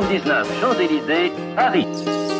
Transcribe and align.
79 0.00 0.60
Champs-Élysées, 0.60 1.32
Paris. 1.56 2.37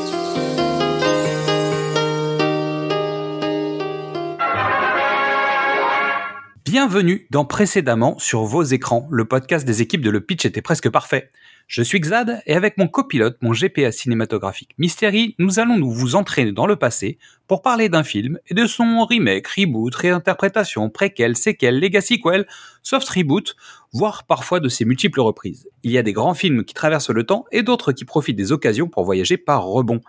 Bienvenue 6.71 7.27
dans 7.31 7.47
Précédemment 7.47 8.19
sur 8.19 8.45
vos 8.45 8.63
écrans, 8.63 9.09
le 9.11 9.25
podcast 9.25 9.67
des 9.67 9.81
équipes 9.81 10.03
de 10.03 10.11
Le 10.11 10.21
Pitch 10.21 10.45
était 10.45 10.61
presque 10.61 10.91
parfait. 10.91 11.31
Je 11.67 11.83
suis 11.83 11.99
Xad 11.99 12.43
et 12.45 12.53
avec 12.53 12.77
mon 12.77 12.89
copilote, 12.89 13.39
mon 13.41 13.53
GPA 13.53 13.91
cinématographique 13.91 14.75
Mystery, 14.77 15.35
nous 15.39 15.61
allons 15.61 15.79
nous 15.79 15.91
vous 15.91 16.15
entraîner 16.15 16.53
dans 16.53 16.67
le 16.67 16.77
passé 16.77 17.17
pour 17.47 17.63
parler 17.63 17.89
d'un 17.89 18.03
film 18.03 18.39
et 18.49 18.53
de 18.53 18.67
son 18.67 19.07
remake, 19.07 19.49
reboot, 19.49 19.95
réinterprétation, 19.95 20.91
préquel, 20.91 21.39
séquel, 21.39 21.81
legacy 21.81 22.21
quel, 22.21 22.47
soft 22.83 23.09
reboot, 23.09 23.57
voire 23.95 24.27
parfois 24.27 24.61
de 24.61 24.69
ses 24.69 24.85
multiples 24.85 25.23
reprises. 25.23 25.71
Il 25.85 25.91
y 25.91 25.97
a 25.97 26.03
des 26.03 26.13
grands 26.13 26.35
films 26.35 26.67
qui 26.67 26.75
traversent 26.75 27.09
le 27.09 27.25
temps 27.25 27.47
et 27.51 27.63
d'autres 27.63 27.93
qui 27.93 28.05
profitent 28.05 28.37
des 28.37 28.53
occasions 28.53 28.89
pour 28.89 29.05
voyager 29.05 29.39
par 29.39 29.65
rebond. 29.65 30.03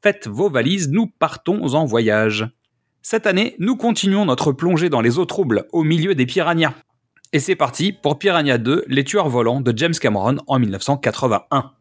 Faites 0.00 0.28
vos 0.28 0.48
valises, 0.48 0.90
nous 0.90 1.08
partons 1.08 1.74
en 1.74 1.84
voyage. 1.84 2.46
Cette 3.06 3.26
année, 3.26 3.54
nous 3.58 3.76
continuons 3.76 4.24
notre 4.24 4.52
plongée 4.52 4.88
dans 4.88 5.02
les 5.02 5.18
eaux 5.18 5.26
troubles, 5.26 5.66
au 5.72 5.84
milieu 5.84 6.14
des 6.14 6.24
piranhas. 6.24 6.72
Et 7.34 7.38
c'est 7.38 7.54
parti 7.54 7.92
pour 7.92 8.18
Piranha 8.18 8.56
2, 8.56 8.86
Les 8.88 9.04
tueurs 9.04 9.28
volants 9.28 9.60
de 9.60 9.76
James 9.76 9.92
Cameron 9.92 10.38
en 10.46 10.58
1981. 10.58 11.72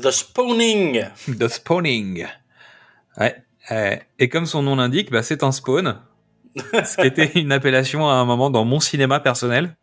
The 0.00 0.10
Spawning. 0.12 1.04
The 1.36 1.48
Spawning. 1.48 2.28
Ouais. 3.18 3.34
euh, 3.72 3.96
et 4.20 4.28
comme 4.28 4.46
son 4.46 4.62
nom 4.62 4.76
l'indique, 4.76 5.10
bah, 5.10 5.24
c'est 5.24 5.42
un 5.42 5.50
spawn. 5.50 5.98
ce 6.54 6.96
qui 6.96 7.08
était 7.08 7.32
une 7.34 7.50
appellation 7.50 8.08
à 8.08 8.12
un 8.12 8.24
moment 8.24 8.48
dans 8.48 8.64
mon 8.64 8.78
cinéma 8.78 9.18
personnel. 9.18 9.76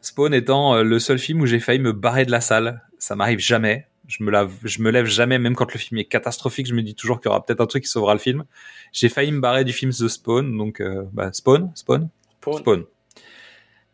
Spawn 0.00 0.32
étant 0.32 0.76
euh, 0.76 0.84
le 0.84 1.00
seul 1.00 1.18
film 1.18 1.40
où 1.40 1.46
j'ai 1.46 1.58
failli 1.58 1.80
me 1.80 1.92
barrer 1.92 2.24
de 2.24 2.30
la 2.30 2.40
salle. 2.40 2.82
Ça 3.00 3.16
m'arrive 3.16 3.40
jamais. 3.40 3.88
Je 4.08 4.22
me, 4.22 4.30
lave, 4.30 4.52
je 4.62 4.80
me 4.82 4.90
lève 4.90 5.06
jamais, 5.06 5.38
même 5.38 5.56
quand 5.56 5.72
le 5.72 5.78
film 5.78 5.98
est 5.98 6.04
catastrophique. 6.04 6.66
Je 6.66 6.74
me 6.74 6.82
dis 6.82 6.94
toujours 6.94 7.20
qu'il 7.20 7.28
y 7.28 7.30
aura 7.30 7.44
peut-être 7.44 7.60
un 7.60 7.66
truc 7.66 7.84
qui 7.84 7.90
sauvera 7.90 8.12
le 8.14 8.20
film. 8.20 8.44
J'ai 8.92 9.08
failli 9.08 9.32
me 9.32 9.40
barrer 9.40 9.64
du 9.64 9.72
film 9.72 9.90
The 9.92 10.08
Spawn, 10.08 10.56
donc 10.56 10.80
euh, 10.80 11.04
bah, 11.12 11.32
Spawn, 11.32 11.72
Spawn, 11.74 12.08
Spawn. 12.40 12.58
Spawn. 12.58 12.84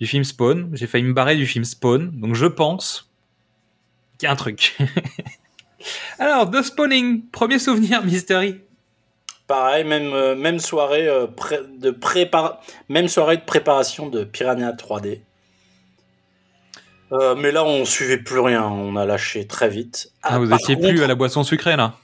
Du 0.01 0.07
film 0.07 0.25
Spawn. 0.25 0.71
J'ai 0.75 0.87
failli 0.87 1.05
me 1.05 1.13
barrer 1.15 1.37
du 1.37 1.47
film 1.47 1.65
Spawn, 1.65 2.11
donc 2.13 2.35
je 2.35 2.47
pense 2.47 3.11
qu'il 4.19 4.27
y 4.27 4.29
a 4.29 4.33
un 4.33 4.37
truc. 4.37 4.77
Alors, 6.19 6.51
The 6.51 6.63
Spawning, 6.63 7.27
premier 7.31 7.59
souvenir, 7.59 8.05
Mystery. 8.05 8.61
Pareil, 9.47 9.85
même, 9.85 10.13
euh, 10.13 10.37
même, 10.37 10.59
soirée, 10.59 11.09
euh, 11.09 11.27
pré- 11.27 11.61
de 11.79 11.97
même 12.89 13.09
soirée 13.09 13.37
de 13.39 13.43
préparation 13.43 14.09
de 14.09 14.25
Piranha 14.25 14.73
3D. 14.73 15.21
Euh, 17.13 17.35
mais 17.35 17.53
là, 17.53 17.65
on 17.65 17.85
suivait 17.85 18.19
plus 18.19 18.41
rien. 18.41 18.65
On 18.65 18.97
a 18.97 19.05
lâché 19.05 19.47
très 19.47 19.69
vite. 19.69 20.13
Ah, 20.23 20.39
vous 20.39 20.49
par 20.49 20.59
étiez 20.61 20.77
contre- 20.77 20.89
plus 20.89 21.03
à 21.03 21.07
la 21.07 21.15
boisson 21.15 21.43
sucrée, 21.45 21.77
là 21.77 21.95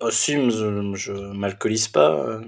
Ah, 0.00 0.06
si, 0.10 0.34
je, 0.34 0.92
je 0.94 1.12
m'alcoolise 1.12 1.88
pas. 1.88 2.10
euh. 2.12 2.40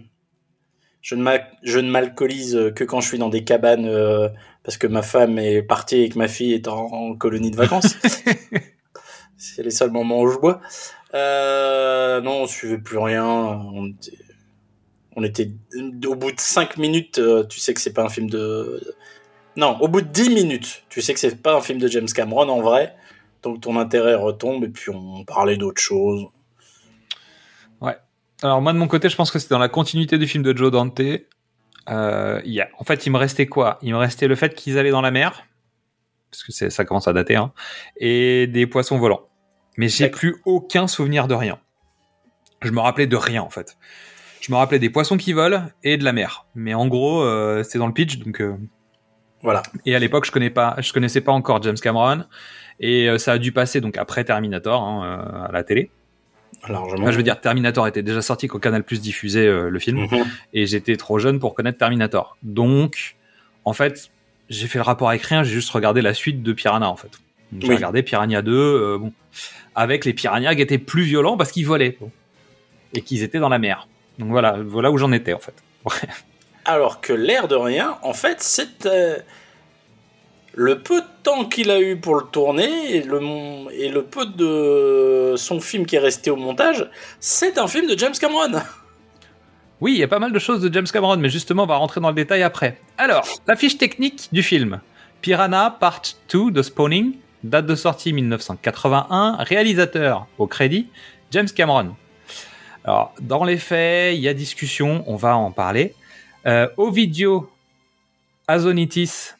Je 1.00 1.16
ne, 1.16 1.22
ne 1.24 1.90
m'alcoolise 1.90 2.72
que 2.76 2.84
quand 2.84 3.00
je 3.00 3.08
suis 3.08 3.18
dans 3.18 3.28
des 3.28 3.42
cabanes 3.42 3.86
euh, 3.86 4.28
parce 4.62 4.76
que 4.76 4.86
ma 4.86 5.02
femme 5.02 5.36
est 5.38 5.62
partie 5.62 6.02
et 6.02 6.08
que 6.08 6.16
ma 6.18 6.28
fille 6.28 6.52
est 6.54 6.68
en, 6.68 6.76
en 6.92 7.14
colonie 7.16 7.50
de 7.50 7.56
vacances. 7.56 7.96
C'est 9.36 9.64
les 9.64 9.70
seuls 9.72 9.90
moments 9.90 10.20
où 10.20 10.28
je 10.30 10.38
bois. 10.38 10.60
Euh, 11.14 12.20
non, 12.20 12.42
on 12.42 12.46
suivait 12.46 12.78
plus 12.78 12.98
rien. 12.98 13.24
On 13.24 13.88
était, 13.88 14.16
on 15.16 15.24
était 15.24 15.50
au 16.06 16.14
bout 16.14 16.30
de 16.30 16.38
5 16.40 16.76
minutes, 16.76 17.18
euh, 17.18 17.42
tu 17.44 17.58
sais 17.58 17.74
que 17.74 17.80
c'est 17.80 17.92
pas 17.92 18.04
un 18.04 18.08
film 18.08 18.30
de. 18.30 18.80
Non, 19.56 19.78
au 19.80 19.88
bout 19.88 20.00
de 20.00 20.08
10 20.08 20.30
minutes, 20.30 20.84
tu 20.88 21.02
sais 21.02 21.12
que 21.12 21.20
c'est 21.20 21.42
pas 21.42 21.54
un 21.56 21.60
film 21.60 21.78
de 21.78 21.88
James 21.88 22.08
Cameron 22.08 22.48
en 22.48 22.60
vrai. 22.60 22.94
Donc 23.42 23.60
ton 23.60 23.78
intérêt 23.78 24.14
retombe 24.14 24.64
et 24.64 24.68
puis 24.68 24.90
on 24.90 25.24
parlait 25.24 25.56
d'autre 25.56 25.80
chose. 25.80 26.26
Alors 28.42 28.60
moi 28.60 28.72
de 28.72 28.78
mon 28.78 28.88
côté, 28.88 29.08
je 29.08 29.14
pense 29.14 29.30
que 29.30 29.38
c'est 29.38 29.50
dans 29.50 29.58
la 29.60 29.68
continuité 29.68 30.18
du 30.18 30.26
film 30.26 30.42
de 30.42 30.56
Joe 30.56 30.72
Dante. 30.72 31.00
Euh, 31.88 32.42
il 32.44 32.52
y 32.52 32.60
a, 32.60 32.68
en 32.78 32.84
fait, 32.84 33.06
il 33.06 33.10
me 33.10 33.18
restait 33.18 33.46
quoi? 33.46 33.78
Il 33.82 33.92
me 33.92 33.98
restait 33.98 34.26
le 34.26 34.34
fait 34.34 34.54
qu'ils 34.54 34.78
allaient 34.78 34.90
dans 34.90 35.00
la 35.00 35.12
mer, 35.12 35.44
parce 36.30 36.42
que 36.42 36.52
c'est, 36.52 36.70
ça 36.70 36.84
commence 36.84 37.06
à 37.06 37.12
dater, 37.12 37.36
hein, 37.36 37.52
et 37.96 38.48
des 38.48 38.66
poissons 38.66 38.98
volants. 38.98 39.28
Mais 39.76 39.88
j'ai 39.88 40.08
plus 40.08 40.42
aucun 40.44 40.88
souvenir 40.88 41.28
de 41.28 41.34
rien. 41.34 41.60
Je 42.62 42.70
me 42.72 42.80
rappelais 42.80 43.06
de 43.06 43.16
rien 43.16 43.42
en 43.42 43.50
fait. 43.50 43.76
Je 44.40 44.50
me 44.50 44.56
rappelais 44.56 44.80
des 44.80 44.90
poissons 44.90 45.16
qui 45.16 45.32
volent 45.32 45.66
et 45.84 45.96
de 45.96 46.04
la 46.04 46.12
mer. 46.12 46.46
Mais 46.56 46.74
en 46.74 46.88
gros, 46.88 47.22
euh, 47.22 47.62
c'était 47.62 47.78
dans 47.78 47.86
le 47.86 47.94
pitch, 47.94 48.18
donc. 48.18 48.40
euh, 48.40 48.56
Voilà. 49.42 49.62
Et 49.86 49.94
à 49.94 49.98
l'époque, 49.98 50.24
je 50.26 50.30
connais 50.32 50.50
pas, 50.50 50.76
je 50.78 50.92
connaissais 50.92 51.20
pas 51.20 51.32
encore 51.32 51.62
James 51.62 51.76
Cameron, 51.76 52.24
et 52.80 53.08
euh, 53.08 53.18
ça 53.18 53.32
a 53.32 53.38
dû 53.38 53.52
passer 53.52 53.80
donc 53.80 53.96
après 53.98 54.24
Terminator 54.24 54.82
hein, 54.82 55.04
euh, 55.04 55.48
à 55.48 55.52
la 55.52 55.64
télé. 55.64 55.90
Largement. 56.68 57.10
Je 57.10 57.16
veux 57.16 57.22
dire, 57.24 57.40
Terminator 57.40 57.88
était 57.88 58.02
déjà 58.04 58.22
sorti 58.22 58.46
quand 58.46 58.60
Canal 58.60 58.84
Plus 58.84 59.00
diffusait 59.00 59.46
euh, 59.48 59.68
le 59.68 59.78
film, 59.80 59.98
Mhm. 60.02 60.24
et 60.52 60.66
j'étais 60.66 60.96
trop 60.96 61.18
jeune 61.18 61.40
pour 61.40 61.54
connaître 61.54 61.78
Terminator. 61.78 62.36
Donc, 62.44 63.16
en 63.64 63.72
fait, 63.72 64.10
j'ai 64.48 64.68
fait 64.68 64.78
le 64.78 64.84
rapport 64.84 65.08
avec 65.08 65.22
rien, 65.22 65.42
j'ai 65.42 65.52
juste 65.52 65.70
regardé 65.70 66.02
la 66.02 66.14
suite 66.14 66.42
de 66.42 66.52
Piranha, 66.52 66.88
en 66.88 66.96
fait. 66.96 67.10
J'ai 67.58 67.68
Oui. 67.68 67.74
regardé 67.74 68.02
Piranha 68.02 68.42
2, 68.42 68.52
euh, 68.52 68.98
bon, 68.98 69.12
avec 69.74 70.04
les 70.04 70.12
piranhas 70.12 70.54
qui 70.54 70.62
étaient 70.62 70.78
plus 70.78 71.02
violents 71.02 71.36
parce 71.36 71.50
qu'ils 71.50 71.66
volaient, 71.66 71.96
bon, 72.00 72.10
et 72.94 73.02
qu'ils 73.02 73.22
étaient 73.24 73.40
dans 73.40 73.48
la 73.48 73.58
mer. 73.58 73.88
Donc 74.18 74.28
voilà, 74.30 74.56
voilà 74.64 74.90
où 74.92 74.98
j'en 74.98 75.10
étais, 75.12 75.32
en 75.32 75.38
fait. 75.40 75.54
Alors 76.64 77.00
que 77.00 77.12
l'air 77.12 77.48
de 77.48 77.56
rien, 77.56 77.98
en 78.02 78.12
fait, 78.12 78.40
c'est 78.40 78.86
euh, 78.86 79.18
le 80.54 80.78
peu 80.78 81.00
de 81.00 81.06
temps 81.22 81.44
qu'il 81.44 81.70
a 81.70 81.80
eu 81.80 81.96
pour 81.96 82.14
le 82.16 82.24
tourner 82.24 82.96
et 82.96 83.02
le, 83.02 84.02
peu 84.02 84.26
de 84.26 85.34
son 85.36 85.60
film 85.60 85.86
qui 85.86 85.96
est 85.96 86.00
resté 86.00 86.30
au 86.30 86.36
montage, 86.36 86.88
c'est 87.20 87.58
un 87.58 87.66
film 87.66 87.88
de 87.88 87.98
James 87.98 88.14
Cameron. 88.18 88.60
Oui, 89.80 89.94
il 89.94 89.98
y 89.98 90.04
a 90.04 90.08
pas 90.08 90.20
mal 90.20 90.32
de 90.32 90.38
choses 90.38 90.60
de 90.60 90.72
James 90.72 90.86
Cameron, 90.86 91.16
mais 91.16 91.30
justement, 91.30 91.64
on 91.64 91.66
va 91.66 91.76
rentrer 91.76 92.00
dans 92.00 92.08
le 92.08 92.14
détail 92.14 92.44
après. 92.44 92.78
Alors, 92.98 93.26
la 93.48 93.56
fiche 93.56 93.78
technique 93.78 94.28
du 94.30 94.42
film. 94.42 94.80
Piranha 95.20 95.76
Part 95.80 96.02
2 96.32 96.52
de 96.52 96.62
Spawning, 96.62 97.14
date 97.42 97.66
de 97.66 97.74
sortie 97.74 98.12
1981, 98.12 99.38
réalisateur 99.40 100.26
au 100.38 100.46
crédit, 100.46 100.88
James 101.32 101.48
Cameron. 101.48 101.96
Alors, 102.84 103.14
dans 103.20 103.44
les 103.44 103.58
faits, 103.58 104.16
il 104.16 104.20
y 104.20 104.28
a 104.28 104.34
discussion, 104.34 105.04
on 105.06 105.16
va 105.16 105.36
en 105.36 105.50
parler. 105.50 105.94
Euh, 106.46 106.68
Ovidio 106.76 107.50
Azonitis 108.48 109.30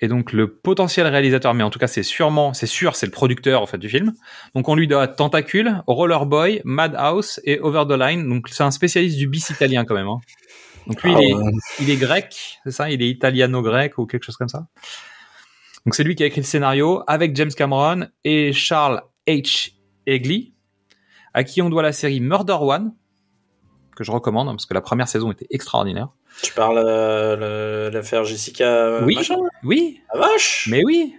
est 0.00 0.08
donc 0.08 0.32
le 0.32 0.52
potentiel 0.52 1.06
réalisateur, 1.06 1.54
mais 1.54 1.62
en 1.64 1.70
tout 1.70 1.78
cas, 1.78 1.86
c'est 1.86 2.02
sûrement, 2.02 2.52
c'est 2.52 2.66
sûr, 2.66 2.96
c'est 2.96 3.06
le 3.06 3.12
producteur 3.12 3.62
en 3.62 3.66
fait 3.66 3.78
du 3.78 3.88
film. 3.88 4.12
Donc, 4.54 4.68
on 4.68 4.74
lui 4.74 4.86
doit 4.86 5.08
Tentacule, 5.08 5.82
Rollerboy, 5.86 6.60
Madhouse 6.64 7.40
et 7.44 7.58
Over 7.60 7.84
the 7.88 7.98
Line. 7.98 8.28
Donc, 8.28 8.48
c'est 8.50 8.62
un 8.62 8.70
spécialiste 8.70 9.16
du 9.16 9.26
bis 9.26 9.48
italien 9.50 9.84
quand 9.84 9.94
même. 9.94 10.08
hein. 10.08 10.20
Donc, 10.86 11.02
lui, 11.02 11.12
il, 11.12 11.18
est, 11.18 11.34
il 11.80 11.90
est 11.90 11.96
grec, 11.96 12.58
c'est 12.62 12.70
ça? 12.70 12.90
Il 12.90 13.02
est 13.02 13.08
italiano-grec 13.08 13.98
ou 13.98 14.06
quelque 14.06 14.22
chose 14.22 14.36
comme 14.36 14.48
ça. 14.48 14.66
Donc, 15.84 15.94
c'est 15.94 16.04
lui 16.04 16.14
qui 16.14 16.22
a 16.22 16.26
écrit 16.26 16.42
le 16.42 16.46
scénario 16.46 17.02
avec 17.06 17.34
James 17.34 17.50
Cameron 17.50 18.06
et 18.22 18.52
Charles 18.52 19.02
H. 19.26 19.72
Egli, 20.06 20.54
à 21.34 21.42
qui 21.42 21.62
on 21.62 21.70
doit 21.70 21.82
la 21.82 21.92
série 21.92 22.20
Murder 22.20 22.58
One, 22.60 22.94
que 23.96 24.04
je 24.04 24.12
recommande 24.12 24.48
hein, 24.48 24.52
parce 24.52 24.66
que 24.66 24.74
la 24.74 24.80
première 24.80 25.08
saison 25.08 25.32
était 25.32 25.46
extraordinaire. 25.50 26.10
Tu 26.42 26.52
parles 26.52 26.82
euh, 26.84 27.86
le- 27.88 27.94
l'affaire 27.96 28.24
Jessica 28.24 28.64
euh, 28.66 29.02
oui, 29.04 29.14
machin 29.16 29.36
oui, 29.64 30.00
Ah 30.10 30.18
vache 30.18 30.68
mais 30.70 30.82
oui. 30.84 31.14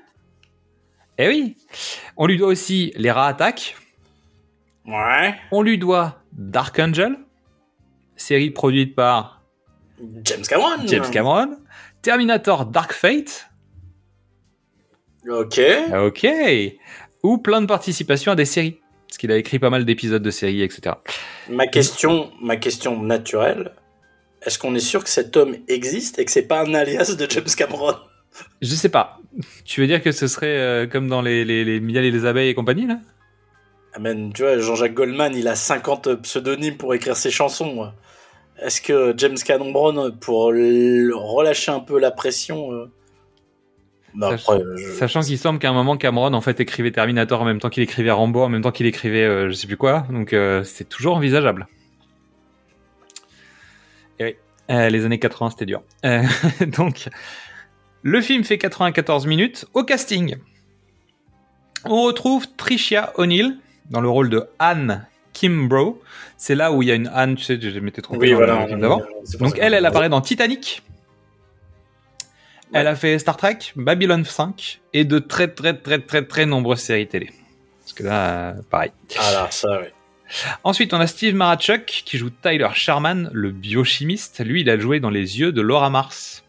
Eh 1.17 1.27
oui. 1.27 1.57
On 2.15 2.27
lui 2.27 2.37
doit 2.37 2.49
aussi 2.49 2.93
Les 2.95 3.09
Rats 3.09 3.27
Attack. 3.27 3.75
Ouais. 4.85 5.35
On 5.51 5.61
lui 5.63 5.77
doit 5.79 6.21
Dark 6.33 6.77
Angel, 6.79 7.17
série 8.15 8.51
produite 8.51 8.95
par 8.95 9.41
James 10.23 10.43
Cameron 10.47 10.85
James 10.85 11.09
Cameron. 11.11 11.57
Terminator 12.03 12.65
Dark 12.67 12.93
Fate. 12.93 13.49
Ok. 15.27 15.59
Ok. 16.05 16.27
Ou 17.23 17.37
plein 17.39 17.61
de 17.61 17.65
participations 17.65 18.31
à 18.31 18.35
des 18.35 18.45
séries. 18.45 18.79
Parce 19.07 19.17
qu'il 19.17 19.31
a 19.31 19.37
écrit 19.37 19.57
pas 19.59 19.69
mal 19.69 19.83
d'épisodes 19.85 20.21
de 20.21 20.29
séries, 20.31 20.61
etc. 20.61 20.95
Ma 21.49 21.65
question, 21.67 22.31
ma 22.41 22.57
question 22.57 23.01
naturelle, 23.01 23.71
est-ce 24.47 24.57
qu'on 24.57 24.73
est 24.73 24.79
sûr 24.79 25.03
que 25.03 25.09
cet 25.09 25.37
homme 25.37 25.55
existe 25.67 26.17
et 26.17 26.25
que 26.25 26.31
c'est 26.31 26.47
pas 26.47 26.61
un 26.61 26.73
alias 26.73 27.15
de 27.19 27.27
James 27.29 27.43
Cameron 27.55 27.93
Je 28.61 28.73
sais 28.73 28.89
pas. 28.89 29.19
Tu 29.65 29.81
veux 29.81 29.87
dire 29.87 30.01
que 30.01 30.11
ce 30.11 30.27
serait 30.27 30.57
euh, 30.57 30.87
comme 30.87 31.07
dans 31.07 31.21
les, 31.21 31.45
les, 31.45 31.63
les 31.65 31.79
Miel 31.79 32.05
et 32.05 32.11
les 32.11 32.25
abeilles 32.25 32.49
et 32.49 32.53
compagnie, 32.55 32.87
là? 32.87 32.97
Amen. 33.93 34.31
Tu 34.33 34.41
vois, 34.43 34.57
Jean-Jacques 34.57 34.93
Goldman, 34.93 35.35
il 35.35 35.47
a 35.47 35.55
50 35.55 36.15
pseudonymes 36.21 36.77
pour 36.77 36.93
écrire 36.95 37.15
ses 37.17 37.29
chansons. 37.31 37.91
Est-ce 38.61 38.81
que 38.81 39.13
James 39.17 39.37
Cameron, 39.37 40.11
pour 40.19 40.45
relâcher 40.45 41.71
un 41.71 41.79
peu 41.79 41.99
la 41.99 42.11
pression... 42.11 42.71
euh, 42.71 42.85
bah, 44.15 44.37
Sach- 44.37 44.55
après, 44.55 44.63
je- 44.77 44.91
Sachant 44.93 45.21
qu'il 45.21 45.37
semble 45.37 45.59
qu'à 45.59 45.69
un 45.69 45.73
moment, 45.73 45.97
Cameron, 45.97 46.33
en 46.33 46.41
fait, 46.41 46.59
écrivait 46.59 46.91
Terminator 46.91 47.41
en 47.41 47.45
même 47.45 47.59
temps 47.59 47.69
qu'il 47.69 47.83
écrivait 47.83 48.11
Rambo, 48.11 48.41
en 48.43 48.49
même 48.49 48.61
temps 48.61 48.71
qu'il 48.71 48.85
écrivait 48.85 49.23
euh, 49.25 49.49
je 49.49 49.53
sais 49.53 49.67
plus 49.67 49.77
quoi. 49.77 50.05
Donc, 50.09 50.33
euh, 50.33 50.63
c'est 50.63 50.87
toujours 50.87 51.15
envisageable. 51.17 51.67
Euh, 54.69 54.89
les 54.89 55.05
années 55.05 55.19
80, 55.19 55.51
c'était 55.51 55.65
dur. 55.65 55.81
Euh, 56.05 56.23
donc, 56.77 57.09
le 58.01 58.21
film 58.21 58.43
fait 58.43 58.57
94 58.57 59.25
minutes. 59.25 59.65
Au 59.73 59.83
casting, 59.83 60.35
on 61.85 62.03
retrouve 62.03 62.47
Tricia 62.57 63.13
O'Neill 63.15 63.57
dans 63.89 64.01
le 64.01 64.09
rôle 64.09 64.29
de 64.29 64.47
Anne 64.59 65.05
Kimbrough. 65.33 65.97
C'est 66.35 66.55
là 66.55 66.71
où 66.71 66.81
il 66.81 66.89
y 66.89 66.91
a 66.91 66.95
une 66.95 67.07
Anne, 67.07 67.35
tu 67.35 67.43
sais, 67.43 67.59
je 67.59 67.79
m'étais 67.79 68.01
trompé 68.01 68.19
Oui, 68.19 68.31
dans 68.31 68.37
voilà. 68.37 68.61
le 68.61 68.67
film 68.67 68.81
d'avant. 68.81 69.01
Donc 69.39 69.57
elle, 69.59 69.73
elle 69.73 69.85
apparaît 69.85 70.09
dans 70.09 70.21
Titanic. 70.21 70.83
Ouais. 72.73 72.81
Elle 72.81 72.87
a 72.87 72.95
fait 72.95 73.17
Star 73.17 73.37
Trek, 73.37 73.59
Babylon 73.77 74.25
5 74.25 74.81
et 74.93 75.05
de 75.05 75.19
très 75.19 75.47
très 75.47 75.73
très 75.73 75.99
très 75.99 76.25
très 76.25 76.45
nombreuses 76.45 76.79
séries 76.81 77.07
télé. 77.07 77.31
Parce 77.79 77.93
que 77.93 78.03
là, 78.03 78.29
euh, 78.29 78.53
pareil. 78.69 78.91
Ah 79.17 79.31
là, 79.31 79.47
ça, 79.49 79.79
oui. 79.79 79.87
Ensuite, 80.63 80.93
on 80.93 80.99
a 80.99 81.07
Steve 81.07 81.35
Marachuk 81.35 81.85
qui 81.85 82.17
joue 82.17 82.29
Tyler 82.29 82.67
Sherman, 82.73 83.29
le 83.33 83.51
biochimiste. 83.51 84.43
Lui, 84.45 84.61
il 84.61 84.69
a 84.69 84.77
joué 84.77 84.99
dans 84.99 85.09
Les 85.09 85.39
yeux 85.39 85.51
de 85.51 85.61
Laura 85.61 85.89
Mars. 85.89 86.43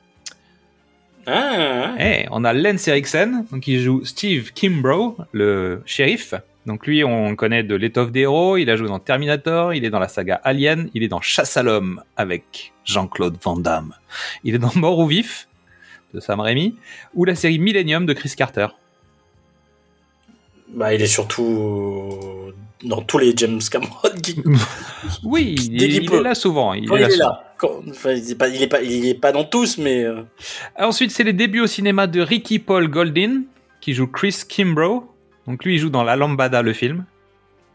Ah, 1.27 1.95
Eh, 2.01 2.27
on 2.31 2.43
a 2.45 2.53
Lance 2.55 2.89
Eriksen, 2.89 3.45
donc 3.53 3.67
il 3.67 3.81
joue 3.81 4.05
Steve 4.05 4.53
Kimbrough, 4.55 5.17
le 5.33 5.83
shérif. 5.85 6.35
Donc 6.65 6.87
lui, 6.87 7.05
on 7.05 7.31
le 7.31 7.37
connaît 7.37 7.63
de 7.63 7.75
L'étoffe 7.75 8.11
des 8.13 8.21
héros, 8.21 8.57
il 8.57 8.69
a 8.71 8.77
joué 8.77 8.89
dans 8.89 8.99
Terminator, 8.99 9.75
il 9.75 9.85
est 9.85 9.91
dans 9.91 9.99
la 9.99 10.09
saga 10.09 10.41
Alien, 10.45 10.91
il 10.95 11.03
est 11.03 11.09
dans 11.09 11.21
Chasse 11.21 11.57
à 11.57 11.63
l'homme 11.63 12.03
avec 12.17 12.73
Jean-Claude 12.85 13.37
Van 13.43 13.57
Damme. 13.57 13.95
Il 14.45 14.55
est 14.55 14.59
dans 14.59 14.73
Mort 14.75 14.99
ou 14.99 15.07
Vif 15.07 15.49
de 16.15 16.21
Sam 16.21 16.41
Raimi 16.41 16.77
ou 17.15 17.25
la 17.25 17.35
série 17.35 17.59
Millennium 17.59 18.07
de 18.07 18.13
Chris 18.15 18.33
Carter. 18.37 18.69
bah, 20.75 20.93
il 20.95 21.01
est 21.03 21.07
surtout 21.07 22.53
dans 22.85 23.03
tous 23.03 23.19
les 23.19 23.33
James 23.37 23.61
Cameron 23.71 24.11
qui... 24.23 24.37
Oui, 25.25 25.55
il, 25.71 25.83
est 25.83 26.23
là 26.23 26.35
souvent. 26.35 26.75
Il 26.75 26.85
est 26.85 26.87
il 26.97 27.01
là 27.01 27.07
est 27.09 27.11
souvent. 27.11 27.25
là. 27.29 27.45
Quand- 27.57 27.81
Enfin, 27.91 28.13
il 28.13 28.31
est 28.31 28.35
pas, 28.37 28.49
il 28.81 29.07
est 29.07 29.15
pas, 29.15 29.33
dans 29.33 29.45
tous, 29.45 29.79
mais... 29.79 30.05
euh, 30.05 30.23
Ensuite, 30.79 31.11
c'est 31.11 31.25
les 31.25 31.33
débuts 31.33 31.61
au 31.61 31.67
cinéma 31.67 32.07
de 32.07 32.21
Ricky 32.21 32.59
Paul 32.59 32.89
Goldin 32.89 33.43
qui 33.81 33.95
joue 33.95 34.07
Chris 34.07 34.43
Kimbrough. 34.49 35.05
Donc 35.47 35.65
lui, 35.65 35.75
il 35.75 35.79
joue 35.79 35.91
dans 35.91 36.05
La 36.05 36.15
Lambada, 36.17 36.63
le 36.63 36.73
film. 36.73 37.05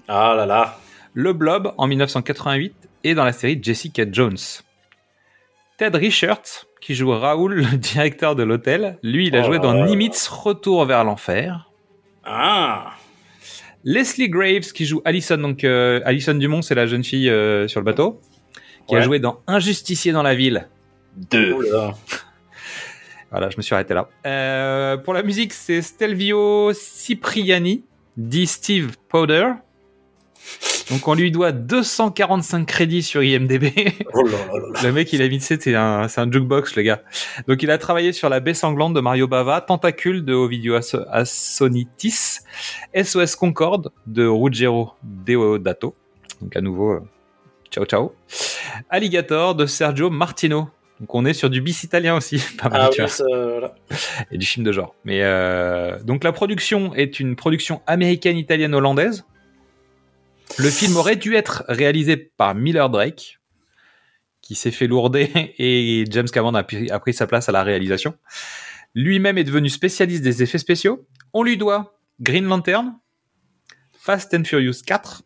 Ah 0.08 0.34
là 0.38 0.46
là. 0.46 0.80
Le 1.14 1.34
Blob 1.34 1.74
en 1.78 1.88
1988 1.88 2.74
et 3.04 3.14
dans 3.14 3.26
la 3.26 3.34
série 3.34 3.60
Jessica 3.62 4.04
Jones. 4.10 4.38
Ted 5.78 5.98
Richert, 5.98 6.42
qui 6.82 6.96
joue 6.96 7.10
Raoul, 7.12 7.54
le 7.72 7.78
directeur 7.78 8.36
de 8.36 8.44
l'hôtel, 8.44 8.98
lui, 9.04 9.28
il 9.28 9.36
a 9.36 9.42
Oh 9.42 9.46
joué 9.46 9.60
dans. 9.60 9.86
Nimitz 9.86 10.28
Retour 10.28 10.86
vers 10.86 11.04
l'enfer. 11.04 11.70
Ah 12.26 12.92
Leslie 13.84 14.30
Graves, 14.30 14.72
qui 14.74 14.86
joue 14.86 15.02
Alison, 15.06 15.38
donc 15.38 15.64
euh, 15.64 16.00
Alison 16.06 16.34
Dumont, 16.34 16.62
c'est 16.62 16.76
la 16.76 16.86
jeune 16.86 17.04
fille 17.04 17.30
euh, 17.30 17.68
sur 17.68 17.80
le 17.80 17.86
bateau, 17.86 18.22
qui 18.88 18.96
a 18.96 19.02
joué 19.02 19.20
dans 19.20 19.42
Un 19.48 19.60
justicier 19.60 20.12
dans 20.12 20.24
la 20.24 20.36
ville 20.36 20.68
2. 21.32 21.54
Oula. 21.54 21.96
Voilà, 23.32 23.50
je 23.50 23.58
me 23.58 23.64
suis 23.64 23.74
arrêté 23.74 23.96
là. 23.96 24.10
Euh, 24.28 24.96
pour 24.98 25.16
la 25.16 25.24
musique, 25.24 25.54
c'est 25.54 25.82
Stelvio 25.82 26.72
Cipriani, 26.72 27.84
dit 28.16 28.46
Steve 28.46 28.96
Powder. 29.10 29.54
Donc 30.90 31.08
on 31.08 31.14
lui 31.14 31.32
doit 31.32 31.52
245 31.52 32.66
crédits 32.66 33.04
sur 33.04 33.24
IMDb. 33.24 33.68
Oh 34.14 34.22
là 34.24 34.32
là 34.32 34.38
là 34.54 34.68
là. 34.74 34.80
Le 34.84 34.92
mec, 34.92 35.12
il 35.14 35.22
a 35.22 35.28
mis, 35.30 35.40
c'est 35.40 35.74
un, 35.76 36.08
c'est 36.08 36.22
un 36.22 36.30
jukebox, 36.32 36.76
le 36.76 36.84
gars. 36.84 37.02
Donc, 37.48 37.64
il 37.64 37.72
a 37.72 37.78
travaillé 37.78 38.12
sur 38.12 38.28
La 38.30 38.40
baie 38.40 38.54
sanglante 38.54 38.94
de 38.94 39.00
Mario 39.00 39.28
Bava, 39.28 39.62
Tentacule 39.62 40.26
de 40.26 40.34
Ovidio 40.34 40.76
Asso- 40.76 41.06
Assonitis, 41.10 42.40
SOS 42.96 43.36
Concorde 43.36 43.92
de 44.08 44.26
Ruggero 44.28 44.94
Deodato. 45.04 45.96
Donc, 46.42 46.56
à 46.56 46.62
nouveau, 46.62 46.92
euh, 46.92 47.00
ciao 47.72 47.86
ciao. 47.86 48.14
Alligator 48.90 49.56
de 49.56 49.66
Sergio 49.66 50.10
Martino. 50.10 50.70
Donc, 51.00 51.16
on 51.16 51.26
est 51.26 51.34
sur 51.34 51.50
du 51.50 51.62
bis 51.62 51.84
italien 51.84 52.16
aussi, 52.16 52.38
pas 52.62 52.70
mal, 52.70 52.82
Ah 52.84 52.90
tu 52.92 53.02
oui, 53.02 53.08
vois, 53.08 53.14
ça, 53.14 53.24
voilà. 53.26 53.76
et 54.32 54.38
du 54.38 54.46
film 54.46 54.66
de 54.66 54.72
genre. 54.72 54.96
Mais 55.06 55.20
euh, 55.24 55.98
donc, 56.04 56.24
la 56.24 56.32
production 56.34 56.94
est 56.94 57.20
une 57.20 57.36
production 57.36 57.82
américaine, 57.88 58.38
italienne, 58.38 58.76
hollandaise. 58.76 59.26
Le 60.60 60.70
film 60.70 60.96
aurait 60.98 61.16
dû 61.16 61.34
être 61.34 61.64
réalisé 61.68 62.16
par 62.16 62.54
Miller 62.54 62.88
Drake, 62.88 63.40
qui 64.42 64.54
s'est 64.54 64.70
fait 64.70 64.86
lourder 64.86 65.32
et 65.58 66.06
James 66.12 66.28
Cameron 66.28 66.54
a 66.54 66.64
pris, 66.64 67.14
sa 67.14 67.26
place 67.26 67.50
à 67.50 67.52
la 67.52 67.64
réalisation. 67.64 68.14
Lui-même 68.94 69.40
est 69.40 69.44
devenu 69.44 69.70
spécialiste 69.70 70.24
des 70.24 70.44
effets 70.44 70.60
spéciaux. 70.60 71.08
On 71.34 71.42
lui 71.42 71.58
doit 71.58 71.98
Green 72.20 72.46
Lantern, 72.46 73.00
Fast 73.94 74.32
and 74.36 74.44
Furious 74.44 74.84
4, 74.86 75.24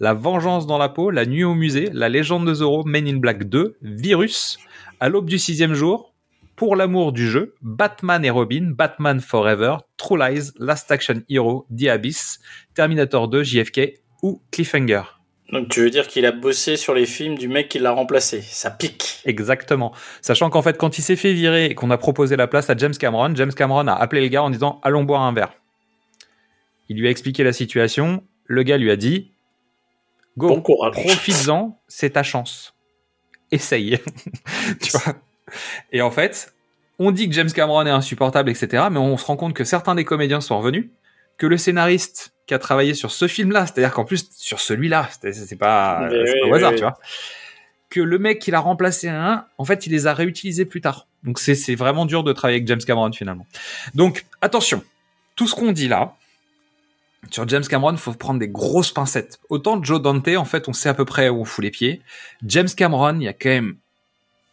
La 0.00 0.12
Vengeance 0.12 0.66
dans 0.66 0.78
la 0.78 0.88
peau, 0.88 1.10
La 1.10 1.24
Nuit 1.24 1.44
au 1.44 1.54
musée, 1.54 1.90
La 1.92 2.08
Légende 2.08 2.48
de 2.48 2.54
Zorro, 2.54 2.82
Men 2.84 3.06
in 3.06 3.18
Black 3.18 3.44
2, 3.44 3.76
Virus, 3.80 4.58
À 4.98 5.08
l'aube 5.08 5.30
du 5.30 5.38
sixième 5.38 5.74
jour, 5.74 6.14
Pour 6.56 6.74
l'amour 6.74 7.12
du 7.12 7.30
jeu, 7.30 7.54
Batman 7.62 8.24
et 8.24 8.30
Robin, 8.30 8.72
Batman 8.76 9.20
Forever, 9.20 9.76
True 9.96 10.18
Lies, 10.18 10.50
Last 10.58 10.90
Action 10.90 11.22
Hero, 11.28 11.68
The 11.70 12.00
Terminator 12.74 13.28
2, 13.28 13.44
JFK 13.44 14.03
ou 14.24 14.40
Cliffhanger. 14.50 15.02
Donc 15.52 15.68
tu 15.68 15.80
veux 15.80 15.90
dire 15.90 16.08
qu'il 16.08 16.24
a 16.24 16.32
bossé 16.32 16.78
sur 16.78 16.94
les 16.94 17.04
films 17.04 17.36
du 17.36 17.46
mec 17.46 17.68
qui 17.68 17.78
l'a 17.78 17.92
remplacé. 17.92 18.40
Ça 18.40 18.70
pique. 18.70 19.20
Exactement. 19.26 19.92
Sachant 20.22 20.48
qu'en 20.48 20.62
fait, 20.62 20.78
quand 20.78 20.96
il 20.96 21.02
s'est 21.02 21.14
fait 21.14 21.34
virer 21.34 21.66
et 21.66 21.74
qu'on 21.74 21.90
a 21.90 21.98
proposé 21.98 22.34
la 22.34 22.46
place 22.46 22.70
à 22.70 22.76
James 22.78 22.94
Cameron, 22.98 23.34
James 23.34 23.52
Cameron 23.52 23.86
a 23.86 23.92
appelé 23.92 24.22
le 24.22 24.28
gars 24.28 24.42
en 24.42 24.48
disant 24.48 24.80
Allons 24.82 25.04
boire 25.04 25.20
un 25.20 25.34
verre. 25.34 25.52
Il 26.88 26.96
lui 26.96 27.06
a 27.06 27.10
expliqué 27.10 27.44
la 27.44 27.52
situation. 27.52 28.24
Le 28.46 28.62
gars 28.62 28.78
lui 28.78 28.90
a 28.90 28.96
dit 28.96 29.30
Go, 30.38 30.48
Bon 30.48 30.62
profites-en, 30.90 31.78
c'est 31.86 32.10
ta 32.10 32.22
chance. 32.22 32.74
Essaye. 33.52 33.98
tu 34.80 34.90
vois 34.92 35.16
Et 35.92 36.00
en 36.00 36.10
fait, 36.10 36.54
on 36.98 37.10
dit 37.10 37.28
que 37.28 37.34
James 37.34 37.52
Cameron 37.52 37.84
est 37.84 37.90
insupportable, 37.90 38.48
etc. 38.48 38.84
Mais 38.90 38.98
on 38.98 39.18
se 39.18 39.26
rend 39.26 39.36
compte 39.36 39.52
que 39.52 39.64
certains 39.64 39.94
des 39.94 40.04
comédiens 40.04 40.40
sont 40.40 40.56
revenus, 40.58 40.88
que 41.38 41.46
le 41.46 41.56
scénariste 41.58 42.32
qui 42.46 42.54
a 42.54 42.58
travaillé 42.58 42.94
sur 42.94 43.10
ce 43.10 43.26
film-là, 43.26 43.66
c'est-à-dire 43.66 43.92
qu'en 43.92 44.04
plus 44.04 44.28
sur 44.36 44.60
celui-là, 44.60 45.08
c'est 45.22 45.56
pas, 45.58 46.08
oui, 46.10 46.50
au 46.50 46.54
hasard, 46.54 46.70
oui. 46.72 46.76
tu 46.76 46.82
vois. 46.82 46.98
Que 47.90 48.00
le 48.00 48.18
mec 48.18 48.38
qui 48.40 48.50
l'a 48.50 48.60
remplacé 48.60 49.08
à 49.08 49.24
un, 49.32 49.46
en 49.58 49.64
fait, 49.64 49.86
il 49.86 49.92
les 49.92 50.06
a 50.06 50.14
réutilisés 50.14 50.64
plus 50.64 50.80
tard. 50.80 51.06
Donc 51.22 51.38
c'est 51.38 51.54
c'est 51.54 51.74
vraiment 51.74 52.04
dur 52.06 52.22
de 52.22 52.32
travailler 52.32 52.56
avec 52.58 52.68
James 52.68 52.80
Cameron 52.86 53.12
finalement. 53.12 53.46
Donc 53.94 54.26
attention, 54.42 54.82
tout 55.36 55.46
ce 55.46 55.54
qu'on 55.54 55.72
dit 55.72 55.88
là, 55.88 56.14
sur 57.30 57.48
James 57.48 57.64
Cameron, 57.66 57.96
faut 57.96 58.12
prendre 58.12 58.38
des 58.40 58.48
grosses 58.48 58.92
pincettes. 58.92 59.38
Autant 59.48 59.82
Joe 59.82 60.02
Dante, 60.02 60.28
en 60.36 60.44
fait, 60.44 60.68
on 60.68 60.74
sait 60.74 60.90
à 60.90 60.94
peu 60.94 61.06
près 61.06 61.30
où 61.30 61.40
on 61.40 61.44
fout 61.46 61.64
les 61.64 61.70
pieds. 61.70 62.02
James 62.44 62.68
Cameron, 62.68 63.18
il 63.20 63.22
y 63.24 63.28
a 63.28 63.32
quand 63.32 63.48
même, 63.48 63.76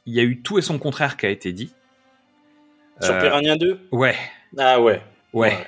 il 0.05 0.13
y 0.13 0.20
a 0.22 0.24
eu 0.24 0.41
tout 0.41 0.58
et 0.58 0.62
son 0.62 0.79
contraire 0.79 1.17
qui 1.17 1.25
a 1.25 1.29
été 1.29 1.51
dit. 1.51 1.74
Sur 3.01 3.13
Euh, 3.15 3.20
Piranha 3.22 3.58
2 3.58 3.88
Ouais, 3.91 4.15
Ah 4.58 4.79
ouais. 4.79 5.01
ouais. 5.34 5.50
Ouais. 5.50 5.67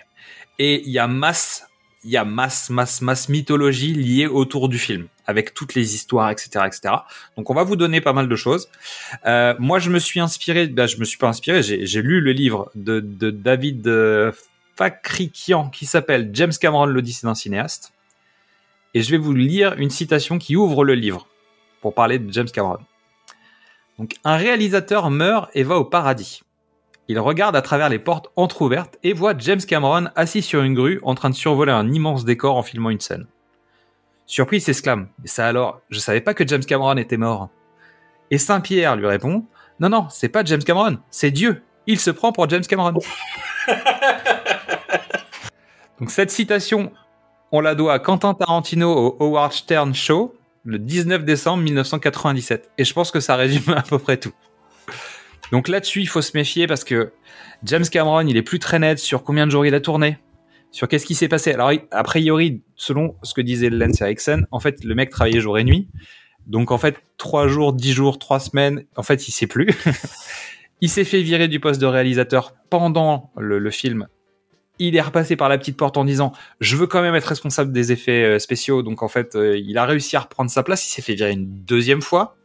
Et 0.59 0.81
il 0.85 0.91
y 0.91 0.99
a 0.99 1.07
masse, 1.07 1.67
il 2.03 2.11
y 2.11 2.17
a 2.17 2.25
masse, 2.25 2.69
masse, 2.69 3.01
masse 3.01 3.29
mythologie 3.29 3.93
liée 3.93 4.27
autour 4.27 4.69
du 4.69 4.77
film, 4.77 5.07
avec 5.25 5.53
toutes 5.53 5.73
les 5.73 5.95
histoires, 5.95 6.29
etc., 6.29 6.65
etc. 6.65 6.95
Donc 7.37 7.49
on 7.49 7.53
va 7.53 7.63
vous 7.63 7.75
donner 7.75 8.01
pas 8.01 8.13
mal 8.13 8.27
de 8.27 8.35
choses. 8.35 8.69
Euh, 9.25 9.55
moi, 9.59 9.79
je 9.79 9.89
me 9.89 9.99
suis 9.99 10.19
inspiré, 10.19 10.67
bah, 10.67 10.85
je 10.85 10.97
me 10.97 11.05
suis 11.05 11.17
pas 11.17 11.27
inspiré, 11.27 11.63
j'ai 11.63 11.85
j'ai 11.85 12.01
lu 12.01 12.21
le 12.21 12.31
livre 12.31 12.71
de, 12.75 12.99
de 12.99 13.31
David 13.31 13.87
euh, 13.87 14.31
Fakrikian 14.75 15.69
qui 15.69 15.85
s'appelle 15.85 16.29
James 16.33 16.53
Cameron, 16.59 16.85
l'Odyssée 16.85 17.27
d'un 17.27 17.35
cinéaste. 17.35 17.93
Et 18.93 19.01
je 19.01 19.09
vais 19.11 19.17
vous 19.17 19.33
lire 19.33 19.73
une 19.77 19.89
citation 19.89 20.37
qui 20.37 20.55
ouvre 20.55 20.83
le 20.83 20.93
livre 20.93 21.27
pour 21.81 21.95
parler 21.95 22.19
de 22.19 22.31
James 22.31 22.49
Cameron. 22.49 22.77
Donc, 23.97 24.15
un 24.23 24.37
réalisateur 24.37 25.09
meurt 25.09 25.49
et 25.53 25.63
va 25.63 25.77
au 25.77 25.85
paradis. 25.85 26.41
Il 27.09 27.19
regarde 27.19 27.55
à 27.55 27.61
travers 27.61 27.89
les 27.89 27.99
portes 27.99 28.29
entr'ouvertes 28.37 28.97
et 29.03 29.11
voit 29.13 29.37
James 29.37 29.61
Cameron 29.61 30.05
assis 30.15 30.41
sur 30.41 30.61
une 30.61 30.73
grue 30.73 30.99
en 31.03 31.15
train 31.15 31.29
de 31.29 31.35
survoler 31.35 31.73
un 31.73 31.91
immense 31.91 32.23
décor 32.23 32.55
en 32.55 32.63
filmant 32.63 32.89
une 32.89 33.01
scène. 33.01 33.27
Surpris, 34.25 34.57
il 34.57 34.61
s'exclame. 34.61 35.09
Mais 35.21 35.27
ça 35.27 35.45
alors, 35.47 35.81
je 35.89 35.99
savais 35.99 36.21
pas 36.21 36.33
que 36.33 36.47
James 36.47 36.63
Cameron 36.63 36.95
était 36.95 37.17
mort. 37.17 37.49
Et 38.31 38.37
Saint-Pierre 38.37 38.95
lui 38.95 39.05
répond 39.05 39.45
Non, 39.81 39.89
non, 39.89 40.07
c'est 40.09 40.29
pas 40.29 40.45
James 40.45 40.63
Cameron, 40.63 40.97
c'est 41.09 41.31
Dieu. 41.31 41.61
Il 41.87 41.99
se 41.99 42.09
prend 42.09 42.31
pour 42.31 42.49
James 42.49 42.63
Cameron. 42.63 42.93
Donc 45.99 46.09
cette 46.09 46.31
citation, 46.31 46.93
on 47.51 47.59
la 47.59 47.75
doit 47.75 47.93
à 47.93 47.99
Quentin 47.99 48.33
Tarantino 48.33 48.91
au 48.91 49.17
Howard 49.19 49.51
Stern 49.51 49.93
Show 49.93 50.33
le 50.63 50.79
19 50.79 51.25
décembre 51.25 51.63
1997. 51.63 52.71
Et 52.77 52.85
je 52.85 52.93
pense 52.93 53.11
que 53.11 53.19
ça 53.19 53.35
résume 53.35 53.73
à 53.75 53.81
peu 53.81 53.99
près 53.99 54.15
tout. 54.17 54.33
Donc 55.51 55.67
là-dessus, 55.67 56.01
il 56.01 56.07
faut 56.07 56.21
se 56.21 56.35
méfier 56.35 56.67
parce 56.67 56.83
que 56.83 57.11
James 57.63 57.85
Cameron, 57.89 58.27
il 58.27 58.37
est 58.37 58.41
plus 58.41 58.59
très 58.59 58.79
net 58.79 58.99
sur 58.99 59.23
combien 59.23 59.45
de 59.45 59.51
jours 59.51 59.65
il 59.65 59.75
a 59.75 59.79
tourné, 59.79 60.17
sur 60.71 60.87
qu'est-ce 60.87 61.05
qui 61.05 61.15
s'est 61.15 61.27
passé. 61.27 61.53
Alors, 61.53 61.71
a 61.91 62.03
priori, 62.03 62.61
selon 62.75 63.15
ce 63.23 63.33
que 63.33 63.41
disait 63.41 63.69
Lance 63.69 64.01
Erickson, 64.01 64.45
en 64.51 64.59
fait, 64.59 64.83
le 64.83 64.95
mec 64.95 65.09
travaillait 65.09 65.39
jour 65.39 65.57
et 65.57 65.63
nuit. 65.63 65.87
Donc, 66.47 66.71
en 66.71 66.77
fait, 66.77 66.97
trois 67.17 67.47
jours, 67.47 67.73
dix 67.73 67.93
jours, 67.93 68.19
trois 68.19 68.39
semaines, 68.39 68.83
en 68.95 69.03
fait, 69.03 69.27
il 69.27 69.31
sait 69.31 69.47
plus. 69.47 69.69
il 70.81 70.89
s'est 70.89 71.05
fait 71.05 71.21
virer 71.21 71.47
du 71.47 71.61
poste 71.61 71.79
de 71.79 71.85
réalisateur 71.85 72.53
pendant 72.69 73.31
le, 73.37 73.71
film. 73.71 74.07
Il 74.79 74.97
est 74.97 75.01
repassé 75.01 75.37
par 75.37 75.47
la 75.47 75.57
petite 75.57 75.77
porte 75.77 75.95
en 75.95 76.03
disant 76.03 76.33
je 76.59 76.75
veux 76.75 76.87
quand 76.87 77.01
même 77.01 77.15
être 77.15 77.27
responsable 77.27 77.71
des 77.71 77.93
effets 77.93 78.23
euh, 78.23 78.39
spéciaux. 78.39 78.81
Donc 78.81 79.01
en 79.01 79.07
fait, 79.07 79.35
euh, 79.35 79.57
il 79.57 79.77
a 79.77 79.85
réussi 79.85 80.17
à 80.17 80.19
reprendre 80.19 80.51
sa 80.51 80.61
place. 80.61 80.85
Il 80.85 80.91
s'est 80.91 81.01
fait 81.01 81.13
virer 81.13 81.31
une 81.31 81.45
deuxième 81.47 82.01
fois. 82.01 82.35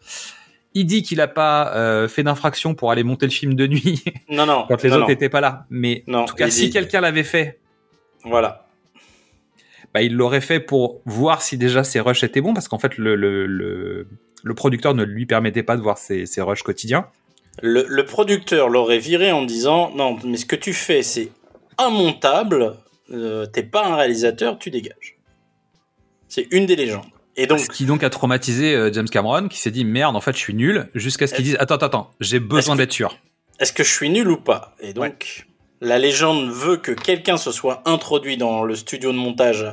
Il 0.79 0.85
dit 0.87 1.03
qu'il 1.03 1.19
n'a 1.19 1.27
pas 1.29 1.75
euh, 1.75 2.07
fait 2.09 2.23
d'infraction 2.23 2.75
pour 2.75 2.91
aller 2.93 3.03
monter 3.03 3.27
le 3.27 3.33
film 3.33 3.55
de 3.55 3.67
nuit. 3.67 4.05
Non, 4.31 4.47
non. 4.47 4.65
quand 4.69 4.83
les 4.83 4.91
non, 4.91 4.97
autres 4.99 5.09
n'étaient 5.09 5.29
pas 5.29 5.41
là. 5.41 5.65
Mais 5.71 6.05
Non, 6.07 6.21
en 6.21 6.25
tout 6.27 6.35
cas, 6.37 6.51
si 6.51 6.71
quelqu'un 6.71 7.01
l'avait 7.01 7.25
fait, 7.25 7.59
Voilà. 8.25 8.67
bah, 9.95 10.03
il 10.03 10.15
l'aurait 10.15 10.41
fait 10.41 10.61
pour 10.61 11.01
voir 11.07 11.43
si 11.43 11.57
déjà 11.59 11.83
ses 11.85 12.01
rushs 12.01 12.23
étaient 12.23 12.41
bons, 12.41 12.55
parce 12.55 12.69
qu'en 12.69 12.79
fait, 12.79 12.97
le, 12.99 13.17
le, 13.17 13.47
le, 13.47 14.07
le 14.45 14.55
producteur 14.55 14.95
ne 14.95 15.03
lui 15.05 15.27
permettait 15.27 15.63
pas 15.65 15.77
de 15.77 15.83
voir 15.83 15.99
ses, 15.99 16.27
ses 16.27 16.43
rushs 16.43 16.63
quotidiens. 16.63 17.07
Le, 17.63 17.85
le 17.89 18.05
producteur 18.05 18.69
l'aurait 18.69 18.99
viré 19.01 19.33
en 19.33 19.43
disant 19.45 19.91
non, 19.97 20.17
mais 20.25 20.37
ce 20.37 20.47
que 20.47 20.57
tu 20.57 20.73
fais, 20.73 21.03
c'est 21.03 21.31
immontable. 21.81 22.77
euh, 23.11 23.47
T'es 23.47 23.63
pas 23.65 23.85
un 23.87 23.97
réalisateur, 23.97 24.59
tu 24.59 24.71
dégages. 24.71 25.17
C'est 26.29 26.47
une 26.53 26.67
des 26.67 26.77
légendes. 26.77 27.07
Et 27.41 27.47
donc, 27.47 27.61
Ce 27.61 27.69
qui 27.69 27.87
donc 27.87 28.03
a 28.03 28.11
traumatisé 28.11 28.75
euh, 28.75 28.93
James 28.93 29.09
Cameron, 29.09 29.49
qui 29.49 29.59
s'est 29.59 29.71
dit 29.71 29.85
merde, 29.85 30.17
en 30.17 30.21
fait, 30.21 30.33
je 30.33 30.39
suis 30.41 30.55
nul, 30.55 30.89
jusqu'à 30.95 31.27
ce 31.27 31.35
qu'il 31.35 31.45
dise 31.45 31.57
attends, 31.61 31.77
attends, 31.77 32.11
j'ai 32.21 32.41
besoin 32.41 32.75
d'être 32.77 32.93
sûr. 32.93 33.17
est-ce 33.61 33.73
que 33.73 33.85
je 33.85 33.91
suis 33.93 34.11
nul 34.11 34.29
ou 34.31 34.37
pas? 34.37 34.75
Et 34.81 34.93
donc, 34.93 35.47
la 35.81 35.99
légende 35.99 36.51
veut 36.51 36.77
que 36.77 36.91
quelqu'un 36.93 37.37
se 37.37 37.53
soit 37.53 37.83
introduit 37.87 38.37
dans 38.37 38.65
le 38.65 38.75
studio 38.75 39.13
de 39.13 39.17
montage 39.17 39.65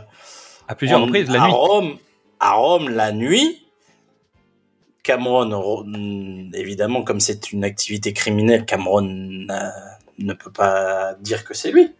À 0.67 0.75
plusieurs 0.75 0.99
en- 1.01 1.05
reprises, 1.05 1.27
la 1.29 1.41
à 1.43 1.47
nuit. 1.47 1.53
Rome, 1.53 1.97
à 2.39 2.53
Rome 2.53 2.89
la 2.89 3.11
nuit. 3.11 3.63
Cameron, 5.03 5.59
ro- 5.59 5.83
mm, 5.85 6.51
évidemment, 6.55 7.03
comme 7.03 7.19
c'est 7.19 7.51
une 7.51 7.63
activité 7.63 8.13
criminelle, 8.13 8.65
Cameron 8.65 9.07
euh, 9.49 9.69
ne 10.19 10.33
peut 10.33 10.51
pas 10.51 11.15
dire 11.19 11.43
que 11.43 11.53
c'est 11.53 11.71
lui. 11.71 11.91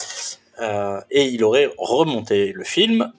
Euh, 0.61 0.99
et 1.11 1.25
il 1.25 1.43
aurait 1.43 1.71
remonté 1.77 2.51
le 2.53 2.63
film, 2.63 3.11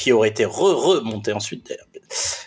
qui 0.00 0.12
aurait 0.12 0.30
été 0.30 0.44
re-remonté 0.46 1.32
ensuite. 1.32 1.68
d'ailleurs. 1.68 1.84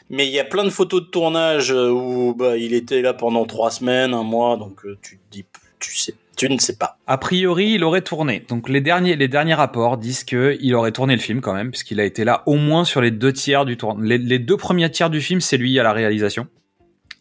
Mais 0.10 0.25
il 0.27 0.33
y 0.33 0.39
a 0.39 0.43
plein 0.43 0.63
de 0.63 0.69
photos 0.72 1.01
de 1.01 1.07
tournage 1.07 1.72
euh, 1.72 1.89
où 1.89 2.33
bah, 2.33 2.57
il 2.57 2.74
était 2.74 3.01
là 3.01 3.13
pendant 3.13 3.45
trois 3.45 3.69
semaines, 3.72 4.13
un 4.13 4.24
mois, 4.24 4.57
donc 4.57 4.83
euh, 4.86 4.98
tu 5.01 5.17
te 5.17 5.22
dis, 5.31 5.45
tu 5.79 5.95
sais, 5.95 6.15
tu 6.36 6.50
ne 6.50 6.57
sais 6.57 6.75
pas. 6.77 6.98
A 7.05 7.17
priori, 7.19 7.74
il 7.74 7.83
aurait 7.83 8.01
tourné. 8.01 8.39
Donc 8.50 8.67
les 8.69 8.81
derniers, 8.81 9.15
les 9.15 9.27
derniers 9.27 9.53
rapports 9.53 9.98
disent 9.98 10.24
que 10.24 10.57
il 10.62 10.74
aurait 10.74 10.91
tourné 10.91 11.15
le 11.15 11.22
film 11.22 11.41
quand 11.41 11.53
même, 11.53 11.69
puisqu'il 11.69 12.00
a 12.00 12.05
été 12.05 12.24
là 12.24 12.41
au 12.48 12.55
moins 12.55 12.86
sur 12.86 13.01
les 13.01 13.12
deux 13.12 13.31
tiers 13.31 13.65
du 13.65 13.77
tournage. 13.77 14.03
Les, 14.05 14.17
les 14.17 14.39
deux 14.39 14.57
premiers 14.57 14.89
tiers 14.89 15.12
du 15.12 15.22
film, 15.22 15.39
c'est 15.39 15.57
lui 15.57 15.79
à 15.79 15.83
la 15.83 15.93
réalisation, 15.93 16.48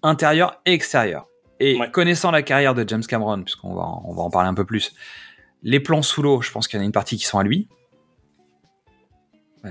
intérieur 0.02 0.60
et 0.66 0.72
extérieur. 0.72 1.26
Et 1.60 1.76
Ouais. 1.78 1.90
connaissant 1.90 2.30
la 2.30 2.42
carrière 2.42 2.74
de 2.74 2.84
James 2.88 3.04
Cameron, 3.06 3.42
puisqu'on 3.42 3.74
va, 3.74 3.86
on 4.04 4.14
va 4.14 4.22
en 4.22 4.30
parler 4.30 4.48
un 4.48 4.54
peu 4.54 4.64
plus, 4.64 4.94
les 5.62 5.78
plans 5.78 6.02
sous 6.02 6.22
l'eau, 6.22 6.40
je 6.42 6.50
pense 6.50 6.66
qu'il 6.66 6.78
y 6.78 6.80
en 6.80 6.82
a 6.82 6.86
une 6.86 6.92
partie 6.92 7.16
qui 7.18 7.24
sont 7.26 7.38
à 7.38 7.44
lui. 7.44 7.68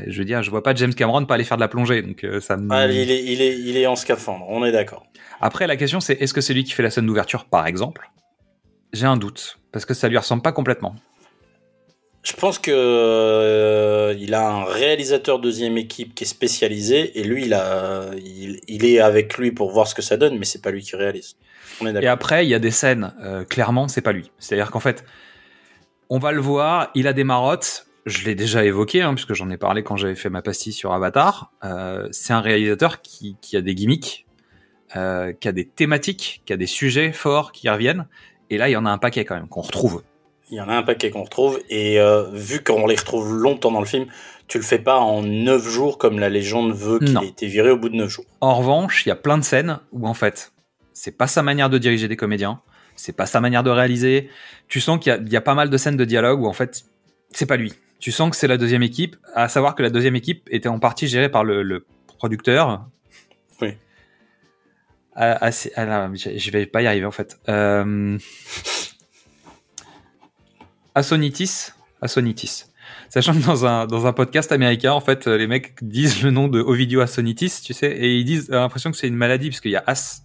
Je 0.08 0.18
veux 0.20 0.26
dire, 0.26 0.42
je 0.42 0.50
vois 0.50 0.64
pas 0.64 0.74
James 0.76 0.94
Cameron 0.94 1.26
pas 1.26 1.36
aller 1.36 1.44
faire 1.44 1.58
de 1.58 1.62
la 1.62 1.68
plongée, 1.68 2.02
donc 2.02 2.24
euh, 2.24 2.40
ça 2.40 2.56
me. 2.58 2.72
Ah, 2.72 2.88
il, 2.88 3.12
est, 3.12 3.24
il, 3.24 3.42
est, 3.42 3.58
il 3.58 3.78
est 3.78 3.88
en 3.88 3.96
scaphandre, 3.96 4.46
on 4.48 4.64
est 4.64 4.72
d'accord. 4.72 5.06
Après, 5.42 5.68
la 5.68 5.76
question 5.76 6.00
c'est 6.00 6.14
est-ce 6.22 6.34
que 6.34 6.42
c'est 6.42 6.54
lui 6.54 6.64
qui 6.64 6.72
fait 6.72 6.84
la 6.84 6.90
scène 6.92 7.06
d'ouverture, 7.06 7.46
par 7.46 7.68
exemple? 7.68 8.10
J'ai 8.94 9.06
un 9.06 9.18
doute, 9.18 9.58
parce 9.72 9.86
que 9.86 9.94
ça 9.94 10.08
lui 10.08 10.18
ressemble 10.18 10.42
pas 10.42 10.52
complètement. 10.52 10.96
Je 12.24 12.34
pense 12.34 12.60
que 12.60 12.72
euh, 12.72 14.14
il 14.20 14.34
a 14.36 14.48
un 14.48 14.64
réalisateur 14.64 15.40
deuxième 15.40 15.78
équipe 15.78 16.14
qui 16.14 16.24
est 16.24 16.28
spécialisé 16.28 17.20
et 17.20 17.24
lui 17.24 17.46
il 17.46 17.54
a 17.56 18.12
il, 18.24 18.60
il 18.68 18.86
est 18.86 19.00
avec 19.00 19.38
lui 19.40 19.52
pour 19.52 19.72
voir 19.72 19.88
ce 19.88 19.96
que 19.96 20.04
ça 20.04 20.18
donne 20.18 20.38
mais 20.38 20.46
c'est 20.46 20.62
pas 20.62 20.70
lui 20.70 20.84
qui 20.84 20.96
réalise. 20.96 21.36
On 21.82 21.88
est 21.88 22.04
Et 22.04 22.08
après, 22.08 22.46
il 22.46 22.50
y 22.50 22.54
a 22.54 22.60
des 22.60 22.70
scènes, 22.70 23.14
euh, 23.22 23.44
clairement, 23.44 23.88
c'est 23.88 24.02
pas 24.02 24.12
lui. 24.12 24.32
C'est-à-dire 24.38 24.70
qu'en 24.70 24.80
fait, 24.80 25.04
on 26.10 26.20
va 26.20 26.32
le 26.32 26.42
voir, 26.42 26.92
il 26.94 27.08
a 27.08 27.14
des 27.14 27.24
marottes. 27.24 27.88
Je 28.06 28.26
l'ai 28.26 28.36
déjà 28.36 28.66
évoqué, 28.66 29.02
hein, 29.02 29.14
puisque 29.14 29.34
j'en 29.34 29.50
ai 29.50 29.58
parlé 29.58 29.84
quand 29.84 29.96
j'avais 29.96 30.16
fait 30.16 30.30
ma 30.30 30.42
pastille 30.42 30.74
sur 30.74 30.94
Avatar. 30.94 31.52
Euh, 31.64 32.08
c'est 32.12 32.34
un 32.34 32.42
réalisateur 32.42 33.02
qui, 33.02 33.38
qui 33.42 33.56
a 33.58 33.62
des 33.62 33.76
gimmicks, 33.76 34.26
euh, 34.96 35.34
qui 35.34 35.48
a 35.48 35.52
des 35.52 35.66
thématiques, 35.66 36.42
qui 36.46 36.54
a 36.54 36.58
des 36.58 36.68
sujets 36.68 37.12
forts 37.12 37.52
qui 37.52 37.70
reviennent. 37.70 38.08
Et 38.50 38.58
là, 38.58 38.70
il 38.70 38.72
y 38.72 38.78
en 38.78 38.86
a 38.86 38.90
un 38.90 38.98
paquet 38.98 39.24
quand 39.24 39.36
même 39.36 39.48
qu'on 39.48 39.62
retrouve. 39.62 40.02
Il 40.50 40.58
y 40.58 40.62
en 40.62 40.68
a 40.68 40.76
un 40.76 40.84
paquet 40.84 41.12
qu'on 41.12 41.24
retrouve 41.24 41.62
et 41.70 42.00
euh, 42.00 42.30
vu 42.34 42.62
qu'on 42.62 42.86
les 42.86 42.96
retrouve 42.96 43.34
longtemps 43.34 43.72
dans 43.72 43.80
le 43.80 43.86
film, 43.86 44.08
tu 44.50 44.58
le 44.58 44.64
fais 44.66 44.80
pas 44.80 44.98
en 44.98 45.22
neuf 45.22 45.66
jours 45.66 45.98
comme 45.98 46.20
la 46.20 46.28
légende 46.28 46.74
veut 46.74 47.00
qu'il 47.00 47.18
ait 47.24 47.28
été 47.28 47.48
viré 47.48 47.72
au 47.72 47.78
bout 47.78 47.88
de 47.88 47.96
neuf 47.96 48.10
jours. 48.10 48.26
En 48.42 48.56
revanche, 48.56 49.06
il 49.06 49.10
y 49.10 49.12
a 49.14 49.16
plein 49.16 49.38
de 49.38 49.46
scènes 49.46 49.80
où 49.94 50.06
en 50.08 50.14
fait, 50.14 50.52
c'est 50.92 51.18
pas 51.18 51.28
sa 51.28 51.42
manière 51.42 51.70
de 51.70 51.78
diriger 51.78 52.10
des 52.10 52.18
comédiens, 52.18 52.60
c'est 52.98 53.16
pas 53.16 53.28
sa 53.28 53.40
manière 53.40 53.64
de 53.64 53.70
réaliser. 53.70 54.30
Tu 54.68 54.82
sens 54.82 55.00
qu'il 55.00 55.26
y 55.26 55.32
y 55.32 55.38
a 55.38 55.42
pas 55.42 55.56
mal 55.56 55.70
de 55.70 55.78
scènes 55.78 55.96
de 55.96 56.04
dialogue 56.04 56.42
où 56.42 56.48
en 56.48 56.54
fait, 56.54 56.84
c'est 57.32 57.46
pas 57.46 57.56
lui. 57.56 57.72
Tu 58.02 58.12
sens 58.12 58.32
que 58.32 58.36
c'est 58.36 58.48
la 58.48 58.58
deuxième 58.58 58.84
équipe, 58.84 59.16
à 59.36 59.48
savoir 59.48 59.76
que 59.76 59.84
la 59.84 59.92
deuxième 59.92 60.16
équipe 60.16 60.50
était 60.52 60.68
en 60.68 60.80
partie 60.80 61.08
gérée 61.08 61.30
par 61.30 61.44
le, 61.44 61.62
le 61.62 61.86
producteur. 62.18 62.88
Oui. 63.62 63.78
Ah, 65.16 65.38
ah, 65.40 65.50
ah, 65.76 65.86
là, 65.86 66.12
je 66.14 66.52
vais 66.52 66.66
pas 66.66 66.82
y 66.82 66.88
arriver 66.88 67.06
en 67.06 67.12
fait. 67.12 67.40
Euh... 67.48 68.18
Assonitis, 70.96 71.70
Assonitis. 72.02 72.66
Sachant 73.10 73.34
que 73.34 73.46
dans 73.46 73.66
un, 73.66 73.86
dans 73.86 74.08
un 74.08 74.14
podcast 74.14 74.52
américain, 74.52 74.94
en 74.94 75.02
fait, 75.02 75.28
les 75.28 75.46
mecs 75.48 75.76
disent 75.84 76.24
le 76.24 76.32
nom 76.32 76.48
de 76.48 76.60
Ovidio 76.60 77.02
Assonitis, 77.02 77.62
tu 77.64 77.74
sais, 77.74 77.92
et 77.92 78.16
ils 78.16 78.26
disent, 78.26 78.50
euh, 78.52 78.60
l'impression 78.60 78.90
que 78.90 78.98
c'est 78.98 79.08
une 79.08 79.16
maladie, 79.16 79.50
parce 79.50 79.62
qu'il 79.62 79.72
y 79.72 79.76
a 79.76 79.84
As. 79.86 80.24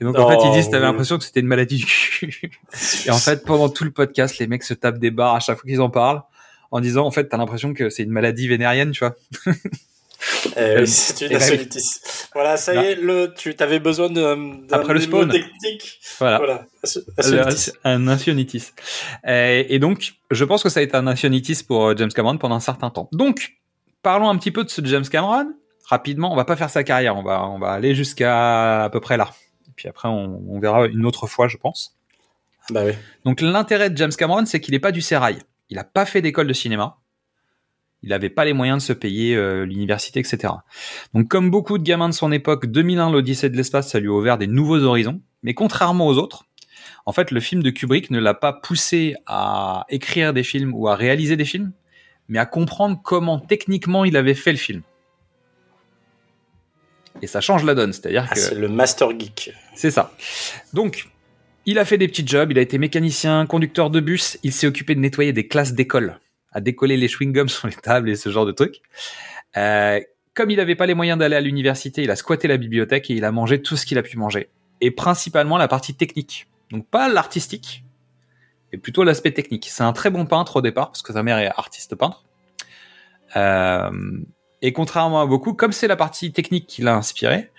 Et 0.00 0.04
donc, 0.04 0.18
en 0.18 0.26
Oh, 0.26 0.30
fait, 0.30 0.48
ils 0.48 0.52
disent, 0.52 0.70
t'avais 0.70 0.86
l'impression 0.86 1.18
que 1.18 1.24
c'était 1.24 1.40
une 1.40 1.46
maladie 1.46 1.76
du 1.76 1.86
cul. 1.86 2.50
Et 3.06 3.10
en 3.10 3.18
fait, 3.18 3.44
pendant 3.44 3.68
tout 3.68 3.84
le 3.84 3.90
podcast, 3.90 4.38
les 4.38 4.46
mecs 4.46 4.64
se 4.64 4.74
tapent 4.74 4.98
des 4.98 5.10
barres 5.10 5.36
à 5.36 5.40
chaque 5.40 5.58
fois 5.58 5.68
qu'ils 5.68 5.80
en 5.80 5.90
parlent, 5.90 6.22
en 6.70 6.80
disant, 6.80 7.06
en 7.06 7.10
fait, 7.10 7.28
t'as 7.28 7.36
l'impression 7.36 7.74
que 7.74 7.90
c'est 7.90 8.02
une 8.02 8.10
maladie 8.10 8.48
vénérienne, 8.48 8.92
tu 8.92 9.00
vois. 9.00 9.16
Euh, 10.58 10.84
c'est 10.84 11.22
une 11.22 11.28
oui. 11.28 11.36
insolitis. 11.36 12.00
Voilà, 12.34 12.58
ça 12.58 12.74
y 12.74 12.86
est, 12.86 12.94
le, 12.94 13.32
tu 13.34 13.54
avais 13.58 13.80
besoin 13.80 14.10
d'un 14.10 14.58
Après 14.70 14.92
le 14.92 15.00
spawn. 15.00 15.30
technique. 15.30 15.98
Voilà. 16.18 16.36
Voilà, 16.36 16.66
as-. 17.46 17.72
Un 17.84 18.00
nationitis. 18.00 18.72
Et, 19.26 19.74
et 19.74 19.78
donc, 19.78 20.12
je 20.30 20.44
pense 20.44 20.62
que 20.62 20.68
ça 20.68 20.80
a 20.80 20.82
été 20.82 20.94
un 20.94 21.02
nationitis 21.02 21.62
pour 21.66 21.86
euh, 21.86 21.94
James 21.96 22.12
Cameron 22.12 22.36
pendant 22.36 22.56
un 22.56 22.60
certain 22.60 22.90
temps. 22.90 23.08
Donc, 23.12 23.56
parlons 24.02 24.28
un 24.28 24.36
petit 24.36 24.50
peu 24.50 24.62
de 24.62 24.68
ce 24.68 24.84
James 24.84 25.08
Cameron. 25.08 25.54
Rapidement, 25.86 26.30
on 26.32 26.36
va 26.36 26.44
pas 26.44 26.56
faire 26.56 26.70
sa 26.70 26.84
carrière, 26.84 27.16
on 27.16 27.22
va, 27.22 27.48
on 27.48 27.58
va 27.58 27.70
aller 27.72 27.94
jusqu'à 27.94 28.84
à 28.84 28.90
peu 28.90 29.00
près 29.00 29.16
là. 29.16 29.30
Et 29.68 29.72
puis 29.74 29.88
après, 29.88 30.08
on, 30.08 30.42
on 30.48 30.60
verra 30.60 30.86
une 30.86 31.06
autre 31.06 31.26
fois, 31.26 31.48
je 31.48 31.56
pense. 31.56 31.96
Bah 32.68 32.82
oui. 32.84 32.92
Donc, 33.24 33.40
l'intérêt 33.40 33.88
de 33.88 33.96
James 33.96 34.12
Cameron, 34.12 34.44
c'est 34.44 34.60
qu'il 34.60 34.72
n'est 34.72 34.80
pas 34.80 34.92
du 34.92 35.00
sérail. 35.00 35.38
Il 35.70 35.76
n'a 35.76 35.84
pas 35.84 36.04
fait 36.04 36.20
d'école 36.20 36.46
de 36.46 36.52
cinéma. 36.52 36.98
Il 38.02 38.10
n'avait 38.10 38.30
pas 38.30 38.44
les 38.44 38.52
moyens 38.54 38.82
de 38.82 38.86
se 38.86 38.92
payer 38.92 39.36
euh, 39.36 39.64
l'université, 39.66 40.20
etc. 40.20 40.54
Donc, 41.14 41.28
comme 41.28 41.50
beaucoup 41.50 41.76
de 41.78 41.82
gamins 41.82 42.08
de 42.08 42.14
son 42.14 42.32
époque, 42.32 42.66
2001, 42.66 43.10
l'Odyssée 43.10 43.50
de 43.50 43.56
l'espace, 43.56 43.90
ça 43.90 44.00
lui 44.00 44.08
a 44.08 44.12
ouvert 44.12 44.38
des 44.38 44.46
nouveaux 44.46 44.82
horizons. 44.82 45.20
Mais 45.42 45.54
contrairement 45.54 46.06
aux 46.06 46.16
autres, 46.16 46.44
en 47.06 47.12
fait, 47.12 47.30
le 47.30 47.40
film 47.40 47.62
de 47.62 47.70
Kubrick 47.70 48.10
ne 48.10 48.18
l'a 48.18 48.34
pas 48.34 48.52
poussé 48.52 49.16
à 49.26 49.84
écrire 49.90 50.32
des 50.32 50.42
films 50.42 50.72
ou 50.74 50.88
à 50.88 50.94
réaliser 50.96 51.36
des 51.36 51.44
films, 51.44 51.72
mais 52.28 52.38
à 52.38 52.46
comprendre 52.46 53.00
comment 53.02 53.38
techniquement 53.38 54.04
il 54.04 54.16
avait 54.16 54.34
fait 54.34 54.52
le 54.52 54.58
film. 54.58 54.82
Et 57.22 57.26
ça 57.26 57.40
change 57.40 57.64
la 57.64 57.74
donne, 57.74 57.92
c'est-à-dire 57.92 58.26
Ah, 58.30 58.34
que 58.34 58.40
c'est 58.40 58.54
le 58.54 58.68
master 58.68 59.10
geek. 59.18 59.52
c'est 59.74 59.90
ça. 59.90 60.12
Donc, 60.72 61.08
il 61.66 61.78
a 61.78 61.84
fait 61.84 61.98
des 61.98 62.08
petits 62.08 62.26
jobs, 62.26 62.50
il 62.50 62.58
a 62.58 62.62
été 62.62 62.78
mécanicien, 62.78 63.46
conducteur 63.46 63.90
de 63.90 64.00
bus, 64.00 64.38
il 64.42 64.52
s'est 64.52 64.66
occupé 64.66 64.94
de 64.94 65.00
nettoyer 65.00 65.32
des 65.32 65.46
classes 65.46 65.72
d'école, 65.72 66.18
à 66.52 66.60
décoller 66.60 66.96
les 66.96 67.08
chewing-gums 67.08 67.48
sur 67.58 67.68
les 67.68 67.74
tables 67.74 68.10
et 68.10 68.16
ce 68.16 68.30
genre 68.30 68.46
de 68.46 68.52
trucs. 68.52 68.80
Euh, 69.56 70.00
comme 70.34 70.50
il 70.50 70.56
n'avait 70.56 70.76
pas 70.76 70.86
les 70.86 70.94
moyens 70.94 71.18
d'aller 71.18 71.36
à 71.36 71.40
l'université, 71.40 72.02
il 72.02 72.10
a 72.10 72.16
squatté 72.16 72.48
la 72.48 72.56
bibliothèque 72.56 73.10
et 73.10 73.14
il 73.14 73.24
a 73.24 73.32
mangé 73.32 73.60
tout 73.60 73.76
ce 73.76 73.84
qu'il 73.84 73.98
a 73.98 74.02
pu 74.02 74.16
manger. 74.16 74.48
Et 74.80 74.90
principalement 74.90 75.58
la 75.58 75.68
partie 75.68 75.94
technique. 75.94 76.46
Donc 76.70 76.86
pas 76.86 77.08
l'artistique, 77.08 77.84
mais 78.72 78.78
plutôt 78.78 79.04
l'aspect 79.04 79.32
technique. 79.32 79.66
C'est 79.68 79.82
un 79.82 79.92
très 79.92 80.10
bon 80.10 80.26
peintre 80.26 80.56
au 80.56 80.62
départ, 80.62 80.88
parce 80.88 81.02
que 81.02 81.12
sa 81.12 81.22
mère 81.22 81.38
est 81.38 81.50
artiste 81.56 81.94
peintre. 81.96 82.24
Euh, 83.36 83.90
et 84.62 84.72
contrairement 84.72 85.20
à 85.20 85.26
beaucoup, 85.26 85.54
comme 85.54 85.72
c'est 85.72 85.88
la 85.88 85.96
partie 85.96 86.32
technique 86.32 86.66
qui 86.66 86.82
l'a 86.82 86.94
inspiré, 86.94 87.50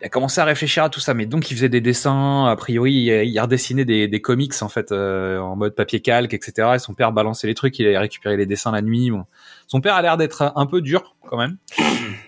il 0.00 0.06
a 0.06 0.08
commencé 0.08 0.40
à 0.40 0.44
réfléchir 0.44 0.84
à 0.84 0.90
tout 0.90 1.00
ça. 1.00 1.14
Mais 1.14 1.26
donc, 1.26 1.50
il 1.50 1.54
faisait 1.54 1.68
des 1.68 1.80
dessins. 1.80 2.46
A 2.46 2.56
priori, 2.56 2.92
il, 2.92 3.40
redessinait 3.40 3.84
des, 3.84 4.08
des 4.08 4.20
comics 4.20 4.52
en 4.60 4.68
fait 4.68 4.92
euh, 4.92 5.38
en 5.38 5.56
mode 5.56 5.74
papier 5.74 6.00
calque, 6.00 6.34
etc. 6.34 6.72
Et 6.74 6.78
son 6.78 6.94
père 6.94 7.12
balançait 7.12 7.46
les 7.46 7.54
trucs. 7.54 7.78
Il 7.78 7.86
avait 7.86 7.98
récupéré 7.98 8.36
les 8.36 8.46
dessins 8.46 8.72
la 8.72 8.82
nuit. 8.82 9.10
Bon. 9.10 9.24
Son 9.66 9.80
père 9.80 9.94
a 9.94 10.02
l'air 10.02 10.16
d'être 10.16 10.52
un 10.54 10.66
peu 10.66 10.82
dur 10.82 11.16
quand 11.26 11.38
même. 11.38 11.56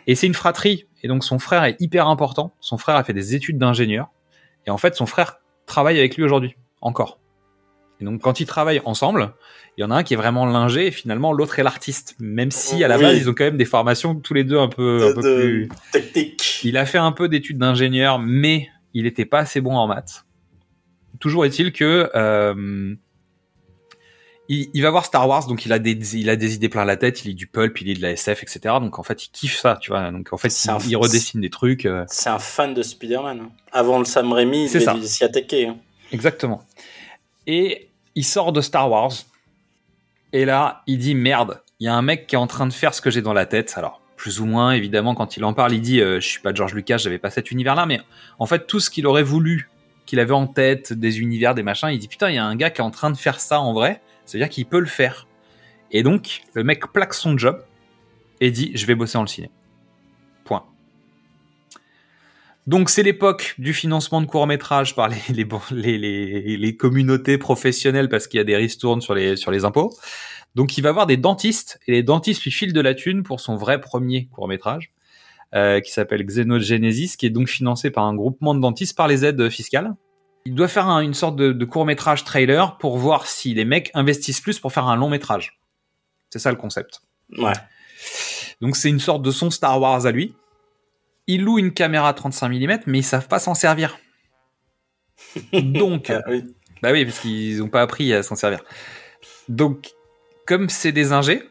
Et 0.07 0.15
c'est 0.15 0.27
une 0.27 0.35
fratrie. 0.35 0.87
Et 1.03 1.09
donc, 1.09 1.25
son 1.25 1.39
frère 1.39 1.65
est 1.65 1.77
hyper 1.81 2.09
important. 2.09 2.55
Son 2.61 2.79
frère 2.79 2.97
a 2.97 3.05
fait 3.05 3.13
des 3.13 3.35
études 3.35 3.59
d'ingénieur. 3.59 4.11
Et 4.67 4.71
en 4.71 4.79
fait, 4.79 4.95
son 4.95 5.07
frère 5.07 5.41
travaillent 5.67 5.99
avec 5.99 6.17
lui 6.17 6.25
aujourd'hui, 6.25 6.57
encore. 6.81 7.19
Et 8.01 8.05
donc, 8.05 8.21
quand 8.21 8.41
ils 8.41 8.47
travaillent 8.47 8.81
ensemble, 8.85 9.33
il 9.77 9.81
y 9.83 9.85
en 9.85 9.91
a 9.91 9.97
un 9.97 10.03
qui 10.03 10.15
est 10.15 10.17
vraiment 10.17 10.47
lingé 10.47 10.87
et 10.89 10.91
finalement 10.91 11.33
l'autre 11.33 11.59
est 11.59 11.63
l'artiste. 11.63 12.15
Même 12.19 12.51
si 12.51 12.83
à 12.85 12.89
la 12.89 12.97
Oui. 12.97 13.03
base, 13.03 13.17
ils 13.19 13.29
ont 13.31 13.35
quand 13.35 13.45
même 13.45 13.57
des 13.57 13.65
formations 13.65 14.15
tous 14.15 14.35
les 14.35 14.45
deux 14.45 14.59
un 14.59 14.69
peu, 14.69 15.09
un 15.11 15.15
peu 15.15 15.23
de, 15.23 15.35
plus. 15.41 15.69
technique. 15.93 16.61
Il 16.65 16.77
a 16.77 16.85
fait 16.87 16.99
un 16.99 17.13
peu 17.13 17.29
d'études 17.29 17.59
d'ingénieur, 17.59 18.19
mais 18.19 18.69
il 18.95 19.05
n'était 19.05 19.25
pas 19.25 19.41
assez 19.41 19.61
bon 19.61 19.77
en 19.77 19.87
maths. 19.87 20.25
Toujours 21.21 21.45
est-il 21.45 21.73
que 21.73 22.11
euh, 22.15 22.95
il, 24.49 24.71
il 24.73 24.83
va 24.83 24.91
voir 24.91 25.05
Star 25.05 25.29
Wars, 25.29 25.47
donc 25.47 25.67
il 25.67 25.73
a 25.73 25.79
des 25.79 26.17
il 26.17 26.31
a 26.31 26.37
des 26.37 26.55
idées 26.55 26.69
plein 26.69 26.85
la 26.85 26.97
tête, 26.97 27.25
il 27.25 27.29
lit 27.29 27.35
du 27.35 27.47
pulp, 27.47 27.81
il 27.81 27.89
lit 27.89 27.95
de 27.95 28.03
la 28.03 28.13
SF, 28.13 28.43
etc. 28.43 28.77
Donc 28.81 28.99
en 28.99 29.03
fait, 29.03 29.27
il 29.27 29.31
kiffe 29.31 29.59
ça, 29.59 29.77
tu 29.81 29.91
vois. 29.91 30.11
Donc 30.11 30.33
en 30.33 30.39
fait, 30.39 30.49
il, 30.65 30.71
un- 30.71 30.79
il 30.89 30.97
redessine 30.97 31.41
des 31.41 31.51
trucs. 31.51 31.85
euh, 31.87 32.05
C'est 32.09 32.31
un 32.31 32.39
fan 32.39 32.73
de 32.75 32.83
Spider-Man. 32.83 33.41
hein. 33.43 33.51
Avant 33.73 33.99
le 33.99 34.05
Sam 34.05 34.33
Raimi, 34.33 34.65
il 34.73 35.09
s'y 35.09 35.25
attaquer. 35.25 35.67
hein. 35.67 35.77
Exactement. 36.13 36.63
Et 37.47 37.88
il 38.19 38.25
sort 38.25 38.53
de 38.53 38.61
Star 38.61 38.91
Wars. 38.91 39.13
Et 40.33 40.45
là, 40.45 40.83
il 40.89 40.99
dit 40.99 41.15
merde, 41.15 41.63
il 41.79 41.85
y 41.85 41.89
a 41.89 41.95
un 41.95 42.03
mec 42.03 42.27
qui 42.27 42.35
est 42.35 42.39
en 42.39 42.49
train 42.49 42.67
de 42.67 42.73
faire 42.73 42.93
ce 42.93 43.01
que 43.01 43.11
j'ai 43.11 43.23
dans 43.23 43.33
la 43.33 43.47
tête. 43.47 43.75
Alors, 43.77 44.01
plus 44.17 44.41
ou 44.41 44.45
moins, 44.45 44.73
évidemment, 44.73 45.15
quand 45.15 45.37
il 45.37 45.45
en 45.45 45.55
parle, 45.55 45.73
il 45.73 45.81
dit 45.81 46.01
euh, 46.01 46.19
Je 46.19 46.27
suis 46.27 46.41
pas 46.41 46.53
George 46.53 46.75
Lucas, 46.75 46.97
j'avais 46.97 47.21
pas 47.21 47.31
cet 47.31 47.53
univers-là. 47.53 47.87
Mais 47.87 48.01
en 48.41 48.47
fait, 48.47 48.67
tout 48.67 48.81
ce 48.81 48.91
qu'il 48.91 49.07
aurait 49.07 49.23
voulu, 49.23 49.71
qu'il 50.05 50.19
avait 50.19 50.33
en 50.33 50.49
tête, 50.49 50.93
des 50.93 51.21
univers, 51.21 51.55
des 51.55 51.63
machins, 51.63 51.91
il 51.91 51.99
dit 52.01 52.09
Putain, 52.09 52.31
il 52.31 52.35
y 52.35 52.39
a 52.39 52.45
un 52.45 52.57
gars 52.57 52.71
qui 52.71 52.81
est 52.81 52.85
en 52.85 52.91
train 52.91 53.13
de 53.13 53.17
faire 53.17 53.39
ça 53.39 53.61
en 53.61 53.73
vrai. 53.73 54.03
C'est-à-dire 54.27 54.49
qu'il 54.49 54.67
peut 54.67 54.81
le 54.81 54.87
faire. 54.87 55.29
Et 55.93 56.03
donc, 56.03 56.43
le 56.55 56.65
mec 56.65 56.93
plaque 56.93 57.15
son 57.15 57.39
job 57.39 57.65
et 58.41 58.51
dit 58.51 58.73
Je 58.75 58.85
vais 58.85 58.97
bosser 58.97 59.17
dans 59.17 59.23
le 59.23 59.29
ciné. 59.29 59.49
Donc 62.69 62.91
c'est 62.91 63.03
l'époque 63.03 63.55
du 63.57 63.73
financement 63.73 64.21
de 64.21 64.27
courts-métrages 64.27 64.95
par 64.95 65.09
les, 65.09 65.17
les, 65.31 65.47
les, 65.71 65.97
les, 65.97 66.57
les 66.59 66.77
communautés 66.77 67.39
professionnelles 67.39 68.11
parce 68.11 68.27
qu'il 68.27 68.37
y 68.37 68.41
a 68.43 68.45
des 68.45 68.57
ristournes 68.57 69.01
sur 69.01 69.15
les, 69.15 69.37
sur 69.37 69.51
les 69.51 69.65
impôts. 69.65 69.97
Donc 70.55 70.77
il 70.77 70.83
va 70.83 70.93
voir 70.93 71.07
des 71.07 71.17
dentistes 71.17 71.81
et 71.87 71.93
les 71.93 72.03
dentistes 72.03 72.43
lui 72.45 72.51
filent 72.51 72.75
de 72.75 72.81
la 72.83 72.95
thune 72.95 73.23
pour 73.23 73.41
son 73.41 73.57
vrai 73.57 73.81
premier 73.81 74.27
court-métrage 74.27 74.93
euh, 75.55 75.81
qui 75.81 75.91
s'appelle 75.91 76.23
Xenogenesis 76.27 77.17
qui 77.17 77.25
est 77.25 77.31
donc 77.31 77.49
financé 77.49 77.91
par 77.91 78.05
un 78.05 78.15
groupement 78.15 78.55
de 78.55 78.61
dentistes 78.61 78.95
par 78.95 79.09
les 79.09 79.25
aides 79.25 79.49
fiscales. 79.49 79.95
Il 80.45 80.55
doit 80.55 80.69
faire 80.69 80.89
un- 80.89 81.01
une 81.01 81.15
sorte 81.15 81.37
de, 81.37 81.53
de 81.53 81.65
court-métrage 81.65 82.23
trailer 82.23 82.77
pour 82.77 82.99
voir 82.99 83.27
si 83.27 83.55
les 83.55 83.65
mecs 83.65 83.91
investissent 83.95 84.43
plus 84.43 84.59
pour 84.59 84.75
faire 84.75 84.89
un 84.89 84.97
long-métrage. 84.97 85.59
C'est 86.29 86.39
ça 86.39 86.51
le 86.51 86.59
concept. 86.59 87.01
Ouais. 87.39 87.53
Donc 88.61 88.77
c'est 88.77 88.91
une 88.91 89.01
sorte 89.01 89.23
de 89.23 89.31
son 89.31 89.51
Star 89.51 89.81
Wars 89.81 90.05
à 90.05 90.13
lui. 90.13 90.35
Ils 91.29 91.43
louent 91.43 91.59
une 91.61 91.73
caméra 91.73 92.13
35 92.13 92.49
mm, 92.49 92.79
mais 92.87 92.99
ils 92.99 93.03
savent 93.05 93.29
pas 93.29 93.39
s'en 93.39 93.55
servir. 93.55 93.99
Donc, 95.53 96.11
Ah, 96.11 96.23
oui. 96.29 96.45
bah 96.83 96.91
oui, 96.93 97.05
parce 97.05 97.21
qu'ils 97.21 97.63
ont 97.63 97.69
pas 97.69 97.83
appris 97.83 98.13
à 98.13 98.23
s'en 98.23 98.35
servir. 98.35 98.61
Donc, 99.49 99.91
comme 100.47 100.69
c'est 100.69 100.93
des 100.93 101.13
ingés, 101.13 101.43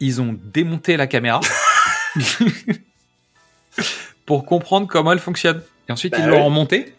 ils 0.00 0.20
ont 0.20 0.36
démonté 0.40 0.96
la 0.96 1.06
caméra 1.06 1.40
pour 4.26 4.44
comprendre 4.44 4.86
comment 4.86 5.12
elle 5.12 5.18
fonctionne. 5.18 5.62
Et 5.88 5.92
ensuite, 5.92 6.12
Bah 6.12 6.18
ils 6.20 6.28
l'ont 6.28 6.38
oui. 6.38 6.44
remontée. 6.44 6.94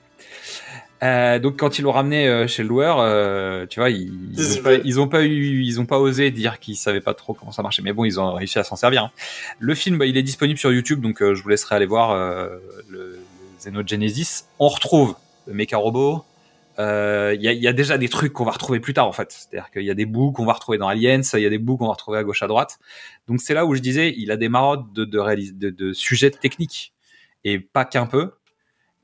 Euh, 1.03 1.37
donc, 1.37 1.57
quand 1.59 1.77
ils 1.77 1.81
l'ont 1.81 1.91
ramené 1.91 2.27
euh, 2.27 2.47
chez 2.47 2.63
le 2.63 2.69
loueur, 2.69 2.97
euh, 2.99 3.65
tu 3.65 3.79
vois, 3.81 3.89
ils, 3.89 4.11
ils, 4.31 4.59
ont 4.59 4.61
pas, 4.63 4.69
vrai. 4.69 4.81
ils 4.85 4.99
ont 5.01 5.07
pas 5.09 5.23
eu, 5.23 5.61
ils 5.61 5.81
ont 5.81 5.85
pas 5.85 5.99
osé 5.99 6.31
dire 6.31 6.59
qu'ils 6.59 6.77
savaient 6.77 7.01
pas 7.01 7.13
trop 7.13 7.33
comment 7.33 7.51
ça 7.51 7.61
marchait. 7.61 7.81
Mais 7.81 7.91
bon, 7.93 8.05
ils 8.05 8.19
ont 8.19 8.33
réussi 8.33 8.57
à 8.57 8.63
s'en 8.63 8.75
servir. 8.77 9.03
hein. 9.03 9.11
Le 9.59 9.75
film, 9.75 9.97
bah, 9.97 10.05
il 10.05 10.15
est 10.15 10.23
disponible 10.23 10.57
sur 10.57 10.71
YouTube, 10.71 11.01
donc 11.01 11.21
euh, 11.21 11.35
je 11.35 11.43
vous 11.43 11.49
laisserai 11.49 11.75
aller 11.75 11.85
voir 11.85 12.11
euh, 12.11 12.47
le, 12.89 12.99
le 12.99 13.19
Xenogenesis. 13.59 14.45
On 14.59 14.69
retrouve 14.69 15.15
le 15.45 15.53
méca 15.53 15.77
robot. 15.77 16.23
Euh, 16.79 17.35
Il 17.37 17.41
y, 17.41 17.53
y 17.53 17.67
a 17.67 17.73
déjà 17.73 17.97
des 17.97 18.09
trucs 18.09 18.33
qu'on 18.33 18.45
va 18.45 18.51
retrouver 18.51 18.79
plus 18.79 18.93
tard 18.93 19.07
en 19.07 19.11
fait. 19.11 19.31
C'est-à-dire 19.31 19.69
qu'il 19.71 19.83
y 19.83 19.91
a 19.91 19.93
des 19.93 20.05
bouts 20.05 20.31
qu'on 20.31 20.45
va 20.45 20.53
retrouver 20.53 20.77
dans 20.77 20.87
Aliens, 20.87 21.21
il 21.33 21.39
y 21.41 21.45
a 21.45 21.49
des 21.49 21.59
bouts 21.59 21.77
qu'on 21.77 21.85
va 21.85 21.91
retrouver 21.91 22.17
à 22.17 22.23
gauche 22.23 22.41
à 22.41 22.47
droite. 22.47 22.79
Donc 23.27 23.41
c'est 23.41 23.53
là 23.53 23.65
où 23.65 23.75
je 23.75 23.81
disais, 23.81 24.13
il 24.17 24.31
a 24.31 24.37
des 24.37 24.49
marottes 24.49 24.91
de, 24.93 25.05
de, 25.05 25.19
de, 25.53 25.69
de 25.69 25.93
sujets 25.93 26.31
techniques 26.31 26.93
et 27.43 27.59
pas 27.59 27.85
qu'un 27.85 28.05
peu. 28.07 28.31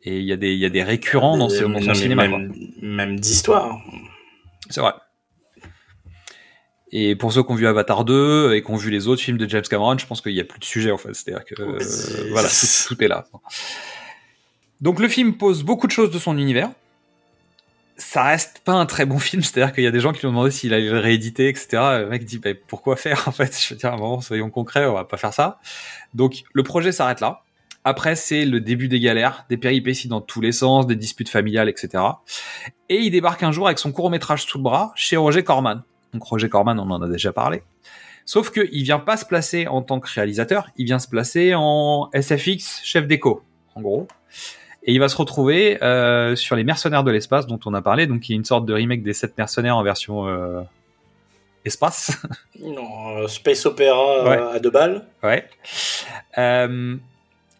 Et 0.03 0.19
il 0.19 0.25
y 0.25 0.31
a 0.31 0.37
des, 0.37 0.55
y 0.55 0.65
a 0.65 0.69
des 0.69 0.83
récurrents 0.83 1.37
dans, 1.37 1.49
ce, 1.49 1.63
dans 1.63 1.81
son 1.81 1.93
cinéma. 1.93 2.27
Même, 2.27 2.53
même 2.81 3.19
d'histoire. 3.19 3.81
C'est 4.69 4.81
vrai. 4.81 4.93
Et 6.91 7.15
pour 7.15 7.31
ceux 7.33 7.43
qui 7.43 7.51
ont 7.51 7.55
vu 7.55 7.67
Avatar 7.67 8.03
2 8.03 8.55
et 8.55 8.63
qui 8.63 8.71
ont 8.71 8.75
vu 8.75 8.89
les 8.89 9.07
autres 9.07 9.21
films 9.21 9.37
de 9.37 9.47
James 9.47 9.63
Cameron, 9.69 9.97
je 9.97 10.07
pense 10.07 10.21
qu'il 10.21 10.33
n'y 10.33 10.39
a 10.39 10.43
plus 10.43 10.59
de 10.59 10.65
sujet 10.65 10.91
en 10.91 10.97
fait. 10.97 11.13
C'est-à-dire 11.13 11.45
que 11.45 11.61
euh, 11.61 12.29
voilà, 12.31 12.49
tout, 12.49 12.95
tout 12.95 13.03
est 13.03 13.07
là. 13.07 13.25
Donc 14.81 14.99
le 14.99 15.07
film 15.07 15.35
pose 15.37 15.63
beaucoup 15.63 15.87
de 15.87 15.91
choses 15.91 16.11
de 16.11 16.19
son 16.19 16.37
univers. 16.37 16.71
Ça 17.97 18.23
reste 18.23 18.61
pas 18.63 18.71
un 18.73 18.85
très 18.85 19.05
bon 19.05 19.19
film, 19.19 19.43
c'est-à-dire 19.43 19.73
qu'il 19.73 19.83
y 19.83 19.87
a 19.87 19.91
des 19.91 19.99
gens 19.99 20.13
qui 20.13 20.21
lui 20.21 20.27
ont 20.27 20.31
demandé 20.31 20.51
s'il 20.51 20.73
allait 20.73 20.89
le 20.89 20.99
rééditer, 20.99 21.49
etc. 21.49 21.67
Le 21.73 22.07
mec 22.07 22.23
dit 22.23 22.39
bah, 22.39 22.51
pourquoi 22.67 22.95
faire 22.95 23.27
en 23.27 23.31
fait? 23.31 23.55
Je 23.61 23.73
veux 23.73 23.79
dire, 23.79 23.91
à 23.91 23.93
un 23.93 23.97
moment, 23.97 24.21
soyons 24.21 24.49
concrets, 24.49 24.85
on 24.85 24.93
va 24.93 25.03
pas 25.03 25.17
faire 25.17 25.33
ça. 25.33 25.59
Donc 26.13 26.43
le 26.53 26.63
projet 26.63 26.91
s'arrête 26.91 27.19
là. 27.19 27.43
Après, 27.85 28.15
c'est 28.15 28.45
le 28.45 28.59
début 28.59 28.87
des 28.87 28.99
galères, 28.99 29.45
des 29.49 29.57
péripéties 29.57 30.07
dans 30.09 30.21
tous 30.21 30.41
les 30.41 30.51
sens, 30.51 30.85
des 30.85 30.95
disputes 30.95 31.29
familiales, 31.29 31.69
etc. 31.69 32.03
Et 32.89 32.97
il 32.97 33.11
débarque 33.11 33.41
un 33.43 33.51
jour 33.51 33.67
avec 33.67 33.79
son 33.79 33.91
court 33.91 34.09
métrage 34.09 34.43
sous 34.43 34.57
le 34.57 34.63
bras 34.63 34.91
chez 34.95 35.15
Roger 35.17 35.43
Corman. 35.43 35.83
Donc 36.13 36.23
Roger 36.23 36.49
Corman, 36.49 36.77
on 36.79 36.89
en 36.91 37.01
a 37.01 37.07
déjà 37.07 37.31
parlé. 37.31 37.63
Sauf 38.25 38.51
qu'il 38.51 38.83
vient 38.83 38.99
pas 38.99 39.17
se 39.17 39.25
placer 39.25 39.67
en 39.67 39.81
tant 39.81 39.99
que 39.99 40.07
réalisateur, 40.13 40.67
il 40.77 40.85
vient 40.85 40.99
se 40.99 41.07
placer 41.07 41.53
en 41.55 42.09
SFX 42.13 42.81
chef 42.83 43.07
déco, 43.07 43.43
en 43.75 43.81
gros. 43.81 44.07
Et 44.83 44.93
il 44.93 44.99
va 44.99 45.09
se 45.09 45.17
retrouver 45.17 45.81
euh, 45.83 46.35
sur 46.35 46.55
les 46.55 46.63
mercenaires 46.63 47.03
de 47.03 47.11
l'espace 47.11 47.47
dont 47.47 47.59
on 47.65 47.73
a 47.73 47.81
parlé, 47.81 48.07
donc 48.07 48.21
qui 48.21 48.33
est 48.33 48.35
une 48.35 48.45
sorte 48.45 48.65
de 48.65 48.73
remake 48.73 49.03
des 49.03 49.13
7 49.13 49.37
mercenaires 49.37 49.77
en 49.77 49.83
version 49.83 50.27
euh, 50.27 50.61
espace. 51.65 52.11
Non, 52.59 53.17
euh, 53.17 53.27
Space 53.27 53.65
Opera 53.65 54.23
Ouais. 54.23 54.55
à 54.55 54.59
deux 54.59 54.69
balles. 54.69 55.05
Ouais. 55.23 55.47
Euh, 56.37 56.97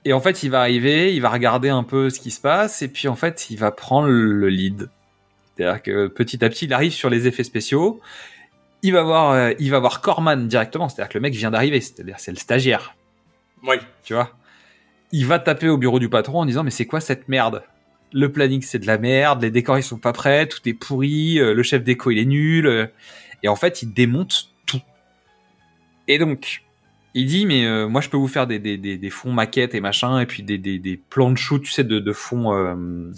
et 0.10 0.14
en 0.14 0.22
fait, 0.22 0.42
il 0.42 0.50
va 0.50 0.62
arriver, 0.62 1.14
il 1.14 1.22
va 1.22 1.30
regarder 1.30 1.70
un 1.70 1.84
peu 1.84 2.10
ce 2.10 2.20
qui 2.20 2.32
se 2.32 2.42
passe, 2.42 2.82
et 2.82 2.88
puis 2.88 3.08
en 3.08 3.16
fait, 3.16 3.52
il 3.52 3.60
va 3.60 3.70
prendre 3.70 4.08
le 4.08 4.50
lead. 4.50 4.90
C'est-à-dire 5.56 5.84
que 5.84 6.08
petit 6.08 6.44
à 6.44 6.50
petit, 6.50 6.66
il 6.66 6.74
arrive 6.74 6.94
sur 6.94 7.12
les 7.12 7.28
effets 7.28 7.44
spéciaux. 7.44 8.02
Il 8.82 8.94
va 8.94 9.04
voir, 9.04 9.30
euh, 9.34 9.52
il 9.60 9.70
va 9.70 9.78
voir 9.78 10.02
Corman 10.02 10.48
directement. 10.48 10.90
C'est-à-dire 10.90 11.10
que 11.10 11.18
le 11.20 11.22
mec 11.22 11.36
vient 11.36 11.52
d'arriver. 11.52 11.80
C'est-à-dire 11.80 12.16
c'est 12.18 12.32
le 12.32 12.40
stagiaire. 12.40 12.96
Oui. 13.62 13.76
Tu 14.04 14.16
vois? 14.16 14.32
Il 15.12 15.28
va 15.28 15.38
taper 15.38 15.70
au 15.70 15.78
bureau 15.78 16.00
du 16.00 16.10
patron 16.10 16.40
en 16.40 16.46
disant 16.48 16.64
mais 16.64 16.72
c'est 16.72 16.88
quoi 16.88 17.02
cette 17.02 17.28
merde? 17.28 17.62
Le 18.12 18.32
planning 18.32 18.64
c'est 18.64 18.80
de 18.80 18.88
la 18.88 18.98
merde, 18.98 19.44
les 19.44 19.52
décors 19.52 19.78
ils 19.78 19.84
sont 19.84 20.00
pas 20.00 20.14
prêts, 20.14 20.48
tout 20.48 20.68
est 20.68 20.74
pourri, 20.74 21.38
euh, 21.38 21.54
le 21.54 21.62
chef 21.62 21.84
déco 21.84 22.10
il 22.10 22.18
est 22.18 22.26
nul. 22.26 22.66
euh. 22.66 22.88
Et 23.44 23.48
en 23.48 23.56
fait, 23.56 23.84
il 23.84 23.94
démonte 23.94 24.50
tout. 24.66 24.82
Et 26.08 26.18
donc, 26.18 26.64
il 27.14 27.26
dit 27.26 27.46
mais 27.46 27.66
euh, 27.66 27.88
moi 27.88 28.02
je 28.02 28.10
peux 28.10 28.18
vous 28.18 28.28
faire 28.28 28.48
des, 28.48 28.60
des, 28.60 28.78
des, 28.78 28.98
des 28.98 29.10
fonds 29.10 29.32
maquettes 29.32 29.76
et 29.76 29.82
machin 29.82 30.20
et 30.20 30.26
puis 30.26 30.44
des, 30.44 30.58
des, 30.58 30.80
des 30.80 30.98
plans 30.98 31.32
de 31.32 31.38
shoot 31.38 31.62
tu 31.62 31.72
sais 31.72 31.84
de, 31.84 32.00
de 32.00 32.14
fonds 32.14 32.54
euh, 32.54 33.12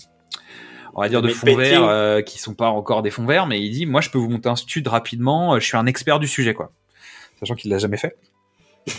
on 0.93 1.01
va 1.01 1.09
dire 1.09 1.21
de 1.21 1.27
Mais 1.27 1.33
fonds 1.33 1.55
verts 1.55 1.87
euh, 1.87 2.21
qui 2.21 2.39
sont 2.39 2.53
pas 2.53 2.69
encore 2.69 3.01
des 3.01 3.11
fonds 3.11 3.25
verts 3.25 3.47
mais 3.47 3.61
il 3.61 3.71
dit 3.71 3.85
moi 3.85 4.01
je 4.01 4.09
peux 4.09 4.17
vous 4.17 4.29
monter 4.29 4.49
un 4.49 4.55
stud 4.55 4.87
rapidement 4.87 5.55
euh, 5.55 5.59
je 5.59 5.65
suis 5.65 5.77
un 5.77 5.85
expert 5.85 6.19
du 6.19 6.27
sujet 6.27 6.53
quoi. 6.53 6.71
Sachant 7.39 7.55
qu'il 7.55 7.71
l'a 7.71 7.79
jamais 7.79 7.97
fait. 7.97 8.17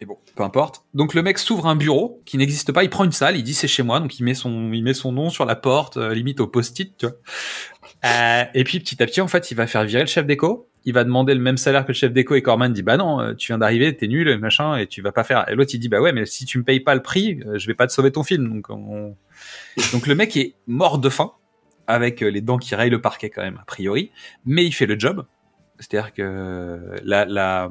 Mais 0.00 0.06
bon 0.06 0.18
peu 0.36 0.42
importe. 0.42 0.82
Donc 0.92 1.14
le 1.14 1.22
mec 1.22 1.38
s'ouvre 1.38 1.66
un 1.66 1.76
bureau 1.76 2.22
qui 2.26 2.36
n'existe 2.38 2.72
pas 2.72 2.84
il 2.84 2.90
prend 2.90 3.04
une 3.04 3.12
salle 3.12 3.36
il 3.36 3.42
dit 3.42 3.54
c'est 3.54 3.68
chez 3.68 3.82
moi 3.82 4.00
donc 4.00 4.18
il 4.18 4.24
met 4.24 4.34
son 4.34 4.72
il 4.72 4.82
met 4.82 4.94
son 4.94 5.10
nom 5.10 5.30
sur 5.30 5.44
la 5.44 5.56
porte 5.56 5.96
euh, 5.96 6.14
limite 6.14 6.40
au 6.40 6.46
post-it 6.46 6.94
tu 6.98 7.06
vois. 7.06 7.16
Euh, 8.04 8.44
et 8.54 8.64
puis 8.64 8.80
petit 8.80 9.02
à 9.02 9.06
petit, 9.06 9.20
en 9.20 9.28
fait, 9.28 9.50
il 9.50 9.54
va 9.54 9.66
faire 9.66 9.84
virer 9.84 10.02
le 10.02 10.08
chef 10.08 10.26
déco. 10.26 10.68
Il 10.86 10.94
va 10.94 11.04
demander 11.04 11.34
le 11.34 11.40
même 11.40 11.56
salaire 11.56 11.82
que 11.82 11.88
le 11.88 11.94
chef 11.94 12.12
déco 12.12 12.34
et 12.36 12.42
Corman 12.42 12.72
dit 12.72 12.82
bah 12.82 12.96
non, 12.96 13.20
euh, 13.20 13.34
tu 13.34 13.48
viens 13.48 13.58
d'arriver, 13.58 13.94
t'es 13.96 14.06
nul, 14.06 14.38
machin, 14.38 14.76
et 14.76 14.86
tu 14.86 15.02
vas 15.02 15.12
pas 15.12 15.24
faire. 15.24 15.44
Et 15.50 15.54
l'autre 15.54 15.72
il 15.74 15.78
dit 15.78 15.88
bah 15.88 16.00
ouais, 16.00 16.12
mais 16.12 16.24
si 16.26 16.44
tu 16.46 16.58
me 16.58 16.62
payes 16.64 16.80
pas 16.80 16.94
le 16.94 17.02
prix, 17.02 17.40
euh, 17.46 17.58
je 17.58 17.66
vais 17.66 17.74
pas 17.74 17.86
te 17.86 17.92
sauver 17.92 18.12
ton 18.12 18.22
film. 18.22 18.48
Donc, 18.48 18.70
on- 18.70 19.16
donc 19.92 20.06
le 20.06 20.14
mec 20.14 20.36
est 20.36 20.54
mort 20.66 20.98
de 20.98 21.08
faim 21.08 21.32
avec 21.88 22.22
euh, 22.22 22.28
les 22.30 22.40
dents 22.40 22.56
qui 22.58 22.74
rayent 22.74 22.88
le 22.90 23.00
parquet 23.00 23.30
quand 23.30 23.42
même 23.42 23.58
a 23.60 23.64
priori, 23.64 24.10
mais 24.44 24.64
il 24.64 24.72
fait 24.72 24.86
le 24.86 24.98
job. 24.98 25.26
C'est-à-dire 25.80 26.14
que 26.14 26.80
la 27.04 27.24
la 27.26 27.68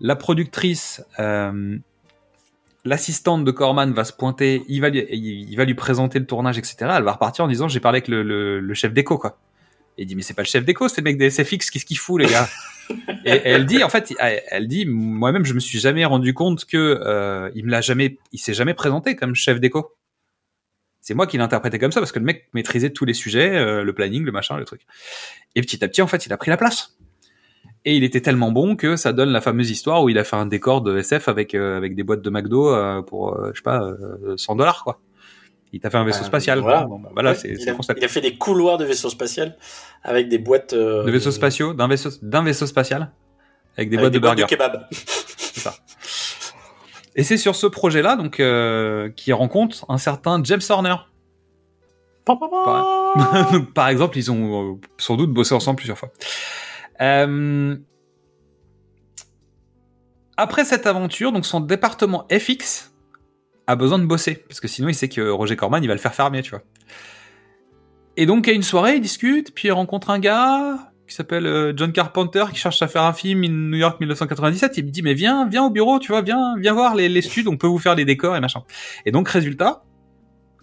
la 0.00 0.16
productrice 0.16 1.02
l'assistante 2.84 3.44
de 3.44 3.50
Corman 3.50 3.92
va 3.92 4.04
se 4.04 4.12
pointer, 4.12 4.62
il 4.68 4.80
va, 4.80 4.90
lui, 4.90 5.00
il 5.10 5.56
va 5.56 5.64
lui 5.64 5.74
présenter 5.74 6.18
le 6.20 6.26
tournage, 6.26 6.58
etc. 6.58 6.76
Elle 6.96 7.02
va 7.02 7.12
repartir 7.12 7.44
en 7.44 7.48
disant 7.48 7.66
j'ai 7.68 7.80
parlé 7.80 7.96
avec 7.96 8.08
le, 8.08 8.22
le, 8.22 8.60
le 8.60 8.74
chef 8.74 8.92
déco 8.92 9.18
quoi. 9.18 9.38
Et 9.98 10.02
il 10.02 10.06
dit 10.06 10.14
mais 10.14 10.22
c'est 10.22 10.34
pas 10.34 10.42
le 10.42 10.46
chef 10.46 10.64
déco, 10.64 10.88
c'est 10.88 11.00
le 11.00 11.04
mec 11.04 11.18
des 11.18 11.30
SFX, 11.30 11.70
qu'est-ce 11.70 11.84
qu'il 11.84 11.98
fout 11.98 12.20
les 12.20 12.28
gars? 12.28 12.48
Et, 13.24 13.30
elle 13.44 13.66
dit 13.66 13.82
en 13.82 13.88
fait, 13.88 14.14
elle, 14.18 14.68
dit 14.68 14.86
moi-même 14.86 15.44
je 15.44 15.54
me 15.54 15.60
suis 15.60 15.78
jamais 15.78 16.04
rendu 16.04 16.34
compte 16.34 16.64
que 16.64 17.00
euh, 17.02 17.50
il 17.54 17.64
me 17.64 17.70
l'a 17.70 17.80
jamais, 17.80 18.18
il 18.32 18.38
s'est 18.38 18.54
jamais 18.54 18.74
présenté 18.74 19.16
comme 19.16 19.34
chef 19.34 19.58
déco. 19.58 19.96
C'est 21.00 21.14
moi 21.14 21.26
qui 21.26 21.36
l'ai 21.36 21.42
interprété 21.42 21.78
comme 21.78 21.92
ça 21.92 22.00
parce 22.00 22.12
que 22.12 22.18
le 22.18 22.24
mec 22.24 22.48
maîtrisait 22.52 22.90
tous 22.90 23.04
les 23.04 23.14
sujets, 23.14 23.56
euh, 23.56 23.82
le 23.82 23.92
planning, 23.92 24.24
le 24.24 24.32
machin, 24.32 24.56
le 24.56 24.64
truc. 24.64 24.82
Et 25.54 25.60
petit 25.60 25.82
à 25.84 25.88
petit 25.88 26.02
en 26.02 26.06
fait 26.06 26.26
il 26.26 26.32
a 26.32 26.36
pris 26.36 26.50
la 26.50 26.56
place. 26.56 26.96
Et 27.86 27.96
il 27.96 28.02
était 28.02 28.20
tellement 28.20 28.50
bon 28.50 28.74
que 28.74 28.96
ça 28.96 29.12
donne 29.12 29.30
la 29.30 29.40
fameuse 29.40 29.70
histoire 29.70 30.02
où 30.02 30.08
il 30.08 30.18
a 30.18 30.24
fait 30.24 30.34
un 30.34 30.46
décor 30.46 30.82
de 30.82 30.98
SF 30.98 31.28
avec 31.28 31.54
euh, 31.54 31.76
avec 31.76 31.94
des 31.94 32.02
boîtes 32.02 32.20
de 32.20 32.30
McDo 32.30 32.74
euh, 32.74 33.00
pour 33.00 33.38
euh, 33.38 33.52
je 33.52 33.58
sais 33.58 33.62
pas 33.62 33.80
euh, 33.80 34.36
100 34.36 34.56
dollars 34.56 34.82
quoi. 34.82 35.00
Il 35.72 35.80
t'a 35.80 35.90
fait 35.90 35.96
un 35.98 36.04
vaisseau 36.04 36.22
Euh, 36.22 36.26
spatial. 36.26 36.60
voilà. 36.60 36.84
Bon, 36.84 36.98
bah, 36.98 37.10
voilà, 37.12 37.30
Ouais, 37.32 37.36
c'est 37.36 37.48
le 37.48 37.74
concept. 37.74 37.98
il 38.00 38.04
a 38.04 38.08
fait 38.08 38.20
des 38.20 38.36
couloirs 38.36 38.78
de 38.78 38.84
vaisseaux 38.84 39.10
spatial 39.10 39.56
avec 40.02 40.28
des 40.28 40.38
boîtes 40.38 40.72
euh, 40.72 41.04
De 41.04 41.10
vaisseaux 41.10 41.30
spatiaux, 41.32 41.74
d'un 41.74 41.88
vaisseau, 41.88 42.10
d'un 42.22 42.42
vaisseau 42.42 42.66
spatial, 42.66 43.10
avec 43.76 43.90
des 43.90 43.96
avec 43.98 44.04
boîtes 44.04 44.14
de 44.14 44.18
burgers. 44.20 44.46
kebab. 44.46 44.88
Et 47.16 47.24
c'est 47.24 47.36
sur 47.38 47.56
ce 47.56 47.66
projet-là, 47.66 48.16
donc, 48.16 48.40
euh, 48.40 49.10
qui 49.16 49.32
rencontre 49.32 49.86
un 49.88 49.96
certain 49.98 50.40
James 50.44 50.60
Horner. 50.68 50.96
Donc, 52.26 52.40
Par 53.74 53.88
exemple, 53.88 54.18
ils 54.18 54.30
ont 54.30 54.74
euh, 54.74 54.80
sans 54.98 55.16
doute 55.16 55.30
bossé 55.32 55.54
ensemble 55.54 55.76
plusieurs 55.78 55.96
fois. 55.98 56.10
Euh, 57.00 57.76
Après 60.36 60.64
cette 60.64 60.86
aventure, 60.86 61.32
donc 61.32 61.46
son 61.46 61.60
département 61.60 62.26
FX 62.30 62.92
a 63.66 63.76
besoin 63.76 63.98
de 63.98 64.04
bosser 64.04 64.34
parce 64.48 64.60
que 64.60 64.68
sinon 64.68 64.88
il 64.88 64.94
sait 64.94 65.08
que 65.08 65.28
Roger 65.28 65.56
Corman 65.56 65.82
il 65.82 65.86
va 65.86 65.94
le 65.94 66.00
faire 66.00 66.14
fermer, 66.14 66.42
tu 66.42 66.50
vois. 66.50 66.62
Et 68.16 68.26
donc 68.26 68.48
à 68.48 68.52
une 68.52 68.62
soirée, 68.62 68.96
il 68.96 69.00
discute, 69.00 69.54
puis 69.54 69.68
il 69.68 69.72
rencontre 69.72 70.10
un 70.10 70.18
gars 70.18 70.92
qui 71.06 71.14
s'appelle 71.14 71.46
euh, 71.46 71.72
John 71.76 71.92
Carpenter 71.92 72.44
qui 72.50 72.58
cherche 72.58 72.82
à 72.82 72.88
faire 72.88 73.02
un 73.02 73.12
film 73.12 73.44
in 73.44 73.50
New 73.50 73.76
York 73.76 74.00
1997. 74.00 74.78
Il 74.78 74.86
me 74.86 74.90
dit 74.90 75.02
mais 75.02 75.14
viens, 75.14 75.48
viens 75.48 75.64
au 75.64 75.70
bureau, 75.70 75.98
tu 75.98 76.08
vois, 76.08 76.22
viens, 76.22 76.54
viens 76.58 76.72
voir 76.72 76.94
les, 76.94 77.08
les 77.08 77.22
studs, 77.22 77.46
on 77.48 77.56
peut 77.56 77.66
vous 77.66 77.78
faire 77.78 77.94
les 77.94 78.04
décors 78.04 78.36
et 78.36 78.40
machin. 78.40 78.62
Et 79.04 79.12
donc 79.12 79.28
résultat, 79.28 79.84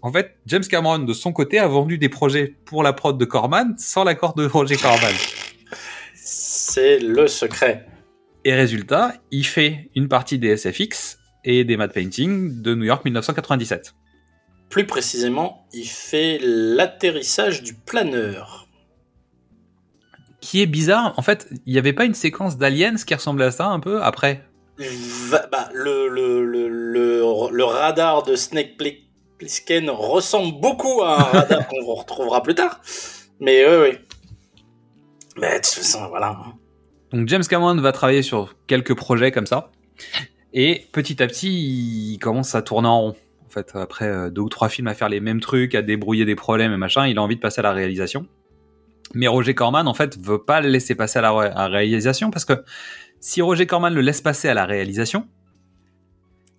en 0.01 0.11
fait, 0.11 0.35
James 0.47 0.63
Cameron 0.63 0.99
de 0.99 1.13
son 1.13 1.31
côté 1.31 1.59
a 1.59 1.67
vendu 1.67 1.97
des 1.97 2.09
projets 2.09 2.55
pour 2.65 2.83
la 2.83 2.91
prod 2.91 3.17
de 3.17 3.25
Corman 3.25 3.73
sans 3.77 4.03
l'accord 4.03 4.33
de 4.33 4.45
Roger 4.45 4.75
Corman. 4.75 5.13
C'est 6.13 6.99
le 6.99 7.27
secret. 7.27 7.85
Et 8.43 8.53
résultat, 8.53 9.13
il 9.31 9.45
fait 9.45 9.89
une 9.95 10.09
partie 10.09 10.37
des 10.37 10.57
SFX 10.57 11.19
et 11.43 11.63
des 11.63 11.77
matte 11.77 11.93
painting 11.93 12.61
de 12.61 12.75
New 12.75 12.85
York 12.85 13.03
1997. 13.05 13.95
Plus 14.69 14.85
précisément, 14.87 15.67
il 15.73 15.85
fait 15.85 16.39
l'atterrissage 16.41 17.61
du 17.63 17.73
planeur. 17.75 18.67
Qui 20.41 20.61
est 20.61 20.65
bizarre, 20.67 21.13
en 21.17 21.21
fait, 21.21 21.47
il 21.65 21.73
n'y 21.73 21.79
avait 21.79 21.93
pas 21.93 22.05
une 22.05 22.13
séquence 22.13 22.57
d'Aliens 22.57 22.95
qui 22.95 23.13
ressemblait 23.13 23.45
à 23.45 23.51
ça 23.51 23.67
un 23.67 23.79
peu 23.79 24.01
après? 24.03 24.43
Bah, 25.51 25.69
le, 25.73 26.07
le, 26.09 26.43
le, 26.45 26.67
le, 26.67 27.21
le 27.51 27.63
radar 27.63 28.23
de 28.23 28.35
Snake 28.35 28.75
Pli- 28.77 29.07
Plissken 29.37 29.89
ressemble 29.89 30.59
beaucoup 30.59 31.01
à 31.03 31.19
un 31.19 31.23
radar 31.23 31.67
qu'on 31.69 31.85
retrouvera 31.93 32.41
plus 32.41 32.55
tard. 32.55 32.81
Mais 33.39 33.63
oui, 33.65 33.89
oui. 33.91 33.97
Mais 35.37 35.51
de 35.51 35.55
toute 35.57 35.67
façon, 35.67 36.07
voilà. 36.09 36.37
Donc 37.11 37.27
James 37.27 37.43
Cameron 37.43 37.75
va 37.79 37.91
travailler 37.91 38.23
sur 38.23 38.55
quelques 38.67 38.95
projets 38.95 39.31
comme 39.31 39.45
ça. 39.45 39.71
Et 40.53 40.85
petit 40.91 41.21
à 41.21 41.27
petit, 41.27 42.13
il 42.13 42.19
commence 42.19 42.55
à 42.55 42.61
tourner 42.61 42.87
en 42.87 43.01
rond. 43.01 43.15
En 43.45 43.49
fait, 43.49 43.71
après 43.75 44.05
euh, 44.05 44.29
deux 44.29 44.41
ou 44.41 44.49
trois 44.49 44.69
films 44.69 44.87
à 44.87 44.93
faire 44.93 45.09
les 45.09 45.19
mêmes 45.19 45.39
trucs, 45.39 45.75
à 45.75 45.81
débrouiller 45.81 46.25
des 46.25 46.35
problèmes 46.35 46.71
et 46.73 46.77
machin, 46.77 47.07
il 47.07 47.17
a 47.17 47.21
envie 47.21 47.35
de 47.35 47.41
passer 47.41 47.59
à 47.59 47.63
la 47.63 47.71
réalisation. 47.73 48.27
Mais 49.13 49.27
Roger 49.27 49.53
Corman, 49.53 49.87
en 49.87 49.93
fait, 49.93 50.17
veut 50.17 50.43
pas 50.43 50.61
le 50.61 50.69
laisser 50.69 50.95
passer 50.95 51.19
à 51.19 51.21
la, 51.21 51.29
à 51.29 51.67
réalisation 51.67 52.31
parce 52.31 52.45
que 52.45 52.53
si 53.19 53.41
Roger 53.41 53.67
Corman 53.67 53.93
le 53.93 54.01
laisse 54.01 54.21
passer 54.21 54.47
à 54.49 54.53
la 54.53 54.65
réalisation, 54.65 55.27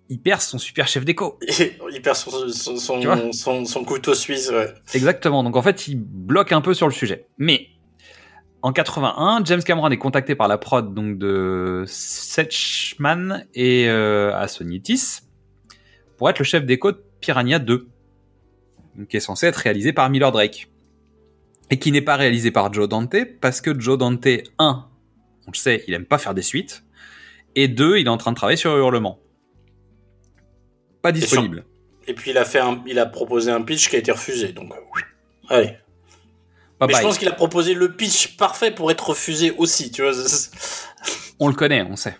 il 0.09 0.19
perd 0.19 0.41
son 0.41 0.57
super 0.57 0.87
chef 0.87 1.03
d'écho. 1.03 1.39
Il 1.91 2.01
perd 2.01 2.15
son, 2.15 2.49
son, 2.49 3.31
son, 3.31 3.65
son 3.65 3.83
couteau 3.83 4.13
suisse. 4.13 4.49
Ouais. 4.49 4.73
Exactement. 4.93 5.43
Donc 5.43 5.55
en 5.55 5.61
fait, 5.61 5.87
il 5.87 5.95
bloque 5.97 6.51
un 6.51 6.61
peu 6.61 6.73
sur 6.73 6.87
le 6.87 6.93
sujet. 6.93 7.27
Mais 7.37 7.67
en 8.65 8.73
81, 8.73 9.45
James 9.45 9.61
Cameron 9.61 9.91
est 9.91 9.99
contacté 9.99 10.33
par 10.33 10.47
la 10.47 10.57
prod 10.57 10.91
donc 10.91 11.19
de 11.19 11.83
Setchman 11.85 13.45
et 13.53 13.87
euh, 13.87 14.35
Assonitis 14.35 15.19
pour 16.17 16.31
être 16.31 16.39
le 16.39 16.45
chef 16.45 16.65
d'écho 16.65 16.91
de 16.91 16.99
Piranha 17.21 17.59
2, 17.59 17.87
donc, 18.95 19.07
qui 19.07 19.17
est 19.17 19.19
censé 19.19 19.45
être 19.45 19.57
réalisé 19.57 19.93
par 19.93 20.09
Miller 20.09 20.31
Drake 20.31 20.67
et 21.69 21.77
qui 21.77 21.91
n'est 21.91 22.01
pas 22.01 22.15
réalisé 22.15 22.49
par 22.49 22.73
Joe 22.73 22.89
Dante 22.89 23.15
parce 23.39 23.61
que 23.61 23.79
Joe 23.79 23.99
Dante 23.99 24.25
1, 24.25 24.41
on 24.57 25.51
le 25.51 25.55
sait, 25.55 25.83
il 25.87 25.93
aime 25.93 26.07
pas 26.07 26.17
faire 26.17 26.33
des 26.33 26.41
suites 26.41 26.83
et 27.53 27.67
2, 27.67 27.99
il 27.99 28.07
est 28.07 28.09
en 28.09 28.17
train 28.17 28.31
de 28.31 28.35
travailler 28.35 28.57
sur 28.57 28.75
Hurlement. 28.75 29.19
Pas 31.03 31.11
disponible. 31.11 31.65
Et 32.07 32.15
puis 32.15 32.31
il 32.31 32.37
a, 32.39 32.45
fait 32.45 32.61
un, 32.61 32.81
il 32.87 32.97
a 32.97 33.05
proposé 33.05 33.51
un 33.51 33.61
pitch 33.61 33.89
qui 33.89 33.95
a 33.95 33.99
été 33.99 34.11
refusé. 34.11 34.53
Donc, 34.53 34.73
euh. 34.73 35.01
Allez. 35.49 35.77
Bye 36.79 36.89
Mais 36.89 36.95
je 36.95 37.01
pense 37.01 37.17
qu'il 37.17 37.27
a 37.27 37.33
proposé 37.33 37.73
le 37.73 37.93
pitch 37.93 38.35
parfait 38.37 38.71
pour 38.71 38.91
être 38.91 39.09
refusé 39.09 39.51
aussi. 39.51 39.91
Tu 39.91 40.01
vois. 40.01 40.11
On 41.39 41.47
le 41.47 41.53
connaît, 41.53 41.81
on 41.81 41.97
sait. 41.97 42.17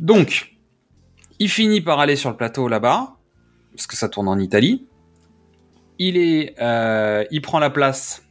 Donc, 0.00 0.56
il 1.38 1.48
finit 1.48 1.80
par 1.80 2.00
aller 2.00 2.16
sur 2.16 2.30
le 2.30 2.36
plateau 2.36 2.66
là-bas, 2.66 3.16
parce 3.72 3.86
que 3.86 3.96
ça 3.96 4.08
tourne 4.08 4.26
en 4.26 4.38
Italie. 4.38 4.88
Il 5.98 6.16
est, 6.16 6.54
euh, 6.60 7.24
il 7.30 7.42
prend 7.42 7.60
la 7.60 7.70
place, 7.70 8.24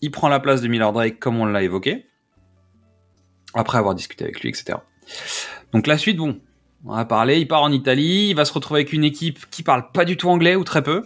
il 0.00 0.10
prend 0.10 0.28
la 0.28 0.38
place 0.38 0.60
de 0.60 0.68
Miller 0.68 0.92
Drake 0.92 1.18
comme 1.18 1.40
on 1.40 1.46
l'a 1.46 1.62
évoqué, 1.62 2.06
après 3.54 3.78
avoir 3.78 3.96
discuté 3.96 4.24
avec 4.24 4.40
lui, 4.42 4.50
etc. 4.50 4.78
Donc 5.72 5.88
la 5.88 5.98
suite, 5.98 6.18
bon, 6.18 6.40
on 6.84 6.92
a 6.92 7.04
parlé. 7.04 7.40
Il 7.40 7.48
part 7.48 7.62
en 7.62 7.72
Italie, 7.72 8.28
il 8.28 8.34
va 8.34 8.44
se 8.44 8.52
retrouver 8.52 8.82
avec 8.82 8.92
une 8.92 9.04
équipe 9.04 9.50
qui 9.50 9.62
parle 9.62 9.90
pas 9.90 10.04
du 10.04 10.16
tout 10.16 10.28
anglais 10.28 10.54
ou 10.54 10.62
très 10.62 10.82
peu, 10.82 11.00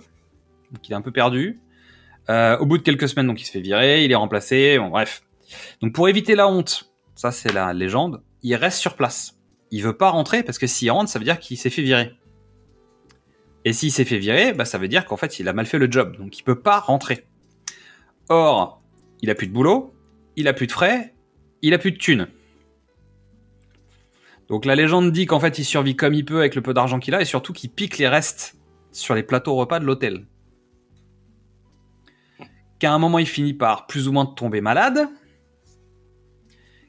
donc 0.73 0.89
il 0.89 0.93
est 0.93 0.97
un 0.97 1.01
peu 1.01 1.13
perdu. 1.13 1.61
Euh, 2.31 2.57
au 2.59 2.67
bout 2.67 2.79
de 2.79 2.83
quelques 2.83 3.09
semaines, 3.09 3.27
donc 3.27 3.41
il 3.41 3.45
se 3.45 3.51
fait 3.51 3.61
virer, 3.61 4.05
il 4.05 4.13
est 4.13 4.17
remplacé, 4.17 4.79
bon 4.79 4.89
bref. 4.89 5.23
Donc 5.81 5.93
pour 5.93 6.09
éviter 6.09 6.35
la 6.35 6.49
honte, 6.49 6.93
ça 7.15 7.33
c'est 7.33 7.53
la 7.53 7.73
légende, 7.73 8.23
il 8.43 8.55
reste 8.55 8.79
sur 8.79 8.97
place. 8.97 9.39
Il 9.71 9.83
veut 9.83 9.97
pas 9.97 10.11
rentrer 10.11 10.43
parce 10.43 10.59
que 10.59 10.67
s'il 10.67 10.91
rentre, 10.91 11.11
ça 11.11 11.19
veut 11.19 11.25
dire 11.25 11.39
qu'il 11.39 11.57
s'est 11.57 11.71
fait 11.71 11.83
virer. 11.83 12.13
Et 13.65 13.73
s'il 13.73 13.93
s'est 13.93 14.05
fait 14.05 14.19
virer, 14.19 14.53
bah, 14.53 14.65
ça 14.65 14.79
veut 14.79 14.89
dire 14.89 15.05
qu'en 15.05 15.17
fait 15.17 15.39
il 15.39 15.49
a 15.49 15.53
mal 15.53 15.67
fait 15.67 15.79
le 15.79 15.91
job, 15.91 16.17
donc 16.17 16.39
il 16.39 16.43
peut 16.43 16.61
pas 16.61 16.79
rentrer. 16.79 17.27
Or, 18.29 18.83
il 19.21 19.31
a 19.31 19.35
plus 19.35 19.47
de 19.47 19.53
boulot, 19.53 19.95
il 20.37 20.49
a 20.49 20.53
plus 20.53 20.67
de 20.67 20.73
frais, 20.73 21.15
il 21.63 21.75
a 21.75 21.79
plus 21.79 21.93
de 21.93 21.99
thunes. 21.99 22.29
Donc 24.49 24.65
la 24.65 24.75
légende 24.75 25.13
dit 25.13 25.27
qu'en 25.27 25.41
fait 25.41 25.59
il 25.59 25.65
survit 25.65 25.97
comme 25.97 26.15
il 26.15 26.25
peut 26.25 26.39
avec 26.39 26.55
le 26.55 26.63
peu 26.63 26.75
d'argent 26.75 26.99
qu'il 26.99 27.15
a 27.15 27.21
et 27.21 27.25
surtout 27.25 27.53
qu'il 27.53 27.71
pique 27.71 27.99
les 27.99 28.09
restes 28.09 28.57
sur 28.91 29.15
les 29.15 29.23
plateaux 29.23 29.55
repas 29.55 29.81
de 29.81 29.87
l'hôtel. 29.87 30.27
Qu'à 32.83 32.93
un 32.93 32.99
moment 32.99 33.21
il 33.21 33.29
finit 33.29 33.55
par 33.55 33.87
plus 33.87 34.09
ou 34.09 34.13
moins 34.13 34.27
tomber 34.27 34.61
malade, 34.61 35.07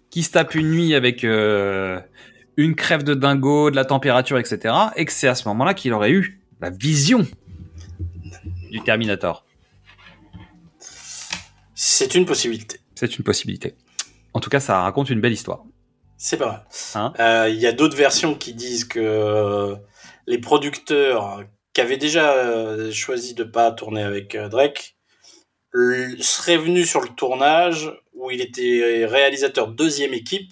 qui 0.09 0.23
se 0.23 0.31
tape 0.31 0.55
une 0.55 0.71
nuit 0.71 0.95
avec 0.95 1.23
euh, 1.23 2.01
une 2.57 2.73
crève 2.73 3.03
de 3.03 3.13
dingo, 3.13 3.69
de 3.69 3.75
la 3.75 3.85
température, 3.85 4.39
etc. 4.39 4.73
Et 4.95 5.05
que 5.05 5.11
c'est 5.11 5.27
à 5.27 5.35
ce 5.35 5.47
moment-là 5.49 5.75
qu'il 5.75 5.93
aurait 5.93 6.09
eu 6.09 6.41
la 6.61 6.71
vision 6.71 7.27
du 8.71 8.81
Terminator. 8.81 9.45
C'est 11.75 12.15
une 12.15 12.25
possibilité. 12.25 12.79
C'est 12.95 13.19
une 13.19 13.23
possibilité. 13.23 13.75
En 14.33 14.39
tout 14.39 14.49
cas, 14.49 14.59
ça 14.59 14.81
raconte 14.81 15.11
une 15.11 15.21
belle 15.21 15.33
histoire. 15.33 15.63
C'est 16.17 16.37
pas 16.37 16.47
mal. 16.47 16.65
Hein 16.95 17.13
Euh, 17.19 17.49
Il 17.51 17.59
y 17.59 17.67
a 17.67 17.71
d'autres 17.71 17.95
versions 17.95 18.33
qui 18.33 18.55
disent 18.55 18.85
que 18.85 18.99
euh, 18.99 19.75
les 20.25 20.39
producteurs 20.39 21.43
qui 21.71 21.81
avaient 21.81 21.97
déjà 21.97 22.89
choisi 22.89 23.35
de 23.35 23.43
pas 23.43 23.71
tourner 23.71 24.01
avec 24.01 24.35
Drake 24.35 24.92
l- 25.75 26.17
seraient 26.21 26.57
venus 26.57 26.89
sur 26.89 27.01
le 27.01 27.09
tournage 27.09 27.91
où 28.13 28.31
il 28.31 28.41
était 28.41 29.05
réalisateur 29.05 29.67
deuxième 29.67 30.13
équipe. 30.13 30.51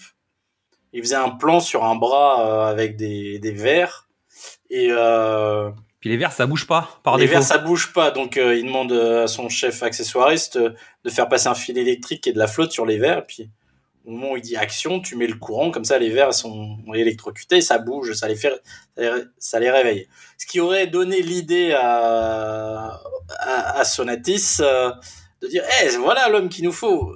Il 0.94 1.02
faisait 1.02 1.16
un 1.16 1.30
plan 1.30 1.60
sur 1.62 1.84
un 1.86 1.96
bras 1.96 2.46
euh, 2.68 2.72
avec 2.72 2.98
des, 2.98 3.40
des 3.40 3.52
verres 3.52 4.10
et 4.70 4.88
euh, 4.92 5.70
Puis 6.02 6.10
les 6.10 6.18
verres, 6.18 6.34
ça 6.34 6.46
bouge 6.46 6.68
pas 6.68 6.90
par 7.04 7.16
les 7.18 7.24
défaut. 7.24 7.34
verres 7.40 7.44
ça 7.44 7.58
bouge 7.60 7.94
pas 7.94 8.12
donc 8.12 8.36
euh, 8.38 8.56
il 8.58 8.66
demande 8.66 8.92
euh, 8.92 9.24
à 9.24 9.28
son 9.28 9.48
chef 9.48 9.84
accessoiriste 9.84 10.58
euh, 10.58 10.72
de 11.06 11.10
faire 11.10 11.30
passer 11.30 11.48
un 11.48 11.56
fil 11.56 11.78
électrique 11.78 12.28
et 12.28 12.34
de 12.34 12.40
la 12.40 12.48
flotte 12.48 12.72
sur 12.74 12.86
les 12.86 12.98
verres 12.98 13.26
puis 13.26 13.50
au 14.06 14.12
moment 14.12 14.32
où 14.32 14.38
il 14.38 14.42
dit 14.42 14.56
action, 14.56 15.00
tu 15.00 15.16
mets 15.16 15.28
le 15.28 15.36
courant, 15.36 15.72
comme 15.72 15.86
ça 15.86 16.00
les 16.00 16.10
verres 16.10 16.34
sont 16.34 16.78
électrocutés, 16.94 17.62
ça 17.62 17.78
bouge, 17.78 18.14
ça 18.14 18.28
les 18.28 18.36
fait, 18.36 18.54
ça 19.38 19.60
les- 19.60 19.70
réveille. 19.70 20.08
Ce 20.38 20.46
qui 20.48 20.60
aurait 20.60 20.88
donné 20.88 21.22
l'idée 21.22 21.74
à, 21.74 23.00
à, 23.40 23.84
Sonatis 23.86 24.58
euh, 24.60 24.92
de 25.42 25.48
dire, 25.48 25.64
eh, 25.84 25.90
voilà 25.98 26.30
l'homme 26.30 26.50
qu'il 26.50 26.64
nous 26.66 26.72
faut. 26.72 27.16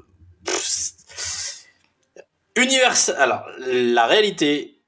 Universal. 2.56 3.16
Alors, 3.20 3.46
la 3.68 4.06
réalité 4.06 4.80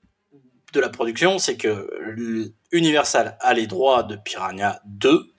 de 0.73 0.79
la 0.79 0.89
production, 0.89 1.39
c'est 1.39 1.57
que 1.57 2.53
Universal 2.71 3.37
a 3.41 3.53
les 3.53 3.67
droits 3.67 4.03
de 4.03 4.15
Piranha 4.15 4.79
2, 4.85 5.33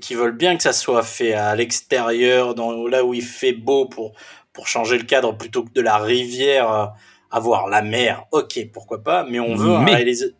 qui 0.00 0.14
veulent 0.14 0.36
bien 0.36 0.56
que 0.56 0.62
ça 0.62 0.72
soit 0.72 1.02
fait 1.04 1.32
à 1.34 1.54
l'extérieur, 1.54 2.54
dans 2.54 2.86
là 2.86 3.04
où 3.04 3.14
il 3.14 3.22
fait 3.22 3.52
beau 3.52 3.86
pour 3.86 4.12
pour 4.52 4.66
changer 4.68 4.98
le 4.98 5.04
cadre 5.04 5.36
plutôt 5.36 5.62
que 5.64 5.72
de 5.72 5.80
la 5.80 5.98
rivière 5.98 6.70
euh, 6.72 6.86
avoir 7.30 7.68
la 7.68 7.82
mer. 7.82 8.24
Ok, 8.32 8.58
pourquoi 8.72 9.02
pas, 9.02 9.24
mais 9.28 9.40
on 9.40 9.54
veut 9.54 9.70
un 9.72 9.84
réalisateur. 9.84 10.36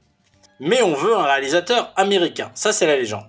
Mais 0.60 0.82
on 0.82 0.94
veut 0.94 1.16
un 1.16 1.22
réalisateur 1.24 1.92
américain. 1.96 2.50
Ça, 2.54 2.72
c'est 2.72 2.86
la 2.86 2.96
légende. 2.96 3.24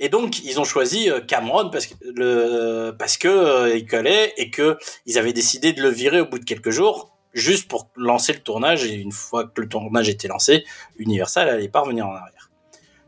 Et 0.00 0.08
donc, 0.08 0.44
ils 0.44 0.60
ont 0.60 0.64
choisi 0.64 1.10
euh, 1.10 1.20
Cameron 1.20 1.70
parce 1.70 1.86
que 1.86 1.94
le 2.04 2.90
parce 2.98 3.16
que 3.16 3.26
euh, 3.28 3.76
il 3.76 3.86
collait 3.86 4.32
et 4.36 4.50
que 4.50 4.76
ils 5.06 5.18
avaient 5.18 5.32
décidé 5.32 5.72
de 5.72 5.82
le 5.82 5.88
virer 5.88 6.20
au 6.20 6.26
bout 6.26 6.38
de 6.38 6.44
quelques 6.44 6.70
jours, 6.70 7.10
juste 7.32 7.68
pour 7.68 7.88
lancer 7.96 8.32
le 8.32 8.38
tournage. 8.40 8.84
Et 8.84 8.94
une 8.94 9.12
fois 9.12 9.44
que 9.44 9.60
le 9.60 9.68
tournage 9.68 10.08
était 10.08 10.28
lancé, 10.28 10.64
Universal 10.98 11.48
allait 11.48 11.68
pas 11.68 11.80
revenir 11.80 12.06
en 12.06 12.14
arrière. 12.14 12.50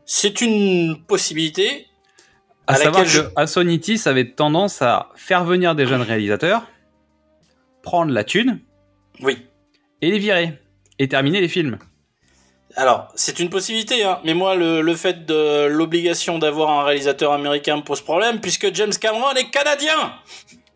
C'est 0.05 0.41
une 0.41 0.97
possibilité. 1.07 1.87
À, 2.67 2.73
À 2.73 2.75
savoir 2.77 3.05
je- 3.05 3.21
avait 4.09 4.31
tendance 4.31 4.81
à 4.81 5.09
faire 5.15 5.43
venir 5.45 5.75
des 5.75 5.85
jeunes 5.85 6.01
réalisateurs, 6.01 6.63
prendre 7.83 8.11
la 8.11 8.23
thune 8.23 8.59
Oui. 9.21 9.37
et 10.01 10.11
les 10.11 10.19
virer 10.19 10.59
et 10.99 11.07
terminer 11.07 11.41
les 11.41 11.47
films. 11.47 11.77
Alors, 12.77 13.11
c'est 13.15 13.39
une 13.39 13.49
possibilité, 13.49 14.03
hein. 14.03 14.19
mais 14.23 14.33
moi, 14.33 14.55
le, 14.55 14.81
le 14.81 14.95
fait 14.95 15.25
de 15.25 15.65
l'obligation 15.65 16.39
d'avoir 16.39 16.69
un 16.79 16.83
réalisateur 16.85 17.33
américain 17.33 17.75
me 17.77 17.81
pose 17.81 17.99
problème, 18.01 18.39
puisque 18.39 18.73
James 18.73 18.93
Cameron 18.93 19.31
est 19.35 19.49
canadien 19.49 20.13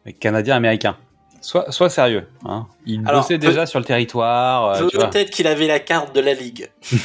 Les 0.05 0.11
Canadiens 0.13 0.57
américains. 0.57 0.97
Sois, 1.39 1.71
sois 1.71 1.89
sérieux. 1.91 2.27
Hein. 2.43 2.67
Il 2.87 3.07
Alors, 3.07 3.21
bossait 3.21 3.37
déjà 3.37 3.65
sur 3.67 3.79
le 3.79 3.85
territoire. 3.85 4.75
euh. 4.81 4.87
Peut-être 4.89 5.29
qu'il 5.29 5.45
avait 5.47 5.67
la 5.67 5.79
carte 5.79 6.13
de 6.13 6.19
la 6.19 6.33
Ligue. 6.33 6.69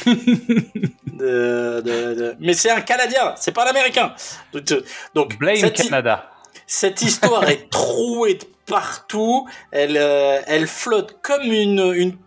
De- 1.13 1.81
de- 1.85 2.13
de- 2.15 2.35
Mais 2.39 2.53
c'est 2.53 2.71
un 2.71 2.81
Canadien, 2.81 3.33
c'est 3.37 3.51
pas 3.51 3.63
un 3.65 3.69
Américain. 3.69 4.13
Donc, 4.53 4.71
euh, 4.71 5.37
Blame 5.39 5.55
cette, 5.57 5.75
Canada. 5.83 6.31
cette 6.65 7.01
histoire 7.03 7.47
est 7.49 7.69
trouée 7.69 8.35
de 8.35 8.45
partout. 8.71 9.47
Elle, 9.71 9.97
euh, 9.97 10.39
elle 10.47 10.65
flotte 10.65 11.17
comme 11.21 11.43
une, 11.43 11.93
une... 11.95 12.17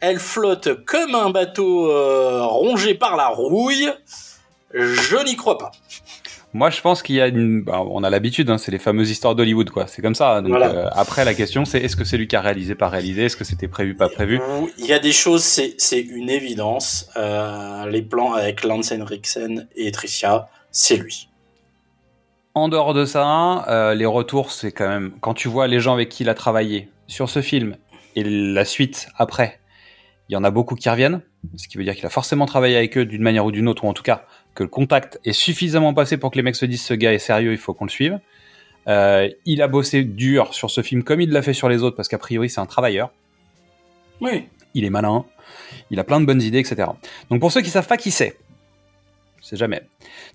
Elle 0.00 0.18
flotte 0.18 0.84
comme 0.84 1.14
un 1.14 1.30
bateau 1.30 1.90
euh, 1.90 2.44
rongé 2.44 2.94
par 2.94 3.16
la 3.16 3.28
rouille. 3.28 3.88
Je 4.74 5.24
n'y 5.24 5.36
crois 5.36 5.56
pas. 5.56 5.70
Moi, 6.52 6.70
je 6.70 6.80
pense 6.80 7.02
qu'il 7.02 7.16
y 7.16 7.20
a 7.20 7.26
une. 7.28 7.62
bah, 7.62 7.82
on 7.90 8.02
a 8.02 8.08
l'habitude, 8.10 8.48
hein, 8.50 8.58
c'est 8.58 8.72
les 8.72 8.78
fameuses 8.78 9.10
histoires 9.10 9.34
d'Hollywood, 9.34 9.70
quoi. 9.70 9.86
C'est 9.86 10.00
comme 10.02 10.14
ça. 10.14 10.40
Donc, 10.40 10.50
Voilà. 10.50 10.68
euh, 10.70 10.88
après, 10.92 11.24
la 11.24 11.34
question, 11.34 11.64
c'est 11.64 11.78
est-ce 11.80 11.96
que 11.96 12.04
c'est 12.04 12.16
lui 12.16 12.28
qui 12.28 12.36
a 12.36 12.40
réalisé, 12.40 12.74
pas 12.74 12.88
réalisé? 12.88 13.24
Est-ce 13.26 13.36
que 13.36 13.44
c'était 13.44 13.68
prévu, 13.68 13.94
pas 13.94 14.08
prévu? 14.08 14.40
Il 14.78 14.86
y 14.86 14.92
a 14.92 14.98
des 14.98 15.12
choses, 15.12 15.42
c'est 15.42 16.00
une 16.00 16.30
évidence. 16.30 17.08
Les 17.88 18.02
plans 18.02 18.32
avec 18.34 18.64
Lance 18.64 18.90
Henriksen 18.92 19.68
et 19.76 19.92
Tricia, 19.92 20.48
c'est 20.70 20.96
lui. 20.96 21.28
En 22.56 22.70
dehors 22.70 22.94
de 22.94 23.04
ça, 23.04 23.66
euh, 23.68 23.94
les 23.94 24.06
retours, 24.06 24.50
c'est 24.50 24.72
quand 24.72 24.88
même 24.88 25.12
quand 25.20 25.34
tu 25.34 25.46
vois 25.46 25.66
les 25.66 25.78
gens 25.78 25.92
avec 25.92 26.08
qui 26.08 26.22
il 26.22 26.30
a 26.30 26.34
travaillé 26.34 26.88
sur 27.06 27.28
ce 27.28 27.42
film 27.42 27.76
et 28.14 28.24
la 28.24 28.64
suite 28.64 29.08
après, 29.18 29.60
il 30.30 30.32
y 30.32 30.36
en 30.36 30.42
a 30.42 30.50
beaucoup 30.50 30.74
qui 30.74 30.88
reviennent, 30.88 31.20
ce 31.56 31.68
qui 31.68 31.76
veut 31.76 31.84
dire 31.84 31.94
qu'il 31.94 32.06
a 32.06 32.08
forcément 32.08 32.46
travaillé 32.46 32.78
avec 32.78 32.96
eux 32.96 33.04
d'une 33.04 33.20
manière 33.20 33.44
ou 33.44 33.52
d'une 33.52 33.68
autre, 33.68 33.84
ou 33.84 33.88
en 33.88 33.92
tout 33.92 34.02
cas 34.02 34.24
que 34.54 34.62
le 34.62 34.70
contact 34.70 35.20
est 35.26 35.34
suffisamment 35.34 35.92
passé 35.92 36.16
pour 36.16 36.30
que 36.30 36.36
les 36.36 36.42
mecs 36.42 36.56
se 36.56 36.64
disent 36.64 36.82
ce 36.82 36.94
gars 36.94 37.12
est 37.12 37.18
sérieux, 37.18 37.52
il 37.52 37.58
faut 37.58 37.74
qu'on 37.74 37.84
le 37.84 37.90
suive. 37.90 38.18
Euh, 38.88 39.28
il 39.44 39.60
a 39.60 39.68
bossé 39.68 40.02
dur 40.02 40.54
sur 40.54 40.70
ce 40.70 40.80
film 40.80 41.02
comme 41.02 41.20
il 41.20 41.32
l'a 41.32 41.42
fait 41.42 41.52
sur 41.52 41.68
les 41.68 41.82
autres 41.82 41.94
parce 41.96 42.08
qu'a 42.08 42.16
priori 42.16 42.48
c'est 42.48 42.60
un 42.60 42.66
travailleur. 42.66 43.12
Oui. 44.22 44.46
il 44.72 44.86
est 44.86 44.90
malin, 44.90 45.26
il 45.90 46.00
a 46.00 46.04
plein 46.04 46.20
de 46.20 46.24
bonnes 46.24 46.40
idées, 46.40 46.60
etc. 46.60 46.88
Donc 47.28 47.38
pour 47.38 47.52
ceux 47.52 47.60
qui 47.60 47.68
savent 47.68 47.86
pas 47.86 47.98
qui 47.98 48.10
c'est, 48.10 48.38
c'est 49.48 49.56
jamais. 49.56 49.82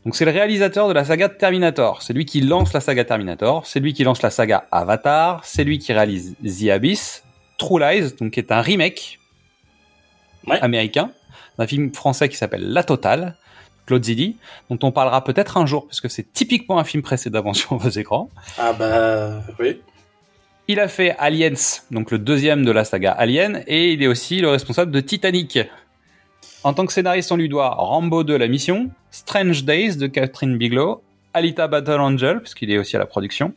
Donc 0.05 0.15
c'est 0.15 0.23
le 0.25 0.31
réalisateur 0.31 0.87
de 0.87 0.93
la 0.93 1.03
saga 1.03 1.27
Terminator. 1.27 2.01
C'est 2.01 2.13
lui 2.13 2.25
qui 2.25 2.39
lance 2.41 2.71
la 2.73 2.79
saga 2.79 3.03
Terminator. 3.03 3.65
C'est 3.65 3.79
lui 3.81 3.93
qui 3.93 4.03
lance 4.03 4.21
la 4.21 4.29
saga 4.29 4.65
Avatar. 4.71 5.41
C'est 5.43 5.63
lui 5.65 5.79
qui 5.79 5.91
réalise 5.91 6.35
The 6.43 6.69
Abyss, 6.69 7.23
True 7.57 7.79
Lies, 7.79 8.13
donc 8.19 8.31
qui 8.31 8.39
est 8.39 8.51
un 8.51 8.61
remake 8.61 9.19
Ouais. 10.47 10.59
américain 10.61 11.11
d'un 11.59 11.67
film 11.67 11.93
français 11.93 12.27
qui 12.29 12.35
s'appelle 12.35 12.71
La 12.73 12.83
Totale, 12.83 13.35
Claude 13.85 14.03
Zidi, 14.03 14.37
dont 14.71 14.79
on 14.81 14.91
parlera 14.91 15.23
peut-être 15.23 15.57
un 15.57 15.65
jour 15.67 15.85
parce 15.85 16.01
que 16.01 16.07
c'est 16.07 16.31
typiquement 16.33 16.79
un 16.79 16.83
film 16.83 17.03
précédemment 17.03 17.53
sur 17.61 17.75
vos 17.77 17.89
écrans. 17.89 18.29
Ah 18.57 18.73
bah 18.73 19.41
oui. 19.59 19.81
Il 20.67 20.79
a 20.79 20.87
fait 20.87 21.15
Aliens, 21.19 21.53
donc 21.91 22.11
le 22.11 22.17
deuxième 22.17 22.63
de 22.63 22.71
la 22.71 22.85
saga 22.85 23.11
Alien, 23.11 23.63
et 23.67 23.91
il 23.91 24.01
est 24.01 24.07
aussi 24.07 24.39
le 24.39 24.49
responsable 24.49 24.91
de 24.91 24.99
Titanic. 25.01 25.59
En 26.63 26.73
tant 26.73 26.85
que 26.85 26.93
scénariste, 26.93 27.31
on 27.31 27.37
lui 27.37 27.49
doit 27.49 27.69
Rambo 27.69 28.23
2, 28.23 28.37
la 28.37 28.47
mission, 28.47 28.91
Strange 29.09 29.63
Days 29.63 29.95
de 29.95 30.05
Catherine 30.05 30.57
Bigelow, 30.57 31.01
Alita 31.33 31.67
Battle 31.67 31.99
Angel, 31.99 32.39
puisqu'il 32.39 32.69
est 32.69 32.77
aussi 32.77 32.95
à 32.95 32.99
la 32.99 33.07
production, 33.07 33.53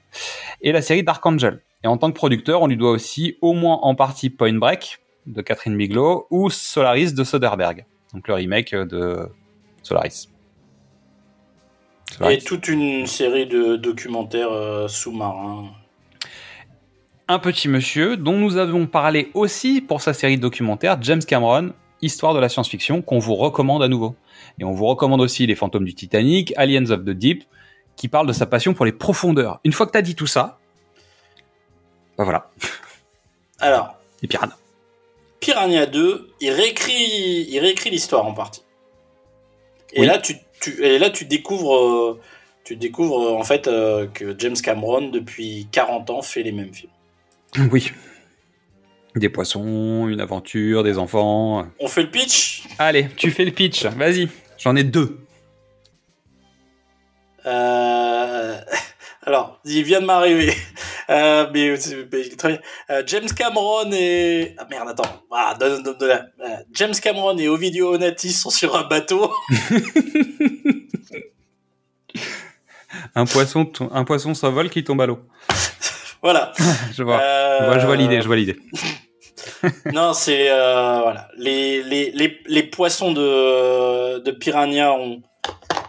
et 0.63 0.73
la 0.73 0.81
série 0.81 1.03
Dark 1.03 1.25
Angel. 1.27 1.61
Et 1.83 1.87
en 1.87 1.99
tant 1.99 2.11
que 2.11 2.17
producteur, 2.17 2.63
on 2.63 2.67
lui 2.67 2.79
doit 2.79 2.93
aussi 2.93 3.37
au 3.43 3.53
moins 3.53 3.79
en 3.83 3.95
partie 3.95 4.31
Point 4.31 4.55
Break 4.55 5.01
de 5.27 5.43
Catherine 5.43 5.77
Bigelow 5.77 6.27
ou 6.31 6.49
Solaris 6.49 7.13
de 7.13 7.25
Soderbergh, 7.25 7.85
donc 8.15 8.27
le 8.27 8.35
remake 8.35 8.75
de 8.75 9.29
Solaris. 9.83 10.29
Et 12.11 12.15
Solaris. 12.15 12.45
toute 12.45 12.69
une 12.69 13.07
série 13.07 13.47
de 13.47 13.77
documentaires 13.77 14.53
euh, 14.53 14.89
sous-marins. 14.89 15.67
un 17.29 17.39
petit 17.39 17.69
monsieur 17.69 18.17
dont 18.17 18.39
nous 18.39 18.57
avons 18.57 18.87
parlé 18.87 19.31
aussi 19.35 19.83
pour 19.83 20.01
sa 20.01 20.15
série 20.15 20.37
de 20.37 20.43
documentaires 20.43 20.97
James 21.03 21.23
Cameron, 21.23 21.75
Histoire 22.05 22.35
de 22.35 22.39
la 22.39 22.51
science-fiction, 22.51 23.01
qu'on 23.01 23.19
vous 23.19 23.35
recommande 23.35 23.83
à 23.83 23.89
nouveau. 23.89 24.15
Et 24.59 24.65
on 24.65 24.73
vous 24.73 24.85
recommande 24.85 25.23
aussi 25.23 25.47
Les 25.47 25.55
Fantômes 25.55 25.87
du 25.87 25.95
Titanic, 25.95 26.53
Aliens 26.57 26.91
of 26.91 27.01
the 27.01 27.11
Deep, 27.11 27.45
qui 27.97 28.09
parle 28.09 28.27
de 28.27 28.33
sa 28.35 28.45
passion 28.45 28.75
pour 28.75 28.85
les 28.85 28.93
profondeurs. 28.93 29.59
Une 29.65 29.73
fois 29.73 29.87
que 29.87 29.93
t'as 29.93 30.03
dit 30.03 30.15
tout 30.15 30.27
ça, 30.27 30.59
bah 32.19 32.25
voilà, 32.25 32.51
Alors, 33.59 33.97
les 34.21 34.29
piranhas. 34.29 34.57
Piranha 35.41 35.87
2, 35.87 36.31
il 36.41 36.51
réécrit, 36.51 37.47
il 37.49 37.59
réécrit 37.59 37.89
l'histoire 37.91 38.27
en 38.27 38.35
partie. 38.35 38.63
Et 39.95 40.01
Oui. 40.01 40.07
là, 40.07 40.19
tu, 40.19 40.37
tu, 40.61 40.85
et 40.85 40.99
là, 40.99 41.09
tu 41.09 41.25
découvres, 41.25 41.77
euh, 41.77 42.21
tu 42.65 42.77
découvres 42.77 43.21
euh, 43.29 43.33
en 43.39 43.45
fait 43.45 43.67
euh, 43.67 44.07
que 44.09 44.35
James 44.39 44.57
Cameron, 44.63 45.09
depuis 45.09 45.69
40 45.73 46.11
ans, 46.11 46.21
fait 46.23 46.43
les 46.43 46.53
mêmes 46.53 46.75
films. 46.75 46.93
Oui. 47.73 47.93
Des 49.17 49.29
poissons, 49.29 50.09
une 50.09 50.21
aventure, 50.21 50.83
des 50.83 50.99
enfants. 50.99 51.67
On 51.79 51.87
fait 51.89 52.03
le 52.03 52.11
pitch? 52.11 52.65
Allez, 52.79 53.09
tu 53.17 53.31
fais 53.31 53.45
le 53.45 53.53
pitch, 53.53 53.85
vas-y. 53.87 54.29
J'en 54.59 54.75
ai 54.75 54.83
deux. 54.83 55.19
Euh, 57.47 58.59
Alors, 59.23 59.61
il 59.65 59.85
vient 59.85 60.01
de 60.01 60.07
m'arriver. 60.07 60.53
Euh, 61.11 61.47
mais 61.53 61.77
c'est 61.77 62.09
mais 62.11 62.27
très 62.31 62.49
bien. 62.49 62.59
Euh, 62.89 63.03
James 63.07 63.29
Cameron 63.37 63.93
et... 63.93 64.55
Ah 64.57 64.67
merde, 64.71 64.89
attends. 64.89 65.23
Ah, 65.31 65.55
donne- 65.61 65.83
donne- 65.83 65.99
donne- 65.99 66.31
euh, 66.41 66.57
James 66.73 66.95
Cameron 66.95 67.37
et 67.37 67.47
Ovidio 67.47 67.93
Onati 67.93 68.33
sont 68.33 68.49
sur 68.49 68.75
un 68.75 68.89
bateau. 68.89 69.31
Un 73.15 73.27
poisson, 73.27 73.71
un 73.93 74.05
poisson 74.05 74.33
s'envole 74.33 74.71
qui 74.71 74.83
tombe 74.83 75.03
à 75.03 75.07
l'eau. 75.07 75.21
voilà. 76.25 76.53
Je 76.93 77.03
vois. 77.05 77.21
Euh, 77.21 77.59
Je 77.61 77.65
vois, 77.67 77.79
je 77.79 77.87
vois 77.87 77.97
l'idée, 77.97 78.21
je 78.21 78.27
vois 78.27 78.37
l'idée. 78.37 78.57
Non, 79.93 80.13
c'est 80.15 80.51
euh, 80.51 81.01
voilà. 81.03 81.29
Les, 81.37 81.83
les, 81.83 82.11
les, 82.11 82.41
les 82.47 82.63
poissons 82.65 83.13
de, 83.13 84.19
de 84.19 84.31
Piranha 84.31 84.93
ont, 84.93 85.23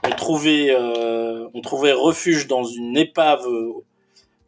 ont 0.06 0.16
trouvé 0.16 0.72
euh, 0.72 1.48
ont 1.54 1.62
trouvé 1.62 1.92
refuge 1.94 2.48
dans 2.48 2.64
une 2.66 2.98
épave 2.98 3.46
euh, 3.48 3.72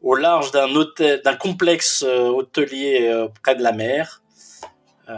au 0.01 0.15
large 0.15 0.51
d'un 0.51 0.69
hôtel 0.75 1.21
d'un 1.23 1.35
complexe 1.35 2.03
euh, 2.07 2.27
hôtelier 2.27 3.07
euh, 3.09 3.27
près 3.41 3.55
de 3.55 3.63
la 3.63 3.71
mer. 3.71 4.21
Euh, 5.09 5.13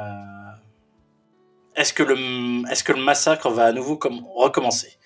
est-ce 1.76 1.94
que 1.94 2.04
le 2.04 2.16
est-ce 2.72 2.84
que 2.84 2.94
le 2.94 3.02
massacre 3.02 3.50
va 3.50 3.66
à 3.66 3.72
nouveau 3.72 3.98
comme 3.98 4.22
recommencer? 4.36 4.98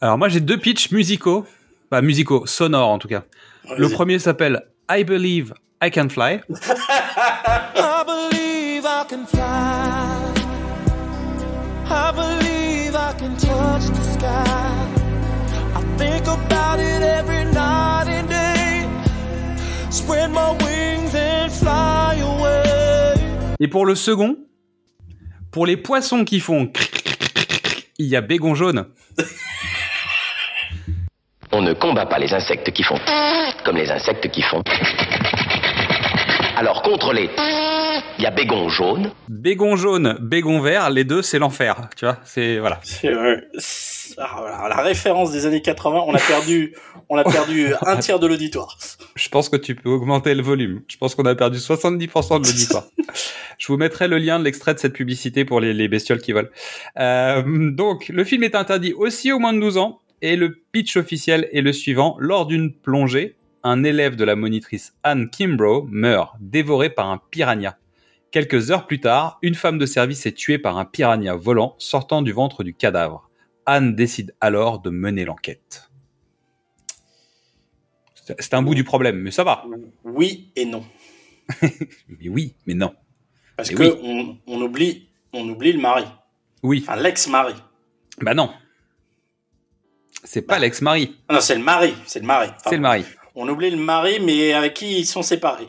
Alors 0.00 0.18
moi 0.18 0.28
j'ai 0.28 0.40
deux 0.40 0.58
pitchs 0.58 0.90
musicaux, 0.90 1.46
pas 1.90 2.02
musicaux, 2.02 2.46
sonores 2.46 2.88
en 2.88 2.98
tout 2.98 3.08
cas. 3.08 3.24
Le 3.76 3.88
premier 3.88 4.18
s'appelle 4.18 4.62
I 4.90 5.04
Believe 5.04 5.54
I 5.82 5.90
Can 5.90 6.08
Fly. 6.08 6.40
I 7.76 8.04
believe 8.06 8.84
I 8.84 9.04
can 9.08 9.26
fly. 9.26 9.42
I 11.88 12.12
believe 12.12 12.94
I 12.94 13.12
can 13.18 13.36
touch 13.36 13.86
the 13.86 14.04
sky. 14.14 14.34
I 15.74 15.82
think 15.98 16.26
about 16.26 16.78
it 16.78 17.02
every 17.02 17.44
night 17.52 18.08
and 18.08 18.28
day. 18.28 18.86
Spread 19.90 20.30
my 20.30 20.52
wings 20.64 21.14
and 21.14 21.50
fly 21.52 22.20
away. 22.20 23.14
Et 23.60 23.68
pour 23.68 23.86
le 23.86 23.94
second, 23.94 24.36
pour 25.50 25.66
les 25.66 25.76
poissons 25.76 26.24
qui 26.24 26.40
font 26.40 26.70
il 27.98 28.06
y 28.06 28.16
a 28.16 28.20
bégon 28.20 28.54
jaune. 28.54 28.86
On 31.58 31.62
ne 31.62 31.72
combat 31.72 32.04
pas 32.04 32.18
les 32.18 32.34
insectes 32.34 32.70
qui 32.70 32.82
font 32.82 32.98
comme 33.64 33.78
les 33.78 33.90
insectes 33.90 34.30
qui 34.30 34.42
font. 34.42 34.62
Alors 36.54 36.82
contre 36.82 37.14
les 37.14 37.30
il 38.18 38.22
y 38.22 38.26
a 38.26 38.30
bégon 38.30 38.68
jaune. 38.68 39.10
Bégon 39.30 39.74
jaune, 39.76 40.18
bégon 40.20 40.60
vert, 40.60 40.90
les 40.90 41.04
deux 41.04 41.22
c'est 41.22 41.38
l'enfer, 41.38 41.88
tu 41.96 42.04
vois, 42.04 42.18
c'est 42.24 42.58
voilà. 42.58 42.78
C'est, 42.82 43.08
euh, 43.08 43.40
ah, 44.18 44.66
la 44.68 44.82
référence 44.82 45.32
des 45.32 45.46
années 45.46 45.62
80, 45.62 46.04
on 46.06 46.14
a 46.14 46.18
perdu 46.18 46.74
on 47.08 47.16
a 47.16 47.24
perdu 47.24 47.72
un 47.86 47.96
tiers 47.96 48.18
de 48.18 48.26
l'auditoire. 48.26 48.76
Je 49.14 49.28
pense 49.30 49.48
que 49.48 49.56
tu 49.56 49.74
peux 49.74 49.88
augmenter 49.88 50.34
le 50.34 50.42
volume. 50.42 50.82
Je 50.88 50.98
pense 50.98 51.14
qu'on 51.14 51.24
a 51.24 51.34
perdu 51.34 51.56
70% 51.56 52.42
de 52.42 52.46
l'auditoire. 52.46 52.84
Je 53.58 53.68
vous 53.68 53.78
mettrai 53.78 54.08
le 54.08 54.18
lien 54.18 54.38
de 54.38 54.44
l'extrait 54.44 54.74
de 54.74 54.78
cette 54.78 54.92
publicité 54.92 55.46
pour 55.46 55.60
les, 55.60 55.72
les 55.72 55.88
bestioles 55.88 56.20
qui 56.20 56.32
volent. 56.32 56.50
Euh, 56.98 57.42
donc, 57.70 58.10
le 58.10 58.24
film 58.24 58.42
est 58.42 58.54
interdit 58.54 58.92
aussi 58.92 59.32
aux 59.32 59.38
moins 59.38 59.54
de 59.54 59.60
12 59.60 59.78
ans. 59.78 60.02
Et 60.22 60.36
le 60.36 60.54
pitch 60.72 60.96
officiel 60.96 61.48
est 61.52 61.60
le 61.60 61.72
suivant. 61.72 62.16
Lors 62.18 62.46
d'une 62.46 62.72
plongée, 62.72 63.36
un 63.62 63.84
élève 63.84 64.16
de 64.16 64.24
la 64.24 64.36
monitrice 64.36 64.94
Anne 65.02 65.28
Kimbrough 65.30 65.86
meurt, 65.90 66.36
dévoré 66.40 66.90
par 66.90 67.10
un 67.10 67.20
piranha. 67.30 67.78
Quelques 68.30 68.70
heures 68.70 68.86
plus 68.86 69.00
tard, 69.00 69.38
une 69.42 69.54
femme 69.54 69.78
de 69.78 69.86
service 69.86 70.26
est 70.26 70.32
tuée 70.32 70.58
par 70.58 70.78
un 70.78 70.84
piranha 70.84 71.34
volant 71.36 71.74
sortant 71.78 72.22
du 72.22 72.32
ventre 72.32 72.64
du 72.64 72.74
cadavre. 72.74 73.30
Anne 73.66 73.94
décide 73.94 74.34
alors 74.40 74.80
de 74.80 74.90
mener 74.90 75.24
l'enquête. 75.24 75.90
C'est 78.38 78.54
un 78.54 78.62
bout 78.62 78.74
du 78.74 78.84
problème, 78.84 79.18
mais 79.20 79.30
ça 79.30 79.44
va. 79.44 79.64
Oui 80.04 80.50
et 80.56 80.64
non. 80.64 80.84
Mais 82.08 82.28
oui, 82.28 82.54
mais 82.66 82.74
non. 82.74 82.92
Parce 83.56 83.70
Et 83.70 83.74
que 83.74 83.82
oui. 83.84 83.92
on, 84.02 84.36
on 84.48 84.60
oublie, 84.62 85.08
on 85.32 85.48
oublie 85.48 85.72
le 85.72 85.80
mari. 85.80 86.04
Oui, 86.64 86.80
Enfin, 86.82 86.96
l'ex-mari. 87.00 87.54
bah 88.20 88.34
non. 88.34 88.50
C'est 90.28 90.42
pas 90.42 90.54
Bah. 90.54 90.60
l'ex-mari, 90.60 91.16
Non, 91.30 91.40
c'est 91.40 91.54
le 91.54 91.62
mari. 91.62 91.94
C'est 92.06 92.20
le 92.20 92.26
mari. 92.26 92.48
Enfin, 92.50 92.70
c'est 92.70 92.76
le 92.76 92.82
mari. 92.82 93.04
On 93.34 93.48
oublie 93.48 93.70
le 93.70 93.76
mari, 93.76 94.18
mais 94.20 94.52
avec 94.52 94.74
qui 94.74 94.98
ils 94.98 95.06
sont 95.06 95.22
séparés. 95.22 95.68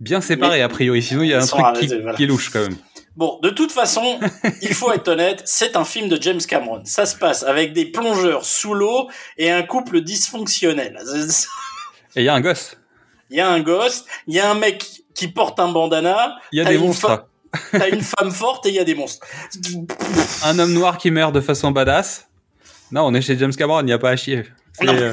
Bien 0.00 0.20
séparé 0.20 0.58
Mais- 0.58 0.62
a 0.62 0.68
priori, 0.68 1.02
sinon 1.02 1.22
il 1.22 1.28
y 1.30 1.34
a 1.34 1.38
un 1.42 1.46
truc 1.46 1.58
qui, 1.60 1.64
arrêtés, 1.66 2.00
voilà. 2.00 2.16
qui 2.16 2.22
est 2.24 2.26
louche 2.26 2.50
quand 2.50 2.60
même. 2.60 2.76
Bon, 3.16 3.40
de 3.42 3.50
toute 3.50 3.72
façon, 3.72 4.20
il 4.62 4.72
faut 4.74 4.92
être 4.92 5.08
honnête, 5.08 5.42
c'est 5.44 5.74
un 5.76 5.84
film 5.84 6.08
de 6.08 6.20
James 6.22 6.40
Cameron. 6.40 6.82
Ça 6.84 7.04
se 7.04 7.16
passe 7.16 7.42
avec 7.42 7.72
des 7.72 7.86
plongeurs 7.86 8.44
sous 8.44 8.74
l'eau 8.74 9.08
et 9.36 9.50
un 9.50 9.62
couple 9.64 10.00
dysfonctionnel. 10.02 10.96
Et 12.16 12.22
il 12.22 12.24
y 12.24 12.28
a 12.28 12.34
un 12.34 12.40
gosse, 12.40 12.76
Il 13.30 13.36
y 13.36 13.40
a 13.40 13.48
un 13.50 13.60
gosse, 13.60 14.04
il 14.28 14.34
y 14.34 14.40
a 14.40 14.50
un 14.50 14.54
mec 14.54 14.84
qui 15.14 15.28
porte 15.28 15.58
un 15.60 15.68
bandana, 15.68 16.36
il 16.52 16.58
y 16.58 16.60
a 16.60 16.64
des 16.64 16.78
monstres. 16.78 17.26
t'as 17.72 17.88
une 17.88 18.02
femme 18.02 18.30
forte 18.30 18.66
et 18.66 18.68
il 18.70 18.74
y 18.76 18.78
a 18.78 18.84
des 18.84 18.94
monstres. 18.94 19.26
Un 20.44 20.58
homme 20.58 20.72
noir 20.72 20.98
qui 20.98 21.10
meurt 21.10 21.34
de 21.34 21.40
façon 21.40 21.70
badass. 21.70 22.27
Non, 22.92 23.06
on 23.06 23.14
est 23.14 23.20
chez 23.22 23.36
James 23.38 23.52
Cameron, 23.52 23.80
il 23.80 23.86
n'y 23.86 23.92
a 23.92 23.98
pas 23.98 24.10
à 24.10 24.16
chier. 24.16 24.44
Non. 24.82 24.92
euh, 24.94 25.12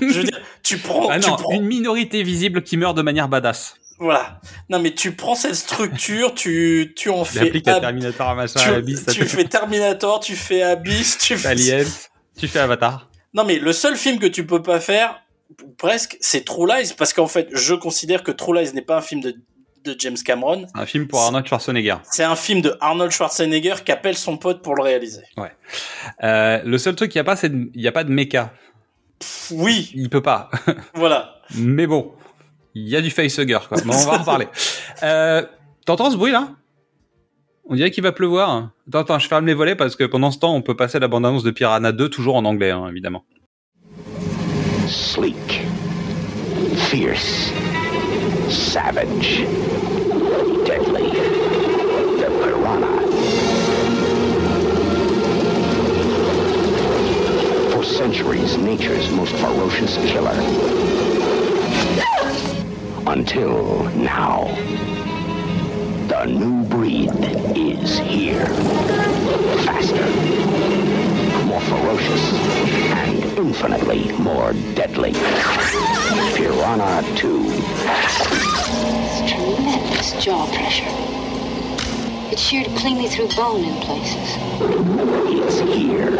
Je 0.00 0.18
veux 0.18 0.24
dire, 0.24 0.40
tu 0.62 0.78
prends, 0.78 1.08
Ah 1.08 1.20
tu 1.20 1.28
non, 1.30 1.36
prends- 1.36 1.52
une 1.52 1.64
minorité 1.66 2.22
visible 2.22 2.62
qui 2.62 2.76
meurt 2.76 2.96
de 2.96 3.02
manière 3.02 3.28
badass. 3.28 3.74
voilà. 3.98 4.40
Non, 4.68 4.78
mais 4.80 4.92
tu 4.94 5.12
prends 5.12 5.34
cette 5.34 5.54
structure, 5.54 6.34
tu, 6.34 6.92
tu 6.96 7.10
en 7.10 7.24
fais, 7.24 7.40
applique 7.40 7.68
à 7.68 7.76
Ab- 7.76 7.82
Terminator, 7.82 8.28
à 8.28 8.34
machin, 8.34 8.60
tu, 8.60 8.68
à 8.70 8.74
Abyss, 8.76 9.06
tu 9.06 9.24
fais 9.26 9.44
Terminator, 9.44 10.20
tu 10.20 10.34
fais 10.34 10.62
Abyss, 10.62 11.18
tu 11.18 11.36
fais 11.36 11.48
Alien, 11.48 11.86
tu 12.38 12.48
fais 12.48 12.58
Avatar. 12.58 13.08
Non, 13.34 13.44
mais 13.44 13.58
le 13.58 13.72
seul 13.72 13.96
film 13.96 14.18
que 14.18 14.26
tu 14.26 14.44
peux 14.46 14.62
pas 14.62 14.80
faire, 14.80 15.20
presque, 15.78 16.16
c'est 16.20 16.44
True 16.44 16.66
Lies, 16.66 16.92
parce 16.96 17.12
qu'en 17.12 17.26
fait, 17.28 17.48
je 17.52 17.74
considère 17.74 18.22
que 18.22 18.32
True 18.32 18.58
Lies 18.58 18.72
n'est 18.74 18.82
pas 18.82 18.96
un 18.96 19.02
film 19.02 19.20
de, 19.20 19.36
de 19.84 19.94
James 19.98 20.16
Cameron. 20.24 20.66
Un 20.74 20.86
film 20.86 21.06
pour 21.08 21.20
Arnold 21.20 21.46
Schwarzenegger. 21.46 21.96
C'est 22.04 22.24
un 22.24 22.36
film 22.36 22.60
de 22.60 22.76
Arnold 22.80 23.10
Schwarzenegger 23.10 23.74
qui 23.84 23.92
appelle 23.92 24.16
son 24.16 24.36
pote 24.36 24.62
pour 24.62 24.74
le 24.74 24.82
réaliser. 24.82 25.22
Euh, 26.22 26.60
le 26.64 26.78
seul 26.78 26.94
truc 26.94 27.10
qu'il 27.10 27.18
n'y 27.18 27.22
a 27.22 27.24
pas, 27.24 27.36
c'est 27.36 27.52
il 27.52 27.70
n'y 27.80 27.88
a 27.88 27.92
pas 27.92 28.04
de 28.04 28.10
méca. 28.12 28.52
Oui, 29.50 29.90
Il 29.94 30.08
peut 30.10 30.22
pas. 30.22 30.50
voilà. 30.94 31.36
Mais 31.56 31.86
bon, 31.86 32.12
il 32.74 32.88
y 32.88 32.96
a 32.96 33.00
du 33.00 33.10
facehugger, 33.10 33.58
quoi. 33.68 33.78
Bon, 33.84 33.94
on 33.94 34.06
va 34.10 34.20
en 34.20 34.24
parler. 34.24 34.48
Euh, 35.02 35.42
T'entends 35.84 36.12
ce 36.12 36.16
bruit 36.16 36.30
là? 36.30 36.50
On 37.64 37.74
dirait 37.74 37.90
qu'il 37.90 38.04
va 38.04 38.12
pleuvoir. 38.12 38.70
Attends, 38.86 39.00
attends, 39.00 39.18
je 39.18 39.26
ferme 39.26 39.46
les 39.46 39.54
volets 39.54 39.74
parce 39.74 39.96
que 39.96 40.04
pendant 40.04 40.30
ce 40.30 40.38
temps, 40.38 40.54
on 40.54 40.62
peut 40.62 40.76
passer 40.76 41.00
la 41.00 41.08
bande-annonce 41.08 41.42
de 41.42 41.50
Piranha 41.50 41.90
2 41.90 42.08
toujours 42.08 42.36
en 42.36 42.44
anglais, 42.44 42.70
hein, 42.70 42.86
évidemment. 42.88 43.24
Sleek, 44.86 45.62
fierce, 46.76 47.52
savage, 48.52 49.38
deadly. 50.66 51.10
The 52.20 52.28
piranha. 52.42 52.94
For 57.72 57.82
centuries, 57.82 58.56
nature's 58.58 59.10
most 59.10 59.34
ferocious 59.36 59.96
killer. 59.96 60.36
Until 63.06 63.84
now. 63.96 64.54
The 66.08 66.26
new 66.26 66.62
breed 66.64 67.10
is 67.56 67.98
here. 67.98 68.46
Faster, 69.64 70.06
more 71.46 71.60
ferocious, 71.62 72.32
and 72.92 73.24
infinitely 73.38 74.12
more 74.18 74.52
deadly. 74.74 75.12
Piranha 76.34 77.02
2. 77.16 77.51
Tremendous 79.26 80.12
jaw 80.24 80.46
pressure. 80.54 80.86
It's 82.30 82.40
sheared 82.40 82.68
cleanly 82.78 83.08
through 83.08 83.28
bone 83.36 83.64
in 83.64 83.74
places. 83.80 84.36
It's 85.28 85.58
here. 85.58 86.10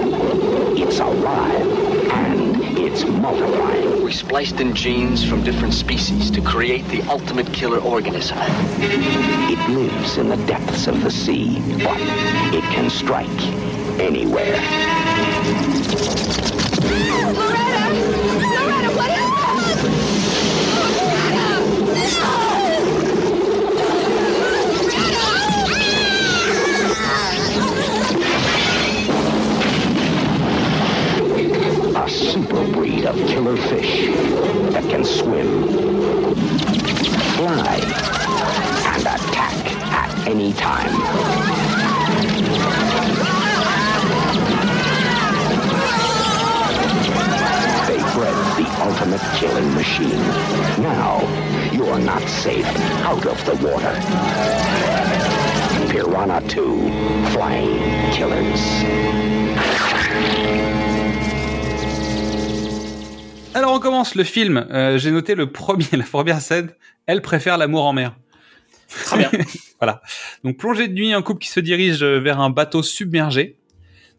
It's 0.76 0.98
alive. 0.98 1.66
And 2.12 2.56
it's 2.78 3.04
multiplying. 3.04 4.02
We 4.02 4.12
spliced 4.12 4.60
in 4.60 4.74
genes 4.74 5.24
from 5.24 5.44
different 5.44 5.74
species 5.74 6.30
to 6.32 6.40
create 6.40 6.86
the 6.88 7.02
ultimate 7.02 7.52
killer 7.52 7.78
organism. 7.78 8.38
It 8.80 9.70
lives 9.70 10.18
in 10.18 10.28
the 10.28 10.36
depths 10.46 10.88
of 10.88 11.02
the 11.02 11.10
sea, 11.10 11.60
but 11.84 12.00
it 12.52 12.64
can 12.64 12.90
strike 12.90 13.28
anywhere. 14.00 14.58
Loretta! 16.82 17.32
Loretta, 17.32 18.21
super 32.32 32.66
breed 32.72 33.04
of 33.04 33.14
killer 33.28 33.58
fish 33.58 34.06
that 34.72 34.82
can 34.88 35.04
swim, 35.04 35.68
fly, 37.36 37.76
and 38.86 39.02
attack 39.02 39.66
at 39.92 40.26
any 40.26 40.54
time. 40.54 40.90
They 47.86 47.98
bred 48.14 48.38
the 48.56 48.66
ultimate 48.80 49.20
killing 49.36 49.74
machine. 49.74 50.22
Now, 50.80 51.20
you're 51.70 51.98
not 51.98 52.26
safe 52.26 52.64
out 53.04 53.26
of 53.26 53.44
the 53.44 53.56
water. 53.56 53.94
Piranha 55.92 56.40
2, 56.48 57.32
Flying 57.34 58.10
Killers. 58.14 59.71
Alors 63.54 63.74
on 63.74 63.80
commence 63.80 64.14
le 64.14 64.24
film. 64.24 64.66
Euh, 64.70 64.96
J'ai 64.96 65.10
noté 65.10 65.34
le 65.34 65.50
premier, 65.50 65.84
la 65.92 66.04
première 66.04 66.40
scène. 66.40 66.70
Elle 67.06 67.20
préfère 67.20 67.58
l'amour 67.58 67.84
en 67.84 67.92
mer. 67.92 68.16
Très 68.88 69.18
bien. 69.18 69.30
Voilà. 69.80 70.00
Donc 70.44 70.58
plongée 70.58 70.86
de 70.86 70.92
nuit, 70.94 71.12
un 71.12 71.22
couple 71.22 71.40
qui 71.40 71.48
se 71.48 71.58
dirige 71.58 72.04
vers 72.04 72.38
un 72.38 72.50
bateau 72.50 72.84
submergé. 72.84 73.56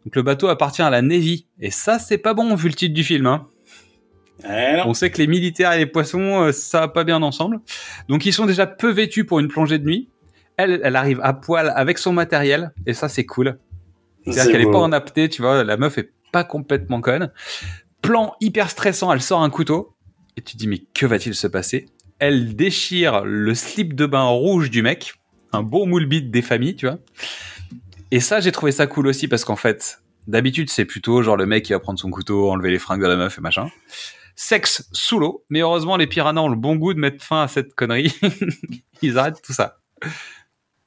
Donc 0.06 0.14
le 0.14 0.22
bateau 0.22 0.50
appartient 0.50 0.82
à 0.82 0.90
la 0.90 1.02
Navy. 1.02 1.46
Et 1.62 1.72
ça, 1.72 2.00
c'est 2.00 2.18
pas 2.18 2.34
bon 2.34 2.54
vu 2.56 2.68
le 2.68 2.74
titre 2.76 2.94
du 2.94 3.04
film. 3.06 3.28
Hein. 3.28 3.48
Eh. 4.44 4.82
On 4.86 4.94
sait 4.94 5.10
que 5.10 5.20
les 5.20 5.28
militaires 5.28 5.72
et 5.72 5.78
les 5.78 5.86
poissons, 5.86 6.42
euh, 6.42 6.52
ça 6.52 6.82
va 6.82 6.88
pas 6.90 7.06
bien 7.06 7.22
ensemble. 7.22 7.62
Donc 8.10 8.26
ils 8.26 8.34
sont 8.34 8.46
déjà 8.46 8.68
peu 8.68 8.92
vêtus 8.92 9.24
pour 9.24 9.40
une 9.40 9.48
plongée 9.48 9.80
de 9.80 9.86
nuit. 9.86 10.10
Elle, 10.58 10.82
elle 10.84 10.98
arrive 10.98 11.22
à 11.24 11.32
poil 11.32 11.72
avec 11.74 11.98
son 11.98 12.12
matériel. 12.12 12.74
Et 12.86 12.94
ça, 12.94 13.08
c'est 13.08 13.26
cool. 13.26 13.58
C'est-à-dire 14.26 14.52
qu'elle 14.52 14.62
est 14.62 14.72
pas 14.72 14.80
en 14.80 14.92
apnée, 14.92 15.30
tu 15.30 15.42
vois. 15.42 15.64
La 15.64 15.78
meuf 15.78 15.98
est 15.98 16.12
pas 16.34 16.44
complètement 16.44 17.00
conne. 17.00 17.32
Plan 18.04 18.36
hyper 18.42 18.70
stressant, 18.70 19.14
elle 19.14 19.22
sort 19.22 19.42
un 19.42 19.50
couteau. 19.50 19.96
Et 20.36 20.42
tu 20.42 20.54
te 20.54 20.58
dis, 20.58 20.68
mais 20.68 20.80
que 20.94 21.06
va-t-il 21.06 21.34
se 21.34 21.48
passer? 21.48 21.88
Elle 22.20 22.54
déchire 22.56 23.24
le 23.24 23.56
slip 23.56 23.96
de 23.96 24.06
bain 24.06 24.26
rouge 24.26 24.70
du 24.70 24.82
mec. 24.82 25.14
Un 25.54 25.64
beau 25.64 25.86
moule 25.86 26.06
bite 26.06 26.30
des 26.30 26.42
familles, 26.42 26.76
tu 26.76 26.86
vois. 26.86 27.00
Et 28.12 28.20
ça, 28.20 28.42
j'ai 28.42 28.52
trouvé 28.52 28.74
ça 28.74 28.88
cool 28.88 29.08
aussi 29.08 29.30
parce 29.30 29.46
qu'en 29.46 29.56
fait, 29.56 30.04
d'habitude, 30.28 30.70
c'est 30.70 30.84
plutôt 30.84 31.22
genre 31.22 31.38
le 31.38 31.46
mec 31.46 31.64
qui 31.64 31.72
va 31.72 31.80
prendre 31.80 31.98
son 31.98 32.12
couteau, 32.12 32.52
enlever 32.52 32.72
les 32.72 32.78
fringues 32.78 33.02
de 33.02 33.08
la 33.08 33.16
meuf 33.16 33.38
et 33.38 33.42
machin. 33.42 33.70
Sexe 34.36 34.90
sous 34.92 35.18
l'eau. 35.18 35.46
Mais 35.50 35.62
heureusement, 35.62 35.96
les 35.96 36.08
piranhas 36.08 36.42
ont 36.42 36.50
le 36.50 36.58
bon 36.58 36.76
goût 36.76 36.94
de 36.94 37.00
mettre 37.00 37.24
fin 37.24 37.44
à 37.44 37.48
cette 37.48 37.74
connerie. 37.74 38.14
Ils 39.02 39.18
arrêtent 39.18 39.42
tout 39.42 39.54
ça. 39.54 39.78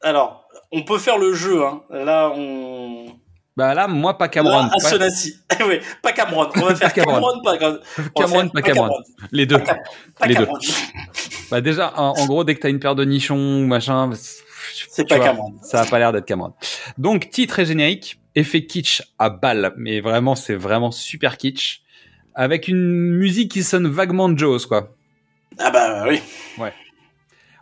Alors, 0.03 0.47
on 0.71 0.83
peut 0.83 0.99
faire 0.99 1.17
le 1.17 1.33
jeu, 1.33 1.65
hein. 1.65 1.83
Là, 1.89 2.31
on. 2.37 3.19
Bah 3.57 3.73
là, 3.73 3.89
moi, 3.89 4.19
pas 4.19 4.29
Cameron. 4.29 4.65
Là, 4.65 4.69
Pas- 4.69 4.87
Astonassi. 4.87 5.37
oui, 5.67 5.81
pas 6.03 6.13
Cameron. 6.13 6.49
On 6.57 6.61
va 6.61 6.75
faire 6.75 6.93
Cameron. 6.93 7.15
Cameron, 7.15 7.43
pas 7.43 7.57
Cameron. 7.57 7.79
Cameron, 8.15 8.49
pas 8.51 8.63
Cameron. 8.63 8.91
Les 9.33 9.47
deux. 9.47 9.59
Pas 10.19 10.27
Les 10.27 10.35
deux. 10.35 10.49
Bah 11.51 11.61
déjà, 11.63 11.93
en, 11.97 12.15
en 12.19 12.27
gros, 12.27 12.45
dès 12.45 12.55
que 12.55 12.61
t'as 12.61 12.69
une 12.69 12.81
paire 12.81 12.95
de 12.95 13.05
nichons 13.05 13.63
ou 13.63 13.67
machin, 13.67 14.11
C'est 14.15 15.05
tu 15.05 15.09
pas 15.09 15.17
vois, 15.17 15.25
Cameron. 15.27 15.55
Ça 15.63 15.81
a 15.81 15.87
pas 15.87 15.99
l'air 15.99 16.13
d'être 16.13 16.27
Cameron. 16.27 16.53
Donc, 16.99 17.31
titre 17.31 17.59
et 17.61 17.65
générique, 17.67 18.21
effet 18.35 18.67
kitsch 18.67 19.01
à 19.19 19.31
balle, 19.31 19.73
mais 19.79 20.01
vraiment, 20.01 20.35
c'est 20.35 20.55
vraiment 20.57 20.91
super 20.91 21.39
kitsch, 21.39 21.81
avec 22.35 22.69
une 22.69 23.11
musique 23.17 23.53
qui 23.53 23.63
sonne 23.63 23.87
vaguement 23.87 24.29
de 24.29 24.39
Jaws, 24.39 24.67
quoi. 24.69 24.95
Ah 25.59 25.71
bah 25.71 26.05
oui. 26.07 26.21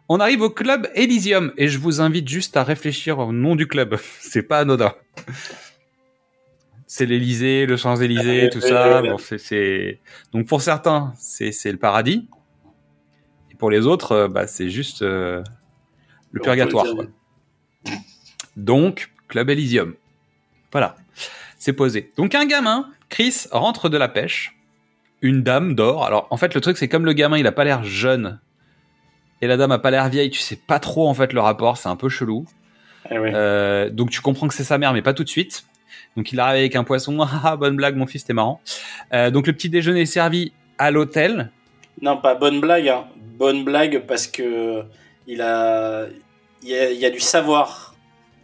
On 0.09 0.19
arrive 0.21 0.43
au 0.43 0.51
club 0.51 0.89
Elysium, 0.95 1.53
et 1.57 1.69
je 1.69 1.79
vous 1.79 2.01
invite 2.01 2.29
juste 2.29 2.57
à 2.57 2.65
réfléchir 2.65 3.19
au 3.21 3.33
nom 3.33 3.55
du 3.55 3.67
club. 3.69 3.97
c'est 4.21 4.43
pas 4.43 4.59
anodin. 4.59 4.93
C'est 6.97 7.07
l'Élysée, 7.07 7.67
le 7.67 7.77
Champs-Élysées, 7.77 8.51
tout 8.53 8.61
ça. 8.61 9.03
Bon, 9.03 9.17
c'est. 9.19 9.99
Donc 10.33 10.47
pour 10.47 10.63
certains, 10.63 11.13
c'est, 11.19 11.51
le 11.65 11.77
paradis. 11.77 12.29
Et 13.51 13.57
pour 13.57 13.69
les 13.69 13.85
autres, 13.85 14.13
euh, 14.13 14.29
bah, 14.29 14.47
c'est 14.47 14.71
juste 14.71 15.03
euh, 15.03 15.43
le 16.31 16.41
purgatoire. 16.41 16.87
quoi. 16.95 17.07
Donc, 18.57 19.11
Club 19.27 19.51
Elysium. 19.51 19.95
Voilà, 20.71 20.95
c'est 21.59 21.73
posé. 21.73 22.13
Donc 22.17 22.37
un 22.37 22.47
gamin, 22.47 22.89
Chris, 23.09 23.47
rentre 23.51 23.89
de 23.89 23.97
la 23.97 24.07
pêche. 24.07 24.57
Une 25.21 25.43
dame 25.43 25.75
dort. 25.75 26.07
Alors 26.07 26.29
en 26.31 26.37
fait, 26.37 26.55
le 26.55 26.61
truc, 26.61 26.77
c'est 26.77 26.87
comme 26.87 27.07
le 27.07 27.13
gamin, 27.13 27.39
il 27.39 27.47
a 27.49 27.53
pas 27.53 27.65
l'air 27.65 27.83
jeune. 27.83 28.39
Et 29.43 29.49
la 29.49 29.57
dame 29.57 29.73
a 29.73 29.81
pas 29.81 29.91
l'air 29.91 30.09
vieille, 30.11 30.31
tu 30.31 30.39
sais 30.39 30.61
pas 30.65 30.79
trop 30.79 31.09
en 31.09 31.15
fait 31.15 31.33
le 31.33 31.41
rapport, 31.41 31.77
c'est 31.77 31.89
un 31.89 31.97
peu 31.97 32.09
chelou. 32.09 32.47
Eh 33.11 33.19
oui. 33.19 33.31
Euh, 33.35 33.91
donc 33.91 34.11
tu 34.11 34.21
comprends 34.21 34.47
que 34.47 34.55
c'est 34.55 34.63
sa 34.63 34.79
mère, 34.79 34.93
mais 34.93 35.03
pas 35.03 35.13
tout 35.13 35.25
de 35.25 35.29
suite. 35.29 35.67
Donc 36.17 36.33
il 36.33 36.41
arrive 36.41 36.61
avec 36.61 36.77
un 36.77 36.85
poisson. 36.85 37.19
Ah, 37.25 37.41
ah, 37.45 37.57
bonne 37.57 37.77
blague, 37.77 37.97
mon 37.97 38.07
fils, 38.07 38.25
t'es 38.25 38.33
marrant. 38.33 38.61
Euh, 39.13 39.31
donc 39.31 39.47
le 39.47 39.53
petit 39.53 39.69
déjeuner 39.69 40.03
est 40.03 40.07
servi 40.07 40.53
à 40.79 40.91
l'hôtel. 40.91 41.51
Non, 42.01 42.17
pas 42.17 42.35
bonne 42.35 42.61
blague. 42.61 42.89
Hein. 42.89 43.05
Bonne 43.39 43.65
blague 43.65 44.05
parce 44.07 44.27
que 44.27 44.83
il 45.27 45.41
a, 45.41 46.07
il 46.63 46.69
y 46.69 46.75
a, 46.75 46.91
il 46.91 46.99
y 46.99 47.07
a 47.07 47.11
du 47.11 47.21
savoir. 47.21 47.95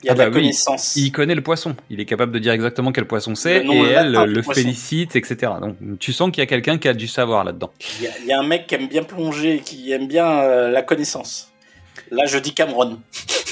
Il 0.02 0.06
y 0.06 0.08
a 0.08 0.12
Ah 0.12 0.14
de 0.14 0.18
la 0.20 0.30
bah 0.30 0.36
oui, 0.36 0.42
connaissance. 0.42 0.96
Il 0.96 1.12
connaît 1.12 1.34
le 1.34 1.42
poisson. 1.42 1.76
Il 1.90 2.00
est 2.00 2.06
capable 2.06 2.32
de 2.32 2.38
dire 2.38 2.52
exactement 2.52 2.90
quel 2.90 3.06
poisson 3.06 3.34
c'est 3.34 3.64
et 3.66 3.78
elle 3.78 4.12
le 4.12 4.42
félicite, 4.42 5.14
etc. 5.14 5.52
Donc 5.60 5.76
tu 5.98 6.12
sens 6.12 6.30
qu'il 6.30 6.40
y 6.40 6.42
a 6.42 6.46
quelqu'un 6.46 6.78
qui 6.78 6.88
a 6.88 6.94
du 6.94 7.06
savoir 7.06 7.44
là-dedans. 7.44 7.70
Il 7.98 8.04
y, 8.04 8.08
a, 8.08 8.10
il 8.22 8.26
y 8.26 8.32
a 8.32 8.40
un 8.40 8.46
mec 8.46 8.66
qui 8.66 8.76
aime 8.76 8.88
bien 8.88 9.02
plonger, 9.02 9.60
qui 9.64 9.92
aime 9.92 10.06
bien 10.06 10.26
euh, 10.26 10.70
la 10.70 10.82
connaissance. 10.82 11.49
Là, 12.11 12.26
je 12.26 12.38
dis 12.38 12.54
Cameron. 12.54 13.00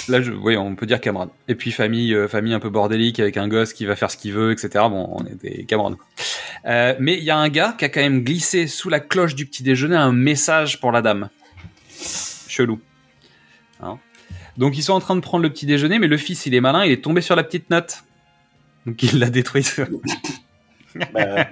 Là, 0.09 0.22
je, 0.22 0.32
oui, 0.32 0.56
on 0.56 0.74
peut 0.74 0.86
dire 0.86 1.00
Cameron. 1.00 1.30
Et 1.48 1.54
puis 1.54 1.70
famille, 1.70 2.14
euh, 2.14 2.28
famille 2.28 2.54
un 2.54 2.61
peu 2.61 2.70
bordélique 2.70 3.20
avec 3.20 3.36
un 3.36 3.46
gosse 3.46 3.72
qui 3.72 3.86
va 3.86 3.94
faire 3.94 4.11
ce 4.11 4.16
qu'il 4.16 4.32
veut, 4.32 4.52
etc. 4.52 4.68
Bon, 4.88 5.09
on 5.12 5.24
est 5.26 5.34
des 5.34 5.64
Cameron. 5.64 5.96
Euh, 6.66 6.94
mais 6.98 7.16
il 7.18 7.24
y 7.24 7.30
a 7.30 7.36
un 7.36 7.48
gars 7.48 7.74
qui 7.78 7.84
a 7.84 7.88
quand 7.88 8.00
même 8.00 8.24
glissé 8.24 8.66
sous 8.66 8.88
la 8.88 9.00
cloche 9.00 9.34
du 9.34 9.46
petit 9.46 9.62
déjeuner 9.62 9.96
un 9.96 10.12
message 10.12 10.80
pour 10.80 10.92
la 10.92 11.02
dame. 11.02 11.28
Chelou. 12.48 12.80
Hein 13.80 13.98
Donc 14.56 14.76
ils 14.76 14.82
sont 14.82 14.94
en 14.94 15.00
train 15.00 15.14
de 15.14 15.20
prendre 15.20 15.42
le 15.42 15.50
petit 15.50 15.66
déjeuner, 15.66 15.98
mais 15.98 16.09
le 16.09 16.16
fils, 16.16 16.46
il 16.46 16.54
est 16.54 16.61
malin, 16.61 16.84
il 16.84 16.92
est 16.92 17.04
tombé 17.04 17.20
sur 17.20 17.36
la 17.36 17.44
petite 17.44 17.70
note. 17.70 18.02
Donc 18.86 19.02
il 19.02 19.18
l'a 19.18 19.30
détruite. 19.30 19.80
Bah, 21.12 21.46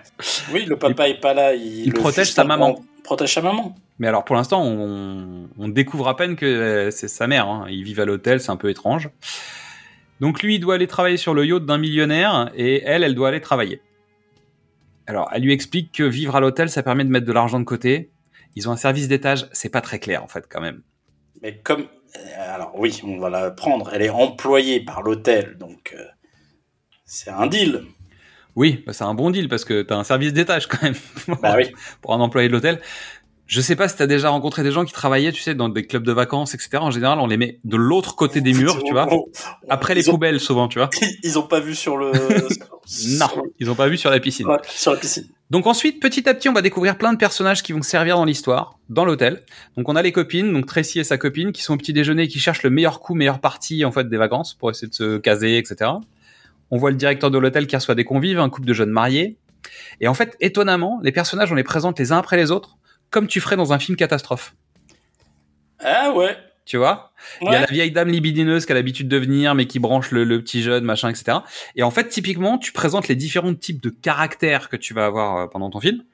oui, 0.53 0.65
le 0.65 0.77
papa 0.77 1.09
est 1.09 1.21
pas 1.21 1.33
là. 1.35 1.55
Il, 1.55 1.87
Il 1.87 1.93
protège 1.93 2.33
sa 2.33 2.43
maman. 2.43 2.83
Protège 3.05 3.35
sa 3.35 3.43
maman. 3.43 3.77
Mais 3.99 4.09
alors 4.09 4.25
pour 4.25 4.37
l'instant, 4.37 4.63
on, 4.63 5.49
on 5.59 5.69
découvre 5.69 6.09
à 6.09 6.17
peine 6.17 6.37
que 6.37 6.45
euh, 6.47 6.91
c'est 6.91 7.09
sa 7.09 7.27
mère. 7.27 7.49
Hein. 7.49 7.67
Ils 7.71 7.83
vivent 7.85 8.01
à 8.01 8.05
l'hôtel, 8.05 8.41
c'est 8.41 8.51
un 8.51 8.57
peu 8.57 8.69
étrange. 8.69 9.11
Donc 10.21 10.43
lui, 10.43 10.57
il 10.57 10.59
doit 10.61 10.75
aller 10.75 10.87
travailler 10.87 11.17
sur 11.17 11.35
le 11.35 11.45
yacht 11.47 11.65
d'un 11.65 11.79
millionnaire 11.79 12.51
et 12.55 12.83
elle, 12.85 13.03
elle 13.03 13.15
doit 13.15 13.29
aller 13.29 13.41
travailler. 13.41 13.81
Alors, 15.07 15.31
elle 15.33 15.43
lui 15.43 15.53
explique 15.53 15.93
que 15.93 16.03
vivre 16.03 16.35
à 16.37 16.41
l'hôtel, 16.41 16.69
ça 16.69 16.83
permet 16.83 17.05
de 17.05 17.11
mettre 17.11 17.27
de 17.27 17.33
l'argent 17.33 17.61
de 17.61 17.65
côté. 17.65 18.11
Ils 18.55 18.69
ont 18.69 18.73
un 18.73 18.77
service 18.77 19.09
d'étage, 19.09 19.47
c'est 19.53 19.69
pas 19.69 19.81
très 19.81 19.99
clair 19.99 20.23
en 20.25 20.29
fait 20.29 20.47
quand 20.49 20.61
même. 20.61 20.83
Mais 21.43 21.59
comme. 21.59 21.83
euh, 22.17 22.55
Alors, 22.55 22.73
oui, 22.79 23.01
on 23.05 23.19
va 23.19 23.31
la 23.31 23.51
prendre. 23.51 23.91
Elle 23.93 24.03
est 24.03 24.11
employée 24.11 24.81
par 24.81 25.03
l'hôtel, 25.03 25.57
donc. 25.59 25.95
euh, 25.97 26.05
c'est 27.05 27.31
un 27.31 27.47
deal. 27.47 27.83
Oui, 28.57 28.83
bah, 28.87 28.95
c'est 28.95 29.05
un 29.05 29.13
bon 29.15 29.31
deal 29.31 29.49
parce 29.49 29.67
que 29.67 29.83
t'as 29.83 29.97
un 29.97 30.03
service 30.05 30.33
d'étage 30.33 30.67
quand 30.67 30.83
même 30.83 30.95
Bah 31.43 31.55
oui. 31.59 31.71
pour 32.01 32.15
un 32.15 32.21
employé 32.21 32.49
de 32.49 32.55
l'hôtel. 32.55 32.81
Je 33.47 33.61
sais 33.61 33.77
pas 33.77 33.89
si 33.89 33.97
t'as 33.97 34.09
déjà 34.09 34.31
rencontré 34.31 34.65
des 34.65 34.73
gens 34.73 34.85
qui 34.85 34.93
travaillaient, 34.93 35.31
tu 35.31 35.41
sais, 35.41 35.55
dans 35.55 35.69
des 35.69 35.87
clubs 35.87 36.03
de 36.03 36.13
vacances, 36.13 36.55
etc. 36.55 36.79
En 36.81 36.91
général, 36.91 37.21
on 37.21 37.29
les 37.29 37.37
met 37.37 37.61
de 37.65 37.77
l'autre 37.77 38.17
côté 38.17 38.41
des 38.41 38.53
murs, 38.53 38.83
tu 38.83 38.93
vois, 38.93 39.09
après 39.69 39.95
les 39.95 40.09
ont, 40.09 40.13
poubelles 40.13 40.41
souvent, 40.41 40.67
tu 40.67 40.79
vois. 40.79 40.91
Ils 41.23 41.39
ont 41.39 41.47
pas 41.47 41.61
vu 41.61 41.75
sur 41.75 41.97
le. 41.97 42.13
Non, 43.19 43.27
ils 43.59 43.69
ont 43.69 43.75
pas 43.75 43.89
vu 43.89 43.97
sur 43.97 44.11
la 44.11 44.21
piscine. 44.21 44.47
Ouais, 44.47 44.59
sur 44.69 44.93
la 44.93 44.99
piscine. 44.99 45.27
Donc 45.51 45.67
ensuite, 45.67 46.01
petit 46.01 46.29
à 46.29 46.35
petit, 46.35 46.49
on 46.49 46.53
va 46.53 46.63
découvrir 46.63 46.97
plein 46.97 47.13
de 47.13 47.19
personnages 47.19 47.65
qui 47.65 47.73
vont 47.73 47.83
servir 47.83 48.15
dans 48.15 48.25
l'histoire, 48.25 48.79
dans 48.91 49.05
l'hôtel. 49.05 49.43
Donc 49.77 49.89
on 49.89 49.97
a 49.97 50.03
les 50.03 50.13
copines, 50.13 50.53
donc 50.53 50.67
Tracy 50.67 51.01
et 51.01 51.05
sa 51.05 51.19
copine, 51.19 51.51
qui 51.51 51.63
sont 51.63 51.75
au 51.75 51.77
petit 51.77 51.93
déjeuner, 51.93 52.23
et 52.23 52.29
qui 52.29 52.39
cherchent 52.39 52.63
le 52.63 52.71
meilleur 52.71 53.01
coup, 53.01 53.15
meilleure 53.17 53.41
partie 53.41 53.85
en 53.85 53.91
fait 53.91 54.09
des 54.09 54.17
vacances 54.17 54.55
pour 54.55 54.71
essayer 54.71 54.87
de 54.87 54.95
se 54.95 55.19
caser, 55.19 55.59
etc. 55.59 55.91
On 56.71 56.77
voit 56.77 56.93
le 56.93 56.97
directeur 56.97 57.33
de 57.33 57.39
l'hôtel 57.39 57.67
qui 57.67 57.75
reçoit 57.75 57.97
des 57.97 58.05
convives, 58.05 58.39
un 58.39 58.49
couple 58.49 58.69
de 58.69 58.73
jeunes 58.73 58.91
mariés. 58.91 59.37
Et 60.01 60.07
en 60.07 60.15
fait, 60.15 60.37
étonnamment, 60.41 61.01
les 61.03 61.11
personnages, 61.11 61.51
on 61.51 61.57
les 61.57 61.65
présente 61.65 61.99
les 61.99 62.13
uns 62.13 62.19
après 62.19 62.37
les 62.37 62.53
autres, 62.53 62.77
comme 63.17 63.29
tu 63.29 63.41
ferais 63.41 63.57
dans 63.57 63.73
un 63.73 63.79
film 63.79 63.97
catastrophe. 63.97 64.55
Ah 65.83 66.13
ouais. 66.15 66.37
Tu 66.67 66.77
vois? 66.77 67.13
Il 67.41 67.51
y 67.51 67.55
a 67.55 67.61
la 67.61 67.67
vieille 67.67 67.91
dame 67.91 68.11
libidineuse 68.11 68.67
qui 68.67 68.73
a 68.73 68.75
l'habitude 68.75 69.09
de 69.09 69.17
venir, 69.17 69.55
mais 69.55 69.67
qui 69.67 69.79
branche 69.79 70.11
le, 70.11 70.25
le 70.25 70.43
petit 70.43 70.63
jeune, 70.63 70.85
machin, 70.85 71.09
etc. 71.09 71.39
Et 71.77 71.83
en 71.83 71.91
fait, 71.91 72.11
typiquement, 72.11 72.59
tu 72.59 72.73
présentes 72.73 73.09
les 73.09 73.17
différents 73.17 73.55
types 73.55 73.83
de 73.83 73.89
caractères 73.89 74.69
que 74.69 74.77
tu 74.77 74.93
vas 74.93 75.07
avoir 75.07 75.37
euh, 75.39 75.47
pendant 75.47 75.71
ton 75.71 75.81
film, 75.81 76.05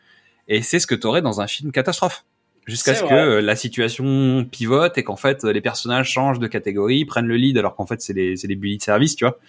et 0.46 0.62
c'est 0.62 0.78
ce 0.78 0.86
que 0.86 0.94
tu 0.94 1.04
aurais 1.08 1.22
dans 1.22 1.40
un 1.40 1.48
film 1.48 1.72
catastrophe. 1.72 2.24
Jusqu'à 2.66 2.94
ce 2.94 3.00
que 3.02 3.06
vrai. 3.06 3.18
euh, 3.18 3.40
la 3.40 3.56
situation 3.56 4.44
pivote 4.44 4.96
et 4.96 5.02
qu'en 5.02 5.16
fait, 5.16 5.42
euh, 5.42 5.52
les 5.52 5.60
personnages 5.60 6.08
changent 6.08 6.38
de 6.38 6.46
catégorie, 6.46 7.04
prennent 7.04 7.26
le 7.26 7.36
lead, 7.36 7.58
alors 7.58 7.74
qu'en 7.74 7.86
fait, 7.86 8.00
c'est 8.00 8.12
les, 8.12 8.36
les 8.36 8.54
bullies 8.54 8.78
de 8.78 8.82
service, 8.84 9.16
tu 9.16 9.24
vois. 9.24 9.40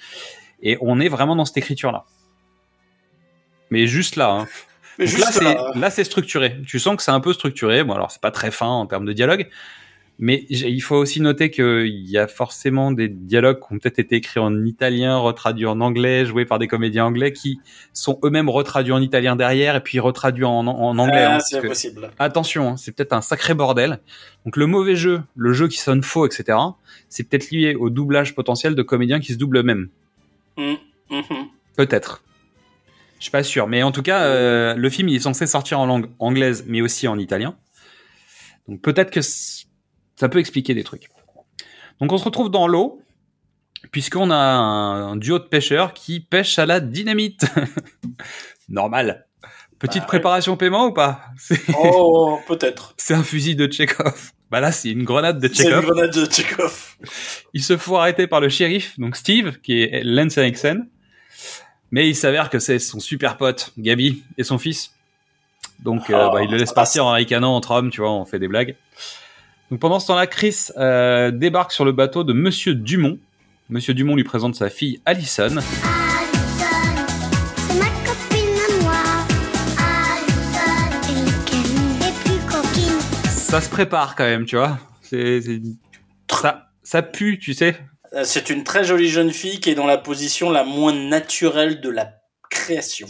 Et 0.64 0.80
on 0.82 1.00
est 1.00 1.10
vraiment 1.10 1.36
dans 1.36 1.46
cette 1.46 1.58
écriture-là. 1.58 2.06
Mais 3.70 3.86
juste 3.86 4.16
là, 4.16 4.32
hein. 4.32 4.48
Mais 5.00 5.08
juste 5.08 5.42
là, 5.42 5.54
c'est, 5.74 5.80
là, 5.80 5.90
c'est 5.90 6.04
structuré. 6.04 6.62
Tu 6.68 6.80
sens 6.80 6.96
que 6.96 7.04
c'est 7.04 7.12
un 7.12 7.20
peu 7.20 7.34
structuré. 7.34 7.84
Bon, 7.84 7.94
alors, 7.94 8.12
c'est 8.12 8.22
pas 8.22 8.32
très 8.32 8.52
fin 8.52 8.68
en 8.68 8.86
termes 8.86 9.06
de 9.06 9.14
dialogue. 9.14 9.48
Mais 10.20 10.46
il 10.50 10.80
faut 10.82 10.96
aussi 10.96 11.22
noter 11.22 11.50
qu'il 11.50 11.88
y 12.08 12.20
a 12.20 12.28
forcément 12.28 12.92
des 12.92 13.08
dialogues 13.10 13.58
qui 13.60 13.74
ont 13.74 13.80
peut-être 13.80 13.98
été 13.98 14.18
écrits 14.18 14.40
en 14.40 14.64
italien, 14.64 15.18
retraduits 15.18 15.66
en 15.66 15.82
anglais, 15.82 16.24
joués 16.24 16.46
par 16.46 16.60
des 16.60 16.68
comédiens 16.68 17.06
anglais 17.06 17.34
qui 17.34 17.60
sont 17.94 18.20
eux-mêmes 18.24 18.48
retraduits 18.48 18.94
en 18.94 19.02
italien 19.02 19.36
derrière 19.36 19.76
et 19.76 19.82
puis 19.82 20.00
retraduits 20.00 20.46
en, 20.46 20.68
en 20.68 20.98
anglais. 21.00 21.24
ah, 21.28 21.36
hein, 21.38 21.40
c'est 21.40 21.60
que- 21.62 21.68
possible. 21.68 22.12
attention, 22.20 22.70
hein, 22.70 22.78
c'est 22.78 22.92
peut-être 22.96 23.14
un 23.14 23.22
sacré 23.22 23.56
bordel. 23.56 24.00
Donc 24.46 24.56
le 24.56 24.68
mauvais 24.68 24.96
jeu, 24.96 25.24
le 25.36 25.52
jeu 25.52 25.68
qui 25.68 25.80
sonne 25.80 26.04
faux, 26.04 26.28
etc., 26.28 26.60
c'est 27.10 27.28
peut-être 27.28 27.50
lié 27.50 27.74
au 27.74 27.90
doublage 27.90 28.36
potentiel 28.36 28.76
de 28.76 28.84
comédiens 28.84 29.20
qui 29.20 29.34
se 29.34 29.38
doublent 29.40 29.58
eux-mêmes. 29.58 29.90
Mhm, 30.58 30.78
mhm. 31.10 31.48
Peut-être. 31.76 32.22
Je 33.24 33.28
suis 33.28 33.32
pas 33.32 33.42
sûr. 33.44 33.68
Mais 33.70 33.84
en 33.84 33.94
tout 33.94 34.02
cas, 34.02 34.24
euh, 34.26 34.76
le 34.76 34.90
film 34.90 35.08
il 35.08 35.16
est 35.16 35.20
censé 35.22 35.48
sortir 35.48 35.80
en 35.80 35.86
langue 35.86 36.08
anglaise, 36.20 36.66
mais 36.68 36.82
aussi 36.82 37.08
en 37.08 37.18
italien. 37.18 37.56
Donc 38.68 38.82
peut-être 38.82 39.12
que 39.12 39.22
ça 39.22 40.28
peut 40.30 40.40
expliquer 40.40 40.74
des 40.74 40.84
trucs. 40.84 41.08
Donc 42.02 42.12
on 42.12 42.18
se 42.18 42.26
retrouve 42.26 42.52
dans 42.52 42.68
l'eau, 42.68 43.02
puisqu'on 43.92 44.30
a 44.30 44.36
un, 44.36 45.12
un 45.12 45.16
duo 45.16 45.40
de 45.40 45.46
pêcheurs 45.46 45.94
qui 45.94 46.20
pêchent 46.20 46.60
à 46.60 46.66
la 46.66 46.82
dynamite. 46.82 47.46
Normal. 48.68 49.26
Petite 49.80 50.02
Bah, 50.02 50.08
préparation 50.08 50.58
paiement 50.58 50.88
ou 50.88 50.92
pas? 50.92 51.22
Oh, 51.82 52.40
peut-être. 52.46 52.94
c'est 52.98 53.14
un 53.14 53.24
fusil 53.24 53.56
de 53.56 53.68
Tchekhov. 53.68 54.32
Bah 54.52 54.60
là, 54.60 54.74
c'est 54.74 54.90
une 54.90 55.06
grenade 55.06 55.40
de 55.40 55.48
C'est 55.48 55.64
une 55.64 55.70
Tchekhov. 55.70 55.86
grenade 55.86 56.14
de 56.14 56.26
Tchekhov. 56.26 56.98
Il 57.54 57.64
se 57.64 57.78
faut 57.78 57.96
arrêter 57.96 58.28
par 58.28 58.42
le 58.42 58.50
shérif, 58.50 59.00
donc 59.00 59.16
Steve, 59.16 59.60
qui 59.62 59.82
est 59.82 60.04
Lance 60.04 60.38
Henriksen. 60.38 60.90
Mais 61.94 62.10
il 62.10 62.16
s'avère 62.16 62.50
que 62.50 62.58
c'est 62.58 62.80
son 62.80 63.00
super 63.00 63.38
pote, 63.38 63.72
Gabi, 63.78 64.24
et 64.40 64.44
son 64.44 64.58
fils. 64.58 64.94
Donc, 65.84 66.10
euh, 66.10 66.26
Oh, 66.28 66.34
bah, 66.34 66.42
il 66.42 66.50
le 66.50 66.58
laisse 66.58 66.70
ça 66.70 66.74
partir 66.76 67.06
en 67.06 67.12
ricanant 67.12 67.56
entre 67.56 67.70
hommes, 67.70 67.92
tu 67.92 68.02
vois, 68.02 68.12
on 68.12 68.26
fait 68.26 68.40
des 68.40 68.48
blagues. 68.48 68.76
Donc 69.70 69.80
pendant 69.80 70.00
ce 70.00 70.08
temps-là, 70.08 70.26
Chris 70.26 70.70
euh, 70.78 71.30
débarque 71.30 71.72
sur 71.72 71.86
le 71.86 71.92
bateau 71.92 72.24
de 72.24 72.34
Monsieur 72.34 72.74
Dumont. 72.74 73.20
Monsieur 73.70 73.94
Dumont 73.94 74.16
lui 74.16 74.24
présente 74.24 74.56
sa 74.56 74.72
fille 74.72 75.02
Allison. 75.06 75.58
Ça 83.28 83.62
se 83.62 83.70
prépare 83.70 84.16
quand 84.16 84.24
même, 84.24 84.46
tu 84.46 84.56
vois. 84.58 84.80
C'est, 85.02 85.42
c'est- 85.42 85.62
Ça, 86.32 86.70
ça 86.82 87.02
pue, 87.04 87.38
tu 87.40 87.54
sais. 87.54 87.78
Euh, 88.16 88.24
C'est 88.24 88.50
une 88.50 88.64
très 88.64 88.84
jolie 88.84 89.10
jeune 89.10 89.32
fille 89.32 89.60
qui 89.60 89.70
est 89.70 89.76
dans 89.76 89.86
la 89.88 89.98
position 89.98 90.50
la 90.50 90.64
moins 90.64 90.94
naturelle 90.94 91.82
de 91.82 91.90
la 91.90 92.14
création. 92.50 93.08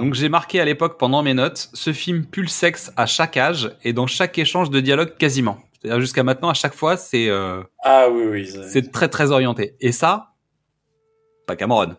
Donc 0.00 0.14
j'ai 0.14 0.28
marqué 0.28 0.60
à 0.60 0.64
l'époque 0.64 0.98
pendant 0.98 1.22
mes 1.22 1.34
notes, 1.34 1.70
ce 1.72 1.92
film 1.92 2.26
pue 2.26 2.42
le 2.42 2.48
sexe 2.48 2.92
à 2.96 3.06
chaque 3.06 3.36
âge 3.36 3.70
et 3.84 3.92
dans 3.92 4.06
chaque 4.08 4.36
échange 4.38 4.70
de 4.70 4.80
dialogue 4.80 5.16
quasiment. 5.16 5.58
C'est-à-dire 5.80 6.00
jusqu'à 6.00 6.22
maintenant, 6.24 6.48
à 6.48 6.54
chaque 6.54 6.74
fois, 6.74 6.96
c'est 6.96 7.28
euh, 7.28 7.62
Ah 7.84 8.08
oui, 8.10 8.24
oui. 8.24 8.46
c'est- 8.50 8.68
c'est 8.68 8.90
très 8.92 9.08
très 9.08 9.30
orienté. 9.30 9.76
Et 9.80 9.92
ça, 9.92 10.32
pas 11.46 11.54
Cameron. 11.56 11.96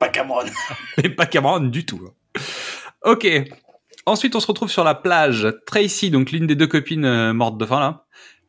Pas 0.00 0.08
Cameron. 0.08 0.44
Mais 1.02 1.08
pas 1.08 1.26
Cameron 1.26 1.60
du 1.60 1.86
tout. 1.86 2.00
Ok. 3.04 3.26
Ensuite, 4.06 4.34
on 4.36 4.40
se 4.40 4.46
retrouve 4.46 4.70
sur 4.70 4.84
la 4.84 4.94
plage. 4.94 5.48
Tracy, 5.66 6.10
donc 6.10 6.30
l'une 6.32 6.46
des 6.46 6.54
deux 6.56 6.66
copines 6.66 7.04
euh, 7.04 7.32
mortes 7.32 7.58
de 7.58 7.64
faim 7.64 7.80
là, 7.80 8.04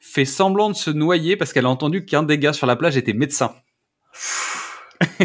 fait 0.07 0.25
semblant 0.25 0.69
de 0.69 0.75
se 0.75 0.91
noyer 0.91 1.35
parce 1.35 1.51
qu'elle 1.51 1.65
a 1.65 1.69
entendu 1.69 2.05
qu'un 2.05 2.23
des 2.23 2.37
gars 2.39 2.53
sur 2.53 2.67
la 2.67 2.75
plage 2.75 2.95
était 2.97 3.13
médecin. 3.13 3.53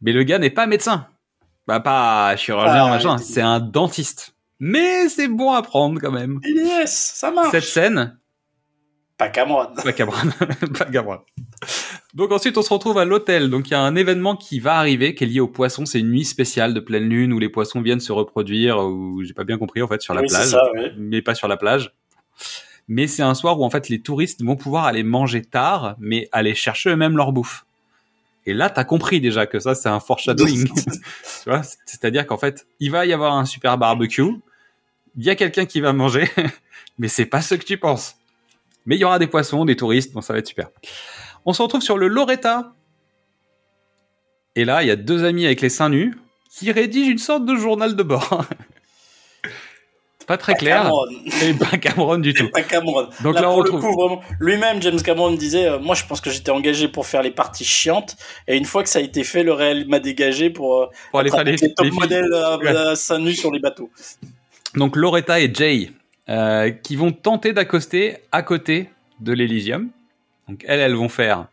Mais 0.00 0.12
le 0.12 0.22
gars 0.22 0.38
n'est 0.38 0.50
pas 0.50 0.66
médecin. 0.66 1.08
Bah 1.66 1.80
pas 1.80 2.36
chirurgien, 2.36 2.86
Ah, 2.86 2.90
machin. 2.90 3.18
C'est 3.18 3.40
un 3.42 3.60
dentiste. 3.60 4.34
Mais 4.60 5.08
c'est 5.08 5.28
bon 5.28 5.52
à 5.52 5.62
prendre 5.62 6.00
quand 6.00 6.12
même. 6.12 6.40
Yes, 6.44 7.12
ça 7.16 7.30
marche. 7.30 7.50
Cette 7.50 7.64
scène, 7.64 8.18
Pas 9.18 9.28
Cameron. 9.28 9.66
pas 9.82 9.92
Cameron. 9.92 10.16
pas 10.78 10.84
Cameron. 10.86 11.18
Donc 12.14 12.32
ensuite, 12.32 12.56
on 12.56 12.62
se 12.62 12.72
retrouve 12.72 12.96
à 12.98 13.04
l'hôtel. 13.04 13.50
Donc 13.50 13.68
il 13.68 13.72
y 13.72 13.74
a 13.74 13.80
un 13.80 13.96
événement 13.96 14.36
qui 14.36 14.60
va 14.60 14.76
arriver, 14.76 15.14
qui 15.14 15.24
est 15.24 15.26
lié 15.26 15.40
aux 15.40 15.48
poissons. 15.48 15.84
C'est 15.84 15.98
une 16.00 16.10
nuit 16.10 16.24
spéciale 16.24 16.72
de 16.72 16.80
pleine 16.80 17.08
lune 17.08 17.32
où 17.32 17.38
les 17.38 17.48
poissons 17.50 17.82
viennent 17.82 18.00
se 18.00 18.12
reproduire. 18.12 18.78
Ou 18.78 19.22
j'ai 19.24 19.34
pas 19.34 19.44
bien 19.44 19.58
compris 19.58 19.82
en 19.82 19.88
fait 19.88 20.00
sur 20.00 20.14
la 20.14 20.22
Oui, 20.22 20.28
plage, 20.28 20.46
ça, 20.46 20.62
oui. 20.74 20.90
mais 20.96 21.20
pas 21.20 21.34
sur 21.34 21.48
la 21.48 21.56
plage. 21.58 21.92
Mais 22.88 23.06
c'est 23.06 23.22
un 23.22 23.34
soir 23.34 23.58
où 23.60 23.64
en 23.64 23.70
fait 23.70 23.88
les 23.88 24.00
touristes 24.00 24.42
vont 24.42 24.56
pouvoir 24.56 24.84
aller 24.84 25.02
manger 25.02 25.42
tard, 25.42 25.96
mais 25.98 26.28
aller 26.32 26.54
chercher 26.54 26.90
eux-mêmes 26.90 27.16
leur 27.16 27.32
bouffe. 27.32 27.66
Et 28.46 28.54
là, 28.54 28.70
t'as 28.70 28.84
compris 28.84 29.20
déjà 29.20 29.46
que 29.46 29.58
ça, 29.58 29.74
c'est 29.74 29.88
un 29.88 29.98
foreshadowing. 29.98 30.68
tu 30.74 31.48
vois, 31.48 31.62
c'est-à-dire 31.84 32.26
qu'en 32.26 32.38
fait, 32.38 32.66
il 32.78 32.92
va 32.92 33.04
y 33.04 33.12
avoir 33.12 33.34
un 33.34 33.44
super 33.44 33.76
barbecue, 33.76 34.22
il 35.16 35.24
y 35.24 35.30
a 35.30 35.34
quelqu'un 35.34 35.66
qui 35.66 35.80
va 35.80 35.92
manger, 35.92 36.28
mais 36.98 37.08
c'est 37.08 37.26
pas 37.26 37.42
ce 37.42 37.56
que 37.56 37.64
tu 37.64 37.76
penses. 37.76 38.16
Mais 38.84 38.96
il 38.96 39.00
y 39.00 39.04
aura 39.04 39.18
des 39.18 39.26
poissons, 39.26 39.64
des 39.64 39.74
touristes, 39.74 40.12
bon, 40.12 40.20
ça 40.20 40.32
va 40.32 40.38
être 40.38 40.46
super. 40.46 40.68
On 41.44 41.52
se 41.52 41.60
retrouve 41.60 41.82
sur 41.82 41.98
le 41.98 42.06
Loretta. 42.06 42.72
Et 44.54 44.64
là, 44.64 44.82
il 44.82 44.86
y 44.86 44.92
a 44.92 44.96
deux 44.96 45.24
amis 45.24 45.44
avec 45.44 45.60
les 45.60 45.68
seins 45.68 45.88
nus 45.88 46.14
qui 46.50 46.70
rédigent 46.70 47.10
une 47.10 47.18
sorte 47.18 47.44
de 47.44 47.56
journal 47.56 47.96
de 47.96 48.02
bord. 48.02 48.44
pas 50.26 50.36
très 50.36 50.54
clair. 50.54 50.82
Cameron. 50.82 51.06
Et 51.42 51.54
pas 51.54 51.76
Cameron 51.78 52.18
du 52.18 52.34
tout. 52.34 52.48
Pas 52.50 52.62
Cameron. 52.62 53.08
Donc 53.22 53.34
là, 53.36 53.42
là, 53.42 53.50
on 53.50 53.56
retrouve- 53.56 54.20
lui-même, 54.40 54.82
James 54.82 55.00
Cameron 55.00 55.32
disait, 55.32 55.66
euh, 55.66 55.78
moi, 55.78 55.94
je 55.94 56.04
pense 56.04 56.20
que 56.20 56.30
j'étais 56.30 56.50
engagé 56.50 56.88
pour 56.88 57.06
faire 57.06 57.22
les 57.22 57.30
parties 57.30 57.64
chiantes, 57.64 58.16
et 58.48 58.56
une 58.56 58.64
fois 58.64 58.82
que 58.82 58.88
ça 58.88 58.98
a 58.98 59.02
été 59.02 59.24
fait, 59.24 59.42
le 59.42 59.52
réel 59.52 59.86
m'a 59.88 59.98
dégagé 60.00 60.50
pour, 60.50 60.82
euh, 60.82 60.86
Pour 61.10 61.20
aller 61.20 61.30
faire 61.30 61.44
les, 61.44 61.56
les 61.56 61.74
top 61.74 61.90
modèles 61.92 62.32
à, 62.34 62.58
à 62.90 62.96
seins 62.96 63.18
nus 63.18 63.34
sur 63.34 63.50
les 63.52 63.60
bateaux. 63.60 63.90
Donc 64.74 64.96
Loretta 64.96 65.40
et 65.40 65.52
Jay 65.54 65.90
euh, 66.28 66.70
qui 66.70 66.96
vont 66.96 67.12
tenter 67.12 67.52
d'accoster 67.52 68.18
à 68.32 68.42
côté 68.42 68.90
de 69.20 69.32
l'Elysium. 69.32 69.88
Donc 70.48 70.64
elles, 70.66 70.80
elles 70.80 70.94
vont 70.94 71.08
faire 71.08 71.46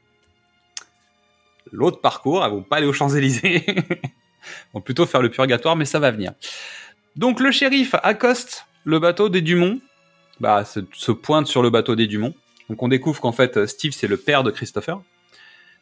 l'autre 1.71 2.01
parcours. 2.01 2.43
Elles 2.43 2.51
vont 2.51 2.63
pas 2.63 2.77
aller 2.77 2.87
aux 2.87 2.93
Champs-Élysées. 2.93 3.63
Elles 4.45 4.73
vont 4.73 4.81
plutôt 4.81 5.05
faire 5.05 5.21
le 5.21 5.29
purgatoire, 5.29 5.77
mais 5.77 5.85
ça 5.85 5.99
va 5.99 6.11
venir. 6.11 6.33
Donc 7.15 7.39
le 7.39 7.51
shérif 7.51 7.95
accoste 8.03 8.65
le 8.85 8.99
bateau 8.99 9.29
des 9.29 9.41
Dumont. 9.41 9.79
Bah, 10.39 10.65
se, 10.65 10.79
se 10.93 11.11
pointe 11.11 11.47
sur 11.47 11.61
le 11.61 11.69
bateau 11.69 11.95
des 11.95 12.07
Dumont. 12.07 12.33
Donc 12.69 12.81
on 12.81 12.87
découvre 12.87 13.21
qu'en 13.21 13.31
fait 13.31 13.65
Steve 13.67 13.91
c'est 13.93 14.07
le 14.07 14.17
père 14.17 14.43
de 14.43 14.51
Christopher. 14.51 14.99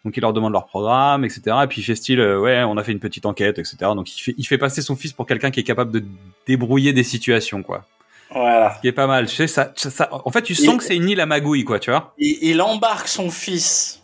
Donc 0.04 0.18
il 0.18 0.22
leur 0.22 0.34
demande 0.34 0.52
leur 0.52 0.66
programme, 0.66 1.24
etc. 1.26 1.42
Et 1.64 1.68
puis 1.68 1.82
il 1.82 1.84
fait 1.84 1.96
style, 1.96 2.20
euh, 2.20 2.40
ouais, 2.40 2.64
on 2.64 2.76
a 2.78 2.84
fait 2.84 2.92
une 2.92 3.00
petite 3.00 3.26
enquête, 3.26 3.60
etc. 3.60 3.78
Donc 3.96 4.12
il 4.16 4.20
fait, 4.20 4.36
il 4.38 4.46
fait 4.48 4.58
passer 4.58 4.82
son 4.82 4.96
fils 4.96 5.14
pour 5.14 5.26
quelqu'un 5.28 5.52
qui 5.52 5.60
est 5.60 5.64
capable 5.64 5.92
de 5.92 6.04
débrouiller 6.48 6.92
des 6.92 7.04
situations, 7.04 7.62
quoi. 7.64 7.86
Voilà. 8.34 8.76
Ce 8.76 8.82
qui 8.82 8.88
est 8.88 8.94
pas 8.94 9.08
mal. 9.08 9.28
Ça, 9.30 9.48
ça- 9.48 9.72
ça- 9.76 10.10
en 10.12 10.32
fait, 10.32 10.42
tu 10.42 10.56
sens 10.56 10.66
Il- 10.74 10.78
que 10.78 10.84
c'est 10.84 10.96
une 10.96 11.08
île 11.10 11.20
à 11.20 11.26
magouille, 11.26 11.64
quoi, 11.66 11.80
tu 11.80 11.92
vois. 11.92 12.14
Il, 12.18 12.38
il 12.42 12.62
embarque 12.62 13.08
son 13.10 13.30
fils. 13.30 14.02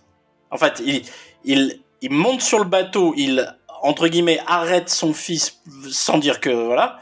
En 0.51 0.57
fait, 0.57 0.82
il, 0.86 1.01
il, 1.45 1.80
il 2.01 2.11
monte 2.11 2.41
sur 2.41 2.59
le 2.59 2.65
bateau, 2.65 3.13
il, 3.17 3.57
entre 3.82 4.07
guillemets, 4.07 4.39
arrête 4.47 4.89
son 4.89 5.13
fils 5.13 5.59
sans 5.89 6.17
dire 6.17 6.39
que, 6.39 6.49
voilà. 6.49 6.99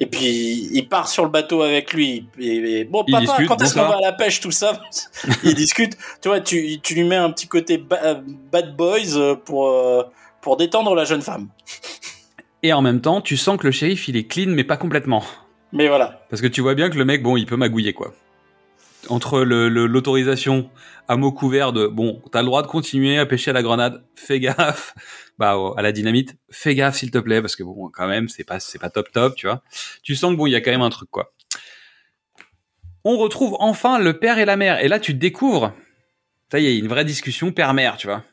Et 0.00 0.06
puis, 0.06 0.68
il 0.72 0.88
part 0.88 1.08
sur 1.08 1.24
le 1.24 1.30
bateau 1.30 1.62
avec 1.62 1.92
lui. 1.92 2.28
Et, 2.38 2.80
et, 2.80 2.84
bon, 2.84 3.04
papa, 3.04 3.20
discutent, 3.20 3.48
quand 3.48 3.60
est-ce 3.60 3.74
qu'on 3.74 3.80
va 3.88 3.96
à 3.96 4.00
la 4.00 4.12
pêche, 4.12 4.40
tout 4.40 4.52
ça 4.52 4.80
Ils 5.42 5.54
discutent. 5.54 5.96
Tu 6.22 6.28
vois, 6.28 6.40
tu, 6.40 6.78
tu 6.80 6.94
lui 6.94 7.02
mets 7.04 7.16
un 7.16 7.30
petit 7.32 7.48
côté 7.48 7.78
ba- 7.78 8.20
bad 8.52 8.76
boys 8.76 9.16
euh, 9.16 9.34
pour, 9.34 9.68
euh, 9.70 10.04
pour 10.40 10.56
détendre 10.56 10.94
la 10.94 11.04
jeune 11.04 11.22
femme. 11.22 11.48
Et 12.62 12.72
en 12.72 12.80
même 12.80 13.00
temps, 13.00 13.20
tu 13.20 13.36
sens 13.36 13.58
que 13.58 13.66
le 13.66 13.72
shérif, 13.72 14.06
il 14.06 14.16
est 14.16 14.24
clean, 14.24 14.50
mais 14.50 14.64
pas 14.64 14.76
complètement. 14.76 15.24
Mais 15.72 15.88
voilà. 15.88 16.24
Parce 16.30 16.42
que 16.42 16.46
tu 16.46 16.60
vois 16.60 16.74
bien 16.74 16.90
que 16.90 16.96
le 16.96 17.04
mec, 17.04 17.22
bon, 17.22 17.36
il 17.36 17.46
peut 17.46 17.56
magouiller, 17.56 17.92
quoi. 17.92 18.14
Entre 19.08 19.40
l'autorisation 19.40 20.70
à 21.08 21.16
mot 21.16 21.32
couvert 21.32 21.72
de, 21.72 21.86
bon, 21.86 22.22
t'as 22.30 22.40
le 22.42 22.46
droit 22.46 22.60
de 22.62 22.66
continuer 22.66 23.18
à 23.18 23.24
pêcher 23.24 23.50
à 23.50 23.54
la 23.54 23.62
grenade, 23.62 24.04
fais 24.14 24.40
gaffe. 24.40 24.94
Bah, 25.38 25.56
au- 25.56 25.78
à 25.78 25.82
la 25.82 25.92
dynamite, 25.92 26.34
fais 26.50 26.74
gaffe, 26.74 26.96
s'il 26.96 27.12
te 27.12 27.18
plaît, 27.18 27.40
parce 27.40 27.54
que 27.54 27.62
bon, 27.62 27.90
quand 27.92 28.08
même, 28.08 28.28
c'est 28.28 28.42
pas, 28.42 28.58
pas 28.80 28.90
top 28.90 29.12
top, 29.12 29.36
tu 29.36 29.46
vois. 29.46 29.62
Tu 30.02 30.16
sens 30.16 30.32
que 30.32 30.36
bon, 30.36 30.46
il 30.48 30.50
y 30.50 30.56
a 30.56 30.60
quand 30.60 30.72
même 30.72 30.82
un 30.82 30.90
truc, 30.90 31.08
quoi. 31.12 31.32
On 33.04 33.16
retrouve 33.18 33.56
enfin 33.60 34.00
le 34.00 34.18
père 34.18 34.38
et 34.38 34.44
la 34.44 34.56
mère. 34.56 34.82
Et 34.82 34.88
là, 34.88 34.98
tu 34.98 35.14
découvres, 35.14 35.72
ça 36.50 36.58
y 36.58 36.66
est, 36.66 36.76
une 36.76 36.88
vraie 36.88 37.04
discussion 37.04 37.52
père-mère, 37.52 37.96
tu 37.96 38.08
vois. 38.08 38.24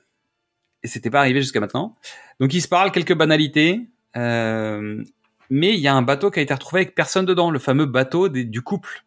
Et 0.82 0.88
c'était 0.88 1.12
pas 1.12 1.20
arrivé 1.20 1.42
jusqu'à 1.42 1.60
maintenant. 1.60 1.96
Donc, 2.40 2.56
ils 2.56 2.62
se 2.62 2.68
parlent 2.68 2.92
quelques 2.92 3.14
banalités. 3.16 3.82
Euh, 4.18 5.04
mais 5.52 5.76
il 5.76 5.80
y 5.80 5.88
a 5.88 5.94
un 5.94 6.02
bateau 6.02 6.32
qui 6.32 6.40
a 6.40 6.42
été 6.42 6.56
retrouvé 6.56 6.82
avec 6.82 6.96
personne 6.96 7.26
dedans, 7.28 7.52
le 7.52 7.60
fameux 7.60 7.86
bateau 7.86 8.30
du 8.30 8.62
couple. 8.64 9.04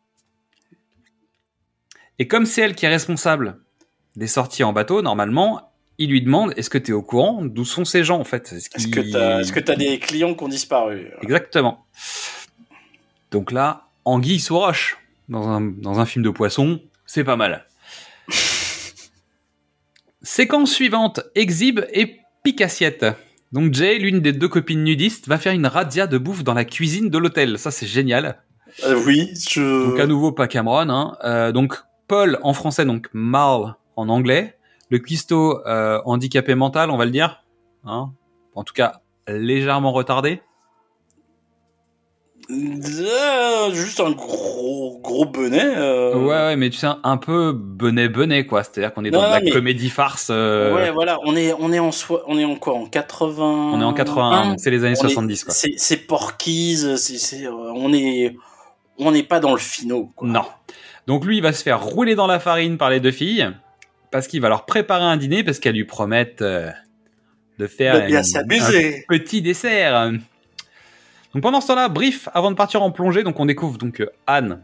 Et 2.18 2.26
comme 2.26 2.46
c'est 2.46 2.62
elle 2.62 2.74
qui 2.74 2.86
est 2.86 2.88
responsable 2.88 3.58
des 4.16 4.26
sorties 4.26 4.64
en 4.64 4.72
bateau, 4.72 5.02
normalement, 5.02 5.72
il 5.98 6.10
lui 6.10 6.22
demande 6.22 6.52
est-ce 6.56 6.70
que 6.70 6.78
tu 6.78 6.90
es 6.90 6.94
au 6.94 7.02
courant 7.02 7.44
d'où 7.44 7.64
sont 7.64 7.84
ces 7.84 8.04
gens 8.04 8.18
en 8.18 8.24
fait? 8.24 8.52
Est-ce 8.52 8.70
que 8.70 9.52
que 9.52 9.60
t'as 9.60 9.76
des 9.76 9.98
clients 9.98 10.34
qui 10.34 10.44
ont 10.44 10.48
disparu? 10.48 11.10
Exactement. 11.22 11.84
Donc 13.30 13.52
là, 13.52 13.88
anguille 14.04 14.40
sous 14.40 14.58
roche 14.58 14.98
dans 15.28 15.48
un, 15.48 15.60
dans 15.60 16.00
un 16.00 16.06
film 16.06 16.24
de 16.24 16.30
poisson, 16.30 16.80
c'est 17.06 17.24
pas 17.24 17.36
mal. 17.36 17.66
Séquence 20.22 20.72
suivante, 20.72 21.20
exhibe 21.34 21.86
et 21.92 22.16
pique 22.42 22.60
assiette. 22.60 23.04
Donc 23.52 23.72
Jay, 23.72 23.98
l'une 23.98 24.20
des 24.20 24.32
deux 24.32 24.48
copines 24.48 24.84
nudistes, 24.84 25.26
va 25.26 25.38
faire 25.38 25.52
une 25.52 25.66
razzia 25.66 26.06
de 26.06 26.18
bouffe 26.18 26.44
dans 26.44 26.54
la 26.54 26.64
cuisine 26.64 27.08
de 27.08 27.18
l'hôtel. 27.18 27.58
Ça, 27.58 27.70
c'est 27.70 27.86
génial. 27.86 28.42
Euh, 28.84 29.02
Oui, 29.06 29.30
je... 29.48 29.88
Donc 29.90 29.98
à 29.98 30.06
nouveau 30.06 30.32
pas 30.32 30.48
Cameron. 30.48 30.90
Hein. 30.90 31.16
Euh, 31.24 31.52
donc 31.52 31.74
Paul 32.08 32.38
en 32.42 32.52
français, 32.54 32.84
donc 32.84 33.08
Mal 33.12 33.76
en 33.96 34.08
anglais. 34.08 34.56
Le 34.90 34.98
cuistot 34.98 35.60
euh, 35.66 36.00
handicapé 36.06 36.54
mental, 36.54 36.90
on 36.90 36.96
va 36.96 37.04
le 37.04 37.10
dire. 37.10 37.44
Hein. 37.84 38.10
En 38.54 38.64
tout 38.64 38.72
cas, 38.74 39.00
légèrement 39.28 39.92
retardé. 39.92 40.40
Euh, 42.50 43.70
juste 43.74 44.00
un 44.00 44.12
gros 44.12 44.98
gros 45.02 45.26
bonnet. 45.26 45.74
euh. 45.76 46.14
Ouais, 46.16 46.28
ouais, 46.28 46.56
mais 46.56 46.70
tu 46.70 46.78
sais, 46.78 46.86
un 47.02 47.16
peu 47.18 47.52
benet 47.52 48.08
benet 48.08 48.46
quoi. 48.46 48.62
C'est-à-dire 48.62 48.94
qu'on 48.94 49.04
est 49.04 49.10
dans 49.10 49.20
Non, 49.20 49.28
de 49.28 49.32
la 49.34 49.40
mais- 49.40 49.50
comédie 49.50 49.90
farce. 49.90 50.28
euh, 50.30 50.74
Ouais, 50.74 50.90
voilà, 50.90 51.18
on 51.26 51.36
est 51.36 51.52
on 51.58 51.70
est 51.74 51.78
en 51.78 51.92
soi, 51.92 52.22
on 52.26 52.38
est 52.38 52.46
en 52.46 52.56
quoi 52.56 52.72
En 52.74 52.86
80 52.86 53.72
On 53.74 53.80
est 53.82 53.84
en 53.84 53.92
81, 53.92 54.48
donc 54.50 54.60
c'est 54.60 54.70
les 54.70 54.82
années 54.84 54.94
On 54.98 55.04
est- 55.06 55.08
70 55.10 55.44
quoi. 55.44 55.52
C'est 55.52 55.74
c'est 55.76 55.98
Porky's, 56.06 56.96
c'est 56.96 57.46
on 57.48 57.92
est 57.92 58.34
on 58.98 59.12
n'est 59.12 59.22
pas 59.24 59.40
dans 59.40 59.52
le 59.52 59.58
finot. 59.58 60.10
Quoi. 60.16 60.26
Non. 60.28 60.44
Donc 61.08 61.24
lui, 61.24 61.38
il 61.38 61.42
va 61.42 61.52
se 61.52 61.62
faire 61.64 61.82
rouler 61.82 62.14
dans 62.14 62.26
la 62.28 62.38
farine 62.38 62.78
par 62.78 62.90
les 62.90 63.00
deux 63.00 63.10
filles 63.10 63.50
parce 64.12 64.28
qu'il 64.28 64.40
va 64.40 64.48
leur 64.48 64.64
préparer 64.66 65.02
un 65.04 65.16
dîner 65.16 65.42
parce 65.42 65.58
qu'elles 65.58 65.74
lui 65.74 65.84
promettent 65.84 66.42
euh, 66.42 66.70
de 67.58 67.66
faire 67.66 68.00
De 68.02 68.06
bien 68.06 68.18
une- 68.18 68.24
s'amuser. 68.24 68.98
un 68.98 69.02
petit 69.18 69.42
dessert. 69.42 70.12
Donc 71.34 71.42
pendant 71.42 71.60
ce 71.60 71.66
temps-là, 71.68 71.88
brief, 71.88 72.28
avant 72.34 72.50
de 72.50 72.56
partir 72.56 72.82
en 72.82 72.90
plongée, 72.90 73.22
donc 73.24 73.40
on 73.40 73.46
découvre 73.46 73.78
donc 73.78 74.00
euh, 74.00 74.10
Anne 74.26 74.62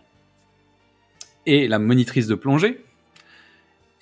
et 1.47 1.66
la 1.68 1.78
monitrice 1.78 2.26
de 2.26 2.34
plongée. 2.34 2.80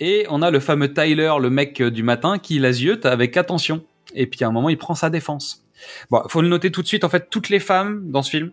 Et 0.00 0.26
on 0.30 0.42
a 0.42 0.50
le 0.50 0.58
fameux 0.60 0.92
Tyler, 0.92 1.32
le 1.40 1.48
mec 1.50 1.80
euh, 1.80 1.90
du 1.90 2.02
matin, 2.02 2.38
qui 2.38 2.58
la 2.58 2.72
ziote 2.72 3.06
avec 3.06 3.36
attention. 3.36 3.84
Et 4.14 4.26
puis 4.26 4.44
à 4.44 4.48
un 4.48 4.52
moment, 4.52 4.68
il 4.68 4.78
prend 4.78 4.94
sa 4.94 5.10
défense. 5.10 5.64
Bon, 6.10 6.22
faut 6.28 6.42
le 6.42 6.48
noter 6.48 6.70
tout 6.70 6.82
de 6.82 6.86
suite, 6.88 7.04
en 7.04 7.08
fait, 7.08 7.28
toutes 7.30 7.48
les 7.48 7.60
femmes 7.60 8.10
dans 8.10 8.22
ce 8.22 8.30
film 8.30 8.50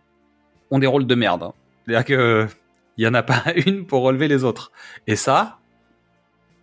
ont 0.71 0.79
des 0.79 0.87
rôles 0.87 1.05
de 1.07 1.15
merde. 1.15 1.43
hein. 1.43 1.53
C'est-à-dire 1.85 2.05
que 2.05 2.47
il 2.99 3.03
y 3.03 3.07
en 3.07 3.13
a 3.13 3.23
pas 3.23 3.43
une 3.65 3.85
pour 3.85 4.01
relever 4.01 4.27
les 4.27 4.43
autres. 4.43 4.73
Et 5.07 5.15
ça, 5.15 5.57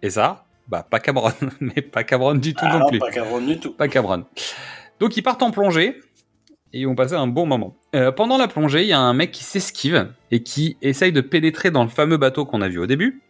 et 0.03 0.11
ça, 0.11 0.45
bah 0.69 0.87
pas 0.89 1.01
Cameron, 1.01 1.33
mais 1.61 1.81
pas 1.81 2.05
Cameron 2.05 2.35
du 2.35 2.53
tout 2.53 2.67
Ah 2.69 2.75
non 2.75 2.79
non, 2.81 2.89
plus 2.89 2.99
pas 2.99 3.11
Cameron 3.11 3.41
du 3.41 3.59
tout. 3.59 3.73
pas 3.73 3.89
Cameron. 3.89 4.25
Donc 5.01 5.17
ils 5.17 5.23
partent 5.23 5.43
en 5.43 5.51
plongée 5.51 5.99
et 6.75 6.81
ils 6.81 6.87
vont 6.87 6.95
passer 6.95 7.15
un 7.15 7.27
bon 7.27 7.47
moment. 7.47 7.75
Euh, 7.95 8.13
pendant 8.13 8.37
la 8.37 8.49
plongée, 8.49 8.83
il 8.83 8.89
y 8.89 8.93
a 8.93 9.01
un 9.01 9.15
mec 9.15 9.31
qui 9.31 9.45
s'esquive 9.45 10.13
et 10.31 10.43
qui 10.43 10.77
essaye 10.83 11.11
de 11.11 11.23
pénétrer 11.23 11.71
dans 11.71 11.85
le 11.85 11.89
fameux 11.89 12.19
bateau 12.19 12.45
qu'on 12.45 12.61
a 12.61 12.69
vu 12.69 12.79
au 12.81 12.87
début. 12.87 13.23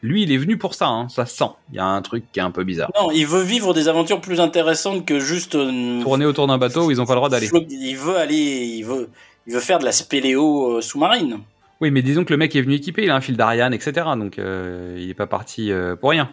Lui, 0.00 0.22
il 0.22 0.32
est 0.32 0.38
venu 0.38 0.56
pour 0.56 0.74
ça, 0.74 0.86
hein, 0.86 1.10
ça 1.10 1.26
se 1.26 1.36
sent. 1.36 1.50
Il 1.70 1.76
y 1.76 1.80
a 1.80 1.86
un 1.86 2.00
truc 2.00 2.24
qui 2.32 2.38
est 2.40 2.42
un 2.42 2.50
peu 2.50 2.64
bizarre. 2.64 2.90
Non, 2.98 3.10
il 3.10 3.26
veut 3.26 3.42
vivre 3.42 3.74
des 3.74 3.88
aventures 3.88 4.22
plus 4.22 4.40
intéressantes 4.40 5.04
que 5.04 5.20
juste 5.20 5.54
euh, 5.54 6.02
Tourner 6.02 6.24
autour 6.24 6.46
d'un 6.46 6.56
bateau 6.58 6.86
où 6.86 6.90
ils 6.90 6.96
n'ont 6.96 7.04
pas 7.06 7.12
le 7.14 7.18
droit 7.18 7.28
d'aller. 7.28 7.50
Il 7.68 7.96
veut 7.98 8.16
aller, 8.16 8.36
il 8.36 8.84
veut, 8.84 9.10
il 9.46 9.52
veut 9.52 9.60
faire 9.60 9.78
de 9.78 9.84
la 9.84 9.92
spéléo 9.92 10.76
euh, 10.76 10.80
sous-marine. 10.80 11.40
Oui, 11.80 11.90
mais 11.90 12.02
disons 12.02 12.24
que 12.24 12.32
le 12.32 12.36
mec 12.36 12.54
est 12.56 12.62
venu 12.62 12.74
équipé, 12.74 13.02
il 13.04 13.10
a 13.10 13.14
un 13.16 13.20
fil 13.20 13.36
d'Ariane, 13.36 13.74
etc. 13.74 13.92
Donc 14.16 14.38
euh, 14.38 14.96
il 14.98 15.10
est 15.10 15.14
pas 15.14 15.26
parti 15.26 15.70
euh, 15.72 15.96
pour 15.96 16.10
rien. 16.10 16.30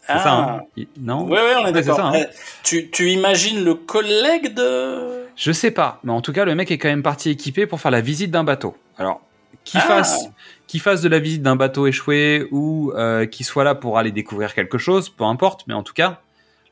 C'est 0.00 0.12
Ah. 0.12 0.18
ça, 0.22 0.32
hein 0.34 0.60
Il- 0.76 0.86
Non? 1.00 1.24
Ouais, 1.24 1.32
ouais, 1.32 1.54
on 1.56 1.62
est 1.62 1.64
Ouais, 1.66 1.72
d'accord. 1.72 1.96
ça, 1.96 2.04
hein. 2.06 2.12
Euh, 2.14 2.24
tu, 2.62 2.90
tu 2.90 3.10
imagines 3.10 3.64
le 3.64 3.74
collègue 3.74 4.54
de. 4.54 5.24
Je 5.34 5.50
sais 5.52 5.70
pas, 5.72 6.00
mais 6.04 6.12
en 6.12 6.20
tout 6.20 6.32
cas, 6.32 6.44
le 6.44 6.54
mec 6.54 6.70
est 6.70 6.78
quand 6.78 6.88
même 6.88 7.02
parti 7.02 7.30
équipé 7.30 7.66
pour 7.66 7.80
faire 7.80 7.90
la 7.90 8.00
visite 8.00 8.30
d'un 8.30 8.44
bateau. 8.44 8.76
Alors, 8.98 9.20
qu'il 9.64 9.80
Ah. 9.82 9.86
fasse, 9.88 10.28
qu'il 10.68 10.80
fasse 10.80 11.00
de 11.00 11.08
la 11.08 11.18
visite 11.18 11.42
d'un 11.42 11.56
bateau 11.56 11.86
échoué 11.88 12.46
ou 12.52 12.92
euh, 12.94 13.26
qu'il 13.26 13.44
soit 13.44 13.64
là 13.64 13.74
pour 13.74 13.98
aller 13.98 14.12
découvrir 14.12 14.54
quelque 14.54 14.78
chose, 14.78 15.08
peu 15.08 15.24
importe, 15.24 15.64
mais 15.66 15.74
en 15.74 15.82
tout 15.82 15.94
cas, 15.94 16.20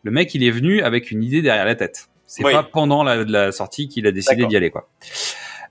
le 0.05 0.11
mec, 0.13 0.33
il 0.35 0.45
est 0.45 0.51
venu 0.51 0.81
avec 0.83 1.11
une 1.11 1.25
idée 1.25 1.43
derrière 1.43 1.65
la 1.65 1.75
tête. 1.75 2.07
C'est 2.27 2.45
Oui. 2.45 2.53
pas 2.53 2.63
pendant 2.63 3.03
la, 3.03 3.25
la 3.25 3.51
sortie 3.53 3.89
qu'il 3.89 4.07
a 4.07 4.13
décidé 4.13 4.37
D'accord. 4.37 4.49
d'y 4.51 4.57
aller, 4.57 4.71
quoi. 4.71 4.89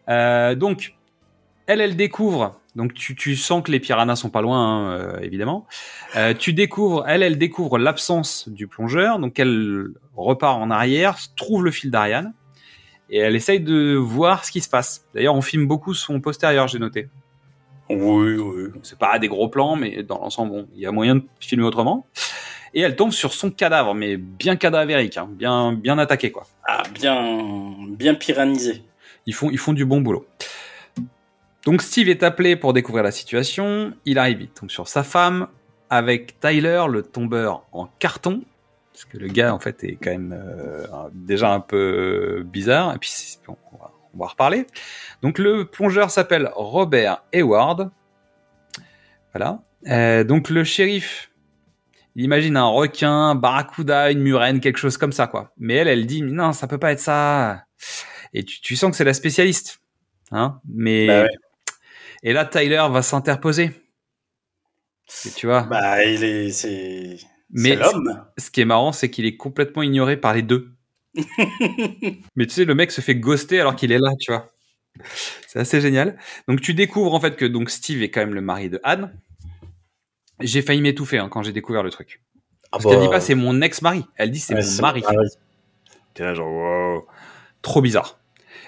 Euh, 0.10 0.56
donc, 0.56 0.94
elle, 1.68 1.82
elle 1.82 1.96
découvre. 1.96 2.60
Donc, 2.76 2.94
tu, 2.94 3.16
tu 3.16 3.36
sens 3.36 3.64
que 3.64 3.72
les 3.72 3.80
piranhas 3.80 4.16
sont 4.16 4.30
pas 4.30 4.42
loin, 4.42 4.60
hein, 4.60 4.92
euh, 4.94 5.20
évidemment. 5.20 5.68
Euh, 6.16 6.34
tu 6.34 6.54
découvres, 6.54 7.06
elle, 7.08 7.22
elle 7.22 7.38
découvre 7.38 7.78
l'absence 7.78 8.50
du 8.50 8.68
plongeur. 8.68 9.20
Donc, 9.20 9.40
elle 9.40 9.88
repart 10.16 10.60
en 10.60 10.72
arrière, 10.72 11.18
trouve 11.36 11.64
le 11.64 11.72
fil 11.72 11.92
d'Ariane 11.92 12.34
et 13.10 13.20
elle 13.20 13.36
essaye 13.36 13.60
de 13.60 13.96
voir 13.96 14.44
ce 14.44 14.52
qui 14.52 14.62
se 14.62 14.70
passe. 14.70 15.06
D'ailleurs, 15.14 15.36
on 15.36 15.42
filme 15.42 15.68
beaucoup 15.68 15.94
son 15.94 16.20
postérieur, 16.20 16.68
j'ai 16.68 16.80
noté. 16.80 17.10
Oui, 17.90 18.38
oui. 18.38 18.70
C'est 18.82 18.98
pas 18.98 19.20
des 19.20 19.28
gros 19.28 19.50
plans, 19.50 19.76
mais 19.76 20.02
dans 20.04 20.20
l'ensemble, 20.20 20.52
bon, 20.52 20.68
il 20.74 20.82
y 20.82 20.86
a 20.88 20.92
moyen 20.92 21.16
de 21.18 21.24
filmer 21.40 21.66
autrement. 21.66 22.08
et 22.74 22.82
elle 22.82 22.96
tombe 22.96 23.12
sur 23.12 23.34
son 23.34 23.52
cadavre, 23.52 23.94
mais 23.94 24.18
bien 24.18 24.56
cadavérique, 24.56 25.18
hein, 25.18 25.30
bien, 25.30 25.74
bien 25.74 25.98
attaqué 26.00 26.32
quoi. 26.32 26.48
Ah, 26.68 26.84
bien, 26.94 27.76
bien 27.90 28.16
piranhisé. 28.16 28.84
Ils 29.26 29.36
font, 29.36 29.52
ils 29.52 29.60
font 29.60 29.74
du 29.74 29.86
bon 29.86 30.02
boulot. 30.02 30.26
Donc 31.66 31.82
Steve 31.82 32.10
est 32.10 32.24
appelé 32.24 32.56
pour 32.56 32.74
découvrir 32.74 33.04
la 33.04 33.12
situation. 33.12 33.94
Il 34.06 34.20
arrive, 34.20 34.42
il 34.42 34.50
tombe 34.50 34.70
sur 34.70 34.88
sa 34.88 35.04
femme 35.04 35.48
avec 35.90 36.40
Tyler, 36.40 36.84
le 36.90 37.04
tombeur 37.04 37.64
en 37.72 37.88
carton. 38.00 38.44
Parce 38.92 39.06
que 39.06 39.18
le 39.18 39.28
gars, 39.28 39.54
en 39.54 39.60
fait, 39.60 39.84
est 39.84 39.96
quand 39.96 40.12
même 40.12 40.36
euh, 40.38 40.86
déjà 41.14 41.52
un 41.52 41.60
peu 41.60 42.44
bizarre. 42.46 42.94
Et 42.96 43.00
puis, 43.00 43.12
on 43.48 44.18
va, 44.18 44.28
reparler. 44.28 44.68
Donc, 45.24 45.40
le 45.40 45.66
plongeur 45.66 46.12
s'appelle 46.12 46.52
Robert 46.54 47.24
Hayward. 47.34 47.90
Voilà. 49.34 49.64
Euh, 49.88 50.24
donc, 50.24 50.50
le 50.50 50.64
shérif, 50.64 51.32
il 52.16 52.24
imagine 52.24 52.56
un 52.56 52.68
requin, 52.68 53.12
un 53.12 53.36
barracuda, 53.36 54.12
une 54.12 54.22
murène, 54.22 54.60
quelque 54.60 54.78
chose 54.78 54.98
comme 54.98 55.12
ça, 55.12 55.26
quoi. 55.26 55.52
Mais 55.58 55.76
elle, 55.76 55.88
elle 55.88 56.06
dit, 56.06 56.22
non, 56.22 56.54
ça 56.54 56.68
peut 56.68 56.78
pas 56.78 56.92
être 56.92 57.00
ça. 57.00 57.64
Et 58.34 58.44
tu, 58.44 58.76
sens 58.76 58.92
que 58.92 58.98
c'est 58.98 59.04
la 59.04 59.16
spécialiste. 59.16 59.82
Hein 60.32 60.60
Mais. 60.68 61.08
Bah. 61.08 61.28
Et 62.24 62.34
là, 62.34 62.46
Tyler 62.46 62.86
va 62.90 63.02
s'interposer. 63.02 63.72
Tu 65.36 65.46
vois 65.46 65.64
Bah, 65.64 66.04
il 66.06 66.24
est, 66.24 66.50
c'est, 66.52 67.18
Mais 67.52 67.76
l'homme. 67.76 68.26
ce 68.38 68.50
qui 68.50 68.62
est 68.62 68.66
marrant, 68.66 68.94
c'est 68.94 69.10
qu'il 69.12 69.26
est 69.26 69.36
complètement 69.36 69.82
ignoré 69.84 70.18
par 70.18 70.34
les 70.34 70.42
deux. 70.42 70.72
Mais 72.36 72.48
tu 72.48 72.52
sais, 72.52 72.66
le 72.66 72.74
mec 72.76 72.92
se 72.92 73.02
fait 73.02 73.16
ghoster 73.16 73.60
alors 73.60 73.76
qu'il 73.76 73.92
est 73.92 74.00
là, 74.00 74.12
tu 74.20 74.32
vois. 74.32 74.52
C'est 75.48 75.60
assez 75.60 75.82
génial. 75.82 76.18
Donc 76.48 76.62
tu 76.62 76.74
découvres 76.74 77.14
en 77.14 77.20
fait 77.20 77.36
que 77.36 77.46
donc 77.46 77.70
Steve 77.70 78.02
est 78.02 78.10
quand 78.10 78.22
même 78.22 78.34
le 78.34 78.42
mari 78.42 78.70
de 78.70 78.80
Anne. 78.84 79.14
J'ai 80.40 80.62
failli 80.62 80.82
m'étouffer 80.82 81.18
hein, 81.20 81.30
quand 81.30 81.44
j'ai 81.44 81.52
découvert 81.52 81.84
le 81.84 81.90
truc. 81.90 82.22
Ah 82.66 82.68
Parce 82.74 82.86
bah, 82.86 82.92
qu'elle 82.92 83.02
dit 83.02 83.10
pas 83.10 83.20
c'est 83.22 83.36
mon 83.36 83.62
ex-mari, 83.62 84.06
elle 84.16 84.32
dit 84.32 84.40
c'est 84.40 84.56
ouais, 84.56 84.64
mon 84.64 84.82
mari. 84.82 85.02
mari. 85.02 85.28
T'es 86.14 86.24
là 86.24 86.34
genre 86.34 86.52
wow. 86.52 87.08
Trop 87.62 87.82
bizarre. 87.82 88.20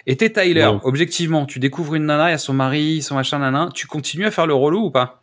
Et 0.08 0.16
t'es 0.18 0.30
Tyler, 0.30 0.66
Ouais. 0.68 0.80
objectivement, 0.84 1.45
tu 1.45 1.60
découvres 1.60 1.95
une 1.95 2.06
nana, 2.06 2.30
il 2.30 2.32
y 2.32 2.36
a 2.36 2.38
son 2.38 2.53
mari, 2.53 3.01
son 3.01 3.16
machin 3.16 3.39
nana, 3.39 3.70
tu 3.74 3.88
continues 3.88 4.26
à 4.28 4.32
faire 4.32 4.45
le 4.47 4.53
relou 4.53 4.86
ou 4.86 4.91
pas? 4.91 5.22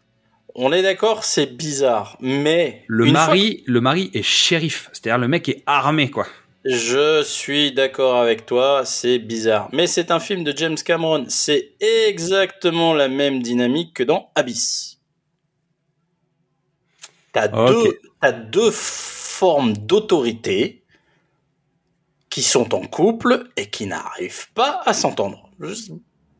On 0.55 0.73
est 0.73 0.83
d'accord, 0.83 1.25
c'est 1.25 1.57
bizarre, 1.57 2.17
mais 2.21 2.85
Le 2.89 3.07
mari, 3.07 3.63
le 3.67 3.81
mari 3.81 4.11
est 4.13 4.23
shérif, 4.23 4.91
c'est-à-dire 4.93 5.19
le 5.19 5.29
mec 5.29 5.49
est 5.49 5.63
armé 5.67 6.11
quoi. 6.11 6.27
je 6.65 7.23
suis 7.23 7.73
d'accord 7.73 8.17
avec 8.17 8.45
toi, 8.45 8.83
c'est 8.85 9.19
bizarre, 9.19 9.69
mais 9.73 9.87
c'est 9.87 10.11
un 10.11 10.21
film 10.21 10.45
de 10.45 10.53
James 10.57 10.77
Cameron, 10.85 11.25
c'est 11.29 11.71
exactement 11.81 12.93
la 12.93 13.09
même 13.09 13.41
dynamique 13.43 13.95
que 13.95 14.03
dans 14.03 14.31
Abyss. 14.35 14.99
T'as 17.33 17.49
deux, 17.49 17.99
t'as 18.21 18.33
deux 18.33 18.71
formes 18.71 19.73
d'autorité 19.75 20.82
qui 22.33 22.43
sont 22.43 22.75
en 22.75 22.81
couple 22.81 23.45
et 23.59 23.67
qui 23.67 23.85
n'arrivent 23.87 24.51
pas 24.55 24.81
à 24.87 24.95
s'entendre. 24.95 25.51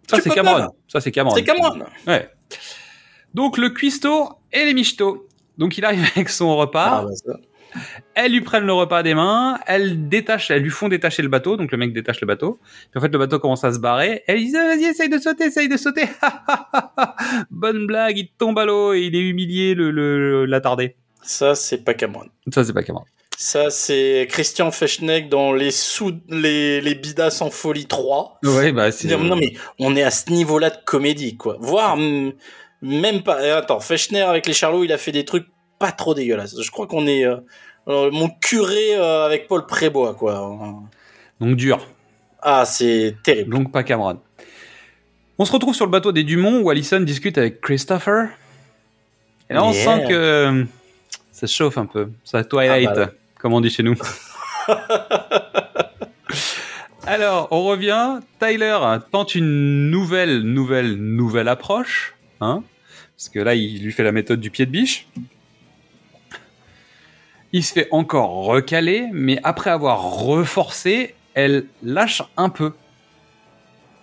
Ça 0.09 0.17
c'est 0.23 0.31
Cameron. 0.31 0.61
pas. 0.61 0.69
Ça 0.89 1.03
c'est 1.03 1.13
Cameron. 1.13 1.37
C'est 1.37 1.45
Cameron. 1.45 1.85
Ouais. 2.07 2.31
Donc 3.35 3.59
le 3.59 3.69
cuistot 3.69 4.31
et 4.55 4.65
les 4.65 4.73
michetots. 4.73 5.29
Donc 5.59 5.77
il 5.77 5.85
arrive 5.85 6.11
avec 6.17 6.31
son 6.31 6.57
repas. 6.57 7.05
Ah, 7.05 7.07
bah. 7.27 7.81
Elles 8.15 8.33
lui 8.33 8.41
prennent 8.41 8.65
le 8.65 8.73
repas 8.73 9.03
des 9.03 9.15
mains. 9.15 9.61
Elles 9.67 10.09
détachent, 10.09 10.51
elles 10.51 10.63
lui 10.63 10.71
font 10.71 10.89
détacher 10.89 11.21
le 11.21 11.29
bateau. 11.29 11.59
Donc 11.59 11.71
le 11.71 11.77
mec 11.77 11.93
détache 11.93 12.23
le 12.23 12.27
bateau. 12.27 12.59
Puis 12.91 12.99
en 12.99 13.03
fait 13.03 13.13
le 13.13 13.19
bateau 13.19 13.39
commence 13.39 13.65
à 13.65 13.73
se 13.75 13.79
barrer. 13.79 14.23
Elle 14.27 14.39
dit 14.39 14.51
vas-y 14.51 14.85
essaye 14.85 15.11
de 15.11 15.19
sauter, 15.19 15.45
essaye 15.45 15.69
de 15.69 15.77
sauter. 15.77 16.07
Bonne 17.51 17.87
blague. 17.87 18.17
Il 18.17 18.29
tombe 18.39 18.59
à 18.59 18.65
l'eau 18.65 18.95
et 18.95 19.03
il 19.03 19.15
est 19.15 19.29
humilié 19.29 19.75
le 19.75 19.91
le 19.91 20.47
l'attardé. 20.47 20.97
Ça, 21.21 21.55
c'est 21.55 21.85
pas 21.85 21.93
Cameron. 21.93 22.29
Ça 22.51 22.65
c'est 22.65 22.73
pas 22.73 22.83
Cameron. 22.83 23.05
Ça, 23.45 23.71
c'est 23.71 24.29
Christian 24.31 24.71
Fechneck 24.71 25.29
dans 25.29 25.53
les 25.53 25.73
sous, 25.73 26.13
les, 26.29 26.81
les 26.81 26.95
Bidas 26.95 27.39
en 27.41 27.51
folie 27.51 27.87
3. 27.87 28.39
Ouais 28.45 28.71
bah 28.71 28.93
c'est. 28.93 29.09
Non, 29.17 29.35
mais 29.35 29.55
on 29.81 29.97
est 29.97 30.05
à 30.05 30.13
ce 30.13 30.31
niveau-là 30.31 30.71
de 30.71 30.77
comédie, 30.85 31.37
quoi. 31.37 31.57
Voire, 31.59 31.97
même 31.97 33.23
pas. 33.25 33.45
eh, 33.45 33.51
Attends, 33.51 33.81
Fechner 33.81 34.21
avec 34.21 34.47
les 34.47 34.53
Charlots, 34.53 34.85
il 34.85 34.93
a 34.93 34.97
fait 34.97 35.11
des 35.11 35.25
trucs 35.25 35.47
pas 35.81 35.91
trop 35.91 36.15
dégueulasses. 36.15 36.55
Je 36.63 36.71
crois 36.71 36.87
qu'on 36.87 37.09
est, 37.09 37.25
euh, 37.25 37.41
mon 38.13 38.29
curé 38.29 38.95
euh, 38.95 39.25
avec 39.27 39.49
Paul 39.49 39.67
Prébois, 39.67 40.15
quoi. 40.15 40.81
Donc 41.41 41.57
dur. 41.57 41.85
Ah, 42.43 42.65
c'est 42.65 43.17
terrible. 43.25 43.53
Donc 43.57 43.73
pas 43.73 43.83
Cameron. 43.83 44.21
On 45.39 45.45
se 45.45 45.51
retrouve 45.51 45.75
sur 45.75 45.85
le 45.87 45.91
bateau 45.91 46.13
des 46.13 46.23
Dumont 46.23 46.61
où 46.61 46.71
Allison 46.71 47.01
discute 47.01 47.39
avec 47.39 47.61
Christopher. 47.61 48.29
Et 49.51 49.55
là, 49.55 49.65
on 49.65 49.73
Yeah. 49.73 49.85
sent 49.99 50.05
que 50.09 50.15
euh, 50.15 50.65
ça 51.33 51.49
chauffe 51.49 51.77
un 51.77 51.87
peu. 51.87 52.11
Ça 52.23 52.45
Twilight, 52.45 52.89
Ah 52.89 52.95
bah 52.95 53.01
ouais. 53.01 53.09
Comme 53.43 53.53
on 53.55 53.61
dit 53.61 53.71
chez 53.71 53.83
nous. 53.83 53.97
Alors, 57.07 57.49
on 57.51 57.65
revient. 57.65 58.21
Tyler 58.39 58.79
tente 59.11 59.35
une 59.35 59.91
nouvelle, 59.91 60.43
nouvelle, 60.43 60.95
nouvelle 60.95 61.49
approche. 61.49 62.15
Hein 62.41 62.63
Parce 63.17 63.29
que 63.29 63.41
là, 63.41 63.57
il 63.57 63.83
lui 63.83 63.91
fait 63.91 64.05
la 64.05 64.13
méthode 64.13 64.41
du 64.41 64.51
pied 64.51 64.65
de 64.65 64.71
biche. 64.71 65.09
Il 67.53 67.65
se 67.65 67.73
fait 67.73 67.89
encore 67.91 68.45
recaler, 68.45 69.09
mais 69.13 69.41
après 69.43 69.71
avoir 69.71 70.03
reforcé, 70.03 71.17
elle 71.35 71.67
lâche 71.83 72.23
un 72.37 72.49
peu. 72.49 72.73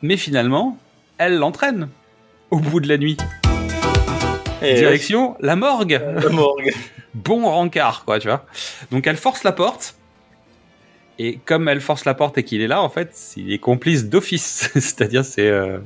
Mais 0.02 0.18
finalement, 0.18 0.78
elle 1.18 1.38
l'entraîne 1.38 1.88
au 2.52 2.60
bout 2.60 2.82
de 2.82 2.90
la 2.90 2.98
nuit. 2.98 3.16
Et 4.68 4.76
Direction 4.76 5.36
la 5.40 5.56
morgue. 5.56 6.02
Bon 7.16 7.44
rencard, 7.50 8.06
quoi, 8.06 8.20
tu 8.20 8.28
vois. 8.28 8.46
Donc 8.92 9.08
elle 9.08 9.18
force 9.18 9.44
la 9.44 9.52
porte. 9.52 9.96
Et 11.18 11.38
comme 11.44 11.68
elle 11.68 11.82
force 11.82 12.06
la 12.06 12.14
porte 12.14 12.38
et 12.38 12.44
qu'il 12.44 12.62
est 12.62 12.68
là, 12.68 12.82
en 12.82 12.88
fait, 12.90 13.14
il 13.36 13.52
est 13.52 13.58
complice 13.60 14.06
d'office. 14.06 14.70
C'est-à-dire, 14.74 15.26
c'est 15.26 15.48
euh, 15.50 15.80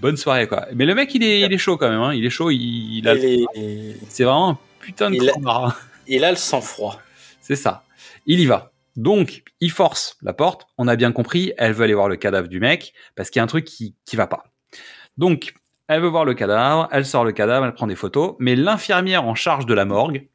bonne 0.00 0.16
soirée, 0.16 0.46
quoi. 0.48 0.66
Mais 0.74 0.86
le 0.86 0.94
mec, 0.94 1.14
il 1.14 1.22
est, 1.22 1.40
il 1.40 1.52
est 1.52 1.58
chaud 1.58 1.76
quand 1.76 1.90
même. 1.90 2.00
Hein. 2.00 2.14
Il 2.14 2.24
est 2.24 2.30
chaud. 2.30 2.50
Il, 2.50 2.96
il 2.98 3.08
a- 3.08 3.14
est- 3.14 3.96
C'est 4.08 4.24
vraiment 4.24 4.50
un 4.50 4.58
putain 4.80 5.10
de 5.10 5.16
Il 5.16 5.28
a- 5.28 5.32
connard. 5.34 5.78
il 6.06 6.24
a 6.24 6.30
le 6.30 6.36
sang-froid. 6.36 6.98
C'est 7.42 7.56
ça. 7.56 7.84
Il 8.26 8.40
y 8.40 8.46
va. 8.46 8.72
Donc, 8.96 9.42
il 9.60 9.70
force 9.70 10.16
la 10.22 10.32
porte. 10.32 10.66
On 10.78 10.88
a 10.88 10.96
bien 10.96 11.12
compris, 11.12 11.52
elle 11.58 11.72
veut 11.74 11.84
aller 11.84 11.94
voir 11.94 12.08
le 12.08 12.16
cadavre 12.16 12.48
du 12.48 12.58
mec 12.60 12.94
parce 13.16 13.28
qu'il 13.28 13.38
y 13.38 13.40
a 13.40 13.44
un 13.44 13.48
truc 13.48 13.64
qui, 13.66 13.96
qui 14.06 14.16
va 14.16 14.26
pas. 14.28 14.44
Donc, 15.18 15.52
elle 15.90 16.02
veut 16.02 16.08
voir 16.08 16.24
le 16.24 16.34
cadavre, 16.34 16.88
elle 16.92 17.04
sort 17.04 17.24
le 17.24 17.32
cadavre, 17.32 17.66
elle 17.66 17.74
prend 17.74 17.88
des 17.88 17.96
photos, 17.96 18.36
mais 18.38 18.54
l'infirmière 18.54 19.24
en 19.24 19.34
charge 19.34 19.66
de 19.66 19.74
la 19.74 19.84
morgue, 19.84 20.28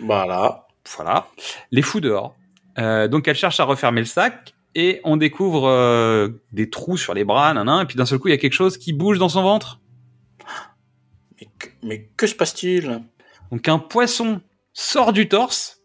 Voilà. 0.00 0.66
voilà, 0.96 1.28
les 1.70 1.82
fout 1.82 2.02
dehors. 2.02 2.34
Euh, 2.78 3.06
donc, 3.06 3.28
elle 3.28 3.36
cherche 3.36 3.60
à 3.60 3.64
refermer 3.64 4.00
le 4.00 4.06
sac 4.06 4.52
et 4.74 5.00
on 5.04 5.16
découvre 5.16 5.68
euh, 5.68 6.28
des 6.50 6.70
trous 6.70 6.96
sur 6.96 7.14
les 7.14 7.22
bras, 7.24 7.54
nanan, 7.54 7.82
et 7.82 7.86
puis 7.86 7.94
d'un 7.94 8.04
seul 8.04 8.18
coup, 8.18 8.26
il 8.26 8.32
y 8.32 8.34
a 8.34 8.38
quelque 8.38 8.52
chose 8.52 8.78
qui 8.78 8.92
bouge 8.92 9.20
dans 9.20 9.28
son 9.28 9.42
ventre. 9.42 9.78
Mais 11.40 11.48
que, 11.60 11.68
mais 11.84 12.10
que 12.16 12.26
se 12.26 12.34
passe-t-il? 12.34 13.00
Donc, 13.52 13.68
un 13.68 13.78
poisson 13.78 14.40
sort 14.72 15.12
du 15.12 15.28
torse. 15.28 15.80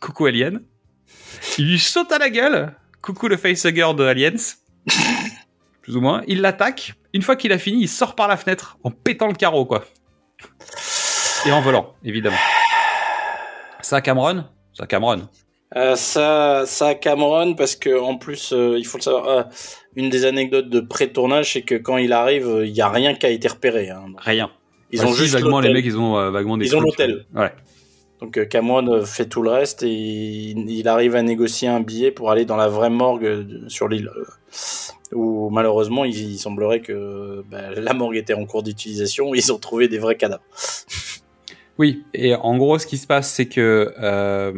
Coucou 0.00 0.24
Alien. 0.24 0.62
Il 1.58 1.68
lui 1.68 1.78
saute 1.78 2.10
à 2.10 2.16
la 2.16 2.30
gueule. 2.30 2.74
Coucou 3.02 3.28
le 3.28 3.36
facehugger 3.36 3.92
de 3.94 4.04
Aliens. 4.04 4.54
Plus 5.82 5.96
ou 5.96 6.00
moins. 6.00 6.22
Il 6.28 6.40
l'attaque. 6.40 6.94
Une 7.12 7.22
fois 7.22 7.36
qu'il 7.36 7.52
a 7.52 7.58
fini, 7.58 7.82
il 7.82 7.88
sort 7.88 8.14
par 8.14 8.28
la 8.28 8.36
fenêtre 8.36 8.78
en 8.84 8.90
pétant 8.90 9.26
le 9.26 9.34
carreau, 9.34 9.64
quoi. 9.66 9.84
Et 11.46 11.52
en 11.52 11.60
volant, 11.60 11.94
évidemment. 12.04 12.36
Ça, 13.80 14.00
Cameron? 14.00 14.44
Ça, 14.72 14.86
Cameron. 14.86 15.28
Euh, 15.74 15.96
ça, 15.96 16.64
ça 16.66 16.94
Cameron 16.94 17.54
parce 17.54 17.74
que 17.76 17.98
en 17.98 18.16
plus, 18.16 18.52
euh, 18.52 18.76
il 18.78 18.84
faut 18.86 18.98
le 18.98 19.02
savoir. 19.02 19.28
euh, 19.28 19.42
une 19.96 20.08
des 20.10 20.24
anecdotes 20.24 20.68
de 20.68 20.80
pré-tournage, 20.80 21.52
c'est 21.54 21.62
que 21.62 21.74
quand 21.74 21.96
il 21.98 22.12
arrive, 22.12 22.62
il 22.64 22.70
y 22.70 22.80
a 22.80 22.88
rien 22.88 23.14
qui 23.14 23.26
a 23.26 23.30
été 23.30 23.48
repéré. 23.48 23.90
hein. 23.90 24.04
Rien. 24.18 24.50
Ils 24.90 25.00
Enfin, 25.00 25.08
ont 25.08 25.12
si, 25.12 25.22
juste 25.22 25.34
vaguement, 25.34 25.60
les 25.60 25.72
mecs, 25.72 25.84
ils 25.84 25.98
ont 25.98 26.30
vaguement 26.30 26.56
des 26.56 26.66
Ils 26.66 26.76
ont 26.76 26.80
l'hôtel. 26.80 27.26
Ouais. 27.34 27.52
Donc 28.20 28.46
Cameron 28.48 29.04
fait 29.04 29.26
tout 29.26 29.42
le 29.42 29.50
reste 29.50 29.82
et 29.82 29.88
il, 29.90 30.70
il 30.70 30.86
arrive 30.88 31.16
à 31.16 31.22
négocier 31.22 31.68
un 31.68 31.80
billet 31.80 32.10
pour 32.12 32.30
aller 32.30 32.44
dans 32.44 32.56
la 32.56 32.68
vraie 32.68 32.90
morgue 32.90 33.64
sur 33.68 33.88
l'île. 33.88 34.10
Où 35.12 35.50
malheureusement, 35.50 36.04
il, 36.04 36.16
il 36.16 36.38
semblerait 36.38 36.80
que 36.80 37.44
bah, 37.50 37.70
la 37.76 37.92
morgue 37.92 38.16
était 38.16 38.34
en 38.34 38.46
cours 38.46 38.62
d'utilisation. 38.62 39.34
Ils 39.34 39.52
ont 39.52 39.58
trouvé 39.58 39.88
des 39.88 39.98
vrais 39.98 40.16
cadavres. 40.16 40.44
Oui, 41.78 42.04
et 42.14 42.34
en 42.34 42.56
gros, 42.58 42.78
ce 42.78 42.86
qui 42.86 42.98
se 42.98 43.06
passe, 43.06 43.32
c'est 43.32 43.46
que 43.46 43.94
euh, 43.98 44.52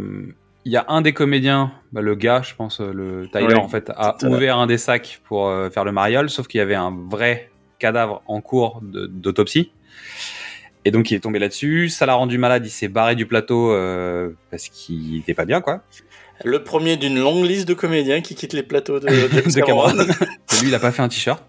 il 0.64 0.72
y 0.72 0.76
a 0.76 0.84
un 0.88 1.00
des 1.00 1.12
comédiens, 1.12 1.72
bah, 1.92 2.00
le 2.00 2.14
gars, 2.14 2.42
je 2.42 2.54
pense, 2.54 2.80
euh, 2.80 2.92
le 2.92 3.28
Tyler, 3.30 3.46
Oui, 3.46 3.54
en 3.54 3.68
fait, 3.68 3.90
a 3.94 4.16
ouvert 4.24 4.58
un 4.58 4.66
des 4.66 4.78
sacs 4.78 5.20
pour 5.24 5.48
euh, 5.48 5.70
faire 5.70 5.84
le 5.84 5.92
mariole, 5.92 6.28
sauf 6.28 6.48
qu'il 6.48 6.58
y 6.58 6.62
avait 6.62 6.74
un 6.74 6.94
vrai 7.08 7.50
cadavre 7.78 8.22
en 8.26 8.40
cours 8.40 8.80
d'autopsie. 8.82 9.70
Et 10.84 10.90
donc, 10.90 11.10
il 11.10 11.14
est 11.14 11.20
tombé 11.20 11.38
là-dessus. 11.38 11.88
Ça 11.88 12.06
l'a 12.06 12.14
rendu 12.14 12.38
malade. 12.38 12.66
Il 12.66 12.70
s'est 12.70 12.88
barré 12.88 13.14
du 13.14 13.26
plateau 13.26 13.72
euh, 13.72 14.30
parce 14.50 14.68
qu'il 14.68 15.18
était 15.18 15.34
pas 15.34 15.44
bien, 15.44 15.60
quoi. 15.60 15.82
Le 16.44 16.62
premier 16.62 16.96
d'une 16.96 17.18
longue 17.18 17.44
liste 17.44 17.66
de 17.66 17.74
comédiens 17.74 18.20
qui 18.20 18.34
quittent 18.34 18.52
les 18.52 18.62
plateaux 18.62 19.00
de, 19.00 19.06
de 19.06 19.50
De 19.54 19.60
Cameron. 19.60 19.92
Lui, 20.60 20.68
il 20.68 20.74
a 20.74 20.78
pas 20.78 20.92
fait 20.92 21.02
un 21.02 21.08
t-shirt. 21.08 21.42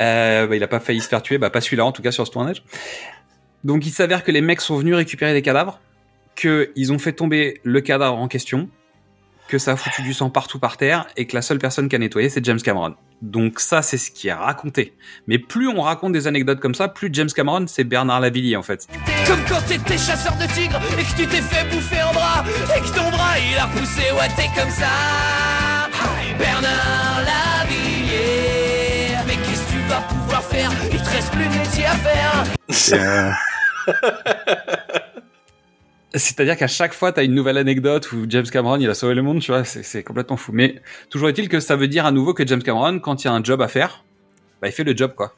Euh, 0.00 0.46
bah, 0.46 0.56
il 0.56 0.62
a 0.62 0.68
pas 0.68 0.80
failli 0.80 1.00
se 1.00 1.08
faire 1.08 1.22
tuer. 1.22 1.38
Bah, 1.38 1.50
pas 1.50 1.60
celui-là, 1.60 1.84
en 1.84 1.92
tout 1.92 2.02
cas, 2.02 2.10
sur 2.10 2.26
ce 2.26 2.32
tournage. 2.32 2.62
Donc, 3.64 3.86
il 3.86 3.90
s'avère 3.90 4.24
que 4.24 4.32
les 4.32 4.40
mecs 4.40 4.60
sont 4.60 4.76
venus 4.76 4.94
récupérer 4.94 5.32
des 5.32 5.42
cadavres. 5.42 5.80
que 6.36 6.70
ils 6.76 6.92
ont 6.92 6.98
fait 6.98 7.12
tomber 7.12 7.60
le 7.62 7.80
cadavre 7.80 8.18
en 8.18 8.28
question, 8.28 8.68
que 9.48 9.58
ça 9.58 9.72
a 9.72 9.76
foutu 9.76 10.02
du 10.02 10.12
sang 10.14 10.30
partout 10.30 10.58
par 10.58 10.76
terre 10.76 11.06
et 11.16 11.26
que 11.26 11.34
la 11.34 11.42
seule 11.42 11.58
personne 11.58 11.88
qui 11.88 11.96
a 11.96 11.98
nettoyé 11.98 12.28
c'est 12.28 12.44
James 12.44 12.60
Cameron. 12.60 12.94
Donc 13.22 13.58
ça 13.58 13.82
c'est 13.82 13.98
ce 13.98 14.10
qui 14.10 14.28
est 14.28 14.32
raconté. 14.32 14.94
Mais 15.26 15.38
plus 15.38 15.66
on 15.68 15.80
raconte 15.80 16.12
des 16.12 16.26
anecdotes 16.26 16.60
comme 16.60 16.74
ça, 16.74 16.86
plus 16.88 17.08
James 17.12 17.30
Cameron 17.34 17.66
c'est 17.66 17.84
Bernard 17.84 18.20
Lavillier 18.20 18.56
en 18.56 18.62
fait. 18.62 18.86
Comme 19.26 19.40
quand 19.48 19.60
t'étais 19.66 19.98
chasseur 19.98 20.36
de 20.36 20.46
tigres 20.54 20.80
et 20.98 21.02
que 21.02 21.16
tu 21.16 21.26
t'es 21.26 21.40
fait 21.40 21.68
bouffer 21.70 22.02
en 22.02 22.12
bras 22.12 22.44
et 22.76 22.80
que 22.80 22.94
ton 22.94 23.10
bras 23.10 23.38
il 23.38 23.58
a 23.58 23.66
poussé, 23.66 24.12
ouais 24.12 24.28
t'es 24.36 24.48
comme 24.54 24.70
ça. 24.70 24.86
Bernard 26.38 27.22
Lavillier, 27.24 29.16
mais 29.26 29.34
qu'est-ce 29.34 29.66
que 29.66 29.72
tu 29.72 29.78
vas 29.88 30.02
pouvoir 30.02 30.44
faire? 30.44 30.70
Il 30.92 31.02
te 31.02 31.10
reste 31.10 31.32
plus 31.32 31.46
de 31.46 31.54
métier 31.58 31.86
à 31.86 31.96
faire. 31.96 32.44
C'est-à-dire 36.14 36.56
qu'à 36.56 36.66
chaque 36.68 36.94
fois, 36.94 37.12
t'as 37.12 37.22
une 37.24 37.34
nouvelle 37.34 37.58
anecdote 37.58 38.10
où 38.12 38.24
James 38.28 38.46
Cameron, 38.46 38.78
il 38.80 38.88
a 38.88 38.94
sauvé 38.94 39.14
le 39.14 39.22
monde, 39.22 39.40
tu 39.40 39.50
vois, 39.52 39.64
c'est- 39.64 40.02
complètement 40.02 40.36
fou. 40.38 40.52
Mais 40.54 40.76
toujours 41.10 41.28
est-il 41.28 41.48
que 41.50 41.60
ça 41.60 41.76
veut 41.76 41.88
dire 41.88 42.06
à 42.06 42.12
nouveau 42.12 42.32
que 42.34 42.46
James 42.46 42.62
Cameron, 42.62 42.98
quand 42.98 43.22
il 43.22 43.26
y 43.26 43.30
a 43.30 43.32
un 43.34 43.44
job 43.44 43.60
à 43.60 43.68
faire, 43.68 44.04
bah, 44.62 44.68
il 44.68 44.72
fait 44.72 44.84
le 44.84 44.96
job, 44.96 45.12
quoi. 45.14 45.34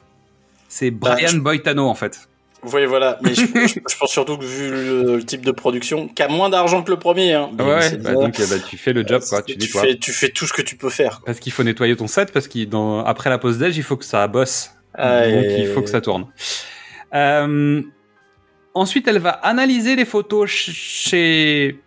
C'est 0.69 0.89
Bah, 0.89 1.11
Brian 1.15 1.27
je- 1.27 1.39
Boitano, 1.39 1.87
en 1.87 1.95
fait. 1.95 2.21
Oui, 2.63 2.85
voilà. 2.85 3.17
Mais 3.23 3.33
je, 3.33 3.41
je- 3.41 3.79
je 3.89 3.97
pense 3.97 4.11
surtout 4.11 4.37
que 4.37 4.45
vu 4.45 4.69
le, 4.69 5.15
le 5.17 5.23
type 5.25 5.43
de 5.45 5.51
production, 5.51 6.07
qui 6.07 6.21
a 6.23 6.27
moins 6.29 6.49
d'argent 6.49 6.83
que 6.83 6.91
le 6.91 6.99
premier. 6.99 7.33
Hein, 7.33 7.49
ouais, 7.59 7.97
bah, 7.97 8.13
donc 8.13 8.39
euh, 8.39 8.45
bah, 8.49 8.55
tu 8.69 8.77
fais 8.77 8.93
le 8.93 9.05
job, 9.05 9.21
euh, 9.23 9.27
quoi, 9.29 9.41
tu, 9.41 9.57
tu 9.57 9.65
nettoies. 9.65 9.81
fais, 9.81 9.97
tu 9.97 10.11
fais 10.13 10.29
tout 10.29 10.45
ce 10.45 10.53
que 10.53 10.61
tu 10.61 10.75
peux 10.77 10.89
faire. 10.91 11.21
Parce 11.25 11.39
qu'il 11.39 11.51
faut 11.51 11.63
nettoyer 11.63 11.95
ton 11.97 12.07
set, 12.07 12.31
parce 12.31 12.47
qu'après 12.47 13.29
la 13.29 13.39
pause 13.39 13.57
déj, 13.57 13.75
il 13.75 13.83
faut 13.83 13.97
que 13.97 14.05
ça 14.05 14.25
bosse. 14.27 14.71
Donc 14.97 15.05
il 15.57 15.67
faut 15.73 15.81
que 15.81 15.89
ça 15.89 15.99
tourne. 16.01 16.27
Euh, 17.13 17.81
ensuite, 18.73 19.07
elle 19.07 19.19
va 19.19 19.31
analyser 19.31 19.95
les 19.95 20.05
photos 20.05 20.49
ch- 20.49 20.75
chez... 20.75 21.79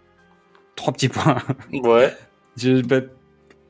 Trois 0.77 0.93
petits 0.93 1.09
points. 1.09 1.37
Ouais. 1.73 2.13
Je- 2.57 2.83
bah, 2.83 3.01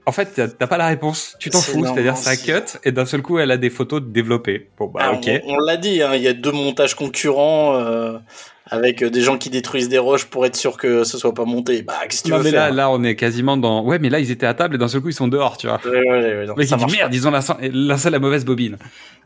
en 0.07 0.13
fait, 0.13 0.35
t'as 0.59 0.67
pas 0.67 0.77
la 0.77 0.87
réponse. 0.89 1.35
Tu 1.41 1.49
t'en 1.49 1.61
fous. 1.63 1.85
C'est-à-dire, 1.87 2.17
ça 2.17 2.37
cut, 2.37 2.79
et 2.85 2.93
d'un 2.93 3.07
seul 3.07 3.23
coup, 3.23 3.39
elle 3.39 3.51
a 3.51 3.57
des 3.57 3.71
photos 3.71 4.03
développées. 4.03 4.69
Bon, 4.79 4.87
bah, 4.89 5.01
Ah, 5.05 5.13
ok. 5.13 5.31
On, 5.47 5.55
on 5.55 5.59
l'a 5.61 5.77
dit, 5.79 6.03
hein, 6.03 6.11
il 6.15 6.23
y 6.23 6.29
a 6.29 6.35
deux 6.35 6.53
montages 6.53 6.95
concurrents 6.95 7.75
euh, 7.77 8.19
avec 8.67 9.03
euh, 9.03 9.09
des 9.09 9.23
gens 9.23 9.39
qui 9.39 9.49
détruisent 9.49 9.89
des 9.89 9.97
roches 9.99 10.27
pour 10.27 10.45
être 10.45 10.57
sûr 10.57 10.77
que 10.77 11.05
ce 11.05 11.17
soit 11.17 11.33
pas 11.33 11.47
monté. 11.47 11.81
Bah, 11.83 11.95
qu'est-ce 12.07 12.23
que 12.23 12.27
tu 12.29 12.33
Non, 12.33 12.39
veux 12.39 12.45
mais 12.45 12.51
là, 12.51 12.67
faire 12.67 12.75
là, 12.75 12.91
on 12.91 13.03
est 13.03 13.17
quasiment 13.17 13.57
dans. 13.57 13.83
Ouais, 13.83 13.99
mais 13.99 14.11
là, 14.11 14.21
ils 14.21 14.31
étaient 14.31 14.45
à 14.47 14.53
table 14.53 14.75
et 14.75 14.79
d'un 14.79 14.89
seul 14.89 15.01
coup, 15.01 15.09
ils 15.09 15.15
sont 15.15 15.29
dehors, 15.29 15.57
tu 15.57 15.69
vois. 15.69 15.81
Ouais, 15.87 15.91
ouais, 15.91 16.07
ouais, 16.11 16.47
non, 16.47 16.55
ça 16.57 16.63
dit 16.77 16.83
marche 16.83 16.93
merde, 16.99 17.15
ils 17.15 17.27
ont 17.27 17.31
l'installé 17.31 18.13
la 18.13 18.19
mauvaise 18.19 18.45
bobine. 18.45 18.77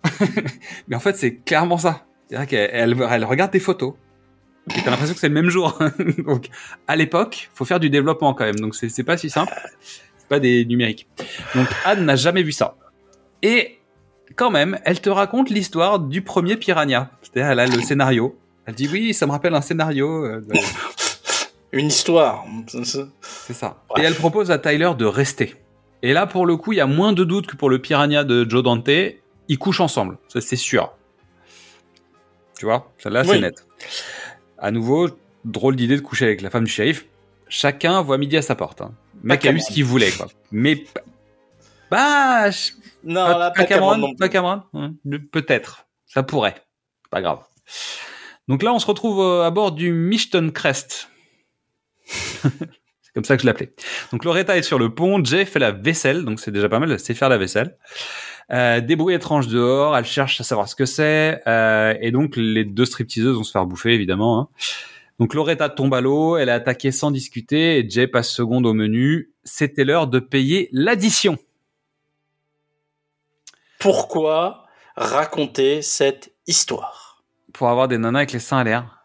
mais 0.89 0.95
en 0.95 1.01
fait, 1.01 1.17
c'est 1.17 1.37
clairement 1.45 1.79
ça. 1.79 2.05
C'est-à-dire 2.29 2.49
qu'elle 2.49 2.71
elle, 2.73 2.97
elle 3.11 3.25
regarde 3.25 3.51
tes 3.51 3.61
photos. 3.61 3.95
Et 4.77 4.83
t'as 4.83 4.91
l'impression 4.91 5.15
que 5.15 5.21
c'est 5.21 5.29
le 5.29 5.35
même 5.35 5.49
jour. 5.49 5.79
Donc, 6.19 6.49
à 6.87 6.95
l'époque, 6.97 7.49
faut 7.55 7.65
faire 7.65 7.81
du 7.81 7.89
développement 7.89 8.35
quand 8.35 8.45
même. 8.45 8.61
Donc, 8.61 8.75
c'est 8.75 9.03
pas 9.03 9.17
si 9.17 9.31
simple. 9.31 9.53
C'est 9.81 10.29
pas 10.29 10.41
des 10.41 10.65
numériques. 10.67 11.09
Donc, 11.55 11.69
Anne 11.87 12.05
n'a 12.05 12.17
jamais 12.17 12.43
vu 12.43 12.53
ça. 12.53 12.77
Et 13.43 13.79
quand 14.37 14.51
même, 14.51 14.79
elle 14.85 15.01
te 15.01 15.09
raconte 15.09 15.49
l'histoire 15.49 16.01
du 16.01 16.21
premier 16.21 16.57
Piranha. 16.57 17.11
C'est-à-dire, 17.23 17.51
elle 17.51 17.61
a 17.61 17.67
le 17.67 17.81
scénario. 17.81 18.39
Elle 18.67 18.75
dit 18.75 18.89
oui, 18.93 19.15
ça 19.15 19.27
me 19.27 19.33
rappelle 19.33 19.55
un 19.55 19.63
scénario. 19.63 20.25
euh. 20.27 20.43
Une 21.73 21.87
histoire. 21.87 22.45
C'est 22.67 23.55
ça. 23.55 23.83
Bref. 23.89 24.03
Et 24.03 24.07
elle 24.07 24.15
propose 24.15 24.51
à 24.51 24.59
Tyler 24.59 24.91
de 24.99 25.05
rester. 25.07 25.55
Et 26.03 26.13
là, 26.13 26.27
pour 26.27 26.45
le 26.45 26.57
coup, 26.59 26.73
il 26.73 26.77
y 26.77 26.81
a 26.81 26.87
moins 26.87 27.13
de 27.15 27.25
doute 27.25 27.47
que 27.47 27.57
pour 27.57 27.71
le 27.71 27.81
Piranha 27.81 28.25
de 28.25 28.47
Joe 28.49 28.63
Dante. 28.63 28.91
Ils 29.51 29.59
couchent 29.59 29.81
ensemble. 29.81 30.19
Ça, 30.29 30.43
c'est 30.43 30.57
sûr. 30.57 30.93
Tu 32.59 32.65
vois 32.67 32.93
Celle-là, 32.99 33.25
c'est 33.25 33.41
net. 33.41 33.67
À 34.59 34.71
nouveau, 34.71 35.09
drôle 35.45 35.77
d'idée 35.77 35.97
de 35.97 36.01
coucher 36.01 36.25
avec 36.27 36.41
la 36.43 36.51
femme 36.51 36.65
du 36.65 36.71
shérif. 36.71 37.07
Chacun 37.49 38.03
voit 38.03 38.19
midi 38.19 38.37
à 38.37 38.43
sa 38.43 38.55
porte. 38.55 38.81
Hein. 38.83 38.93
Mec 39.23 39.47
a 39.47 39.53
eu 39.53 39.61
ce 39.61 39.73
qu'il 39.73 39.85
voulait, 39.85 40.11
quoi. 40.11 40.27
Mais, 40.51 40.85
bah, 41.91 42.51
je- 42.51 42.73
Non, 43.05 43.25
pas, 43.25 43.39
là, 43.39 43.51
pas 43.51 43.63
pas 43.63 43.65
Cameron 43.65 44.15
pas. 44.17 44.29
Cameron. 44.29 44.63
Hein, 44.75 44.93
Peut-être. 45.33 45.87
Ça 46.07 46.23
pourrait. 46.23 46.57
Pas 47.11 47.23
grave. 47.23 47.41
Donc 48.49 48.63
là, 48.63 48.73
on 48.73 48.79
se 48.79 48.87
retrouve 48.87 49.21
euh, 49.21 49.45
à 49.47 49.51
bord 49.51 49.73
du 49.73 49.93
Mishton 49.93 50.51
Crest. 50.53 51.11
c'est 52.07 53.13
comme 53.15 53.25
ça 53.25 53.37
que 53.37 53.43
je 53.43 53.47
l'appelais. 53.47 53.73
Donc 54.13 54.25
Loretta 54.25 54.57
est 54.57 54.63
sur 54.63 54.79
le 54.79 54.95
pont, 54.95 55.23
Jay 55.25 55.45
fait 55.45 55.59
la 55.59 55.71
vaisselle, 55.73 56.25
donc 56.25 56.41
c'est 56.41 56.51
déjà 56.51 56.69
pas 56.69 56.79
mal, 56.79 56.91
elle 56.91 57.01
sait 57.01 57.15
faire 57.15 57.29
la 57.29 57.39
vaisselle. 57.39 57.77
Euh, 58.51 58.81
des 58.81 58.97
bruits 58.97 59.15
étranges 59.15 59.47
dehors, 59.49 59.97
elle 59.97 60.05
cherche 60.07 60.41
à 60.41 60.45
savoir 60.45 60.69
ce 60.69 60.75
que 60.75 60.87
c'est, 60.87 61.43
euh, 61.47 61.95
et 62.01 62.11
donc 62.11 62.35
les 62.37 62.65
deux 62.65 62.87
stripteaseuses 62.87 63.37
vont 63.37 63.45
se 63.45 63.51
faire 63.53 63.67
bouffer 63.67 63.93
évidemment. 63.93 64.41
hein. 64.41 64.49
Donc 65.19 65.35
Loretta 65.35 65.69
tombe 65.69 65.93
à 65.95 66.01
l'eau, 66.01 66.37
elle 66.37 66.49
est 66.49 66.53
attaquée 66.53 66.91
sans 66.93 67.11
discuter, 67.11 67.79
et 67.79 67.91
Jay 67.91 68.07
passe 68.07 68.31
seconde 68.31 68.65
au 68.67 68.73
menu. 68.73 69.33
C'était 69.45 69.85
l'heure 69.85 70.07
de 70.07 70.19
payer 70.21 70.69
l'addition. 70.73 71.37
Pourquoi 73.79 74.65
raconter 74.97 75.83
cette 75.83 76.33
histoire? 76.47 77.23
Pour 77.53 77.69
avoir 77.69 77.89
des 77.89 77.99
nanas 77.99 78.21
avec 78.21 78.33
les 78.33 78.39
seins 78.39 78.59
à 78.59 78.65
l'air. 78.65 78.99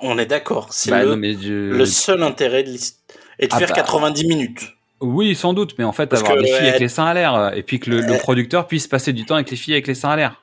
On 0.00 0.18
est 0.18 0.26
d'accord. 0.26 0.72
C'est 0.72 0.90
Bah, 0.90 1.04
le, 1.04 1.20
je- 1.36 1.84
seul 1.84 2.22
intérêt 2.22 2.62
de 2.62 2.70
l'histoire. 2.70 3.18
Et 3.38 3.46
de 3.46 3.52
Ah 3.54 3.58
faire 3.58 3.68
bah. 3.68 3.74
90 3.74 4.26
minutes. 4.26 4.64
Oui, 5.00 5.34
sans 5.34 5.52
doute, 5.52 5.74
mais 5.78 5.84
en 5.84 5.92
fait, 5.92 6.06
Parce 6.06 6.22
avoir 6.22 6.36
que, 6.38 6.42
des 6.42 6.48
filles 6.48 6.66
euh, 6.66 6.68
avec 6.70 6.80
les 6.80 6.88
seins 6.88 7.06
à 7.06 7.14
l'air, 7.14 7.52
et 7.54 7.62
puis 7.62 7.78
que 7.78 7.88
le, 7.90 8.00
le 8.00 8.14
euh, 8.14 8.18
producteur 8.18 8.66
puisse 8.66 8.86
passer 8.88 9.12
du 9.12 9.24
temps 9.24 9.36
avec 9.36 9.50
les 9.50 9.56
filles 9.56 9.74
avec 9.74 9.86
les 9.86 9.94
seins 9.94 10.10
à 10.10 10.16
l'air. 10.16 10.42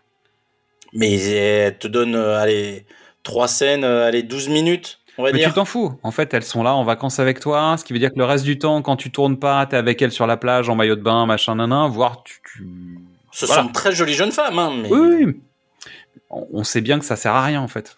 Mais 0.94 1.14
elle 1.22 1.78
te 1.78 1.88
donne, 1.88 2.16
euh, 2.16 2.40
allez, 2.40 2.86
trois 3.24 3.48
scènes, 3.50 3.84
euh, 3.84 4.08
allez, 4.08 4.24
12 4.24 4.48
minutes, 4.50 5.00
on 5.18 5.24
va 5.24 5.32
Mais 5.34 5.40
dire. 5.40 5.50
tu 5.50 5.56
t'en 5.56 5.66
fous. 5.66 6.00
En 6.04 6.12
fait, 6.12 6.34
elles 6.34 6.44
sont 6.44 6.64
là 6.64 6.74
en 6.74 6.84
vacances 6.86 7.20
avec 7.20 7.40
toi, 7.42 7.76
ce 7.78 7.84
qui 7.84 7.92
veut 7.92 8.00
dire 8.00 8.14
que 8.14 8.18
le 8.18 8.24
reste 8.26 8.46
du 8.46 8.58
temps, 8.58 8.82
quand 8.82 8.96
tu 8.96 9.12
tournes 9.12 9.38
pas, 9.38 9.66
t'es 9.66 9.76
avec 9.76 10.02
elles 10.02 10.12
sur 10.14 10.26
la 10.28 10.38
plage 10.38 10.70
en 10.70 10.76
maillot 10.76 10.96
de 10.96 11.02
bain, 11.02 11.26
machin, 11.26 11.56
nanan, 11.56 11.90
voire 11.90 12.24
tu. 12.24 12.40
tu... 12.54 12.68
Ce 13.32 13.46
Voilà. 13.46 13.64
sont 13.64 13.68
de 13.68 13.74
très 13.74 13.92
jolies 13.92 14.14
jeunes 14.14 14.32
femmes, 14.32 14.58
hein, 14.58 14.72
mais. 14.82 14.90
Oui, 14.90 15.26
oui. 15.26 15.36
On 16.30 16.48
on 16.54 16.64
sait 16.64 16.82
bien 16.82 16.98
que 17.00 17.06
ça 17.06 17.18
sert 17.18 17.34
à 17.34 17.44
rien 17.44 17.62
en 17.62 17.68
fait. 17.68 17.98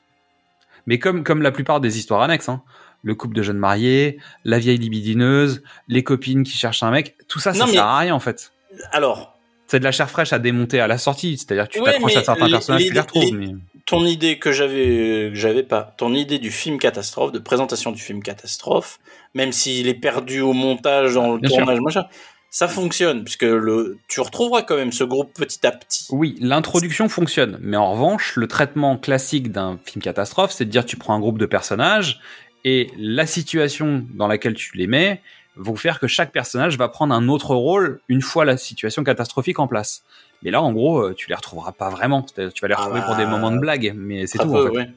Mais 0.88 0.99
comme 0.99 1.24
comme 1.24 1.41
la 1.41 1.51
plupart 1.51 1.80
des 1.80 1.97
histoires 1.99 2.22
annexes, 2.22 2.49
hein, 2.49 2.62
le 3.04 3.16
couple 3.16 3.36
de 3.36 3.41
jeunes 3.43 3.58
mariés, 3.58 4.18
la 4.43 4.60
vieille 4.60 4.78
libidineuse, 4.78 5.62
les 5.88 6.04
copines 6.04 6.43
qui 6.43 6.58
cherchent 6.58 6.84
un 6.84 6.91
mec, 6.91 7.16
tout 7.28 7.39
ça, 7.39 7.54
ça 7.54 7.60
Non, 7.60 7.66
mais- 7.68 7.74
sert 7.74 7.84
à 7.86 8.00
rien 8.00 8.14
en 8.16 8.20
fait. 8.20 8.52
Alors, 8.91 9.34
C'est 9.70 9.80
de 9.80 9.84
la 9.84 9.91
chair 9.91 10.10
fraîche 10.10 10.32
à 10.32 10.39
démonter 10.39 10.80
à 10.80 10.88
la 10.88 10.98
sortie, 10.98 11.38
c'est-à-dire 11.38 11.68
que 11.68 11.74
tu 11.74 11.80
Ouais, 11.82 11.91
t'accroches 11.91 12.16
à 12.16 12.24
certains 12.24 12.45
les- 12.45 12.52
personnages, 12.52 12.82
les- 12.84 12.88
tu 12.88 12.93
les 12.93 13.00
retrouves. 13.02 13.34
mais- 13.34 13.56
ton 13.86 14.06
idée 14.06 14.39
que 14.39 14.52
j'avais, 14.54 15.30
que 15.30 15.36
j'avais 15.36 15.64
pas, 15.64 15.93
ton 15.98 16.14
idée 16.14 16.39
du 16.39 16.52
film 16.52 16.78
catastrophe, 16.80 17.32
de 17.34 17.39
présentation 17.39 17.91
du 17.91 18.02
film 18.02 18.22
catastrophe, 18.24 19.00
même 19.34 19.52
s'il 19.52 19.88
est 19.89 19.93
perdu 19.93 20.39
au 20.41 20.54
montage, 20.54 21.14
dans 21.16 21.34
le 21.34 21.39
Bien 21.39 21.50
tournage, 21.58 21.80
machin, 21.82 22.06
ça 22.50 22.68
fonctionne, 22.70 23.24
puisque 23.26 23.43
le, 23.43 23.98
tu 24.08 24.22
retrouveras 24.22 24.62
quand 24.62 24.76
même 24.78 24.91
ce 24.93 25.04
groupe 25.04 25.34
petit 25.34 25.66
à 25.68 25.72
petit. 25.72 26.06
Oui, 26.12 26.38
l'introduction 26.39 27.10
fonctionne, 27.10 27.58
mais 27.62 27.76
en 27.78 27.91
revanche, 27.91 28.36
le 28.38 28.48
traitement 28.48 28.98
classique 28.98 29.52
d'un 29.52 29.80
film 29.86 30.02
catastrophe, 30.02 30.52
c'est 30.52 30.64
de 30.66 30.70
dire 30.72 30.86
tu 30.86 30.95
prends 30.95 31.14
un 31.14 31.20
groupe 31.20 31.39
de 31.39 31.45
personnages 31.45 32.20
et 32.66 32.89
la 32.97 33.26
situation 33.26 34.05
dans 34.14 34.28
laquelle 34.28 34.53
tu 34.55 34.76
les 34.78 34.88
mets 34.88 35.22
vont 35.55 35.76
faire 35.76 35.99
que 35.99 36.08
chaque 36.08 36.32
personnage 36.32 36.78
va 36.78 36.88
prendre 36.88 37.14
un 37.14 37.28
autre 37.30 37.55
rôle 37.55 37.99
une 38.10 38.22
fois 38.22 38.45
la 38.45 38.58
situation 38.58 39.03
catastrophique 39.03 39.60
en 39.60 39.68
place. 39.68 40.03
Mais 40.43 40.51
là, 40.51 40.62
en 40.62 40.72
gros, 40.72 40.99
euh, 40.99 41.14
tu 41.16 41.30
les 41.30 41.36
retrouveras 41.36 41.72
pas 41.72 41.89
vraiment. 41.89 42.22
Tu 42.22 42.34
vas 42.38 42.68
les 42.68 42.74
Ah 42.78 42.82
retrouver 42.82 42.99
bah, 42.99 43.05
pour 43.08 43.16
des 43.16 43.26
moments 43.26 43.49
de 43.51 43.58
blague, 43.58 43.93
mais 43.95 44.28
c'est 44.28 44.38
tout. 44.38 44.51
peu, 44.51 44.68
en 44.70 44.72
fait. 44.72 44.78
ouais. 44.78 44.89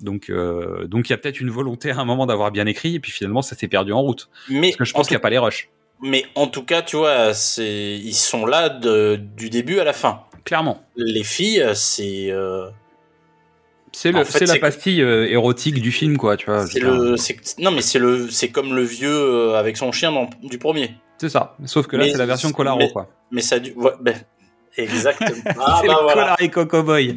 Donc, 0.00 0.30
euh, 0.30 0.86
donc 0.86 1.08
il 1.08 1.12
y 1.12 1.14
a 1.14 1.18
peut-être 1.18 1.40
une 1.40 1.50
volonté 1.50 1.90
à 1.90 1.96
un 1.98 2.04
moment 2.04 2.26
d'avoir 2.26 2.50
bien 2.52 2.66
écrit, 2.66 2.94
et 2.96 3.00
puis 3.00 3.10
finalement, 3.10 3.42
ça 3.42 3.56
s'est 3.56 3.68
perdu 3.68 3.92
en 3.92 4.00
route. 4.00 4.28
Mais, 4.48 4.68
Parce 4.68 4.76
que 4.76 4.84
je 4.84 4.94
en 4.94 4.98
pense 4.98 5.08
qu'il 5.08 5.14
n'y 5.14 5.18
a 5.18 5.20
pas 5.20 5.30
les 5.30 5.38
rushs. 5.38 5.68
mais 6.02 6.24
en 6.34 6.46
tout 6.46 6.62
cas, 6.62 6.82
tu 6.82 6.96
vois, 6.96 7.34
c'est, 7.34 7.96
ils 7.96 8.14
sont 8.14 8.46
là 8.46 8.68
de, 8.68 9.16
du 9.36 9.50
début 9.50 9.80
à 9.80 9.84
la 9.84 9.92
fin. 9.92 10.22
Clairement. 10.44 10.82
Les 10.96 11.24
filles, 11.24 11.64
c'est, 11.74 12.30
euh, 12.30 12.68
C'est 13.92 14.12
le, 14.12 14.18
En 14.20 14.24
fait, 14.24 14.38
c'est 14.46 14.46
la 14.46 14.58
pastille 14.58 15.02
euh, 15.02 15.26
érotique 15.28 15.80
du 15.80 15.90
film, 15.92 16.16
quoi, 16.16 16.36
tu 16.36 16.46
vois. 16.46 16.66
c'est 16.66 16.80
le, 16.80 17.16
non 17.58 17.70
mais 17.70 17.80
c'est 17.82 17.98
le, 17.98 18.30
c'est 18.30 18.48
comme 18.50 18.74
le 18.74 18.82
vieux 18.82 19.08
euh, 19.10 19.54
avec 19.58 19.76
son 19.76 19.92
chien 19.92 20.12
dans, 20.12 20.28
du 20.42 20.58
premier. 20.58 20.94
C'est 21.18 21.28
ça. 21.28 21.56
Sauf 21.64 21.86
que 21.86 21.96
là, 21.96 22.06
c'est 22.08 22.16
la 22.18 22.26
version 22.26 22.52
Colaro, 22.52 22.78
mais- 22.78 22.90
quoi. 22.92 23.08
Mais 23.30 23.40
ça, 23.40 23.58
du, 23.58 23.72
ouais, 23.72 23.92
ben, 24.00 24.14
exactement. 24.76 25.30
Ah 25.58 25.82
bah 25.86 25.98
voilà. 26.02 26.22
Colari 26.36 26.50
Coco 26.50 26.82
Boy. 26.82 27.16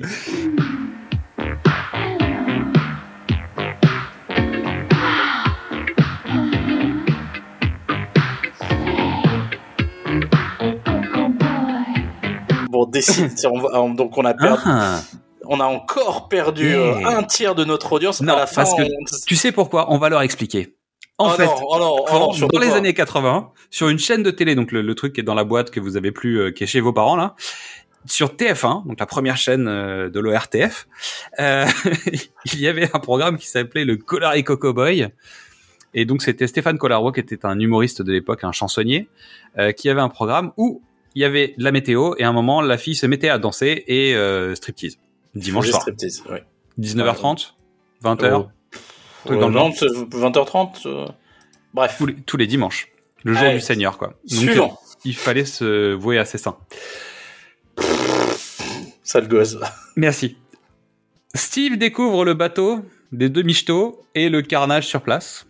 Bon, 12.69 12.85
décide. 12.85 13.31
on 13.51 13.59
va- 13.59 13.93
donc 13.95 14.17
on 14.17 14.23
a 14.25 14.33
perdu, 14.33 14.61
Ah. 14.65 15.01
On 15.45 15.59
a 15.59 15.65
encore 15.65 16.27
perdu 16.29 16.69
Yeah. 16.69 16.79
euh, 16.79 17.05
un 17.17 17.23
tiers 17.23 17.55
de 17.55 17.63
notre 17.65 17.93
audience. 17.93 18.21
Non, 18.21 18.33
à 18.33 18.39
la 18.39 18.47
fin, 18.47 18.63
parce 18.63 18.73
que 18.75 18.81
on- 18.83 19.05
Tu 19.27 19.35
sais 19.35 19.51
pourquoi 19.51 19.91
On 19.91 19.97
va 19.97 20.09
leur 20.09 20.21
expliquer. 20.21 20.75
En 21.17 21.27
Oh 21.27 21.29
fait, 21.31 21.45
non, 21.45 21.55
oh 21.67 21.77
non, 21.77 22.31
oh 22.41 22.47
dans 22.51 22.59
les 22.59 22.71
années 22.71 22.93
80, 22.95 23.51
sur 23.69 23.89
une 23.89 23.99
chaîne 23.99 24.23
de 24.23 24.31
télé, 24.31 24.55
donc 24.55 24.71
le, 24.71 24.81
le 24.81 24.95
truc 24.95 25.13
qui 25.13 25.19
est 25.21 25.23
dans 25.23 25.35
la 25.35 25.43
boîte 25.43 25.69
que 25.69 25.79
vous 25.79 25.95
avez 25.95 26.11
plus, 26.11 26.39
euh, 26.39 26.51
qui 26.51 26.63
est 26.63 26.67
chez 26.67 26.79
vos 26.79 26.93
parents 26.93 27.15
là, 27.15 27.35
sur 28.07 28.29
TF1, 28.35 28.87
donc 28.87 28.99
la 28.99 29.05
première 29.05 29.37
chaîne 29.37 29.67
euh, 29.67 30.09
de 30.09 30.19
l'ORTF, 30.19 30.87
euh, 31.39 31.65
il 32.53 32.59
y 32.59 32.67
avait 32.67 32.89
un 32.93 32.99
programme 32.99 33.37
qui 33.37 33.47
s'appelait 33.47 33.85
le 33.85 33.97
Colarico 33.97 34.57
Cowboy. 34.57 35.09
Et 35.93 36.05
donc 36.05 36.21
c'était 36.23 36.47
Stéphane 36.47 36.77
Collarwo 36.79 37.11
qui 37.11 37.19
était 37.19 37.45
un 37.45 37.59
humoriste 37.59 38.01
de 38.01 38.11
l'époque, 38.13 38.43
un 38.43 38.53
chansonnier, 38.53 39.09
qui 39.75 39.89
avait 39.89 39.99
un 40.01 40.07
programme 40.09 40.53
où 40.55 40.81
il 41.15 41.21
y 41.21 41.25
avait 41.25 41.53
de 41.57 41.63
la 41.65 41.73
météo 41.73 42.13
et 42.17 42.23
à 42.23 42.29
un 42.29 42.33
moment 42.33 42.61
la 42.61 42.77
fille 42.77 42.95
se 42.95 43.05
mettait 43.05 43.27
à 43.27 43.37
danser 43.37 43.83
et 43.87 44.15
striptease. 44.55 44.97
Dimanche 45.35 45.69
soir. 45.69 45.81
striptease, 45.81 46.23
ouais. 46.29 46.43
19h30, 46.79 47.53
20h, 48.03 48.33
Oh. 48.33 48.49
truc 49.25 49.39
dans 49.39 49.47
le 49.49 49.55
Euh, 49.55 49.59
genre. 49.59 49.69
non, 49.69 49.73
c'est 49.75 49.87
20h30. 49.87 50.85
euh, 50.87 51.07
Bref. 51.73 51.95
tous 51.97 52.05
les, 52.05 52.15
tous 52.15 52.37
les 52.37 52.47
dimanches. 52.47 52.87
Le 53.23 53.33
jour 53.33 53.51
du 53.51 53.59
Seigneur, 53.61 53.97
quoi. 53.97 54.13
Suivant. 54.25 54.71
euh, 54.81 54.95
il 55.05 55.15
fallait 55.15 55.45
se 55.45 55.93
vouer 55.93 56.17
à 56.17 56.25
ses 56.25 56.37
seins. 56.37 56.57
Sale 59.03 59.27
gosse. 59.27 59.57
Merci. 59.95 60.37
Steve 61.35 61.77
découvre 61.77 62.25
le 62.25 62.33
bateau 62.33 62.79
des 63.11 63.29
deux 63.29 63.41
michetots 63.43 64.01
et 64.15 64.29
le 64.29 64.41
carnage 64.41 64.87
sur 64.87 65.01
place. 65.01 65.47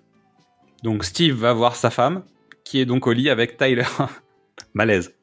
Donc 0.83 1.03
Steve 1.05 1.35
va 1.35 1.53
voir 1.53 1.75
sa 1.75 1.89
femme, 1.89 2.23
qui 2.63 2.79
est 2.79 2.85
donc 2.85 3.07
au 3.07 3.13
lit 3.13 3.29
avec 3.29 3.57
Tyler. 3.57 3.85
Malaise. 4.73 5.13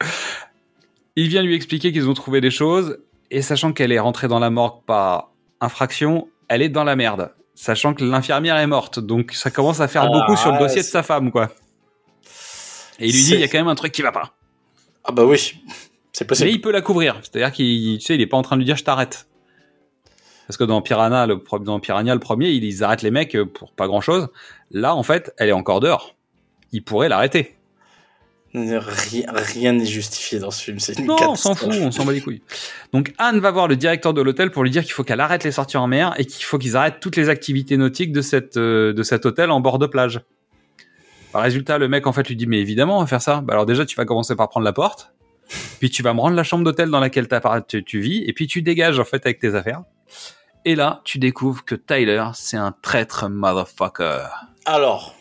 Il 1.16 1.28
vient 1.28 1.42
lui 1.42 1.54
expliquer 1.54 1.92
qu'ils 1.92 2.08
ont 2.08 2.14
trouvé 2.14 2.40
des 2.40 2.50
choses, 2.50 2.98
et 3.30 3.42
sachant 3.42 3.72
qu'elle 3.72 3.92
est 3.92 3.98
rentrée 3.98 4.28
dans 4.28 4.38
la 4.38 4.50
morgue 4.50 4.82
par 4.86 5.30
infraction, 5.60 6.28
elle 6.48 6.62
est 6.62 6.68
dans 6.68 6.84
la 6.84 6.96
merde. 6.96 7.32
Sachant 7.54 7.92
que 7.92 8.04
l'infirmière 8.04 8.56
est 8.56 8.66
morte, 8.66 9.00
donc 9.00 9.32
ça 9.32 9.50
commence 9.50 9.80
à 9.80 9.88
faire 9.88 10.04
Ah, 10.04 10.12
beaucoup 10.12 10.36
sur 10.36 10.52
le 10.52 10.58
dossier 10.58 10.82
de 10.82 10.86
sa 10.86 11.02
femme, 11.02 11.32
quoi. 11.32 11.50
Et 13.00 13.06
il 13.08 13.12
lui 13.12 13.22
dit, 13.22 13.34
il 13.34 13.40
y 13.40 13.44
a 13.44 13.48
quand 13.48 13.58
même 13.58 13.68
un 13.68 13.74
truc 13.74 13.92
qui 13.92 14.02
va 14.02 14.12
pas. 14.12 14.34
Ah 15.04 15.12
bah 15.12 15.24
oui. 15.24 15.60
C'est 16.12 16.24
Mais 16.24 16.28
possible. 16.28 16.50
il 16.50 16.60
peut 16.60 16.72
la 16.72 16.80
couvrir. 16.80 17.18
C'est-à-dire 17.22 17.52
qu'il, 17.52 17.98
tu 17.98 18.04
sais, 18.04 18.14
il 18.14 18.20
est 18.20 18.26
pas 18.26 18.36
en 18.36 18.42
train 18.42 18.56
de 18.56 18.60
lui 18.60 18.66
dire 18.66 18.76
je 18.76 18.84
t'arrête. 18.84 19.28
Parce 20.46 20.56
que 20.56 20.64
dans 20.64 20.80
Piranha, 20.80 21.26
le, 21.26 21.42
dans 21.60 21.78
Piranha, 21.78 22.14
le 22.14 22.20
premier, 22.20 22.48
ils, 22.48 22.82
arrêtent 22.82 23.02
les 23.02 23.10
mecs 23.10 23.36
pour 23.52 23.72
pas 23.72 23.86
grand 23.86 24.00
chose. 24.00 24.28
Là, 24.70 24.94
en 24.94 25.02
fait, 25.02 25.34
elle 25.36 25.50
est 25.50 25.52
encore 25.52 25.80
dehors. 25.80 26.16
Il 26.72 26.82
pourrait 26.82 27.08
l'arrêter. 27.08 27.57
Rien 28.54 28.80
rien 28.80 29.72
n'est 29.72 29.84
justifié 29.84 30.38
dans 30.38 30.50
ce 30.50 30.62
film. 30.62 30.78
C'est 30.78 30.98
une 30.98 31.06
Non, 31.06 31.16
on 31.20 31.34
s'en 31.34 31.54
fout, 31.54 31.74
on 31.80 31.90
s'en 31.90 32.04
bat 32.04 32.12
les 32.12 32.22
couilles. 32.22 32.40
Donc 32.92 33.12
Anne 33.18 33.40
va 33.40 33.50
voir 33.50 33.68
le 33.68 33.76
directeur 33.76 34.14
de 34.14 34.22
l'hôtel 34.22 34.50
pour 34.50 34.64
lui 34.64 34.70
dire 34.70 34.82
qu'il 34.82 34.92
faut 34.92 35.04
qu'elle 35.04 35.20
arrête 35.20 35.44
les 35.44 35.52
sorties 35.52 35.76
en 35.76 35.86
mer 35.86 36.14
et 36.16 36.24
qu'il 36.24 36.44
faut 36.44 36.56
qu'ils 36.56 36.76
arrêtent 36.76 37.00
toutes 37.00 37.16
les 37.16 37.28
activités 37.28 37.76
nautiques 37.76 38.12
de 38.12 38.22
cette 38.22 38.56
euh, 38.56 38.94
de 38.94 39.02
cet 39.02 39.26
hôtel 39.26 39.50
en 39.50 39.60
bord 39.60 39.78
de 39.78 39.86
plage. 39.86 40.20
Par 41.32 41.42
résultat, 41.42 41.76
le 41.76 41.88
mec 41.88 42.06
en 42.06 42.12
fait 42.12 42.26
lui 42.26 42.36
dit 42.36 42.46
mais 42.46 42.58
évidemment 42.58 42.98
on 42.98 43.00
va 43.02 43.06
faire 43.06 43.20
ça. 43.20 43.42
Bah 43.42 43.52
alors 43.52 43.66
déjà 43.66 43.84
tu 43.84 43.96
vas 43.96 44.06
commencer 44.06 44.34
par 44.34 44.48
prendre 44.48 44.64
la 44.64 44.72
porte, 44.72 45.12
puis 45.78 45.90
tu 45.90 46.02
vas 46.02 46.14
me 46.14 46.20
rendre 46.20 46.36
la 46.36 46.44
chambre 46.44 46.64
d'hôtel 46.64 46.88
dans 46.88 47.00
laquelle 47.00 47.28
tu, 47.68 47.84
tu 47.84 48.00
vis 48.00 48.24
et 48.26 48.32
puis 48.32 48.46
tu 48.46 48.62
dégages 48.62 48.98
en 48.98 49.04
fait 49.04 49.26
avec 49.26 49.40
tes 49.40 49.54
affaires. 49.54 49.82
Et 50.64 50.74
là, 50.74 51.00
tu 51.04 51.18
découvres 51.18 51.64
que 51.64 51.74
Tyler, 51.74 52.24
c'est 52.34 52.56
un 52.56 52.74
traître 52.82 53.28
motherfucker. 53.28 54.26
Alors, 54.66 55.14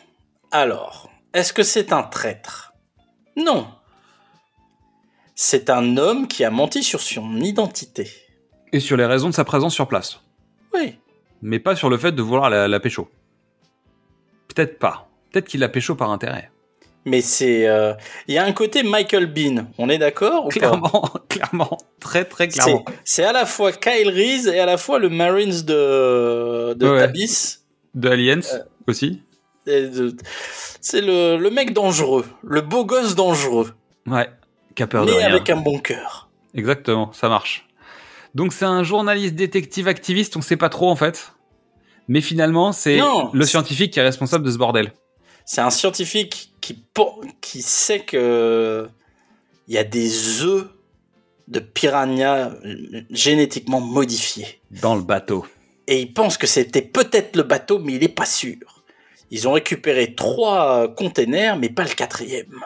alors, 0.52 1.10
est-ce 1.34 1.54
que 1.54 1.64
c'est 1.64 1.94
un 1.94 2.04
traître? 2.04 2.67
Non. 3.38 3.68
C'est 5.36 5.70
un 5.70 5.98
homme 5.98 6.28
qui 6.28 6.44
a 6.44 6.50
menti 6.50 6.84
sur 6.84 7.00
son 7.02 7.40
identité. 7.40 8.10
Et 8.74 8.80
sur 8.80 8.98
les 8.98 9.06
raisons 9.06 9.30
de 9.30 9.34
sa 9.34 9.46
présence 9.46 9.74
sur 9.74 9.88
place. 9.88 10.20
Oui. 10.74 10.96
Mais 11.42 11.60
pas 11.60 11.76
sur 11.76 11.90
le 11.90 11.98
fait 11.98 12.12
de 12.12 12.22
vouloir 12.22 12.50
la, 12.50 12.68
la 12.68 12.80
pécho. 12.80 13.10
Peut-être 14.54 14.80
pas. 14.80 15.08
Peut-être 15.32 15.48
qu'il 15.48 15.60
la 15.60 15.70
pécho 15.70 15.96
par 15.96 16.10
intérêt. 16.12 16.50
Mais 17.06 17.22
c'est, 17.22 17.68
euh, 17.68 17.94
il 18.28 18.34
y 18.36 18.38
a 18.38 18.44
un 18.44 18.52
côté 18.52 18.84
Michael 18.84 19.28
Bean. 19.28 19.68
On 19.78 19.88
est 19.90 19.98
d'accord 19.98 20.50
Clairement, 20.50 21.10
clairement, 21.30 21.78
très 22.02 22.26
très 22.26 22.50
C'est 22.50 22.60
clairement. 22.60 22.84
c'est 23.06 23.24
à 23.24 23.32
la 23.32 23.46
fois 23.46 23.72
Kyle 23.72 24.10
Reese 24.10 24.48
et 24.48 24.60
à 24.60 24.66
la 24.66 24.78
fois 24.78 25.00
le 25.00 25.08
Marines 25.10 25.62
de, 25.62 26.74
de 26.74 26.90
Ouais. 26.90 27.04
Abyss. 27.04 27.64
De 27.96 28.10
Aliens 28.10 28.42
Euh, 28.54 28.60
aussi. 28.88 29.22
De- 29.68 30.16
C'est 30.82 31.02
le, 31.02 31.38
le 31.38 31.50
mec 31.50 31.74
dangereux, 31.74 32.26
le 32.44 32.62
beau 32.62 32.86
gosse 32.86 33.16
dangereux, 33.16 33.74
Ouais. 34.08 34.30
Qui 34.76 34.84
a 34.84 34.88
peur 34.88 35.06
de 35.06 35.12
mais 35.12 35.18
rien. 35.18 35.28
avec 35.28 35.50
un 35.50 35.58
bon 35.58 35.80
cœur. 35.80 36.30
Exactement, 36.56 37.12
ça 37.12 37.28
marche. 37.30 37.68
Donc 38.36 38.54
c'est 38.54 38.66
un 38.66 38.84
journaliste 38.84 39.36
détective 39.36 39.88
activiste, 39.88 40.38
on 40.38 40.42
sait 40.42 40.56
pas 40.58 40.70
trop 40.70 40.90
en 40.90 40.96
fait. 40.96 41.34
Mais 42.08 42.22
finalement, 42.22 42.72
c'est 42.72 43.00
le 43.34 43.46
scientifique 43.46 43.92
qui 43.94 44.00
est 44.00 44.04
responsable 44.04 44.46
de 44.46 44.52
ce 44.52 44.58
bordel. 44.58 44.94
C'est 45.46 45.62
un 45.62 45.70
scientifique 45.70 46.54
qui, 46.62 46.82
qui 47.42 47.62
sait 47.62 48.00
que 48.02 48.88
il 49.68 49.74
y 49.74 49.78
a 49.78 49.84
des 49.84 50.44
œufs 50.44 50.68
de 51.50 51.60
piranha 51.60 52.52
euh, 52.66 53.02
génétiquement 53.10 53.82
modifiés. 53.82 54.62
Dans 54.72 54.96
le 54.96 55.02
bateau. 55.02 55.46
Et 55.88 56.02
il 56.02 56.14
pense 56.14 56.38
que 56.38 56.48
c'était 56.48 56.82
peut-être 56.82 57.36
le 57.36 57.44
bateau, 57.44 57.80
mais 57.80 57.94
il 57.94 58.04
est 58.04 58.08
pas 58.10 58.26
sûr. 58.26 58.77
Ils 59.32 59.48
ont 59.48 59.52
récupéré 59.54 60.14
trois 60.16 60.94
containers, 60.96 61.58
mais 61.58 61.70
pas 61.70 61.84
le 61.84 61.90
quatrième. 61.90 62.64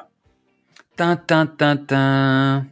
Tin, 0.95 1.15
tin, 1.15 1.47
tin, 1.47 1.77
tin. 1.77 2.65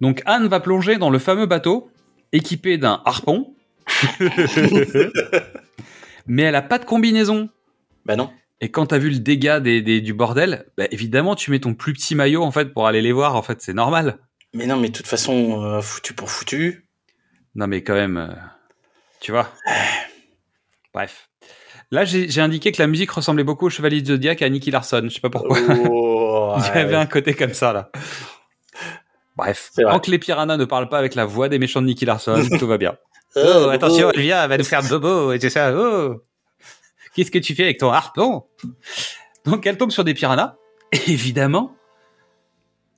Donc 0.00 0.22
Anne 0.26 0.46
va 0.48 0.60
plonger 0.60 0.96
dans 0.96 1.10
le 1.10 1.18
fameux 1.18 1.46
bateau, 1.46 1.90
équipé 2.32 2.78
d'un 2.78 3.02
harpon. 3.04 3.54
Mais 6.26 6.42
elle 6.42 6.54
a 6.54 6.62
pas 6.62 6.78
de 6.78 6.84
combinaison. 6.84 7.48
Bah 8.04 8.16
non. 8.16 8.30
Et 8.60 8.70
quand 8.70 8.86
t'as 8.86 8.98
vu 8.98 9.10
le 9.10 9.18
dégât 9.18 9.60
des, 9.60 9.80
des- 9.82 10.00
du 10.00 10.12
bordel, 10.12 10.66
bah 10.76 10.86
évidemment 10.90 11.34
tu 11.34 11.50
mets 11.50 11.60
ton 11.60 11.74
plus 11.74 11.92
petit 11.92 12.14
maillot 12.14 12.42
en 12.42 12.50
fait 12.50 12.66
pour 12.72 12.86
aller 12.86 13.02
les 13.02 13.12
voir. 13.12 13.34
En 13.36 13.42
fait, 13.42 13.60
c'est 13.62 13.72
normal. 13.74 14.18
Mais 14.54 14.66
non, 14.66 14.76
mais 14.76 14.88
de 14.88 14.92
toute 14.96 15.06
façon, 15.06 15.62
euh, 15.62 15.80
foutu 15.80 16.14
pour 16.14 16.30
foutu. 16.30 16.86
Non 17.54 17.66
mais 17.66 17.82
quand 17.82 17.94
même, 17.94 18.16
euh, 18.16 18.28
tu 19.20 19.32
vois. 19.32 19.50
Bref. 20.92 21.28
Là, 21.90 22.04
j'ai 22.04 22.28
j'ai 22.28 22.40
indiqué 22.40 22.70
que 22.70 22.82
la 22.82 22.86
musique 22.86 23.10
ressemblait 23.10 23.44
beaucoup 23.44 23.66
au 23.66 23.70
Chevalier 23.70 24.02
du 24.02 24.08
Zodiac 24.12 24.42
et 24.42 24.44
à 24.44 24.48
Nicky 24.48 24.70
Larson. 24.70 25.02
Je 25.04 25.08
sais 25.08 25.20
pas 25.20 25.30
pourquoi. 25.30 25.58
Oh, 25.88 26.54
Il 26.74 26.78
y 26.78 26.82
avait 26.82 26.96
un 26.96 27.06
côté 27.06 27.34
comme 27.34 27.54
ça 27.54 27.72
là. 27.72 27.90
Bref, 29.36 29.70
tant 29.76 30.00
que 30.00 30.10
les 30.10 30.18
piranhas 30.18 30.56
ne 30.56 30.64
parlent 30.64 30.88
pas 30.88 30.98
avec 30.98 31.14
la 31.14 31.24
voix 31.24 31.48
des 31.48 31.58
méchants 31.58 31.80
de 31.80 31.86
Nicky 31.86 32.04
Larson, 32.04 32.44
tout 32.58 32.66
va 32.66 32.76
bien. 32.76 32.96
Oh, 33.36 33.40
Oh, 33.44 33.68
attention, 33.68 34.08
oh. 34.08 34.12
elle 34.14 34.20
vient, 34.22 34.42
elle 34.42 34.48
va 34.48 34.58
nous 34.58 34.64
faire 34.64 34.82
bobo 34.82 35.32
et 35.32 35.38
tout 35.38 35.48
ça. 35.48 35.72
Oh, 35.76 36.16
qu'est-ce 37.14 37.30
que 37.30 37.38
tu 37.38 37.54
fais 37.54 37.64
avec 37.64 37.78
ton 37.78 37.90
harpon? 37.90 38.44
Donc 39.44 39.66
elle 39.66 39.78
tombe 39.78 39.92
sur 39.92 40.04
des 40.04 40.14
piranhas, 40.14 40.56
évidemment. 41.06 41.76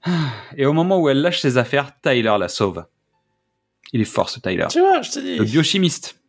Et 0.57 0.67
au 0.67 0.73
moment 0.73 0.99
où 0.99 1.09
elle 1.09 1.21
lâche 1.21 1.41
ses 1.41 1.59
affaires, 1.59 1.93
Tyler 2.01 2.35
la 2.39 2.49
sauve. 2.49 2.85
Il 3.93 4.01
est 4.01 4.05
fort 4.05 4.31
ce 4.31 4.41
Tyler. 4.41 4.67
Tu 4.71 4.81
vois, 4.81 5.03
je 5.03 5.11
te 5.11 5.19
dis. 5.19 5.37
Le 5.37 5.45
biochimiste. 5.45 6.20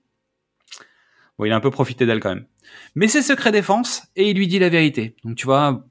Bon, 1.42 1.46
il 1.48 1.52
a 1.54 1.56
un 1.56 1.60
peu 1.60 1.72
profité 1.72 2.06
d'elle 2.06 2.20
quand 2.20 2.30
même. 2.30 2.46
Mais 2.94 3.08
c'est 3.08 3.24
secret 3.24 3.52
défense 3.52 4.04
et 4.16 4.30
il 4.30 4.38
lui 4.38 4.48
dit 4.48 4.60
la 4.60 4.70
vérité. 4.70 5.16
Donc 5.26 5.36
tu 5.38 5.48
vois, 5.48 5.84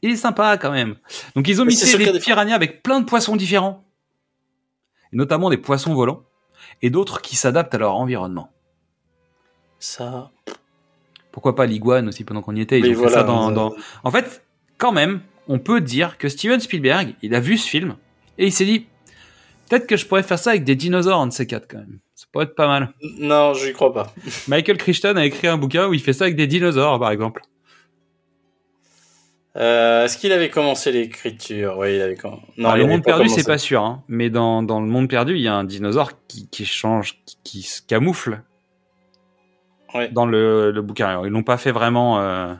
il 0.00 0.12
est 0.12 0.16
sympa 0.16 0.56
quand 0.58 0.70
même. 0.70 0.94
Donc 1.34 1.48
ils 1.48 1.60
ont 1.60 1.64
mis 1.64 1.74
des 1.74 2.20
piranhas 2.20 2.54
avec 2.54 2.84
plein 2.84 3.00
de 3.00 3.04
poissons 3.04 3.34
différents. 3.34 3.84
Et 5.12 5.16
notamment 5.16 5.50
des 5.50 5.56
poissons 5.56 5.92
volants 5.92 6.22
et 6.82 6.88
d'autres 6.90 7.20
qui 7.20 7.34
s'adaptent 7.34 7.74
à 7.74 7.78
leur 7.78 7.96
environnement. 7.96 8.52
Ça. 9.80 10.30
Pourquoi 11.32 11.56
pas 11.56 11.66
l'iguane 11.66 12.06
aussi 12.06 12.22
pendant 12.22 12.42
qu'on 12.42 12.54
y 12.54 12.60
était? 12.60 12.78
Ils 12.78 12.84
ont 12.84 12.88
fait 12.90 12.94
voilà, 12.94 13.16
ça 13.18 13.22
dans, 13.24 13.50
euh, 13.50 13.52
dans- 13.54 13.74
En 14.04 14.12
fait, 14.12 14.44
quand 14.78 14.92
même, 14.92 15.20
on 15.48 15.58
peut 15.58 15.80
dire 15.80 16.16
que 16.16 16.28
Steven 16.28 16.60
Spielberg, 16.60 17.16
il 17.22 17.34
a 17.34 17.40
vu 17.40 17.58
ce 17.58 17.68
film 17.68 17.96
et 18.38 18.46
il 18.46 18.52
s'est 18.52 18.66
dit 18.66 18.86
peut-être 19.68 19.86
que 19.86 19.96
je 19.96 20.06
pourrais 20.06 20.22
faire 20.22 20.38
ça 20.38 20.50
avec 20.50 20.64
des 20.64 20.76
dinosaures, 20.76 21.20
un 21.20 21.26
de 21.28 21.32
ces 21.32 21.46
quatre 21.46 21.66
quand 21.68 21.78
même. 21.78 21.98
Ça 22.14 22.26
pourrait 22.30 22.44
être 22.44 22.54
pas 22.54 22.68
mal. 22.68 22.92
Non, 23.18 23.54
je 23.54 23.66
n'y 23.66 23.72
crois 23.72 23.92
pas. 23.92 24.12
Michael 24.48 24.76
Crichton 24.76 25.16
a 25.16 25.24
écrit 25.24 25.48
un 25.48 25.58
bouquin 25.58 25.88
où 25.88 25.94
il 25.94 26.00
fait 26.00 26.12
ça 26.12 26.24
avec 26.24 26.36
des 26.36 26.46
dinosaures, 26.46 26.98
par 27.00 27.10
exemple. 27.10 27.42
Euh, 29.56 30.04
Est-ce 30.06 30.16
qu'il 30.16 30.32
avait 30.32 30.48
commencé 30.48 30.92
l'écriture? 30.92 31.76
Oui, 31.78 31.96
il 31.96 32.00
avait 32.00 32.14
commencé. 32.16 32.42
Non, 32.56 32.70
Alors, 32.70 32.86
le 32.86 32.90
monde 32.90 33.04
perdu, 33.04 33.28
c'est 33.28 33.46
pas 33.46 33.58
sûr, 33.58 33.82
hein. 33.82 34.02
mais 34.08 34.30
dans, 34.30 34.62
dans 34.62 34.80
le 34.80 34.86
monde 34.86 35.08
perdu, 35.10 35.34
il 35.34 35.42
y 35.42 35.48
a 35.48 35.54
un 35.54 35.64
dinosaure 35.64 36.12
qui, 36.26 36.48
qui 36.48 36.64
change, 36.64 37.18
qui, 37.26 37.36
qui 37.44 37.62
se 37.62 37.82
camoufle 37.82 38.42
Ouais. 39.94 40.08
dans 40.08 40.24
le, 40.24 40.70
le 40.70 40.80
bouquin. 40.80 41.06
Alors, 41.08 41.26
ils 41.26 41.30
l'ont 41.30 41.42
pas 41.42 41.58
fait 41.58 41.70
vraiment. 41.70 42.18
euh, 42.18 42.54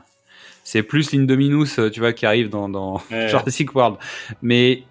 C'est 0.63 0.83
plus 0.83 1.11
l'Indominus, 1.13 1.79
euh, 1.79 1.89
tu 1.89 1.99
vois, 1.99 2.13
qui 2.13 2.27
arrive 2.27 2.49
dans, 2.49 2.69
dans 2.69 3.01
Ouais. 3.09 3.27
Jurassic 3.29 3.73
World. 3.73 3.97
Mais 4.43 4.83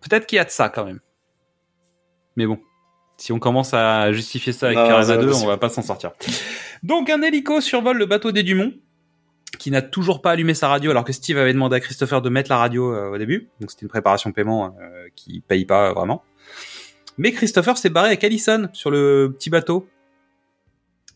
peut-être 0.00 0.26
qu'il 0.26 0.36
y 0.36 0.38
a 0.38 0.44
de 0.44 0.50
ça 0.50 0.68
quand 0.68 0.84
même. 0.84 1.00
Mais 2.36 2.46
bon, 2.46 2.58
si 3.16 3.32
on 3.32 3.38
commence 3.38 3.74
à 3.74 4.12
justifier 4.12 4.52
ça 4.52 4.66
avec 4.66 4.78
Non, 4.78 4.86
Piranha 4.86 5.04
c'est 5.04 5.16
pas 5.16 5.22
2, 5.22 5.34
on 5.34 5.46
va 5.46 5.58
pas 5.58 5.68
s'en 5.68 5.82
sortir. 5.82 6.12
Donc 6.82 7.10
un 7.10 7.20
hélico 7.22 7.60
survole 7.60 7.98
le 7.98 8.06
bateau 8.06 8.32
des 8.32 8.42
Dumont, 8.42 8.72
qui 9.58 9.70
n'a 9.70 9.82
toujours 9.82 10.22
pas 10.22 10.30
allumé 10.30 10.54
sa 10.54 10.68
radio, 10.68 10.90
alors 10.90 11.04
que 11.04 11.12
Steve 11.12 11.36
avait 11.36 11.52
demandé 11.52 11.76
à 11.76 11.80
Christopher 11.80 12.22
de 12.22 12.30
mettre 12.30 12.50
la 12.50 12.56
radio 12.56 12.94
euh, 12.94 13.10
au 13.10 13.18
début. 13.18 13.50
Donc 13.60 13.70
c'était 13.70 13.82
une 13.82 13.90
préparation 13.90 14.32
paiement 14.32 14.74
euh, 14.80 15.08
qui 15.16 15.40
paye 15.40 15.66
pas 15.66 15.92
vraiment. 15.92 16.22
Mais 17.18 17.32
Christopher 17.32 17.76
s'est 17.76 17.90
barré 17.90 18.08
avec 18.08 18.24
Allison 18.24 18.68
sur 18.72 18.90
le 18.90 19.34
petit 19.36 19.50
bateau. 19.50 19.86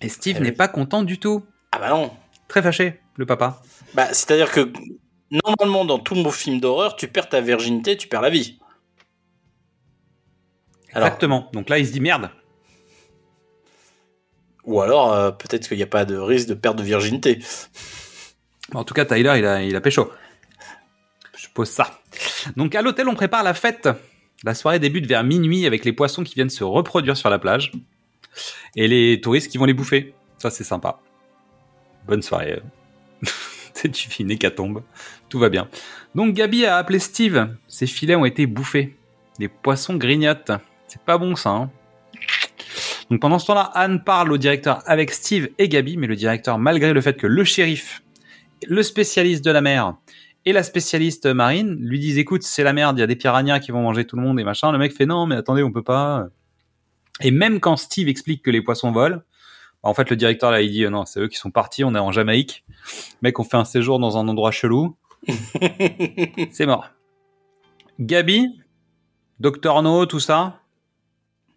Et 0.02 0.10
Steve 0.10 0.40
n'est 0.40 0.50
oui. 0.50 0.56
pas 0.56 0.68
content 0.68 1.02
du 1.02 1.18
tout. 1.18 1.42
Ah 1.72 1.78
bah 1.78 1.88
non. 1.88 2.10
Très 2.48 2.60
fâché, 2.60 3.00
le 3.16 3.24
papa. 3.24 3.62
Bah, 3.94 4.08
c'est-à-dire 4.12 4.50
que 4.52 4.70
normalement, 5.30 5.86
dans 5.86 5.98
tout 5.98 6.14
mon 6.14 6.30
film 6.30 6.60
d'horreur, 6.60 6.96
tu 6.96 7.08
perds 7.08 7.30
ta 7.30 7.40
virginité, 7.40 7.96
tu 7.96 8.08
perds 8.08 8.20
la 8.20 8.30
vie. 8.30 8.58
Alors, 10.94 11.08
Exactement. 11.08 11.50
Donc 11.52 11.68
là, 11.68 11.78
il 11.78 11.86
se 11.86 11.92
dit 11.92 12.00
merde. 12.00 12.30
ou 14.64 14.80
alors, 14.80 15.12
euh, 15.12 15.30
peut-être 15.30 15.68
qu'il 15.68 15.76
n'y 15.76 15.82
a 15.82 15.88
pas 15.88 16.04
de 16.04 16.16
risque 16.16 16.48
de 16.48 16.54
perte 16.54 16.76
de 16.76 16.82
virginité. 16.82 17.40
En 18.72 18.84
tout 18.84 18.94
cas, 18.94 19.04
Tyler, 19.04 19.34
il 19.36 19.44
a, 19.44 19.62
il 19.62 19.76
a 19.76 19.80
pécho. 19.80 20.10
Je 21.36 21.48
pose 21.52 21.68
ça. 21.68 22.00
Donc 22.56 22.74
à 22.74 22.82
l'hôtel, 22.82 23.08
on 23.08 23.14
prépare 23.14 23.42
la 23.42 23.54
fête. 23.54 23.88
La 24.44 24.54
soirée 24.54 24.78
débute 24.78 25.06
vers 25.06 25.24
minuit 25.24 25.66
avec 25.66 25.84
les 25.84 25.92
poissons 25.92 26.24
qui 26.24 26.34
viennent 26.34 26.50
se 26.50 26.64
reproduire 26.64 27.16
sur 27.16 27.30
la 27.30 27.38
plage 27.38 27.72
et 28.76 28.88
les 28.88 29.20
touristes 29.20 29.50
qui 29.50 29.58
vont 29.58 29.64
les 29.64 29.74
bouffer. 29.74 30.14
Ça, 30.38 30.50
c'est 30.50 30.64
sympa. 30.64 31.00
Bonne 32.06 32.22
soirée. 32.22 32.60
tu 33.74 34.10
fais 34.10 34.22
une 34.22 34.30
hécatombe. 34.30 34.82
Tout 35.28 35.38
va 35.38 35.48
bien. 35.48 35.68
Donc 36.14 36.34
Gabi 36.34 36.66
a 36.66 36.76
appelé 36.76 36.98
Steve. 36.98 37.48
Ses 37.68 37.86
filets 37.86 38.16
ont 38.16 38.24
été 38.24 38.46
bouffés. 38.46 38.96
Les 39.38 39.48
poissons 39.48 39.94
grignotent. 39.94 40.52
C'est 40.94 41.02
pas 41.02 41.18
bon 41.18 41.34
ça. 41.34 41.50
hein. 41.50 41.70
Donc 43.10 43.20
pendant 43.20 43.40
ce 43.40 43.46
temps-là, 43.46 43.62
Anne 43.74 44.04
parle 44.04 44.30
au 44.30 44.38
directeur 44.38 44.80
avec 44.86 45.10
Steve 45.10 45.48
et 45.58 45.68
Gabi, 45.68 45.96
mais 45.96 46.06
le 46.06 46.14
directeur, 46.14 46.56
malgré 46.56 46.92
le 46.92 47.00
fait 47.00 47.14
que 47.16 47.26
le 47.26 47.42
shérif, 47.42 48.04
le 48.68 48.80
spécialiste 48.84 49.44
de 49.44 49.50
la 49.50 49.60
mer 49.60 49.96
et 50.46 50.52
la 50.52 50.62
spécialiste 50.62 51.26
marine 51.26 51.76
lui 51.80 51.98
disent 51.98 52.16
écoute, 52.16 52.44
c'est 52.44 52.62
la 52.62 52.72
merde, 52.72 52.96
il 52.96 53.00
y 53.00 53.02
a 53.02 53.08
des 53.08 53.16
piranhas 53.16 53.58
qui 53.58 53.72
vont 53.72 53.82
manger 53.82 54.04
tout 54.06 54.14
le 54.14 54.22
monde 54.22 54.38
et 54.38 54.44
machin, 54.44 54.70
le 54.70 54.78
mec 54.78 54.94
fait 54.94 55.04
non, 55.04 55.26
mais 55.26 55.34
attendez, 55.34 55.64
on 55.64 55.72
peut 55.72 55.82
pas. 55.82 56.28
Et 57.20 57.32
même 57.32 57.58
quand 57.58 57.76
Steve 57.76 58.08
explique 58.08 58.42
que 58.42 58.52
les 58.52 58.62
poissons 58.62 58.92
volent, 58.92 59.16
bah, 59.82 59.88
en 59.90 59.94
fait 59.94 60.10
le 60.10 60.16
directeur 60.16 60.52
là 60.52 60.62
il 60.62 60.70
dit 60.70 60.84
euh, 60.84 60.90
non, 60.90 61.06
c'est 61.06 61.18
eux 61.18 61.28
qui 61.28 61.38
sont 61.38 61.50
partis, 61.50 61.82
on 61.82 61.96
est 61.96 61.98
en 61.98 62.12
Jamaïque. 62.12 62.64
Mec, 63.20 63.40
on 63.40 63.44
fait 63.44 63.56
un 63.56 63.64
séjour 63.64 63.98
dans 63.98 64.16
un 64.16 64.28
endroit 64.28 64.52
chelou, 64.52 64.96
c'est 66.52 66.66
mort. 66.66 66.86
Gabi, 67.98 68.46
Docteur 69.40 69.82
No, 69.82 70.06
tout 70.06 70.20
ça, 70.20 70.60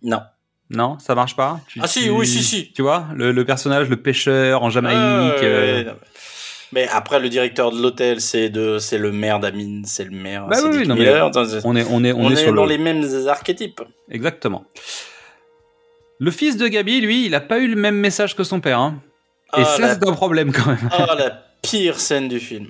non. 0.04 0.22
non, 0.70 1.00
ça 1.00 1.16
marche 1.16 1.36
pas? 1.36 1.60
Tu- 1.68 1.80
Ah 1.82 1.88
si, 1.88 2.04
tu- 2.04 2.10
oui, 2.10 2.26
si, 2.28 2.44
si. 2.44 2.72
Tu 2.74 2.82
vois, 2.82 3.06
le, 3.16 3.32
le 3.32 3.46
personnage, 3.46 3.90
le 3.90 3.98
pêcheur 3.98 4.64
en 4.64 4.70
Jamaïque. 4.70 4.98
Ah, 4.98 5.44
euh, 5.44 5.94
mais- 6.74 6.88
après, 6.90 7.20
le 7.20 7.30
directeur 7.30 7.72
de 7.72 7.82
l'hôtel, 7.82 8.20
c'est 8.22 8.50
de, 8.50 8.78
c'est 8.80 8.98
le 8.98 9.12
maire 9.12 9.40
d'Amine, 9.40 9.84
c'est 9.86 10.04
le 10.04 10.12
maire. 10.12 10.48
Bah 10.48 10.58
c'est 10.58 10.68
oui, 10.68 10.88
non, 10.88 10.96
mais 10.96 11.02
Miller. 11.02 11.32
On 11.64 11.76
est, 11.76 11.86
on 11.90 12.04
est, 12.04 12.12
on, 12.14 12.26
on, 12.26 12.30
est, 12.30 12.34
est, 12.34 12.36
sur 12.36 12.54
dans 12.54 12.64
le. 12.66 12.70
les 12.70 12.78
mêmes 12.78 13.06
archétypes. 13.28 13.82
Exactement. 14.12 14.66
Le 16.20 16.32
fils 16.32 16.58
de 16.58 16.68
Gabi, 16.68 17.00
lui, 17.02 17.26
il 17.28 17.36
a 17.36 17.40
pas 17.42 17.60
eu 17.60 17.68
le 17.68 17.76
même 17.76 17.96
message 17.96 18.36
que 18.36 18.44
son 18.44 18.60
père. 18.60 18.80
Hein. 18.80 19.02
Et 19.56 19.62
Ah, 19.62 19.66
ça, 19.66 19.82
la... 19.82 19.94
c'est 19.94 20.08
un 20.08 20.14
problème 20.14 20.52
quand 20.52 20.66
même. 20.66 20.90
ah, 20.92 21.16
la 21.18 21.30
pire 21.62 22.00
scène 22.00 22.28
du 22.28 22.40
film. 22.40 22.68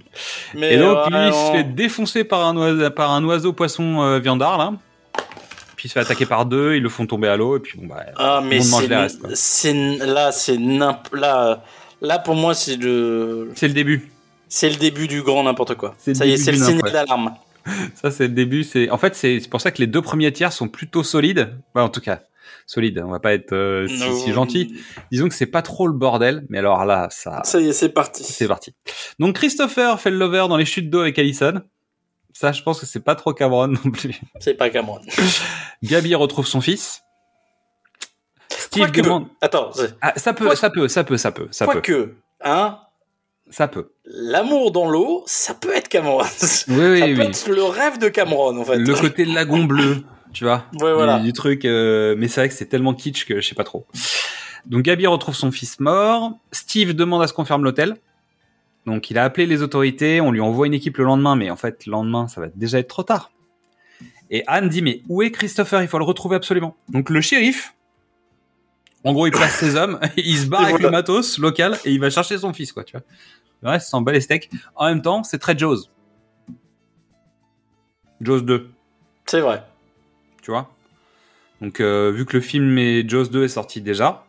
Mais 0.53 0.73
Et 0.73 0.78
donc, 0.78 1.07
lui, 1.09 1.15
il 1.28 1.34
se 1.34 1.51
fait 1.53 1.63
défoncer 1.63 2.23
par 2.23 2.45
un 2.45 2.55
oiseau, 2.57 2.89
par 2.91 3.11
un 3.11 3.23
oiseau 3.23 3.53
poisson 3.53 4.01
euh, 4.01 4.19
viandard, 4.19 4.57
là. 4.57 4.73
Puis 5.78 5.86
il 5.86 5.89
se 5.89 5.93
fait 5.93 5.99
attaquer 5.99 6.25
par 6.25 6.45
deux, 6.47 6.75
ils 6.75 6.82
le 6.84 6.89
font 6.89 7.05
tomber 7.05 7.28
à 7.28 7.38
l'eau, 7.38 7.55
et 7.55 7.59
puis 7.59 7.80
bon, 7.80 7.86
bah. 7.86 8.03
Ah, 8.17 8.41
mais 8.43 8.61
c'est, 8.61 8.88
là, 8.88 9.07
c'est 10.32 10.57
là, 10.57 11.63
là, 12.01 12.19
pour 12.19 12.36
moi, 12.36 12.53
c'est 12.55 12.75
le, 12.78 13.51
C'est 13.55 13.67
le 13.67 13.75
début. 13.75 14.11
c'est 14.49 14.69
le 14.69 14.75
début 14.75 15.07
du 15.07 15.21
grand 15.21 15.43
n'importe 15.43 15.75
quoi. 15.75 15.95
Ça 15.99 16.25
y 16.25 16.32
est, 16.34 16.38
c'est 16.38 16.51
le 16.51 16.57
n'importe. 16.57 16.91
d'alarme. 16.91 17.36
Ça, 17.95 18.11
c'est 18.11 18.28
le 18.28 18.34
début. 18.34 18.63
C'est 18.63 18.89
En 18.89 18.97
fait, 18.97 19.13
c'est 19.13 19.41
pour 19.49 19.59
ça 19.59 19.71
que 19.71 19.80
les 19.80 19.88
deux 19.88 20.01
premiers 20.01 20.32
tiers 20.32 20.53
sont 20.53 20.69
plutôt 20.69 21.03
solides. 21.03 21.59
En 21.75 21.89
tout 21.89 21.99
cas, 21.99 22.21
solides. 22.65 23.03
On 23.05 23.11
va 23.11 23.19
pas 23.19 23.34
être 23.34 23.51
euh, 23.53 23.88
si, 23.88 24.21
si 24.23 24.32
gentil. 24.32 24.73
Disons 25.11 25.28
que 25.28 25.36
c'est 25.36 25.45
pas 25.47 25.61
trop 25.61 25.86
le 25.86 25.93
bordel, 25.93 26.45
mais 26.49 26.59
alors 26.59 26.86
là, 26.86 27.09
ça, 27.11 27.41
Ça 27.43 27.59
y 27.59 27.67
est, 27.67 27.73
c'est 27.73 27.89
parti. 27.89 28.23
C'est 28.23 28.47
parti. 28.47 28.73
Donc 29.19 29.36
Christopher 29.36 29.99
fait 29.99 30.11
le 30.11 30.17
lover 30.17 30.45
dans 30.47 30.55
les 30.57 30.65
chutes 30.65 30.89
d'eau 30.89 31.01
avec 31.01 31.19
Allison. 31.19 31.61
Ça, 32.40 32.52
je 32.52 32.62
pense 32.62 32.80
que 32.80 32.86
c'est 32.86 33.00
pas 33.00 33.16
trop 33.16 33.34
Cameron 33.34 33.68
non 33.68 33.90
plus. 33.90 34.22
C'est 34.40 34.54
pas 34.54 34.70
Cameron. 34.70 35.00
Gabi 35.82 36.14
retrouve 36.14 36.46
son 36.46 36.62
fils. 36.62 37.02
Steve 38.48 38.92
demande. 38.92 39.26
attends, 39.42 39.72
Ah, 40.02 40.14
ça 40.18 40.34
peut, 40.34 40.54
ça 40.54 40.70
peut, 40.70 40.88
ça 40.88 41.04
peut, 41.04 41.18
ça 41.18 41.32
peut, 41.32 41.48
ça 41.50 41.66
peut, 41.66 41.72
quoique, 41.72 42.16
hein, 42.44 42.78
ça 43.50 43.68
peut. 43.68 43.90
l'amour 44.06 44.70
dans 44.72 44.88
l'eau, 44.88 45.24
ça 45.26 45.56
peut 45.56 45.76
être 45.76 45.88
Cameron. 45.90 46.22
Oui, 46.22 46.76
peut 46.76 46.94
oui, 46.94 47.16
oui. 47.18 47.22
être 47.22 47.50
le 47.50 47.64
rêve 47.64 47.98
de 47.98 48.08
Cameron, 48.08 48.56
en 48.56 48.64
fait. 48.64 48.78
Le 48.78 48.94
côté 48.94 49.26
lagon 49.26 49.64
bleu, 49.64 50.04
tu 50.32 50.44
vois. 50.44 50.66
Ouais, 50.74 50.94
voilà. 50.94 51.18
Du, 51.18 51.26
du 51.26 51.34
truc, 51.34 51.66
euh, 51.66 52.14
mais 52.20 52.28
c'est 52.28 52.42
vrai 52.42 52.50
que 52.50 52.56
c'est 52.56 52.68
tellement 52.68 52.94
kitsch 52.94 53.26
que 53.26 53.42
je 53.42 53.48
sais 53.48 53.56
pas 53.56 53.64
trop. 53.64 53.88
Donc 54.68 54.84
Gabi 54.84 55.08
retrouve 55.08 55.36
son 55.36 55.52
fils 55.52 55.80
mort. 55.80 56.34
Steve 56.52 56.94
demande 56.94 57.24
à 57.24 57.28
ce 57.28 57.34
qu'on 57.34 57.46
ferme 57.46 57.64
l'hôtel. 57.64 57.98
Donc 58.88 59.12
il 59.12 59.18
a 59.18 59.26
appelé 59.26 59.46
les 59.46 59.62
autorités, 59.62 60.22
on 60.22 60.32
lui 60.32 60.40
envoie 60.40 60.66
une 60.66 60.74
équipe 60.74 60.98
le 60.98 61.04
lendemain, 61.04 61.36
mais 61.36 61.52
en 61.52 61.58
fait 61.58 61.86
le 61.86 61.92
lendemain 61.92 62.30
ça 62.30 62.40
va 62.40 62.48
déjà 62.56 62.80
être 62.80 62.88
trop 62.88 63.04
tard. 63.04 63.32
Et 64.32 64.44
Anne 64.48 64.70
dit 64.70 64.82
mais 64.82 65.02
où 65.10 65.22
est 65.22 65.30
Christopher? 65.30 65.82
Il 65.82 65.90
faut 65.90 65.98
le 66.00 66.06
retrouver 66.06 66.38
absolument. 66.38 66.78
Donc 66.88 67.10
le 67.10 67.20
shérif, 67.20 67.76
en 69.04 69.12
gros 69.12 69.28
il 69.28 69.32
place 69.32 69.56
ses 69.60 69.76
hommes, 69.76 70.00
il 70.18 70.38
se 70.38 70.46
barre 70.48 70.62
Et 70.62 70.64
avec 70.64 70.76
voilà. 70.78 70.88
le 70.88 70.92
matos 70.94 71.38
local 71.38 71.78
et 71.84 71.92
il 71.92 72.00
va 72.00 72.10
chercher 72.10 72.38
son 72.38 72.54
fils 72.54 72.72
quoi, 72.72 72.86
tu 72.86 72.94
vois. 72.94 73.04
Le 73.62 73.70
reste 73.72 73.90
s'en 73.90 74.00
bat 74.00 74.14
les 74.14 74.22
steaks. 74.22 74.50
En 74.76 74.86
même 74.88 75.02
temps 75.02 75.22
c'est 75.24 75.38
très 75.40 75.58
Jaws. 75.58 75.90
Jaws 78.22 78.42
2 78.42 78.70
C'est 79.26 79.42
vrai. 79.42 79.64
tu 80.42 80.52
vois. 80.52 80.72
Donc 81.60 81.82
euh, 81.82 82.10
vu 82.12 82.26
que 82.26 82.38
le 82.38 82.42
film 82.42 82.78
est 82.78 83.08
Jaws 83.10 83.28
2 83.28 83.44
est 83.44 83.48
sorti 83.50 83.82
déjà, 83.82 84.24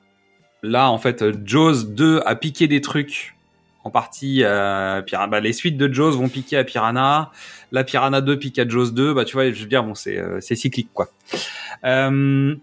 là 0.65 0.91
en 0.91 0.99
fait 0.99 1.25
Jaws 1.47 1.85
2 1.85 2.23
a 2.27 2.35
piqué 2.35 2.67
des 2.67 2.81
trucs 2.81 3.37
en 3.85 3.91
partie 3.91 4.41
euh, 4.43 5.01
Piranha- 5.03 5.29
bah, 5.29 5.41
les 5.41 5.53
suites 5.53 5.77
de 5.77 5.93
Jaws 5.93 6.13
vont 6.13 6.29
piquer 6.29 6.57
à 6.59 6.65
Piranha, 6.65 7.31
la 7.73 7.85
Piranha 7.85 8.21
2 8.21 8.39
pique 8.39 8.59
à 8.59 8.69
Jaws 8.69 8.91
2, 8.91 9.15
bah 9.15 9.25
tu 9.25 9.35
vois, 9.35 9.51
je 9.53 9.61
veux 9.61 9.69
dire 9.69 9.83
bon 9.85 9.95
c'est 9.95 10.19
euh, 10.19 10.41
cyclique 10.41 10.91
quoi. 10.93 11.09
Euh, 11.85 12.55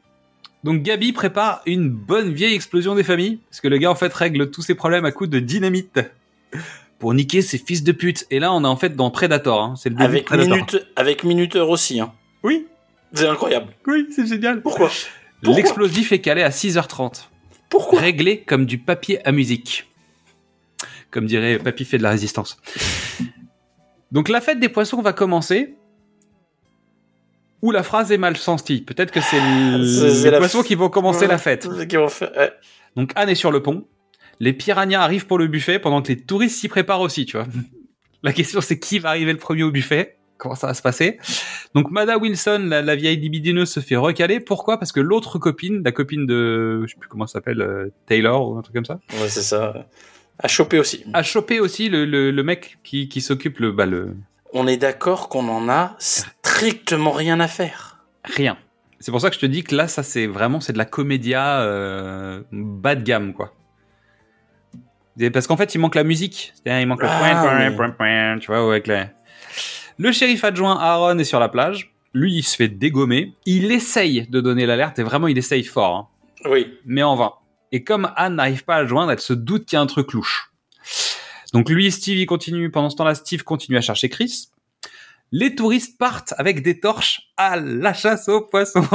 donc 0.64 0.82
Gabi 0.82 1.14
prépare 1.14 1.62
une 1.66 1.90
bonne 1.90 2.34
vieille 2.34 2.56
explosion 2.56 2.96
des 2.96 3.04
familles 3.04 3.40
parce 3.50 3.62
que 3.62 3.68
le 3.68 3.78
gars 3.78 3.92
en 3.92 3.96
fait 3.96 4.14
règle 4.14 4.50
tous 4.52 4.62
ses 4.62 4.76
problèmes 4.76 5.06
à 5.06 5.12
coups 5.12 5.30
de 5.30 5.40
dynamite 5.40 6.00
pour 7.00 7.14
niquer 7.14 7.42
ses 7.42 7.58
fils 7.58 7.84
de 7.84 7.92
pute. 7.92 8.26
Et 8.32 8.40
là 8.40 8.52
on 8.54 8.64
est 8.64 8.68
en 8.68 8.76
fait 8.76 8.96
dans 8.96 9.10
Predator, 9.12 9.62
hein. 9.62 9.74
c'est 9.78 9.90
le 9.90 9.96
début 9.96 10.22
de 10.22 10.34
Avec 10.34 10.48
minute, 10.50 10.88
avec 10.96 11.24
minuteur 11.24 11.70
aussi, 11.70 12.00
hein. 12.00 12.12
Oui, 12.44 12.68
C'est 13.14 13.28
incroyable. 13.28 13.74
oui, 13.88 14.08
c'est 14.16 14.28
génial. 14.28 14.62
Pourquoi? 14.62 14.90
Pourquoi? 15.42 15.56
L'explosif 15.58 16.12
est 16.12 16.20
calé 16.20 16.42
à 16.42 16.50
6h30. 16.50 17.26
Pourquoi? 17.70 18.00
Réglé 18.00 18.42
comme 18.42 18.66
du 18.66 18.78
papier 18.78 19.26
à 19.28 19.32
musique. 19.32 19.88
Comme 21.16 21.28
dirait 21.28 21.58
Papy 21.60 21.86
fait 21.86 21.98
de 21.98 22.04
la 22.04 22.10
résistance. 22.10 22.58
Donc 24.12 24.28
la 24.28 24.42
fête 24.42 24.60
des 24.60 24.68
poissons 24.68 25.02
va 25.02 25.14
commencer. 25.14 25.76
Ou 27.62 27.72
la 27.72 27.84
phrase 27.84 28.12
est 28.12 28.18
mal 28.18 28.36
sentie. 28.36 28.82
Peut-être 28.82 29.12
que 29.12 29.22
c'est 29.22 29.40
les 30.26 30.30
la 30.30 30.40
poissons 30.40 30.62
f- 30.62 30.66
qui 30.66 30.76
vont 30.76 30.90
commencer 30.90 31.26
la 31.26 31.38
fête. 31.38 31.68
C'est 31.78 31.88
qu'ils 31.88 32.00
vont 32.00 32.10
faire- 32.10 32.32
ouais. 32.38 32.52
Donc 32.98 33.14
Anne 33.16 33.30
est 33.30 33.36
sur 33.36 33.52
le 33.52 33.64
pont. 33.64 33.88
Les 34.42 34.52
piranhas 34.52 35.02
arrivent 35.02 35.26
pour 35.26 35.38
le 35.38 35.48
buffet 35.48 35.80
pendant 35.80 36.02
que 36.02 36.10
les 36.10 36.20
touristes 36.20 36.60
s'y 36.60 36.68
préparent 36.68 37.00
aussi, 37.00 37.26
tu 37.26 37.38
vois. 37.38 37.48
La 38.24 38.34
question 38.34 38.60
c'est 38.60 38.78
qui 38.78 39.00
va 39.00 39.10
arriver 39.10 39.32
le 39.32 39.38
premier 39.40 39.64
au 39.64 39.72
buffet? 39.72 40.18
Comment 40.38 40.56
ça 40.56 40.68
va 40.68 40.74
se 40.74 40.82
passer? 40.82 41.18
Donc 41.76 41.92
Mada 41.92 42.18
Wilson, 42.18 42.66
la, 42.68 42.82
la 42.82 42.96
vieille 42.98 43.16
libidineuse, 43.18 43.70
se 43.70 43.80
fait 43.80 43.96
recaler. 43.96 44.42
Pourquoi? 44.42 44.78
Parce 44.78 44.92
que 44.92 45.00
l'autre 45.00 45.40
copine, 45.40 45.82
la 45.86 45.94
copine 45.94 46.26
de, 46.26 46.82
je 46.86 46.92
sais 46.92 47.00
plus 47.00 47.08
comment 47.08 47.26
ça 47.26 47.34
s'appelle, 47.34 47.62
euh, 47.62 47.88
Taylor 48.06 48.50
ou 48.52 48.58
un 48.58 48.62
truc 48.62 48.76
comme 48.76 48.84
ça, 48.86 49.00
Ouais, 49.14 49.30
c'est 49.30 49.42
ça. 49.44 49.88
À 50.40 50.48
choper 50.48 50.80
aussi. 50.80 51.04
a 51.14 51.24
chopé 51.24 51.60
aussi 51.60 51.90
le, 51.90 52.06
le, 52.06 52.32
le 52.32 52.44
mec 52.44 52.78
qui, 52.84 53.08
qui 53.08 53.22
s'occupe 53.22 53.60
le, 53.60 53.72
bah, 53.72 53.86
le 53.86 54.16
On 54.54 54.68
est 54.68 54.78
d'accord 54.78 55.30
qu'on 55.30 55.48
en 55.48 55.70
a 55.70 55.96
strictement 56.00 57.12
rien 57.12 57.40
à 57.40 57.48
faire. 57.48 58.00
rien. 58.24 58.58
C'est 59.00 59.12
pour 59.12 59.22
ça 59.22 59.30
que 59.30 59.36
je 59.36 59.40
te 59.42 59.46
dis 59.46 59.64
que 59.64 59.76
là, 59.76 59.88
ça 59.88 60.04
c'est 60.04 60.26
vraiment 60.28 60.60
c'est 60.60 60.74
de 60.74 60.78
la 60.78 60.86
comédia 60.86 61.60
euh, 61.62 62.42
bas 62.52 62.96
de 62.96 63.04
gamme 63.04 63.34
quoi. 63.34 63.54
Parce 65.32 65.48
qu'en 65.48 65.56
fait, 65.56 65.74
il 65.76 65.78
manque 65.80 65.96
la 65.96 66.04
musique. 66.04 66.54
Il 66.66 66.86
manque 66.88 67.02
le 67.02 67.08
Ah, 67.10 67.18
point, 67.20 67.70
mais- 67.70 68.40
tu 68.40 68.48
vois, 68.48 68.70
avec 68.70 68.88
les- 68.88 69.06
Le 69.98 70.12
shérif 70.12 70.44
adjoint 70.44 70.78
Aaron 70.78 71.18
est 71.20 71.24
sur 71.24 71.40
la 71.40 71.48
plage. 71.48 71.94
Lui, 72.14 72.34
il 72.34 72.44
se 72.44 72.56
fait 72.58 72.68
dégommer. 72.68 73.34
Il 73.46 73.72
essaye 73.72 74.28
de 74.28 74.42
donner 74.42 74.66
l'alerte 74.66 75.00
et 75.00 75.04
vraiment, 75.04 75.28
il 75.30 75.38
essaye 75.38 75.64
fort, 75.64 75.96
hein, 75.96 76.08
Oui. 76.50 76.74
mais 76.86 77.04
en 77.04 77.16
vain. 77.16 77.32
Et 77.76 77.84
comme 77.84 78.10
Anne 78.16 78.36
n'arrive 78.36 78.64
pas 78.64 78.78
à 78.78 78.82
le 78.84 78.88
joindre, 78.88 79.12
elle 79.12 79.20
se 79.20 79.34
doute 79.34 79.66
qu'il 79.66 79.76
y 79.76 79.78
a 79.78 79.82
un 79.82 79.86
truc 79.86 80.14
louche. 80.14 80.50
Donc 81.52 81.70
lui 81.70 81.88
et 81.88 81.92
Steve, 81.92 82.18
il 82.18 82.26
continue. 82.26 82.72
Pendant 82.72 82.90
ce 82.90 82.96
temps-là, 82.96 83.16
Steve 83.16 83.44
continue 83.44 83.78
à 83.78 83.82
chercher 83.82 84.08
Chris. 84.08 84.48
Les 85.34 85.56
touristes 85.56 85.98
partent 85.98 86.34
avec 86.38 86.62
des 86.62 86.80
torches 86.80 87.24
à 87.36 87.58
la 87.58 87.94
chasse 87.94 88.30
aux 88.30 88.40
poissons. 88.40 88.88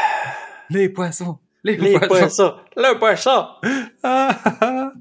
les 0.70 0.88
poissons. 0.88 1.38
Les, 1.64 1.76
Les 1.76 1.98
poissons. 1.98 2.08
poissons. 2.08 2.54
Le 2.78 2.98
poisson. 2.98 3.46
Ah, 4.02 4.38
ah, 4.42 4.58
ah. 4.62 4.92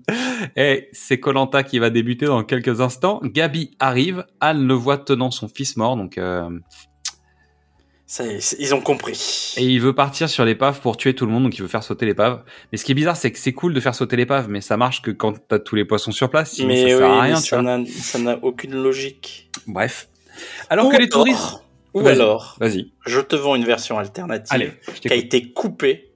Et 0.57 0.89
c'est 0.91 1.21
Colanta 1.21 1.63
qui 1.63 1.80
va 1.80 1.89
débuter 1.89 2.26
dans 2.26 2.43
quelques 2.43 2.82
instants. 2.82 3.21
Gabi 3.24 3.71
arrive, 3.80 4.26
Anne 4.41 4.67
le 4.67 4.74
voit 4.74 4.97
tenant 4.97 5.32
son 5.32 5.47
fils 5.47 5.78
mort, 5.78 5.95
donc 5.95 6.17
euh, 6.17 6.49
Ça 8.06 8.24
ils 8.60 8.76
ont 8.76 8.82
compris. 8.82 9.54
et 9.58 9.64
il 9.64 9.80
veut 9.80 9.95
partir 9.95 10.30
sur 10.30 10.43
l'épave 10.45 10.82
pour 10.82 10.97
tuer 10.97 11.16
tout 11.16 11.26
le 11.26 11.32
monde, 11.32 11.43
donc 11.43 11.58
il 11.58 11.62
veut 11.62 11.68
faire 11.70 11.84
sauter 11.84 12.06
l'épave. 12.06 12.43
Mais 12.72 12.78
ce 12.78 12.84
qui 12.86 12.91
est 12.91 12.95
bizarre, 12.95 13.16
c'est 13.16 13.32
que 13.32 13.39
c'est 13.39 13.54
cool 13.54 13.74
de 13.74 13.80
faire 13.80 13.95
sauter 13.95 14.16
l'épave, 14.18 14.49
mais 14.49 14.62
ça 14.62 14.76
marche 14.78 15.01
que 15.01 15.10
quand 15.12 15.34
t'as 15.47 15.58
tous 15.60 15.76
les 15.76 15.86
poissons 15.86 16.12
sur 16.12 16.30
place, 16.30 16.51
sinon 16.51 16.68
mais 16.68 16.78
ça 16.82 16.84
oui, 16.86 16.91
sert 16.91 17.12
à 17.12 17.22
rien, 17.22 17.41
tu 17.82 17.91
ça 18.01 18.20
n'a- 18.20 18.38
aucune 18.43 18.74
logique. 18.76 19.49
Bref. 19.68 20.10
Alors 20.70 20.88
Ou 20.88 20.89
que 20.89 20.97
les 20.97 21.04
alors- 21.06 21.10
touristes, 21.24 21.64
Ou 21.93 22.06
alors, 22.08 22.58
Vas-y. 22.60 22.91
je 23.06 23.20
te 23.22 23.36
vends 23.36 23.56
une 23.56 23.66
version 23.66 23.97
alternative 23.99 24.47
Allez, 24.54 24.72
qui 24.99 25.08
a 25.12 25.16
été 25.16 25.51
coupée 25.54 26.12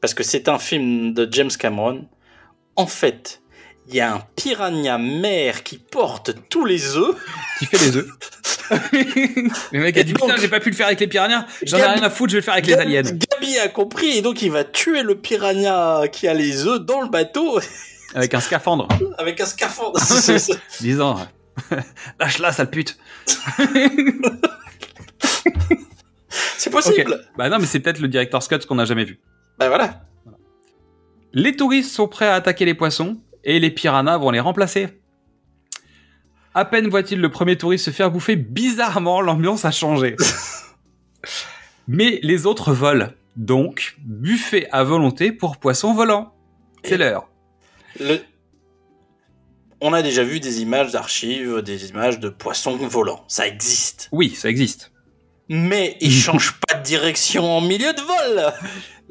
parce 0.00 0.12
que 0.14 0.22
c'est 0.24 0.48
un 0.48 0.58
film 0.58 1.14
de 1.14 1.26
James 1.30 1.50
Cameron. 1.58 2.06
En 2.76 2.86
fait, 2.86 3.41
il 3.88 3.94
y 3.96 4.00
a 4.00 4.14
un 4.14 4.22
piranha 4.36 4.98
mère 4.98 5.62
qui 5.62 5.78
porte 5.78 6.34
tous 6.48 6.64
les 6.64 6.96
œufs. 6.96 7.16
Qui 7.58 7.66
fait 7.66 7.78
les 7.78 7.96
œufs 7.96 8.08
Le 9.72 9.80
mec 9.80 9.96
a 9.98 10.02
dit 10.02 10.12
donc- 10.12 10.28
putain, 10.28 10.40
j'ai 10.40 10.48
pas 10.48 10.60
pu 10.60 10.70
le 10.70 10.76
faire 10.76 10.86
avec 10.86 11.00
les 11.00 11.06
piranhas. 11.08 11.46
J'en 11.64 11.78
ai 11.78 11.82
rien 11.82 12.02
à 12.02 12.10
foutre, 12.10 12.30
je 12.30 12.36
vais 12.36 12.40
le 12.40 12.44
faire 12.44 12.54
avec 12.54 12.66
les 12.66 12.74
aliens. 12.74 13.02
Gabi 13.02 13.58
a 13.58 13.68
compris 13.68 14.16
et 14.18 14.22
donc 14.22 14.40
il 14.42 14.50
va 14.50 14.64
tuer 14.64 15.02
le 15.02 15.16
piranha 15.16 16.08
qui 16.08 16.28
a 16.28 16.34
les 16.34 16.66
œufs 16.66 16.80
dans 16.80 17.00
le 17.02 17.08
bateau 17.08 17.58
Avec 18.14 18.32
un 18.34 18.40
scaphandre. 18.40 18.88
avec 19.18 19.40
un 19.40 19.46
scaphandre. 19.46 20.00
Disant 20.80 21.18
lâche-la, 22.18 22.52
sale 22.52 22.70
pute. 22.70 22.96
C'est 26.56 26.70
possible. 26.70 27.20
Bah 27.36 27.48
non, 27.48 27.58
mais 27.58 27.66
c'est 27.66 27.80
peut-être 27.80 27.98
le 28.00 28.08
director's 28.08 28.48
cut 28.48 28.60
qu'on 28.60 28.76
n'a 28.76 28.84
jamais 28.84 29.04
vu. 29.04 29.20
Bah 29.58 29.68
voilà. 29.68 30.02
Les 31.34 31.56
touristes 31.56 31.92
sont 31.92 32.08
prêts 32.08 32.26
à 32.28 32.34
attaquer 32.34 32.64
les 32.64 32.74
poissons 32.74 33.18
et 33.44 33.58
les 33.60 33.70
piranhas 33.70 34.18
vont 34.18 34.30
les 34.30 34.40
remplacer. 34.40 34.88
À 36.54 36.64
peine 36.64 36.88
voit-il 36.88 37.20
le 37.20 37.30
premier 37.30 37.56
touriste 37.56 37.86
se 37.86 37.90
faire 37.90 38.10
bouffer, 38.10 38.36
bizarrement, 38.36 39.20
l'ambiance 39.20 39.64
a 39.64 39.70
changé. 39.70 40.16
Mais 41.88 42.20
les 42.22 42.46
autres 42.46 42.72
volent. 42.72 43.08
Donc, 43.36 43.96
buffet 43.98 44.68
à 44.70 44.84
volonté 44.84 45.32
pour 45.32 45.56
poissons 45.56 45.94
volants. 45.94 46.34
C'est 46.84 46.98
l'heure. 46.98 47.28
Le- 47.98 48.20
On 49.80 49.92
a 49.94 50.02
déjà 50.02 50.22
vu 50.22 50.38
des 50.40 50.60
images 50.60 50.92
d'archives, 50.92 51.62
des 51.62 51.88
images 51.88 52.20
de 52.20 52.28
poissons 52.28 52.76
volants. 52.76 53.24
Ça 53.28 53.46
existe. 53.48 54.08
Oui, 54.12 54.30
ça 54.30 54.48
existe. 54.50 54.92
Mais 55.48 55.96
ils 56.00 56.12
changent 56.20 56.54
pas 56.68 56.74
de 56.74 56.82
direction 56.84 57.44
en 57.50 57.60
milieu 57.62 57.92
de 57.94 58.00
vol. 58.00 58.52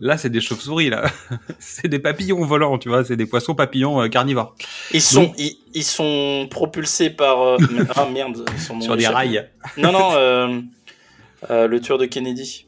Là, 0.04 0.18
c'est 0.18 0.32
des 0.32 0.42
chauves-souris, 0.42 0.90
là. 0.90 1.06
c'est 1.60 1.88
des 1.88 2.00
papillons 2.00 2.44
volants, 2.44 2.78
tu 2.80 2.90
vois. 2.90 3.06
C'est 3.06 3.16
des 3.16 3.28
poissons 3.28 3.54
papillons 3.56 4.02
euh, 4.02 4.08
carnivores. 4.08 4.56
Ils 4.92 5.00
sont, 5.02 5.24
Donc- 5.26 5.36
ils, 5.38 5.58
ils 5.76 5.84
sont 5.84 6.48
propulsés 6.50 7.12
par. 7.12 7.40
euh, 7.42 7.58
ah 7.96 8.08
merde, 8.12 8.44
son 8.58 8.76
nom 8.76 8.82
Sur 8.82 8.98
des 8.98 9.08
rails. 9.08 9.48
Non, 9.78 9.92
non, 9.92 10.10
euh, 10.16 10.60
euh, 11.52 11.68
le 11.68 11.80
tueur 11.80 12.00
de 12.00 12.06
Kennedy. 12.06 12.66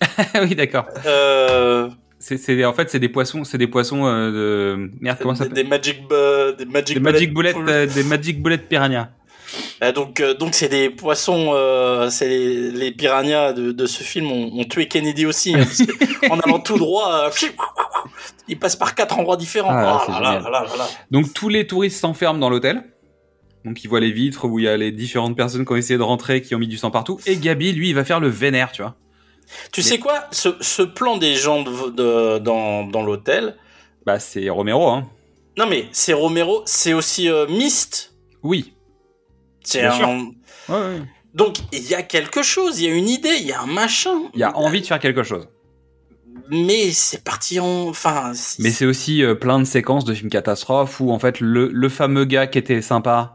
oui, 0.42 0.54
d'accord. 0.54 0.86
Euh, 1.06 1.88
C'est, 2.18 2.36
c'est- 2.36 2.64
en 2.64 2.72
fait, 2.74 2.90
c'est 2.90 3.00
des 3.00 3.08
poissons, 3.08 3.44
c'est 3.44 3.58
des 3.58 3.66
poissons 3.66 4.06
euh, 4.06 4.30
de... 4.76 4.90
Merde, 5.00 5.18
comment 5.22 5.34
ça 5.34 5.44
des, 5.44 5.48
s'appelle 5.50 5.64
des 5.64 5.68
Magic, 5.68 6.02
des 6.58 6.64
Magic 6.66 6.94
Des 6.96 7.00
Magic 7.00 7.32
Bullet, 7.34 7.54
Bullet- 7.54 7.72
euh, 7.72 7.86
des 7.86 8.02
Magic 8.04 8.42
Bullet 8.42 8.58
Piranha. 8.58 9.10
Ah, 9.80 9.92
donc, 9.92 10.18
euh, 10.20 10.34
donc 10.34 10.54
c'est 10.54 10.68
des 10.68 10.90
poissons, 10.90 11.50
euh, 11.54 12.10
c'est 12.10 12.28
les, 12.28 12.70
les 12.72 12.90
piranhas 12.90 13.52
de, 13.52 13.70
de 13.70 13.86
ce 13.86 14.02
film 14.02 14.30
ont, 14.30 14.50
ont 14.60 14.64
tué 14.64 14.88
Kennedy 14.88 15.24
aussi, 15.24 15.54
hein, 15.54 15.64
en 16.30 16.40
allant 16.40 16.58
tout 16.58 16.78
droit, 16.78 17.12
euh, 17.26 17.30
ils 18.48 18.58
passent 18.58 18.74
par 18.76 18.94
quatre 18.96 19.18
endroits 19.18 19.36
différents. 19.36 19.70
Ah, 19.70 20.04
là, 20.08 20.40
là, 20.40 20.50
là, 20.50 20.62
là. 20.76 20.88
Donc 21.12 21.32
tous 21.32 21.48
les 21.48 21.66
touristes 21.66 22.00
s'enferment 22.00 22.40
dans 22.40 22.50
l'hôtel. 22.50 22.82
Donc 23.64 23.84
ils 23.84 23.88
voient 23.88 24.00
les 24.00 24.12
vitres 24.12 24.46
où 24.46 24.58
il 24.58 24.64
y 24.64 24.68
a 24.68 24.76
les 24.76 24.90
différentes 24.92 25.36
personnes 25.36 25.64
qui 25.64 25.72
ont 25.72 25.76
essayé 25.76 25.98
de 25.98 26.02
rentrer, 26.02 26.42
qui 26.42 26.54
ont 26.54 26.58
mis 26.58 26.68
du 26.68 26.76
sang 26.78 26.90
partout. 26.90 27.20
Et 27.26 27.36
Gabi, 27.36 27.72
lui, 27.72 27.90
il 27.90 27.94
va 27.94 28.04
faire 28.04 28.20
le 28.20 28.28
vénère, 28.28 28.72
tu 28.72 28.82
vois. 28.82 28.96
Tu 29.72 29.82
sais 29.82 29.98
quoi, 29.98 30.24
ce, 30.30 30.50
ce 30.60 30.82
plan 30.82 31.16
des 31.16 31.34
gens 31.34 31.62
de, 31.62 31.90
de- 31.90 32.38
dans, 32.38 32.84
dans 32.84 33.02
l'hôtel, 33.02 33.56
Bah 34.04 34.18
c'est 34.18 34.48
Romero, 34.50 34.88
hein. 34.88 35.08
non 35.56 35.66
mais 35.66 35.86
c'est 35.92 36.12
Romero, 36.12 36.62
c'est 36.66 36.92
aussi 36.92 37.28
euh, 37.30 37.46
Myst? 37.48 38.14
Oui. 38.42 38.74
C'est 39.68 39.80
Bien 39.80 39.90
un... 39.92 39.96
sûr. 39.96 40.08
Ouais, 40.08 40.74
ouais. 40.76 41.02
Donc 41.34 41.56
il 41.72 41.86
y 41.88 41.94
a 41.94 42.02
quelque 42.02 42.42
chose, 42.42 42.80
il 42.80 42.88
y 42.88 42.92
a 42.92 42.94
une 42.94 43.08
idée, 43.08 43.36
il 43.40 43.46
y 43.46 43.52
a 43.52 43.60
un 43.60 43.66
machin. 43.66 44.14
Il 44.34 44.40
y 44.40 44.42
a 44.42 44.56
envie 44.56 44.80
de 44.80 44.86
faire 44.86 44.98
quelque 44.98 45.22
chose. 45.22 45.48
Mais 46.50 46.90
c'est 46.92 47.22
parti 47.22 47.60
en, 47.60 47.88
enfin. 47.88 48.32
Mais 48.58 48.70
c'est 48.70 48.86
aussi 48.86 49.22
euh, 49.22 49.34
plein 49.34 49.58
de 49.58 49.64
séquences 49.64 50.06
de 50.06 50.14
films 50.14 50.30
catastrophes 50.30 50.98
où 51.00 51.10
en 51.12 51.18
fait 51.18 51.40
le, 51.40 51.68
le 51.70 51.88
fameux 51.90 52.24
gars 52.24 52.46
qui 52.46 52.56
était 52.58 52.80
sympa, 52.80 53.34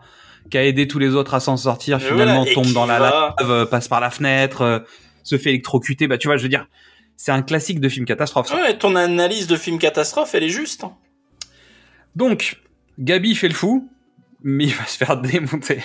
qui 0.49 0.57
a 0.57 0.65
aidé 0.65 0.87
tous 0.87 0.97
les 0.97 1.13
autres 1.13 1.35
à 1.35 1.39
s'en 1.39 1.55
sortir, 1.55 2.01
finalement 2.01 2.39
voilà, 2.43 2.53
tombe 2.55 2.73
dans 2.73 2.87
la 2.87 2.99
va- 2.99 3.35
lave, 3.39 3.51
euh, 3.51 3.65
passe 3.67 3.87
par 3.87 3.99
la 3.99 4.09
fenêtre, 4.09 4.61
euh, 4.63 4.79
se 5.21 5.37
fait 5.37 5.49
électrocuter. 5.51 6.07
Bah 6.07 6.17
tu 6.17 6.27
vois, 6.27 6.37
je 6.37 6.43
veux 6.43 6.49
dire, 6.49 6.65
c'est 7.15 7.31
un 7.31 7.43
classique 7.43 7.79
de 7.79 7.87
film 7.89 8.05
catastrophe. 8.07 8.47
ça. 8.47 8.55
Ouais, 8.55 8.75
ton 8.77 8.95
analyse 8.95 9.45
de 9.45 9.55
film 9.55 9.77
catastrophe, 9.77 10.33
elle 10.33 10.43
est 10.43 10.49
juste. 10.49 10.83
hein. 10.83 10.93
Donc, 12.15 12.61
Gabi 12.99 13.35
fait 13.35 13.47
le 13.47 13.53
fou, 13.53 13.89
mais 14.43 14.65
il 14.65 14.73
va 14.73 14.85
se 14.85 14.97
faire 14.97 15.17
démonter. 15.21 15.79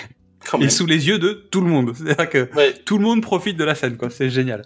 Quand 0.49 0.57
Et 0.57 0.61
même. 0.61 0.69
sous 0.69 0.85
les 0.85 1.07
yeux 1.07 1.19
de 1.19 1.33
tout 1.51 1.61
le 1.61 1.67
monde. 1.67 1.93
C'est-à-dire 1.95 2.29
que 2.29 2.49
Ouais. 2.55 2.73
tout 2.85 2.97
le 2.97 3.03
monde 3.03 3.21
profite 3.21 3.57
de 3.57 3.63
la 3.63 3.75
scène, 3.75 3.97
quoi. 3.97 4.09
C'est 4.09 4.29
génial. 4.29 4.63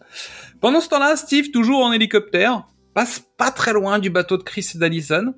Pendant 0.62 0.80
ce 0.80 0.90
temps-là, 0.90 1.16
Steve, 1.16 1.52
toujours 1.52 1.84
en 1.86 1.92
hélicoptère, 1.92 2.64
passe 2.94 3.24
pas 3.38 3.52
très 3.52 3.74
loin 3.74 4.00
du 4.00 4.10
bateau 4.10 4.38
de 4.38 4.44
Chris 4.44 4.68
et 4.76 4.78
d'Allison. 4.78 5.34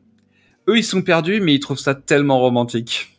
Eux, 0.68 0.78
ils 0.78 0.84
sont 0.84 1.02
perdus, 1.02 1.42
mais 1.42 1.54
ils 1.56 1.60
trouvent 1.60 1.80
ça 1.80 1.96
tellement 1.96 2.40
romantique. 2.40 3.18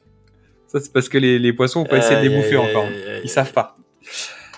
Ça, 0.69 0.81
c'est 0.81 0.93
parce 0.93 1.09
que 1.09 1.19
les, 1.19 1.39
les 1.39 1.53
poissons 1.53 1.81
ont 1.81 1.85
pas 1.87 1.99
essayé 1.99 2.17
de 2.23 2.29
les 2.29 2.37
bouffer 2.37 2.57
encore. 2.57 2.87
Ils 3.25 3.31
savent 3.31 3.53
pas. 3.53 3.77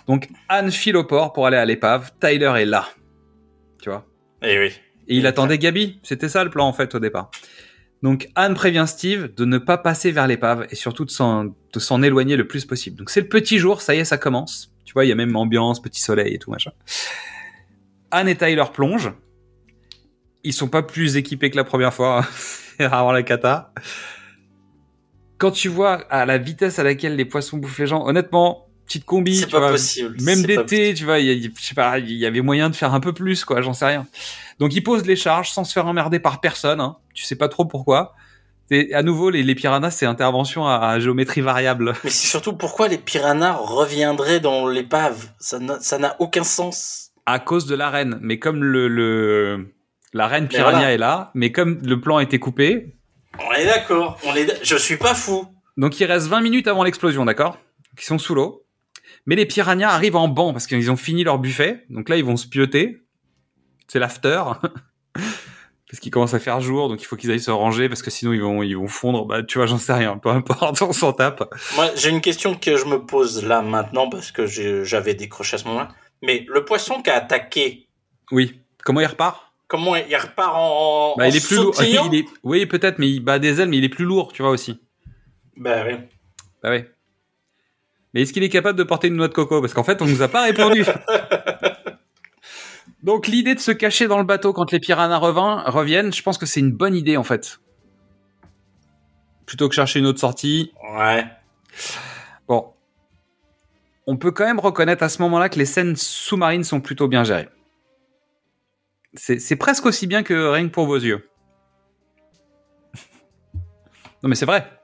Donc, 0.07 0.29
Anne 0.49 0.71
file 0.71 0.97
au 0.97 1.05
port 1.05 1.33
pour 1.35 1.47
aller 1.47 1.59
à 1.59 1.65
l'épave. 1.67 2.13
Tyler 2.21 2.53
est 2.57 2.65
là. 2.65 2.89
Tu 3.83 3.91
vois? 3.91 4.07
Eh 4.43 4.59
oui. 4.59 4.73
et 5.07 5.17
il 5.17 5.27
attendait 5.27 5.59
Gabi. 5.59 6.01
C'était 6.03 6.29
ça 6.29 6.43
le 6.45 6.51
plan 6.51 6.67
en 6.67 6.73
fait 6.73 6.95
au 6.95 6.99
départ. 6.99 7.31
Donc 8.03 8.29
Anne 8.35 8.55
prévient 8.55 8.85
Steve 8.87 9.35
de 9.35 9.45
ne 9.45 9.59
pas 9.59 9.77
passer 9.77 10.13
vers 10.13 10.27
l'épave 10.27 10.67
et 10.71 10.75
surtout 10.75 11.05
de 11.05 11.11
s'en, 11.11 12.03
éloigner 12.03 12.37
le 12.37 12.47
plus 12.47 12.65
possible. 12.65 12.97
Donc 12.97 13.11
c'est 13.11 13.21
le 13.21 13.29
petit 13.29 13.59
jour, 13.59 13.83
ça 13.83 13.95
y 13.95 13.99
est, 13.99 14.05
ça 14.05 14.19
commence. 14.19 14.73
Tu 14.85 14.93
vois, 14.93 15.05
il 15.05 15.09
y 15.09 15.13
a 15.13 15.17
même 15.17 15.35
ambiance, 15.37 15.83
petit 15.83 16.01
soleil 16.01 16.35
et 16.35 16.39
tout 16.39 16.51
machin. 16.51 16.71
Anne 18.11 18.29
et 18.29 18.37
Tyler 18.37 18.65
plongent. 18.73 19.13
Ils 20.45 20.53
sont 20.53 20.69
pas 20.69 20.83
plus 20.83 21.17
équipés 21.17 21.51
que 21.51 21.57
la 21.57 21.65
première 21.65 21.93
fois. 21.93 22.25
c'est 22.79 22.87
rarement 22.87 23.13
la 23.13 23.23
cata. 23.23 23.73
Quand 25.37 25.51
tu 25.51 25.69
vois 25.69 25.95
à 26.11 26.25
la 26.25 26.39
vitesse 26.39 26.79
à 26.79 26.85
laquelle 26.85 27.17
les 27.17 27.25
poissons 27.25 27.59
bouffent 27.59 27.79
les 27.79 27.87
gens, 27.87 28.07
honnêtement, 28.07 28.68
petite 28.89 29.05
combi, 29.05 29.37
C'est 29.37 29.47
tu 29.47 29.53
pas 29.53 29.59
vois, 29.61 29.71
possible. 29.71 30.17
même 30.23 30.43
d'été, 30.43 30.93
tu 30.95 31.05
vois, 31.05 31.21
il 31.21 31.27
y, 31.27 31.47
a- 31.47 31.51
je 31.57 31.65
sais 31.65 31.75
pas, 31.75 31.99
il 32.01 32.11
y 32.13 32.27
avait 32.27 32.41
moyen 32.41 32.69
de 32.71 32.75
faire 32.77 32.93
un 32.95 33.01
peu 33.01 33.13
plus, 33.13 33.45
quoi, 33.45 33.63
j'en 33.63 33.73
sais 33.75 33.87
rien. 33.87 34.07
Donc 34.59 34.75
ils 34.75 34.83
posent 34.83 35.07
les 35.07 35.15
charges 35.17 35.51
sans 35.51 35.63
se 35.65 35.73
faire 35.73 35.87
emmerder 35.87 36.19
par 36.19 36.41
personne, 36.41 36.81
hein. 36.81 36.97
tu 37.15 37.23
sais 37.25 37.37
pas 37.37 37.49
trop 37.49 37.65
pourquoi. 37.65 38.15
Et 38.71 38.93
à 38.93 39.03
nouveau, 39.03 39.31
les, 39.31 39.43
les 39.45 39.55
piranhas, 39.55 39.91
c'est 39.91 40.05
intervention 40.05 40.67
à, 40.67 40.75
à 40.77 40.99
géométrie 41.01 41.41
variable. 41.41 41.95
Mais 42.05 42.11
c'est 42.11 42.27
surtout 42.27 42.53
pourquoi 42.55 42.89
les 42.89 42.99
piranhas 42.99 43.55
reviendraient 43.55 44.41
dans 44.41 44.67
l'épave? 44.69 45.29
Ça 45.39 45.59
n'a 45.59 46.17
aucun 46.19 46.45
sens. 46.45 47.11
À 47.25 47.39
cause 47.39 47.65
de 47.67 47.75
la 47.75 47.89
reine. 47.89 48.19
Mais 48.21 48.39
comme 48.39 48.63
le, 48.65 48.89
le 48.89 49.73
la 50.13 50.27
reine 50.27 50.49
piranha 50.49 50.73
voilà. 50.79 50.93
est 50.93 50.99
là, 50.99 51.31
mais 51.35 51.51
comme 51.53 51.79
le 51.83 52.01
plan 52.01 52.19
a 52.19 52.23
été 52.23 52.39
coupé, 52.39 52.95
On 53.39 53.53
est 53.53 53.65
d'accord. 53.67 54.19
On 54.27 54.35
est. 54.35 54.59
Je 54.63 54.77
suis 54.77 54.97
pas 54.97 55.15
fou. 55.15 55.47
donc 55.79 55.99
il 56.01 56.05
reste 56.07 56.27
20 56.27 56.41
minutes 56.43 56.69
avant 56.69 56.85
l'explosion, 56.85 57.25
d'accord? 57.25 57.59
Ils 57.99 58.05
sont 58.05 58.19
sous 58.19 58.35
l'eau. 58.35 58.65
Mais 59.29 59.37
les 59.37 59.45
piranhas 59.45 59.91
arrivent 59.91 60.17
en 60.17 60.27
banc 60.27 60.55
parce 60.55 60.67
qu'ils 60.67 60.91
ont 60.91 60.97
fini 60.97 61.23
leur 61.23 61.39
buffet. 61.39 61.85
Donc 61.91 62.09
là, 62.09 62.17
ils 62.17 62.25
vont 62.25 62.39
se 62.39 62.49
pioter. 62.49 63.03
C'est 63.87 63.99
l'after. 63.99 64.43
parce 65.13 66.01
qu'il 66.01 66.11
commence 66.11 66.33
à 66.33 66.39
faire 66.39 66.63
jour, 66.63 66.89
donc 66.89 67.03
il 67.03 67.05
faut 67.05 67.15
qu'ils 67.15 67.31
aillent 67.31 67.39
se 67.39 67.51
ranger 67.51 67.91
parce 67.91 68.01
que 68.01 68.11
sinon 68.11 68.33
ils 68.33 68.41
vont 68.41 68.63
ils 68.63 68.75
vont 68.75 68.89
fondre. 68.89 69.27
Bah 69.27 69.43
tu 69.43 69.59
vois, 69.59 69.67
j'en 69.67 69.77
sais 69.77 69.93
rien. 69.93 70.17
Peu 70.17 70.31
importe, 70.31 70.81
on 70.83 70.95
s'en 70.95 71.13
tape. 71.13 71.45
Moi, 71.77 71.91
j'ai 71.95 72.09
une 72.09 72.23
question 72.23 72.55
que 72.55 72.79
je 72.79 72.87
me 72.87 73.05
pose 73.05 73.45
là 73.45 73.61
maintenant 73.61 74.09
parce 74.09 74.33
que 74.33 74.47
j'avais 74.47 75.13
décroché 75.13 75.57
à 75.57 75.59
ce 75.59 75.65
moment-là. 75.67 75.89
Mais 76.23 76.47
le 76.49 76.65
poisson 76.65 77.03
qui 77.03 77.11
a 77.11 77.17
attaqué, 77.17 77.87
Oui. 78.33 78.63
Comment 78.83 79.03
il 79.03 79.07
repart? 79.07 79.53
comment 79.67 79.95
il 79.95 80.17
repart 80.17 80.55
en, 80.55 81.15
Bah 81.19 81.25
en 81.25 81.29
il 81.29 81.37
est 81.37 81.47
plus 81.47 81.57
lourd. 81.57 81.75
Il 81.83 82.15
est... 82.15 82.25
Oui, 82.45 82.65
peut-être, 82.65 82.99
mais 82.99 83.11
il 83.11 83.21
bat 83.21 83.39
des 83.39 83.61
ailes, 83.61 83.69
mais 83.69 83.77
il 83.77 83.85
est 83.85 83.91
plus 83.91 84.07
lourd, 84.07 84.33
tu 84.33 84.41
vois 84.41 84.51
aussi. 84.51 84.81
Bah 85.55 85.85
oui. 85.87 85.97
Bah 86.63 86.71
ouais. 86.71 86.91
Mais 88.19 88.23
est-ce 88.23 88.33
qu'il 88.33 88.43
est 88.43 88.49
capable 88.49 88.77
de 88.77 88.83
porter 88.83 89.07
une 89.07 89.15
noix 89.15 89.29
de 89.29 89.33
coco? 89.33 89.61
Parce 89.61 89.73
qu'en 89.75 89.85
fait, 89.85 90.03
on 90.03 90.05
nous 90.05 90.23
a 90.23 90.27
pas 90.27 90.43
répondu. 90.43 90.85
Donc 93.05 93.29
l'idée 93.29 93.55
de 93.55 93.61
se 93.61 93.71
cacher 93.71 94.09
dans 94.09 94.19
le 94.19 94.25
bateau 94.25 94.53
quand 94.53 94.73
les 94.73 94.81
piranhas 94.81 95.19
reviennent, 95.19 96.13
je 96.13 96.21
pense 96.21 96.37
que 96.37 96.45
c'est 96.45 96.59
une 96.59 96.73
bonne 96.73 96.97
idée 96.97 97.17
en 97.17 97.23
fait. 97.23 97.61
Plutôt 99.47 99.69
que 99.69 99.75
chercher 99.77 100.01
une 100.01 100.07
autre 100.07 100.19
sortie. 100.19 100.73
Ouais. 100.97 101.27
Bon. 102.49 102.73
On 104.09 104.17
peut 104.17 104.33
quand 104.33 104.47
même 104.47 104.59
reconnaître 104.59 105.05
à 105.05 105.09
ce 105.09 105.23
moment-là 105.23 105.49
que 105.49 105.61
les 105.61 105.65
scènes 105.65 105.95
sous-marines 105.95 106.65
sont 106.65 106.81
plutôt 106.81 107.07
bien 107.07 107.23
gérées. 107.23 107.49
C'est 109.15 109.39
c'est 109.39 109.55
presque 109.55 109.87
aussi 109.87 110.09
bien 110.09 110.25
que 110.25 110.49
Rien 110.51 110.67
que 110.67 110.73
pour 110.73 110.87
vos 110.89 110.99
yeux. 110.99 111.31
non 114.25 114.29
mais 114.29 114.35
c'est 114.35 114.45
vrai. 114.45 114.78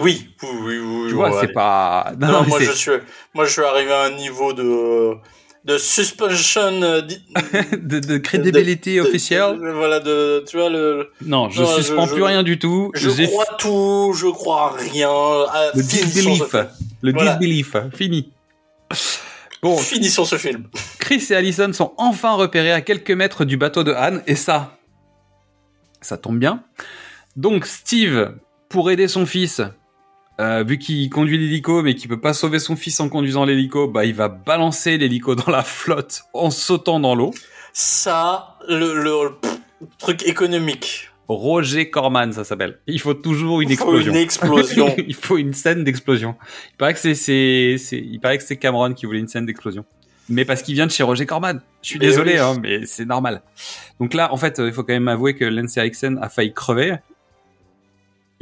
Oui, 0.00 0.28
oui, 0.42 0.48
oui, 0.62 0.78
oui. 0.78 1.08
Tu 1.08 1.14
vois, 1.14 1.30
ouais, 1.30 1.36
c'est 1.40 1.52
pas... 1.52 2.12
Non, 2.18 2.42
moi 2.44 2.58
je 2.60 2.72
suis, 2.72 2.90
moi 3.34 3.44
je 3.44 3.52
suis 3.52 3.62
arrivé 3.62 3.92
à 3.92 4.02
un 4.04 4.10
niveau 4.10 4.52
de 4.52 5.14
de 5.64 5.78
suspension 5.78 6.82
euh, 6.82 7.00
de, 7.72 7.98
de 7.98 8.18
crédibilité 8.18 8.96
de- 8.96 9.00
officielle. 9.00 9.58
de- 9.58 9.70
voilà, 9.70 9.98
de 9.98 10.44
tu 10.46 10.58
vois 10.58 10.68
le. 10.68 11.08
Non, 11.24 11.48
je 11.48 11.62
je- 11.64 11.68
suspends 11.82 12.06
je- 12.06 12.12
plus 12.12 12.22
rien 12.22 12.42
du 12.42 12.58
tout. 12.58 12.90
Je 12.94 13.08
crois 13.26 13.46
tout, 13.58 14.12
je 14.14 14.26
crois 14.26 14.72
rien. 14.76 15.08
à 15.08 15.70
le 15.74 15.82
disbelief. 15.82 16.54
Le 17.00 17.12
Voilà. 17.12 17.30
disbelief. 17.36 17.76
Fini. 17.94 18.30
Bon, 19.62 19.78
Finissons 19.78 20.26
ce 20.26 20.36
film. 20.36 20.64
Chris 20.98 21.26
et 21.30 21.34
Allison 21.34 21.72
sont 21.72 21.94
enfin 21.96 22.32
repérés 22.34 22.72
à 22.72 22.82
quelques 22.82 23.10
mètres 23.12 23.46
du 23.46 23.56
bateau 23.56 23.82
de 23.84 23.92
Anne, 23.92 24.22
et 24.26 24.34
ça, 24.34 24.76
ça 26.02 26.18
tombe 26.18 26.38
bien. 26.38 26.62
Donc 27.36 27.64
Steve, 27.64 28.34
pour 28.68 28.90
aider 28.90 29.08
son 29.08 29.24
fils, 29.24 29.62
euh, 30.40 30.64
vu 30.66 30.78
qu'il 30.78 31.08
conduit 31.10 31.38
l'hélico 31.38 31.82
mais 31.82 31.94
qu'il 31.94 32.08
peut 32.08 32.20
pas 32.20 32.32
sauver 32.34 32.58
son 32.58 32.76
fils 32.76 32.98
en 33.00 33.08
conduisant 33.08 33.44
l'hélico, 33.44 33.86
bah 33.88 34.04
il 34.04 34.14
va 34.14 34.28
balancer 34.28 34.98
l'hélico 34.98 35.34
dans 35.34 35.50
la 35.50 35.62
flotte 35.62 36.22
en 36.32 36.50
sautant 36.50 37.00
dans 37.00 37.14
l'eau. 37.14 37.32
Ça, 37.72 38.56
le, 38.68 39.02
le 39.02 39.30
pff, 39.40 39.58
truc 39.98 40.22
économique. 40.26 41.10
Roger 41.26 41.88
Corman, 41.90 42.32
ça 42.32 42.44
s'appelle. 42.44 42.78
Il 42.86 43.00
faut 43.00 43.14
toujours 43.14 43.60
une 43.62 43.70
Il 43.70 43.76
faut 43.76 43.84
explosion. 43.84 44.12
une 44.12 44.18
explosion. 44.18 44.94
il 45.08 45.14
faut 45.14 45.38
une 45.38 45.54
scène 45.54 45.82
d'explosion. 45.82 46.36
Il 46.72 46.76
paraît 46.76 46.92
que 46.94 47.00
c'est, 47.00 47.14
c'est, 47.14 47.76
c'est- 47.78 47.96
il 47.98 48.20
paraît 48.20 48.36
que 48.38 48.44
c'est 48.44 48.56
Cameron 48.58 48.92
qui 48.92 49.06
voulait 49.06 49.20
une 49.20 49.28
scène 49.28 49.46
d'explosion. 49.46 49.84
Mais 50.28 50.44
parce 50.44 50.62
qu'il 50.62 50.74
vient 50.74 50.86
de 50.86 50.90
chez 50.92 51.02
Roger 51.02 51.26
Corman. 51.26 51.60
Je 51.82 51.88
suis 51.88 51.98
Mais 51.98 52.06
désolé, 52.06 52.32
oui. 52.34 52.38
hein, 52.38 52.56
mais 52.62 52.86
c'est 52.86 53.04
normal. 53.06 53.42
Donc 54.00 54.14
là, 54.14 54.32
en 54.32 54.36
fait, 54.36 54.58
euh, 54.58 54.68
il 54.68 54.72
faut 54.72 54.82
quand 54.82 54.92
même 54.94 55.08
avouer 55.08 55.34
que 55.34 55.44
Lance 55.44 55.76
Erickson 55.76 56.18
a 56.22 56.28
failli 56.28 56.52
crever. 56.52 56.96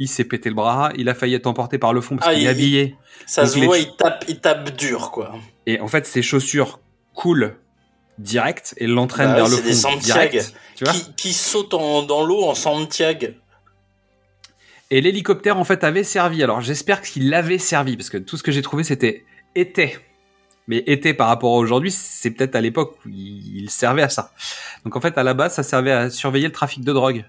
Il 0.03 0.07
s'est 0.09 0.25
pété 0.25 0.49
le 0.49 0.55
bras, 0.55 0.91
il 0.97 1.07
a 1.07 1.13
failli 1.15 1.33
être 1.35 1.47
emporté 1.47 1.77
par 1.77 1.93
le 1.93 2.01
fond 2.01 2.17
parce 2.17 2.27
Ah, 2.29 2.33
qu'il 2.33 2.41
est 2.41 2.45
il- 2.45 2.49
habillé. 2.49 2.95
Ça 3.25 3.43
Donc 3.45 3.51
se 3.53 3.59
voit, 3.59 3.77
il 3.77 3.95
tape, 3.95 4.25
il 4.27 4.39
tape 4.41 4.75
dur, 4.75 5.11
quoi. 5.11 5.33
Et 5.65 5.79
en 5.79 5.87
fait, 5.87 6.05
ses 6.05 6.21
chaussures 6.21 6.81
coulent 7.13 7.55
direct 8.19 8.73
et 8.77 8.87
l'entraînent 8.87 9.29
Bah 9.29 9.35
vers 9.35 9.47
le 9.47 9.55
c'est 9.55 9.61
des 9.63 9.71
fond 9.73 9.91
Santiago. 9.91 10.03
direct. 10.31 10.53
Tu 10.75 10.83
vois 10.83 10.93
Qui, 10.93 11.13
qui 11.15 11.33
saute 11.33 11.73
en- 11.73 12.03
dans 12.03 12.25
l'eau 12.25 12.43
en 12.43 12.53
Santiago. 12.53 13.27
Et 14.91 14.99
l'hélicoptère, 15.01 15.57
en 15.57 15.63
fait, 15.63 15.83
avait 15.83 16.03
servi. 16.03 16.43
Alors, 16.43 16.59
j'espère 16.61 17.01
qu'il 17.01 17.33
avait 17.33 17.57
servi, 17.57 17.95
parce 17.95 18.09
que 18.09 18.17
tout 18.17 18.35
ce 18.37 18.43
que 18.43 18.51
j'ai 18.51 18.61
trouvé, 18.61 18.83
c'était 18.83 19.23
était. 19.55 19.97
Mais 20.67 20.83
était 20.85 21.13
par 21.13 21.27
rapport 21.29 21.53
à 21.53 21.57
aujourd'hui, 21.57 21.91
c'est 21.91 22.31
peut-être 22.31 22.55
à 22.55 22.61
l'époque 22.61 22.97
où 23.05 23.09
il 23.09 23.69
servait 23.69 24.01
à 24.03 24.09
ça. 24.09 24.31
Donc, 24.83 24.95
en 24.95 25.01
fait, 25.01 25.17
à 25.17 25.23
la 25.23 25.33
base, 25.33 25.53
ça 25.55 25.63
servait 25.63 25.91
à 25.91 26.09
surveiller 26.09 26.47
le 26.47 26.53
trafic 26.53 26.83
de 26.83 26.91
drogue. 26.93 27.25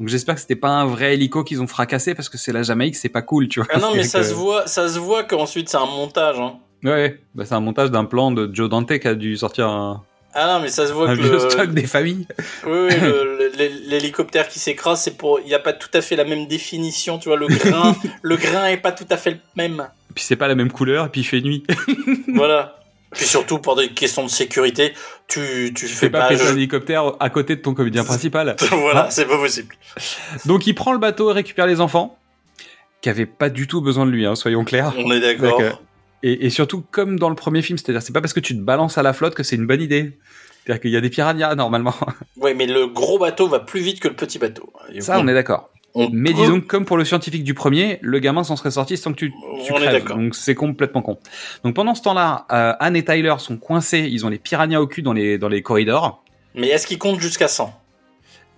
Donc, 0.00 0.08
j'espère 0.08 0.34
que 0.34 0.40
c'était 0.40 0.56
pas 0.56 0.70
un 0.70 0.86
vrai 0.86 1.14
hélico 1.14 1.44
qu'ils 1.44 1.62
ont 1.62 1.66
fracassé, 1.66 2.14
parce 2.14 2.28
que 2.28 2.36
c'est 2.38 2.52
la 2.52 2.62
Jamaïque, 2.62 2.96
c'est 2.96 3.08
pas 3.08 3.22
cool, 3.22 3.48
tu 3.48 3.60
vois. 3.60 3.68
Ah 3.72 3.78
non, 3.78 3.94
mais 3.94 4.02
ça 4.02 4.20
Que- 4.20 4.26
se 4.26 4.34
voit, 4.34 4.66
ça 4.66 4.88
se 4.88 4.98
voit 4.98 5.22
qu'ensuite 5.24 5.68
c'est 5.68 5.76
un 5.76 5.86
montage. 5.86 6.38
Hein. 6.40 6.54
Ouais, 6.82 7.20
bah, 7.34 7.44
c'est 7.46 7.54
un 7.54 7.60
montage 7.60 7.90
d'un 7.90 8.04
plan 8.04 8.30
de 8.32 8.50
Joe 8.52 8.68
Dante 8.68 8.98
qui 8.98 9.08
a 9.08 9.14
dû 9.14 9.36
sortir 9.36 9.68
un, 9.68 10.02
Ah 10.34 10.46
non, 10.54 10.60
mais 10.60 10.68
ça 10.68 10.86
se 10.86 10.92
voit 10.92 11.08
un 11.10 11.16
que 11.16 11.22
le- 11.22 11.38
stock 11.38 11.70
des 11.70 11.86
familles. 11.86 12.26
oui, 12.66 12.88
oui, 12.90 12.96
l'hélicoptère 13.86 14.48
qui 14.48 14.58
s'écrase, 14.58 15.00
c'est 15.00 15.16
pour, 15.16 15.38
il 15.40 15.46
n'y 15.46 15.54
a 15.54 15.58
pas 15.60 15.72
tout 15.72 15.88
à 15.94 16.00
fait 16.02 16.16
la 16.16 16.24
même 16.24 16.46
définition, 16.46 17.18
tu 17.18 17.28
vois, 17.28 17.38
le 17.38 17.46
grain, 17.46 17.94
le 18.22 18.36
grain 18.36 18.66
est 18.66 18.76
pas 18.78 18.92
tout 18.92 19.06
à 19.10 19.16
fait 19.16 19.30
le 19.30 19.38
même. 19.56 19.86
Puis 20.14 20.24
c'est 20.24 20.36
pas 20.36 20.48
la 20.48 20.54
même 20.54 20.70
couleur, 20.72 21.06
et 21.06 21.08
puis 21.08 21.20
il 21.22 21.24
fait 21.24 21.40
nuit. 21.40 21.64
Voilà. 22.34 22.76
Puis 23.12 23.26
surtout 23.26 23.58
pour 23.58 23.76
des 23.76 23.90
questions 23.90 24.24
de 24.24 24.28
sécurité, 24.30 24.92
tu, 25.28 25.40
tu 25.40 25.72
Tu 25.74 25.86
fais 25.86 26.06
fais 26.06 26.10
pas 26.10 26.28
un 26.30 26.52
hélicoptère 26.54 27.12
à 27.20 27.30
côté 27.30 27.56
de 27.56 27.60
ton 27.60 27.74
comédien 27.74 28.04
principal. 28.10 28.56
voilà, 28.70 29.10
c'est 29.10 29.26
pas 29.26 29.38
possible. 29.38 29.74
Donc 30.46 30.66
il 30.66 30.74
prend 30.74 30.92
le 30.92 30.98
bateau 30.98 31.30
et 31.30 31.34
récupère 31.34 31.66
les 31.66 31.80
enfants, 31.80 32.18
qui 33.00 33.08
avaient 33.08 33.26
pas 33.26 33.50
du 33.50 33.66
tout 33.66 33.80
besoin 33.80 34.06
de 34.06 34.10
lui, 34.10 34.26
hein, 34.26 34.34
soyons 34.34 34.64
clairs. 34.64 34.92
On 34.98 35.10
est 35.10 35.20
d'accord. 35.20 35.60
Euh, 35.60 35.70
Et, 36.22 36.46
et 36.46 36.50
surtout, 36.50 36.82
comme 36.90 37.18
dans 37.18 37.28
le 37.28 37.34
premier 37.34 37.62
film, 37.62 37.76
c'est-à-dire, 37.78 38.02
c'est 38.02 38.12
pas 38.12 38.20
parce 38.20 38.32
que 38.32 38.40
tu 38.40 38.54
te 38.56 38.62
balances 38.62 38.96
à 38.98 39.02
la 39.02 39.12
flotte 39.12 39.34
que 39.34 39.42
c'est 39.42 39.56
une 39.56 39.66
bonne 39.66 39.82
idée. 39.82 40.18
C'est-à-dire 40.64 40.80
qu'il 40.80 40.90
y 40.92 40.96
a 40.96 41.02
des 41.02 41.10
piranhas 41.10 41.54
normalement. 41.54 41.94
Ouais, 42.38 42.54
mais 42.54 42.66
le 42.66 42.86
gros 42.86 43.18
bateau 43.18 43.48
va 43.48 43.60
plus 43.60 43.80
vite 43.80 44.00
que 44.00 44.08
le 44.08 44.14
petit 44.14 44.38
bateau. 44.38 44.72
Ça, 45.00 45.18
on 45.18 45.28
est 45.28 45.34
d'accord. 45.34 45.70
On 45.94 46.08
Mais 46.12 46.30
peut- 46.32 46.36
disons 46.40 46.60
que 46.60 46.66
comme 46.66 46.84
pour 46.84 46.96
le 46.96 47.04
scientifique 47.04 47.44
du 47.44 47.54
premier, 47.54 47.98
le 48.02 48.18
gamin 48.18 48.42
s'en 48.44 48.56
serait 48.56 48.70
sorti 48.72 48.96
sans 48.96 49.12
que 49.12 49.16
tu, 49.18 49.30
tu 49.30 49.72
On 49.72 49.76
est 49.76 49.80
crèves. 49.80 49.92
d'accord. 49.92 50.16
Donc 50.16 50.34
c'est 50.34 50.54
complètement 50.54 51.02
con. 51.02 51.18
Donc 51.62 51.74
pendant 51.74 51.94
ce 51.94 52.02
temps-là, 52.02 52.46
euh, 52.52 52.72
Anne 52.80 52.96
et 52.96 53.04
Tyler 53.04 53.34
sont 53.38 53.56
coincés. 53.56 54.08
Ils 54.10 54.26
ont 54.26 54.28
les 54.28 54.38
piranhas 54.38 54.80
au 54.80 54.86
cul 54.86 55.02
dans 55.02 55.12
les 55.12 55.38
dans 55.38 55.48
les 55.48 55.62
corridors. 55.62 56.22
Mais 56.54 56.68
est-ce 56.68 56.86
qu'il 56.86 56.98
compte 56.98 57.20
jusqu'à 57.20 57.48
100 57.48 57.72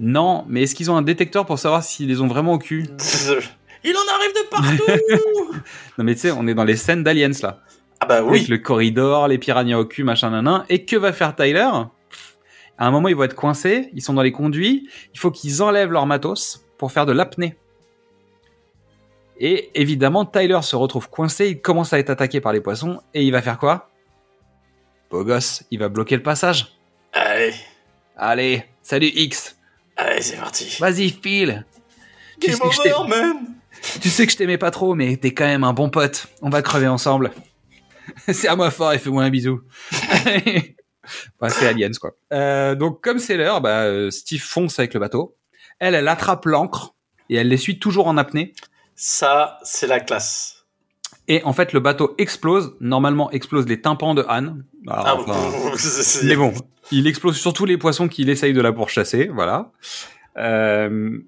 Non, 0.00 0.44
mais 0.48 0.62
est-ce 0.62 0.74
qu'ils 0.74 0.90
ont 0.90 0.96
un 0.96 1.02
détecteur 1.02 1.46
pour 1.46 1.58
savoir 1.58 1.82
s'ils 1.82 2.08
les 2.08 2.20
ont 2.20 2.26
vraiment 2.26 2.52
au 2.54 2.58
cul? 2.58 2.86
Il 3.84 3.94
en 3.96 4.00
arrive 4.14 4.32
de 4.34 4.48
partout 4.50 5.60
Non 5.98 6.04
mais 6.04 6.14
tu 6.14 6.22
sais, 6.22 6.30
on 6.32 6.46
est 6.48 6.54
dans 6.54 6.64
les 6.64 6.74
scènes 6.76 7.04
d'aliens 7.04 7.30
là. 7.42 7.60
Ah 8.00 8.06
bah 8.06 8.16
avec 8.16 8.30
oui. 8.30 8.46
le 8.48 8.58
corridor, 8.58 9.28
les 9.28 9.38
piranhas 9.38 9.78
au 9.78 9.84
cul, 9.84 10.02
machin, 10.04 10.30
nanan. 10.30 10.64
Et 10.68 10.84
que 10.84 10.96
va 10.96 11.12
faire 11.12 11.34
Tyler? 11.36 11.60
À 12.78 12.86
un 12.86 12.90
moment, 12.90 13.08
ils 13.08 13.16
vont 13.16 13.22
être 13.22 13.34
coincés, 13.36 13.88
ils 13.94 14.02
sont 14.02 14.12
dans 14.12 14.22
les 14.22 14.32
conduits, 14.32 14.88
il 15.14 15.18
faut 15.18 15.30
qu'ils 15.30 15.62
enlèvent 15.62 15.92
leur 15.92 16.04
matos 16.04 16.65
pour 16.78 16.92
faire 16.92 17.06
de 17.06 17.12
l'apnée. 17.12 17.56
Et 19.38 19.70
évidemment, 19.74 20.24
Tyler 20.24 20.60
se 20.62 20.76
retrouve 20.76 21.10
coincé, 21.10 21.48
il 21.50 21.60
commence 21.60 21.92
à 21.92 21.98
être 21.98 22.10
attaqué 22.10 22.40
par 22.40 22.52
les 22.52 22.60
poissons, 22.60 23.00
et 23.12 23.22
il 23.22 23.32
va 23.32 23.42
faire 23.42 23.58
quoi? 23.58 23.90
Beau 25.10 25.24
gosse, 25.24 25.62
il 25.70 25.78
va 25.78 25.88
bloquer 25.88 26.16
le 26.16 26.22
passage. 26.22 26.76
Allez, 27.12 27.54
Allez, 28.16 28.64
salut 28.82 29.10
X, 29.14 29.56
allez, 29.96 30.22
c'est 30.22 30.36
parti. 30.38 30.76
vas-y 30.80 31.10
file. 31.10 31.66
Tu 32.40 32.50
sais, 32.52 32.58
que 32.58 32.70
je 32.72 32.80
t'ai- 32.82 32.92
over, 32.94 33.08
man 33.08 33.36
tu 34.00 34.08
sais 34.08 34.24
que 34.26 34.32
je 34.32 34.38
t'aimais 34.38 34.56
pas 34.56 34.70
trop, 34.70 34.94
mais 34.94 35.18
t'es 35.18 35.34
quand 35.34 35.44
même 35.44 35.62
un 35.62 35.74
bon 35.74 35.90
pote. 35.90 36.28
On 36.40 36.48
va 36.48 36.62
crever 36.62 36.86
ensemble. 36.88 37.30
Serre-moi 38.32 38.70
fort 38.70 38.94
et 38.94 38.98
fais-moi 38.98 39.22
un 39.24 39.30
bisou. 39.30 39.60
Bah, 41.38 41.50
c'est 41.50 41.68
Aliens, 41.68 41.92
quoi. 42.00 42.16
Euh, 42.32 42.74
donc, 42.74 43.00
comme 43.00 43.20
c'est 43.20 43.36
l'heure, 43.36 43.60
bah, 43.60 43.82
euh, 43.84 44.10
Steve 44.10 44.40
fonce 44.42 44.78
avec 44.80 44.92
le 44.92 44.98
bateau. 44.98 45.36
Elle, 45.78 45.94
elle 45.94 46.08
attrape 46.08 46.44
l'ancre 46.46 46.94
et 47.28 47.36
elle 47.36 47.48
les 47.48 47.56
suit 47.56 47.78
toujours 47.78 48.06
en 48.08 48.16
apnée. 48.16 48.54
Ça, 48.94 49.58
c'est 49.62 49.86
la 49.86 50.00
classe. 50.00 50.64
Et 51.28 51.42
en 51.44 51.52
fait, 51.52 51.72
le 51.72 51.80
bateau 51.80 52.14
explose. 52.18 52.76
Normalement, 52.80 53.30
explose 53.30 53.66
les 53.66 53.80
tympans 53.80 54.14
de 54.14 54.24
Anne. 54.28 54.64
Alors, 54.86 55.06
Ah, 55.06 55.16
enfin, 55.18 55.76
mais 56.24 56.36
bon, 56.36 56.52
il 56.92 57.06
explose 57.06 57.36
surtout 57.36 57.64
les 57.66 57.76
poissons 57.78 58.08
qu'il 58.08 58.30
essaye 58.30 58.52
de 58.52 58.60
la 58.60 58.72
pourchasser. 58.72 59.28
Voilà. 59.34 59.72
Euh, 60.38 61.18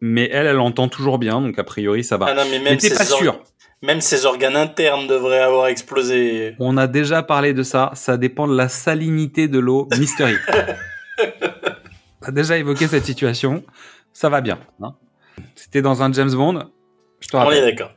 mais 0.00 0.28
elle, 0.32 0.46
elle 0.46 0.60
entend 0.60 0.88
toujours 0.88 1.18
bien, 1.18 1.40
donc 1.40 1.58
a 1.58 1.64
priori, 1.64 2.04
ça 2.04 2.16
va. 2.16 2.26
Ah 2.28 2.34
non, 2.34 2.42
mais 2.50 2.60
même 2.60 2.78
pas 2.78 3.04
sûr. 3.04 3.42
même 3.82 4.00
ses 4.00 4.26
organes 4.26 4.56
internes 4.56 5.06
devraient 5.08 5.40
avoir 5.40 5.66
explosé. 5.66 6.54
On 6.60 6.76
a 6.76 6.86
déjà 6.86 7.22
parlé 7.24 7.52
de 7.52 7.64
ça. 7.64 7.90
Ça 7.94 8.16
dépend 8.16 8.46
de 8.46 8.56
la 8.56 8.68
salinité 8.68 9.48
de 9.48 9.58
l'eau 9.58 9.88
Mystery. 9.98 10.36
On 12.22 12.28
a 12.28 12.30
déjà 12.30 12.58
évoqué 12.58 12.86
cette 12.88 13.04
situation. 13.04 13.64
Ça 14.18 14.28
va 14.28 14.40
bien. 14.40 14.58
hein. 14.82 14.96
C'était 15.54 15.80
dans 15.80 16.02
un 16.02 16.12
James 16.12 16.32
Bond. 16.32 16.70
Je 17.20 17.28
te 17.28 17.36
On 17.36 17.40
est 17.40 17.44
rappelle. 17.44 17.64
d'accord. 17.66 17.92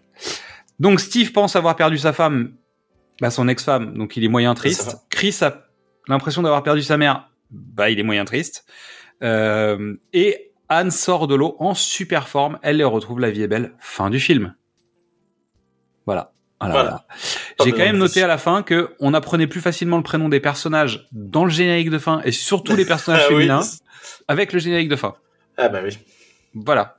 Donc 0.80 1.00
Steve 1.00 1.32
pense 1.32 1.56
avoir 1.56 1.76
perdu 1.76 1.98
sa 1.98 2.14
femme, 2.14 2.54
bah, 3.20 3.32
son 3.32 3.48
ex-femme, 3.48 3.98
donc 3.98 4.18
il 4.18 4.24
est 4.24 4.28
moyen 4.28 4.54
triste. 4.54 4.98
Chris 5.10 5.36
a 5.42 5.64
l'impression 6.08 6.44
d'avoir 6.44 6.62
perdu 6.62 6.84
sa 6.84 6.98
mère, 6.98 7.32
bah 7.50 7.90
il 7.90 8.00
est 8.00 8.04
moyen 8.04 8.24
triste. 8.26 8.66
Euh, 9.24 9.96
et 10.14 10.52
Anne 10.70 10.92
sort 10.92 11.26
de 11.28 11.34
l'eau 11.34 11.56
en 11.58 11.74
super 11.74 12.28
forme. 12.28 12.60
Elle 12.62 12.78
les 12.78 12.84
retrouve, 12.84 13.20
la 13.20 13.32
vie 13.32 13.42
est 13.42 13.48
belle. 13.48 13.74
Fin 13.80 14.12
du 14.12 14.20
film. 14.20 14.54
Voilà. 16.06 16.34
Voilà, 16.60 16.74
Voilà. 16.76 16.90
voilà. 16.90 17.06
Pas 17.58 17.64
J'ai 17.66 17.72
quand 17.72 17.80
même 17.80 17.98
noté 17.98 18.22
à 18.22 18.28
la 18.28 18.38
fin 18.38 18.62
que 18.62 18.96
on 19.00 19.16
apprenait 19.16 19.48
plus 19.48 19.62
facilement 19.62 19.98
le 19.98 20.04
prénom 20.04 20.30
des 20.30 20.40
personnages 20.40 21.08
dans 21.12 21.46
le 21.46 21.50
générique 21.52 21.90
de 21.90 21.98
fin 21.98 22.22
et 22.26 22.32
surtout 22.32 22.76
les 22.76 22.86
personnages 22.94 23.24
Ah 23.26 23.30
oui. 23.30 23.38
féminins 23.48 23.62
avec 24.28 24.54
le 24.54 24.60
générique 24.60 24.90
de 24.90 24.96
fin. 24.96 25.16
Ah 25.64 25.70
bah 25.70 25.82
oui. 25.84 25.98
Voilà. 26.56 26.98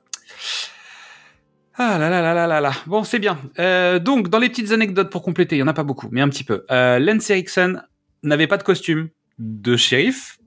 Ah 1.74 1.96
là 1.98 2.08
là 2.10 2.20
là 2.22 2.34
là 2.34 2.46
là 2.46 2.60
là. 2.60 2.72
Bon, 2.86 3.02
c'est 3.02 3.18
bien. 3.18 3.38
Euh, 3.58 3.98
donc, 3.98 4.28
dans 4.28 4.38
les 4.38 4.48
petites 4.50 4.72
anecdotes 4.72 5.10
pour 5.10 5.22
compléter, 5.22 5.56
il 5.56 5.58
y 5.58 5.62
en 5.62 5.68
a 5.68 5.72
pas 5.72 5.84
beaucoup, 5.84 6.08
mais 6.12 6.20
un 6.20 6.28
petit 6.28 6.44
peu. 6.44 6.64
Euh, 6.70 6.98
Lance 6.98 7.28
Erickson 7.30 7.80
n'avait 8.22 8.46
pas 8.46 8.58
de 8.58 8.62
costume 8.62 9.08
de 9.38 9.76
shérif. 9.76 10.38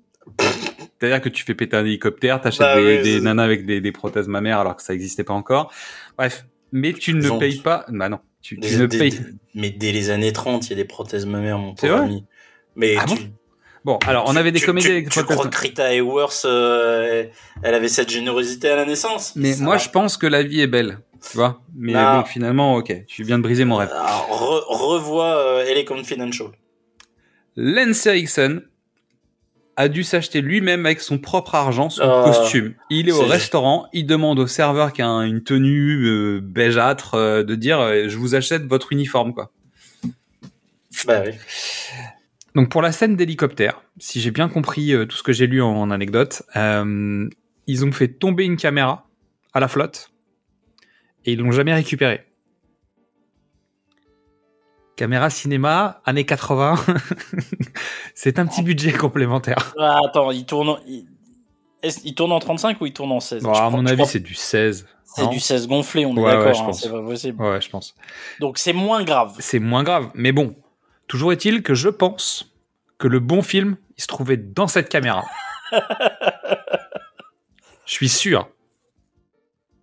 C'est-à-dire 0.99 1.21
que 1.21 1.29
tu 1.29 1.43
fais 1.43 1.55
péter 1.55 1.75
un 1.75 1.85
hélicoptère, 1.85 2.39
t'achètes 2.41 2.59
Bah 2.61 2.75
des, 2.79 2.97
oui, 2.97 3.03
des 3.03 3.13
c'est- 3.17 3.21
nanas 3.21 3.43
avec 3.43 3.65
des, 3.65 3.81
des 3.81 3.91
prothèses 3.91 4.27
mammaires 4.27 4.59
alors 4.59 4.75
que 4.75 4.81
ça 4.83 4.93
existait 4.93 5.23
pas 5.23 5.33
encore. 5.33 5.73
Bref. 6.17 6.45
Mais 6.71 6.93
tu 6.93 7.13
ne 7.13 7.29
ont- 7.29 7.37
payes 7.39 7.59
pas. 7.59 7.85
Bah 7.89 8.07
non. 8.09 8.19
Tu, 8.41 8.55
tu 8.59 8.69
Des- 8.69 8.77
ne 8.77 8.85
des- 8.85 8.97
payes. 8.97 9.09
des- 9.11 9.19
mais 9.55 9.69
dès 9.71 9.91
les 9.91 10.09
années 10.11 10.31
30, 10.31 10.67
il 10.67 10.69
y 10.71 10.73
a 10.73 10.75
des 10.77 10.85
prothèses 10.85 11.25
mammaires, 11.25 11.57
mon 11.57 11.75
C'est 11.75 11.87
pauvre 11.87 11.99
vrai 11.99 12.05
ami. 12.07 12.25
Mais 12.75 12.95
Ah 12.97 13.05
tu, 13.07 13.15
bon? 13.15 13.31
Bon, 13.85 13.97
alors 14.07 14.25
on 14.27 14.35
avait 14.35 14.51
des 14.51 14.59
tu- 14.59 14.65
comédies 14.65 14.87
tu, 14.87 14.91
avec 14.91 15.09
tu 15.09 15.23
crois 15.23 15.47
que 15.47 15.57
Rita 15.57 15.93
Hayworth, 15.93 16.41
euh, 16.45 17.23
elle 17.61 17.73
avait 17.75 17.87
cette 17.87 18.09
générosité 18.09 18.67
à 18.69 18.75
la 18.75 18.85
naissance? 18.85 19.33
Mais 19.35 19.53
Ça 19.53 19.63
moi, 19.63 19.75
va. 19.75 19.81
je 19.83 19.89
pense 19.89 20.17
que 20.17 20.25
la 20.27 20.41
vie 20.43 20.59
est 20.61 20.67
belle. 20.67 20.97
Tu 21.31 21.37
vois 21.37 21.61
Mais 21.75 21.93
Non. 21.93 22.17
bon, 22.17 22.23
finalement, 22.25 22.75
ok. 22.75 23.05
Tu 23.07 23.23
viens 23.23 23.37
de 23.37 23.43
briser 23.43 23.63
mon 23.63 23.75
rêve. 23.77 23.91
Alors, 23.91 24.27
re- 24.31 24.65
revois 24.75 25.35
euh, 25.37 25.71
LA 25.73 25.83
Confidential. 25.83 26.47
Lance 27.55 28.05
Erickson 28.07 28.61
a 29.77 29.87
dû 29.87 30.03
s'acheter 30.03 30.41
lui-même 30.41 30.85
avec 30.87 30.99
son 31.01 31.17
propre 31.19 31.53
argent 31.55 31.89
son 31.91 32.01
Ah, 32.03 32.23
costume. 32.25 32.73
Il 32.89 33.07
est 33.07 33.11
au 33.11 33.21
restaurant, 33.25 33.87
il 33.93 34.05
demande 34.07 34.39
au 34.39 34.47
serveur 34.47 34.93
qui 34.93 35.01
a 35.03 35.07
un- 35.07 35.23
une 35.25 35.43
tenue 35.43 36.05
euh, 36.07 36.39
beigâtre 36.41 37.13
euh, 37.15 37.43
de 37.43 37.53
dire 37.55 37.79
euh, 37.81 38.05
je 38.07 38.17
vous 38.17 38.33
achète 38.35 38.63
votre 38.65 38.91
uniforme 38.93 39.33
quoi. 39.33 39.51
Bah 41.05 41.21
oui. 41.25 41.33
Donc 42.55 42.69
pour 42.69 42.81
la 42.81 42.91
scène 42.91 43.15
d'hélicoptère, 43.15 43.81
si 43.99 44.21
j'ai 44.21 44.31
bien 44.31 44.47
compris 44.47 44.93
euh, 44.93 45.05
tout 45.05 45.17
ce 45.17 45.23
que 45.23 45.33
j'ai 45.33 45.45
lu 45.47 45.61
en, 45.61 45.67
en 45.75 45.91
anecdote, 45.91 46.43
euh, 46.55 47.27
ils 47.67 47.83
ont 47.85 47.91
fait 47.91 48.07
tomber 48.07 48.45
une 48.45 48.55
caméra 48.57 49.07
à 49.53 49.59
la 49.59 49.67
flotte 49.67 50.11
et 51.25 51.33
ils 51.33 51.39
l'ont 51.39 51.51
jamais 51.51 51.73
récupérée. 51.73 52.25
Caméra 54.95 55.29
cinéma, 55.29 56.01
années 56.05 56.23
80. 56.25 56.75
c'est 58.15 58.39
un 58.39 58.45
petit 58.45 58.63
budget 58.63 58.93
complémentaire. 58.93 59.73
Ah, 59.77 59.99
attends, 60.05 60.31
il 60.31 60.45
tourne, 60.45 60.69
en- 60.69 60.79
il... 60.87 61.05
est-ce- 61.83 61.99
il 62.05 62.15
tourne 62.15 62.31
en 62.31 62.39
35 62.39 62.79
ou 62.79 62.85
il 62.85 62.93
tourne 62.93 63.11
en 63.11 63.19
16 63.19 63.43
Bon, 63.43 63.51
à 63.51 63.69
mon 63.69 63.85
avis, 63.85 63.97
crois- 63.97 64.07
c'est 64.07 64.21
du 64.21 64.35
16. 64.35 64.87
c'est 65.03 65.27
du 65.27 65.41
16 65.41 65.67
gonflé, 65.67 66.05
on 66.05 66.15
est 66.15 66.19
Ouais, 66.19 66.25
ouais, 66.27 66.31
d'accord, 66.45 66.53
je 66.53 66.63
hein, 66.63 66.73
c'est 66.73 66.89
pas 66.89 67.01
possible. 67.01 67.41
Ouais, 67.43 67.59
je 67.59 67.69
pense. 67.69 67.93
Donc 68.39 68.57
c'est 68.57 68.71
moins 68.71 69.03
grave. 69.03 69.35
C'est 69.39 69.59
moins 69.59 69.83
grave. 69.83 70.09
Mais 70.13 70.31
bon, 70.31 70.55
toujours 71.07 71.31
est-il 71.33 71.63
que 71.63 71.73
je 71.73 71.89
pense 71.89 72.51
que 72.97 73.07
le 73.07 73.19
bon 73.19 73.41
film, 73.41 73.77
il 73.97 74.01
se 74.01 74.07
trouvait 74.07 74.37
dans 74.37 74.67
cette 74.67 74.89
caméra. 74.89 75.23
Je 77.85 77.91
suis 77.93 78.09
sûr. 78.09 78.49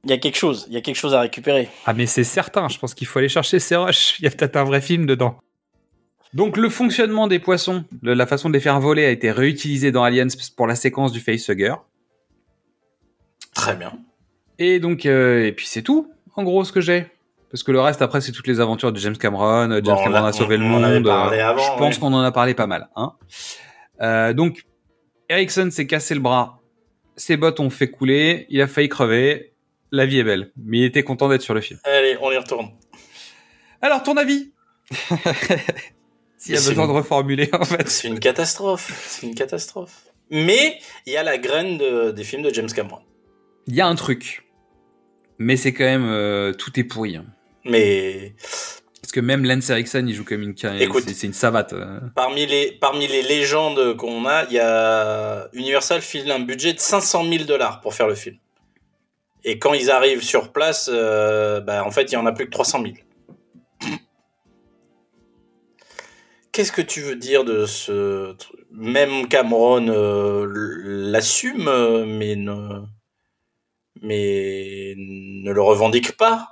Il 0.05 0.11
y 0.11 0.12
a 0.15 0.19
quelque 0.19 0.36
chose, 0.36 0.65
il 0.69 0.74
y 0.74 0.77
a 0.77 0.81
quelque 0.81 0.97
chose 0.97 1.15
à 1.15 1.20
récupérer. 1.20 1.69
Ah 1.86 1.93
mais 1.94 2.07
c'est 2.07 2.24
certain, 2.24 2.69
je 2.69 2.77
pense 2.78 2.94
qu'il 2.94 3.07
faut 3.07 3.20
aller 3.20 3.28
chercher 3.28 3.61
ces 3.61 3.77
rushs. 3.77 4.19
Il 4.19 4.24
y 4.24 4.27
a 4.27 4.31
peut-être 4.31 4.57
un 4.57 4.65
vrai 4.65 4.81
film 4.81 5.07
dedans. 5.07 5.39
Donc 6.35 6.57
le 6.57 6.69
fonctionnement 6.69 7.28
des 7.28 7.39
poissons, 7.39 7.85
le- 8.03 8.15
la 8.15 8.27
façon 8.27 8.49
de 8.49 8.55
les 8.55 8.61
faire 8.61 8.81
voler 8.81 9.05
a 9.05 9.11
été 9.11 9.31
réutilisé 9.31 9.93
dans 9.93 10.03
Aliens 10.03 10.27
pour 10.57 10.66
la 10.66 10.74
séquence 10.74 11.12
du 11.12 11.20
facehugger. 11.20 11.74
Très 13.55 13.77
bien. 13.77 13.93
Et 14.59 14.81
donc, 14.81 15.07
euh, 15.07 15.47
et 15.47 15.53
puis 15.53 15.66
c'est 15.66 15.82
tout, 15.82 16.11
en 16.35 16.43
gros, 16.43 16.65
ce 16.65 16.73
que 16.73 16.81
j'ai. 16.81 17.07
Parce 17.53 17.62
que 17.62 17.70
le 17.70 17.81
reste, 17.81 18.01
après, 18.03 18.20
c'est 18.23 18.33
toutes 18.33 18.47
les 18.49 18.61
aventures 18.61 18.93
de 18.93 18.99
James 18.99 19.16
Cameron. 19.16 19.70
Euh, 19.70 19.81
James 19.85 19.95
Bon, 19.97 20.03
Cameron 20.05 20.24
a 20.24 20.33
sauvé 20.33 20.57
on- 20.57 20.61
le 20.61 20.65
monde. 20.65 21.07
Euh, 21.07 21.11
avant, 21.11 21.62
je 21.62 21.79
pense 21.79 21.95
ouais. 21.97 22.01
qu'on 22.01 22.12
en 22.15 22.23
a 22.23 22.33
parlé 22.33 22.55
pas 22.55 22.66
mal. 22.66 22.89
Hein. 22.97 23.12
Euh, 24.01 24.33
donc, 24.33 24.65
Ericsson 25.29 25.69
s'est 25.70 25.87
cassé 25.87 26.15
le 26.15 26.20
bras. 26.20 26.61
Ses 27.16 27.37
bottes 27.37 27.61
ont 27.61 27.69
fait 27.70 27.91
couler. 27.91 28.47
Il 28.49 28.61
a 28.62 28.66
failli 28.66 28.89
crever. 28.89 29.53
La 29.91 30.07
vie 30.07 30.19
est 30.19 30.24
belle. 30.24 30.51
Mais 30.57 30.79
il 30.79 30.85
était 30.85 31.03
content 31.03 31.29
d'être 31.29 31.43
sur 31.43 31.53
le 31.53 31.61
film. 31.61 31.79
Allez, 31.85 32.16
on 32.23 32.33
y 32.33 32.37
retourne. 32.39 32.70
Alors, 33.83 34.03
ton 34.03 34.16
avis? 34.16 34.53
S'il 36.39 36.55
y 36.55 36.57
a 36.57 36.61
besoin 36.61 36.85
une- 36.87 36.91
de 36.91 36.97
reformuler, 36.97 37.51
en 37.53 37.65
fait. 37.65 37.89
C'est 37.89 38.09
une 38.09 38.19
catastrophe. 38.19 38.91
C'est 39.07 39.27
une 39.27 39.35
catastrophe. 39.35 40.07
Mais 40.31 40.79
il 41.07 41.12
y 41.12 41.16
a 41.16 41.23
la 41.23 41.37
graine 41.39 41.77
de- 41.79 42.11
des 42.11 42.24
films 42.24 42.43
de 42.43 42.53
James 42.53 42.70
Cameron. 42.74 43.01
Il 43.66 43.74
y 43.74 43.81
a 43.81 43.87
un 43.87 43.95
truc. 43.95 44.49
Mais 45.39 45.57
c'est 45.57 45.73
quand 45.73 45.85
même... 45.85 46.07
euh, 46.07 46.53
tout 46.53 46.79
est 46.81 46.85
pourri. 46.85 47.16
hein. 47.16 47.27
Mais 47.64 48.34
Parce 49.01 49.12
que 49.12 49.20
même 49.20 49.44
Lance 49.44 49.70
Erickson, 49.70 50.05
il 50.06 50.14
joue 50.14 50.24
comme 50.24 50.43
une... 50.43 50.55
Écoute. 50.80 51.05
C'est 51.06 51.26
une 51.26 51.32
savate. 51.32 51.72
euh. 51.72 52.01
parmi 52.14 52.47
les, 52.47 52.72
parmi 52.72 53.06
les 53.06 53.22
légendes 53.22 53.97
qu'on 53.97 54.26
a, 54.26 54.44
il 54.44 54.55
y 54.55 54.60
a 54.60 55.48
Universal 55.52 56.01
file 56.02 56.30
un 56.30 56.40
budget 56.40 56.72
de 56.72 56.80
500 56.80 57.24
000 57.30 57.44
dollars 57.44 57.80
pour 57.80 57.94
faire 57.94 58.09
le 58.09 58.14
film. 58.14 58.36
Et 59.44 59.59
quand 59.59 59.74
ils 59.74 59.90
arrivent 59.90 60.22
sur 60.22 60.52
place, 60.52 60.89
euh, 60.93 61.60
bah, 61.60 61.84
en 61.84 61.90
fait, 61.90 62.05
il 62.05 62.12
y 62.12 62.16
en 62.16 62.26
a 62.26 62.32
plus 62.32 62.47
que 62.47 62.51
300 62.51 62.82
000. 62.82 62.94
Qu'est-ce 66.52 66.72
que 66.72 66.82
tu 66.82 67.01
veux 67.01 67.16
dire 67.16 67.44
de 67.44 67.64
ce 67.64 68.32
truc 68.34 68.60
Même 68.70 69.26
Cameron 69.26 69.89
euh, 69.89 70.47
l'assume, 71.10 71.64
mais 72.06 72.36
ne, 72.36 72.82
mais 74.02 74.94
ne 74.97 75.51
le 75.51 75.62
revendique 75.62 76.16
pas. 76.16 76.52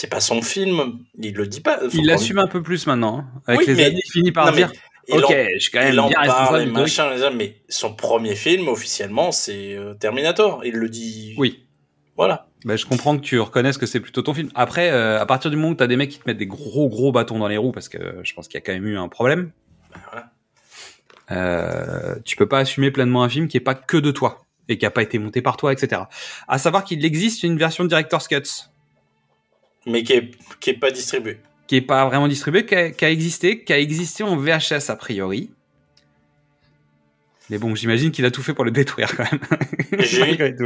C'est 0.00 0.06
pas 0.06 0.20
son 0.20 0.42
film, 0.42 1.00
il 1.18 1.34
le 1.34 1.48
dit 1.48 1.60
pas. 1.60 1.80
Son 1.80 1.88
Il 1.98 2.06
l'assume 2.06 2.38
un 2.38 2.46
peu 2.46 2.62
plus 2.62 2.86
maintenant. 2.86 3.18
hein. 3.18 3.40
Avec 3.48 3.62
Oui, 3.62 3.66
les 3.66 3.74
mais- 3.74 3.84
années, 3.86 4.00
il 4.04 4.10
finit 4.12 4.30
par 4.30 4.46
Non, 4.46 4.52
dire 4.52 4.70
Ok, 5.10 5.24
en- 5.24 5.28
je 5.54 5.58
suis 5.58 5.72
quand 5.72 5.80
même 5.80 5.94
il 5.94 5.98
en 5.98 6.06
bien 6.08 6.20
parle, 6.24 6.66
machin, 6.66 7.10
les 7.16 7.34
mais 7.34 7.56
son 7.68 7.92
premier 7.96 8.36
film 8.36 8.68
officiellement 8.68 9.32
c'est 9.32 9.74
euh, 9.74 9.94
Terminator. 9.94 10.60
Il 10.64 10.74
le 10.74 10.88
dit. 10.88 11.34
Oui. 11.36 11.66
Voilà. 12.16 12.46
Bah, 12.64 12.76
je 12.76 12.86
comprends 12.86 13.16
que 13.18 13.22
tu 13.24 13.40
reconnaisses 13.40 13.76
que 13.76 13.86
c'est 13.86 13.98
plutôt 13.98 14.22
ton 14.22 14.34
film. 14.34 14.50
Après, 14.54 14.88
euh, 14.92 15.20
à 15.20 15.26
partir 15.26 15.50
du 15.50 15.56
moment 15.56 15.70
où 15.70 15.74
t'as 15.74 15.88
des 15.88 15.96
mecs 15.96 16.10
qui 16.10 16.18
te 16.20 16.28
mettent 16.28 16.38
des 16.38 16.46
gros 16.46 16.88
gros 16.88 17.10
bâtons 17.10 17.40
dans 17.40 17.48
les 17.48 17.56
roues, 17.56 17.72
parce 17.72 17.88
que 17.88 17.98
euh, 17.98 18.20
je 18.22 18.34
pense 18.34 18.46
qu'il 18.46 18.54
y 18.54 18.58
a 18.58 18.64
quand 18.64 18.72
même 18.74 18.86
eu 18.86 18.96
un 18.96 19.08
problème, 19.08 19.50
Ben 19.92 20.00
voilà. 20.12 20.30
euh, 21.32 22.14
tu 22.24 22.36
peux 22.36 22.46
pas 22.46 22.60
assumer 22.60 22.92
pleinement 22.92 23.24
un 23.24 23.28
film 23.28 23.48
qui 23.48 23.56
est 23.56 23.60
pas 23.60 23.74
que 23.74 23.96
de 23.96 24.12
toi 24.12 24.44
et 24.68 24.78
qui 24.78 24.86
a 24.86 24.92
pas 24.92 25.02
été 25.02 25.18
monté 25.18 25.42
par 25.42 25.56
toi, 25.56 25.72
etc. 25.72 26.02
À 26.46 26.58
savoir 26.58 26.84
qu'il 26.84 27.04
existe 27.04 27.42
une 27.42 27.58
version 27.58 27.84
Director's 27.84 28.28
Cuts 28.28 28.68
Mais 29.86 30.02
qui 30.02 30.12
est, 30.14 30.30
qui 30.60 30.70
est 30.70 30.74
pas 30.78 30.90
distribué. 30.90 31.38
qui 31.66 31.76
est 31.76 31.80
pas 31.82 32.06
vraiment 32.06 32.28
distribuée, 32.28 32.66
qui 32.66 32.74
a, 32.74 32.90
qui 32.90 33.04
a 33.04 33.10
existé, 33.10 33.64
qui 33.64 33.72
a 33.72 33.78
existé 33.78 34.22
en 34.22 34.36
VHS 34.36 34.88
a 34.90 34.96
priori. 34.96 35.50
Mais 37.50 37.58
bon, 37.58 37.74
j'imagine 37.74 38.10
qu'il 38.10 38.24
a 38.26 38.30
tout 38.30 38.42
fait 38.42 38.52
pour 38.54 38.64
le 38.64 38.70
détruire 38.70 39.16
quand 39.16 39.24
même. 39.30 39.40
J'ai. 40.00 40.36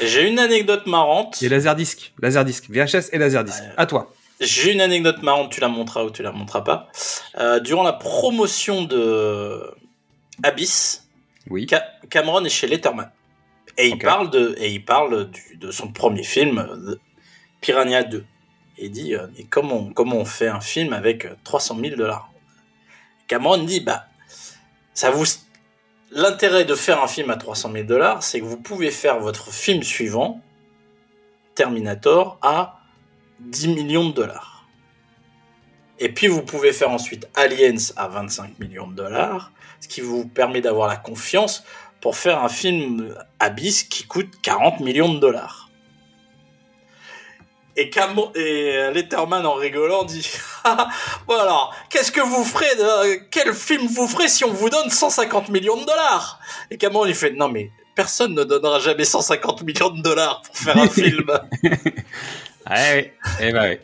J'ai 0.00 0.28
une 0.28 0.38
anecdote 0.38 0.86
marrante. 0.86 1.42
Et 1.42 1.48
Laserdisc, 1.48 2.12
Laserdisc, 2.22 2.70
VHS 2.70 3.08
et 3.12 3.18
Laserdisc. 3.18 3.58
Ouais. 3.60 3.72
À 3.76 3.86
toi. 3.86 4.14
J'ai 4.40 4.72
une 4.72 4.80
anecdote 4.80 5.20
marrante, 5.22 5.50
tu 5.50 5.60
la 5.60 5.66
montreras 5.68 6.04
ou 6.04 6.10
tu 6.10 6.22
la 6.22 6.30
montreras 6.30 6.62
pas. 6.62 6.88
Euh, 7.38 7.58
durant 7.58 7.82
la 7.82 7.92
promotion 7.92 8.84
de 8.84 9.60
Abyss, 10.44 11.08
Oui. 11.50 11.66
Ca- 11.68 11.84
Cameron 12.08 12.44
est 12.44 12.48
chez 12.50 12.68
Letterman. 12.68 13.10
Et 13.76 13.88
il 13.88 13.98
parle, 13.98 14.30
de, 14.30 14.54
et 14.58 14.70
il 14.70 14.84
parle 14.84 15.28
du- 15.28 15.56
de 15.56 15.72
son 15.72 15.88
premier 15.90 16.22
film, 16.22 16.58
euh, 16.58 16.94
Piranha 17.60 18.02
2. 18.02 18.24
Et 18.78 18.88
dit, 18.88 19.14
euh, 19.14 19.26
mais 19.36 19.44
comment, 19.44 19.92
comment 19.92 20.16
on 20.16 20.24
fait 20.24 20.48
un 20.48 20.60
film 20.60 20.92
avec 20.92 21.26
euh, 21.26 21.34
300 21.44 21.78
000 21.80 21.96
dollars? 21.96 22.30
Cameron 23.26 23.58
dit, 23.64 23.80
bah, 23.80 24.06
ça 24.94 25.10
vous... 25.10 25.24
L'intérêt 26.12 26.64
de 26.64 26.74
faire 26.74 27.02
un 27.02 27.06
film 27.06 27.30
à 27.30 27.36
300 27.36 27.70
000 27.72 27.84
dollars, 27.84 28.22
c'est 28.22 28.40
que 28.40 28.44
vous 28.44 28.56
pouvez 28.56 28.90
faire 28.90 29.20
votre 29.20 29.52
film 29.52 29.82
suivant, 29.82 30.40
Terminator, 31.54 32.38
à 32.42 32.80
10 33.40 33.68
millions 33.68 34.08
de 34.08 34.14
dollars. 34.14 34.66
Et 36.00 36.08
puis 36.08 36.26
vous 36.26 36.42
pouvez 36.42 36.72
faire 36.72 36.90
ensuite 36.90 37.28
Aliens 37.34 37.76
à 37.96 38.08
25 38.08 38.58
millions 38.58 38.88
de 38.88 38.94
dollars, 38.94 39.52
ce 39.80 39.86
qui 39.86 40.00
vous 40.00 40.26
permet 40.26 40.62
d'avoir 40.62 40.88
la 40.88 40.96
confiance 40.96 41.62
pour 42.00 42.16
faire 42.16 42.42
un 42.42 42.48
film 42.48 43.14
Abyss 43.38 43.84
qui 43.84 44.04
coûte 44.06 44.40
40 44.42 44.80
millions 44.80 45.12
de 45.12 45.20
dollars. 45.20 45.69
Et, 47.76 47.88
Cam- 47.88 48.18
et 48.34 48.72
euh, 48.76 48.90
Letterman 48.90 49.46
en 49.46 49.54
rigolant 49.54 50.04
dit 50.04 50.28
Ah, 50.64 50.88
bon 51.26 51.38
alors 51.38 51.74
qu'est-ce 51.88 52.10
que 52.12 52.20
vous 52.20 52.44
ferez 52.44 52.74
de- 52.76 53.22
quel 53.30 53.54
film 53.54 53.86
vous 53.86 54.06
ferez 54.08 54.28
si 54.28 54.44
on 54.44 54.52
vous 54.52 54.68
donne 54.70 54.90
150 54.90 55.48
millions 55.50 55.76
de 55.80 55.84
dollars? 55.86 56.40
Et 56.70 56.76
Cameron 56.78 57.06
il 57.06 57.14
fait 57.14 57.30
non 57.32 57.48
mais 57.48 57.70
personne 57.94 58.34
ne 58.34 58.44
donnera 58.44 58.78
jamais 58.80 59.04
150 59.04 59.62
millions 59.62 59.90
de 59.90 60.02
dollars 60.02 60.42
pour 60.42 60.56
faire 60.56 60.76
un 60.78 60.88
film 60.88 61.30
Ah 62.66 62.74
oui. 62.94 63.10
Eh 63.40 63.52
ben 63.52 63.70
oui. 63.70 63.78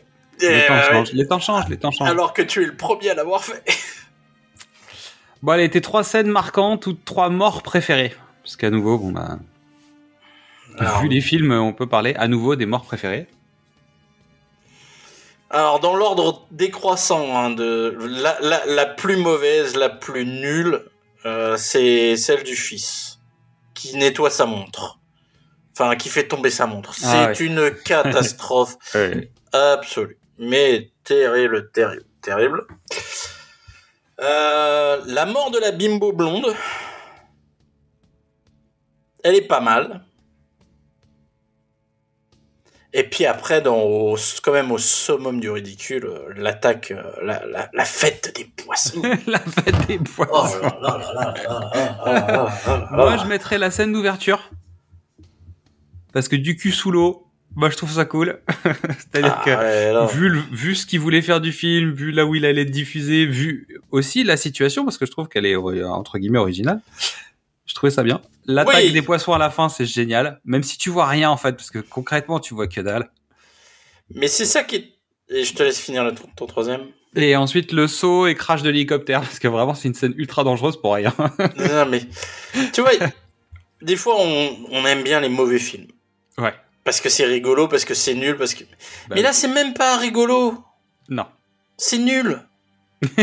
Et, 0.45 0.49
Les 0.49 0.67
temps 0.67 0.73
euh, 0.75 0.91
changent, 0.91 1.13
les 1.13 1.27
temps 1.27 1.39
changent, 1.39 1.69
les 1.69 1.77
temps 1.77 1.91
changent. 1.91 2.09
alors 2.09 2.33
que 2.33 2.41
tu 2.43 2.61
es 2.61 2.65
le 2.65 2.75
premier 2.75 3.09
à 3.09 3.15
l'avoir 3.15 3.43
fait 3.43 3.63
Bon, 5.43 5.51
allez, 5.53 5.69
tes 5.69 5.81
trois 5.81 6.03
scènes 6.03 6.27
marquantes 6.29 6.87
ou 6.87 6.93
trois 6.93 7.29
morts 7.29 7.61
préférées? 7.63 8.13
Parce 8.43 8.55
qu'à 8.55 8.69
nouveau, 8.71 8.97
bon 8.97 9.11
bah, 9.11 9.37
alors, 10.79 11.01
vu 11.01 11.07
les 11.09 11.21
films, 11.21 11.51
on 11.51 11.73
peut 11.73 11.87
parler 11.87 12.13
à 12.17 12.27
nouveau 12.27 12.55
des 12.55 12.65
morts 12.65 12.85
préférées. 12.85 13.27
Alors, 15.49 15.79
dans 15.79 15.95
l'ordre 15.95 16.45
décroissant 16.51 17.37
hein, 17.37 17.49
de 17.51 17.97
la, 17.99 18.37
la, 18.41 18.65
la 18.65 18.85
plus 18.85 19.17
mauvaise 19.17 19.75
la 19.75 19.89
plus 19.89 20.25
nulle 20.25 20.83
euh, 21.25 21.55
c'est 21.57 22.17
celle 22.17 22.43
du 22.43 22.55
fils 22.55 23.19
qui 23.73 23.95
nettoie 23.95 24.29
sa 24.29 24.45
montre 24.45 24.99
enfin 25.73 25.95
qui 25.95 26.09
fait 26.09 26.27
tomber 26.27 26.49
sa 26.49 26.65
montre 26.65 26.93
Ah 27.03 27.33
c'est 27.33 27.43
une 27.43 27.71
catastrophe 27.85 28.75
Ouais. 28.93 29.31
Absolu. 29.53 30.17
Mais 30.37 30.91
terrible, 31.03 31.71
terrible, 31.71 32.05
terrible. 32.21 32.67
Euh, 34.19 35.01
la 35.05 35.25
mort 35.25 35.51
de 35.51 35.59
la 35.59 35.71
bimbo 35.71 36.11
blonde. 36.11 36.53
Elle 39.23 39.35
est 39.35 39.47
pas 39.47 39.59
mal. 39.59 40.03
Et 42.93 43.03
puis 43.03 43.25
après, 43.25 43.65
au, 43.67 44.15
quand 44.43 44.53
même 44.53 44.71
au 44.71 44.77
summum 44.77 45.39
du 45.39 45.49
ridicule, 45.49 46.09
l'attaque, 46.35 46.93
la, 47.21 47.85
fête 47.85 48.33
des 48.35 48.45
poissons. 48.45 49.01
la 49.27 49.39
fête 49.39 49.87
des 49.87 49.99
poissons. 49.99 50.61
Moi, 52.91 53.17
je 53.17 53.27
mettrais 53.27 53.57
la 53.57 53.71
scène 53.71 53.91
d'ouverture. 53.91 54.49
Parce 56.13 56.29
que 56.29 56.35
du 56.35 56.55
cul 56.55 56.71
sous 56.71 56.91
l'eau, 56.91 57.27
moi, 57.55 57.69
je 57.69 57.75
trouve 57.75 57.91
ça 57.91 58.05
cool. 58.05 58.39
C'est-à-dire 58.63 59.41
que, 59.43 60.13
vu, 60.13 60.41
vu 60.51 60.75
ce 60.75 60.85
qu'il 60.85 60.99
voulait 60.99 61.21
faire 61.21 61.41
du 61.41 61.51
film, 61.51 61.91
vu 61.91 62.11
là 62.11 62.25
où 62.25 62.35
il 62.35 62.45
allait 62.45 62.61
être 62.61 62.71
diffusé, 62.71 63.25
vu 63.25 63.67
aussi 63.91 64.23
la 64.23 64.37
situation, 64.37 64.83
parce 64.83 64.97
que 64.97 65.05
je 65.05 65.11
trouve 65.11 65.27
qu'elle 65.27 65.45
est, 65.45 65.55
entre 65.55 66.19
guillemets, 66.19 66.39
originale. 66.39 66.81
Je 67.67 67.75
trouvais 67.75 67.91
ça 67.91 68.01
bien. 68.03 68.21
L'attaque 68.45 68.75
Oui. 68.75 68.91
des 68.91 69.01
poissons 69.01 69.33
à 69.33 69.37
la 69.37 69.49
fin, 69.49 69.69
c'est 69.69 69.85
génial. 69.85 70.39
Même 70.45 70.63
si 70.63 70.77
tu 70.77 70.89
vois 70.89 71.05
rien, 71.05 71.29
en 71.29 71.37
fait, 71.37 71.51
parce 71.55 71.69
que 71.69 71.79
concrètement, 71.79 72.39
tu 72.39 72.53
vois 72.53 72.67
que 72.67 72.81
dalle. 72.81 73.11
Mais 74.15 74.27
c'est 74.27 74.45
ça 74.45 74.63
qui 74.63 74.75
est... 74.77 74.93
Et 75.29 75.43
je 75.43 75.53
te 75.53 75.61
laisse 75.61 75.79
finir 75.79 76.05
le, 76.05 76.13
ton 76.13 76.45
troisième. 76.45 76.87
Et 77.15 77.35
ensuite, 77.35 77.73
le 77.73 77.87
saut 77.87 78.27
et 78.27 78.35
crash 78.35 78.61
de 78.61 78.69
l'hélicoptère, 78.69 79.19
parce 79.21 79.39
que 79.39 79.47
vraiment, 79.47 79.73
c'est 79.73 79.89
une 79.89 79.93
scène 79.93 80.13
ultra 80.17 80.43
dangereuse 80.43 80.79
pour 80.79 80.93
rien. 80.95 81.13
non, 81.57 81.85
mais 81.89 82.01
tu 82.71 82.81
vois, 82.81 82.91
des 83.81 83.95
fois 83.95 84.15
on, 84.17 84.57
on 84.71 84.85
aime 84.85 85.03
bien 85.03 85.19
les 85.19 85.29
mauvais 85.29 85.59
films 85.59 85.87
ouais. 86.37 86.53
parce 86.83 87.01
que 87.01 87.09
c'est 87.09 87.25
rigolo, 87.25 87.67
parce 87.67 87.85
que 87.85 87.93
c'est 87.93 88.13
nul, 88.13 88.37
parce 88.37 88.53
que. 88.53 88.63
Bah 88.63 88.69
mais 89.09 89.15
oui. 89.17 89.21
là, 89.23 89.33
c'est 89.33 89.47
même 89.47 89.73
pas 89.73 89.97
rigolo. 89.97 90.63
Non. 91.09 91.25
C'est 91.77 91.99
nul. 91.99 92.39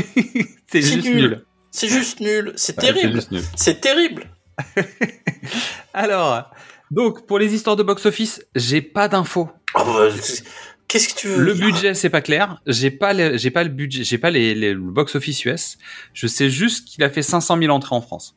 c'est 0.71 0.83
juste 0.83 1.05
nul. 1.05 1.17
nul. 1.17 1.45
C'est 1.71 1.89
juste 1.89 2.21
nul. 2.21 2.53
C'est 2.57 2.77
Ouais, 2.81 2.87
c'est 2.87 2.93
terrible. 2.93 3.21
C'est 3.57 3.81
terrible. 3.81 4.31
Alors, 5.95 6.51
donc, 6.91 7.27
pour 7.27 7.39
les 7.39 7.55
histoires 7.55 7.77
de 7.77 7.83
box-office, 7.83 8.45
j'ai 8.55 8.83
pas 8.83 9.09
d'infos. 9.09 9.49
Ah 9.75 9.85
bah, 9.85 10.09
c'est- 10.21 10.45
Qu'est-ce 10.87 11.09
que 11.15 11.19
tu 11.19 11.29
veux 11.29 11.43
Le 11.43 11.55
budget, 11.55 11.95
c'est 11.95 12.11
pas 12.11 12.21
clair. 12.21 12.61
J'ai 12.67 12.91
pas, 12.91 13.15
le- 13.15 13.37
j'ai 13.37 13.51
pas 13.51 13.65
le 13.65 13.71
budget, 13.71 14.05
j'ai 14.05 14.19
pas 14.19 14.31
les, 14.31 14.55
les- 14.55 14.75
le 14.75 14.81
box-office 14.81 15.45
US. 15.47 15.79
Je 16.13 16.27
sais 16.27 16.51
juste 16.51 16.87
qu'il 16.87 17.03
a 17.03 17.11
fait 17.11 17.23
500 17.23 17.59
000 17.59 17.73
entrées 17.75 17.97
en 17.97 18.01
France. 18.03 18.37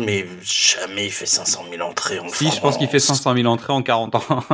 Mais 0.00 0.26
jamais 0.42 1.06
il 1.06 1.10
fait 1.10 1.26
500 1.26 1.64
000 1.70 1.82
entrées 1.82 2.18
en 2.20 2.28
Si, 2.28 2.44
France. 2.44 2.56
je 2.56 2.60
pense 2.60 2.76
qu'il 2.78 2.88
fait 2.88 2.98
500 3.00 3.34
000 3.34 3.46
entrées 3.46 3.72
en 3.72 3.82
40 3.82 4.14
ans. 4.16 4.20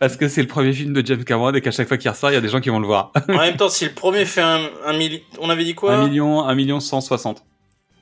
Parce 0.00 0.16
que 0.16 0.28
c'est 0.28 0.40
le 0.40 0.48
premier 0.48 0.72
film 0.72 0.94
de 0.94 1.06
James 1.06 1.22
Cameron 1.22 1.52
et 1.52 1.60
qu'à 1.60 1.70
chaque 1.70 1.86
fois 1.86 1.98
qu'il 1.98 2.10
ressort, 2.10 2.30
il 2.30 2.34
y 2.34 2.36
a 2.36 2.40
des 2.40 2.48
gens 2.48 2.60
qui 2.60 2.70
vont 2.70 2.80
le 2.80 2.86
voir. 2.86 3.12
En 3.28 3.32
même 3.36 3.56
temps, 3.56 3.68
si 3.68 3.84
le 3.84 3.92
premier 3.92 4.24
fait 4.24 4.40
un, 4.40 4.60
un 4.86 4.96
milli... 4.96 5.22
On 5.38 5.50
avait 5.50 5.62
dit 5.62 5.74
quoi? 5.74 5.94
1 5.94 6.08
million, 6.08 6.42
1 6.42 6.54
million 6.54 6.80
160. 6.80 7.44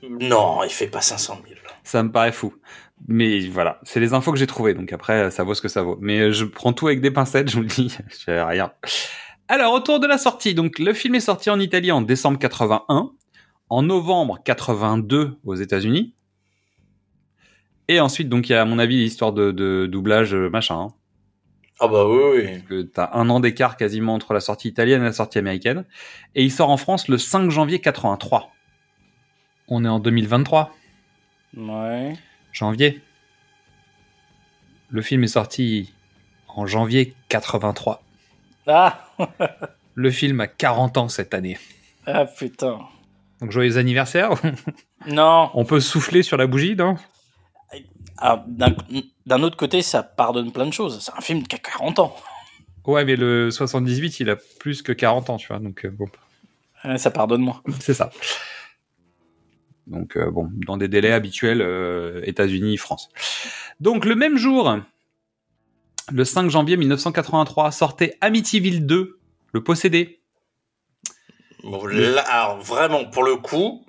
Non, 0.09 0.63
il 0.63 0.69
fait 0.69 0.87
pas 0.87 1.01
500 1.01 1.41
000. 1.45 1.59
Ça 1.83 2.01
me 2.01 2.09
paraît 2.09 2.31
fou. 2.31 2.53
Mais 3.07 3.41
voilà, 3.47 3.81
c'est 3.83 3.99
les 3.99 4.13
infos 4.13 4.31
que 4.31 4.39
j'ai 4.39 4.47
trouvées, 4.47 4.73
donc 4.73 4.93
après, 4.93 5.29
ça 5.29 5.43
vaut 5.43 5.53
ce 5.53 5.61
que 5.61 5.67
ça 5.67 5.83
vaut. 5.83 5.97
Mais 5.99 6.19
euh, 6.19 6.31
je 6.31 6.45
prends 6.45 6.71
tout 6.71 6.87
avec 6.87 7.01
des 7.01 7.11
pincettes, 7.11 7.49
je 7.49 7.55
vous 7.55 7.63
le 7.63 7.67
dis, 7.67 7.89
je 8.09 8.23
fais 8.23 8.41
rien. 8.41 8.71
Alors, 9.49 9.73
autour 9.73 9.99
de 9.99 10.07
la 10.07 10.17
sortie, 10.17 10.53
donc 10.53 10.79
le 10.79 10.93
film 10.93 11.15
est 11.15 11.21
sorti 11.21 11.49
en 11.49 11.59
Italie 11.59 11.91
en 11.91 12.01
décembre 12.01 12.39
81, 12.39 13.11
en 13.69 13.81
novembre 13.83 14.39
82 14.43 15.37
aux 15.45 15.55
États-Unis, 15.55 16.13
et 17.89 17.99
ensuite, 17.99 18.29
donc 18.29 18.47
il 18.47 18.51
y 18.51 18.55
a 18.55 18.61
à 18.61 18.65
mon 18.65 18.79
avis 18.79 18.97
l'histoire 18.97 19.33
de, 19.33 19.51
de 19.51 19.87
doublage 19.87 20.33
euh, 20.33 20.49
machin, 20.49 20.75
hein, 20.75 20.87
Ah 21.81 21.87
bah 21.87 22.05
oui, 22.07 22.19
oui. 22.35 22.63
que 22.67 22.81
t'as 22.81 23.09
un 23.13 23.29
an 23.29 23.39
d'écart 23.39 23.77
quasiment 23.77 24.13
entre 24.13 24.33
la 24.33 24.41
sortie 24.41 24.67
italienne 24.67 25.01
et 25.01 25.05
la 25.05 25.13
sortie 25.13 25.37
américaine, 25.39 25.85
et 26.35 26.43
il 26.43 26.51
sort 26.51 26.69
en 26.69 26.77
France 26.77 27.07
le 27.07 27.17
5 27.17 27.49
janvier 27.49 27.79
83. 27.79 28.51
On 29.69 29.85
est 29.85 29.87
en 29.89 29.99
2023. 29.99 30.73
Ouais. 31.57 32.13
janvier. 32.51 33.01
Le 34.89 35.01
film 35.01 35.23
est 35.23 35.27
sorti 35.27 35.93
en 36.47 36.65
janvier 36.65 37.13
83. 37.29 38.01
Ah, 38.67 39.07
Le 39.95 40.11
film 40.11 40.39
a 40.41 40.47
40 40.47 40.97
ans 40.97 41.07
cette 41.09 41.33
année. 41.33 41.57
ah 42.05 42.25
putain. 42.25 42.79
Donc 43.41 43.51
joyeux 43.51 43.77
anniversaire. 43.77 44.31
Non. 45.07 45.49
On 45.53 45.63
peut 45.63 45.79
souffler 45.79 46.23
sur 46.23 46.35
la 46.35 46.45
bougie, 46.45 46.75
non? 46.75 46.95
Ah, 48.17 48.43
D'un 49.29 49.43
autre 49.43 49.57
côté, 49.57 49.83
ça 49.83 50.01
pardonne 50.01 50.51
plein 50.51 50.65
de 50.65 50.73
choses. 50.73 50.99
C'est 51.01 51.13
un 51.15 51.21
film 51.21 51.43
qui 51.45 51.55
a 51.55 51.59
40 51.59 51.99
ans. 51.99 52.15
Ouais, 52.85 53.05
mais 53.05 53.15
le 53.15 53.51
78, 53.51 54.19
il 54.21 54.29
a 54.31 54.35
plus 54.59 54.81
que 54.81 54.91
40 54.91 55.29
ans, 55.29 55.37
tu 55.37 55.47
vois. 55.49 55.59
Donc 55.59 55.85
euh, 55.85 55.89
bon, 55.91 56.07
Ouais, 56.83 56.97
ça 56.97 57.11
pardonne 57.11 57.41
moins. 57.41 57.61
c'est 57.79 57.93
ça. 57.93 58.09
Donc 59.85 60.17
euh, 60.17 60.31
bon, 60.31 60.49
dans 60.65 60.77
des 60.77 60.87
délais 60.87 61.11
habituels, 61.11 61.61
euh, 61.61 62.21
États-Unis, 62.25 62.77
France. 62.77 63.09
Donc 63.79 64.05
le 64.05 64.15
même 64.15 64.37
jour, 64.37 64.77
le 66.11 66.25
5 66.25 66.49
janvier 66.49 66.77
1983, 66.77 67.71
sortait 67.71 68.17
Amityville 68.21 68.85
2, 68.87 69.19
le 69.53 69.63
possédé. 69.63 70.21
Bon, 71.63 71.85
là, 71.85 72.21
alors 72.21 72.59
vraiment, 72.59 73.05
pour 73.05 73.23
le 73.23 73.35
coup, 73.35 73.85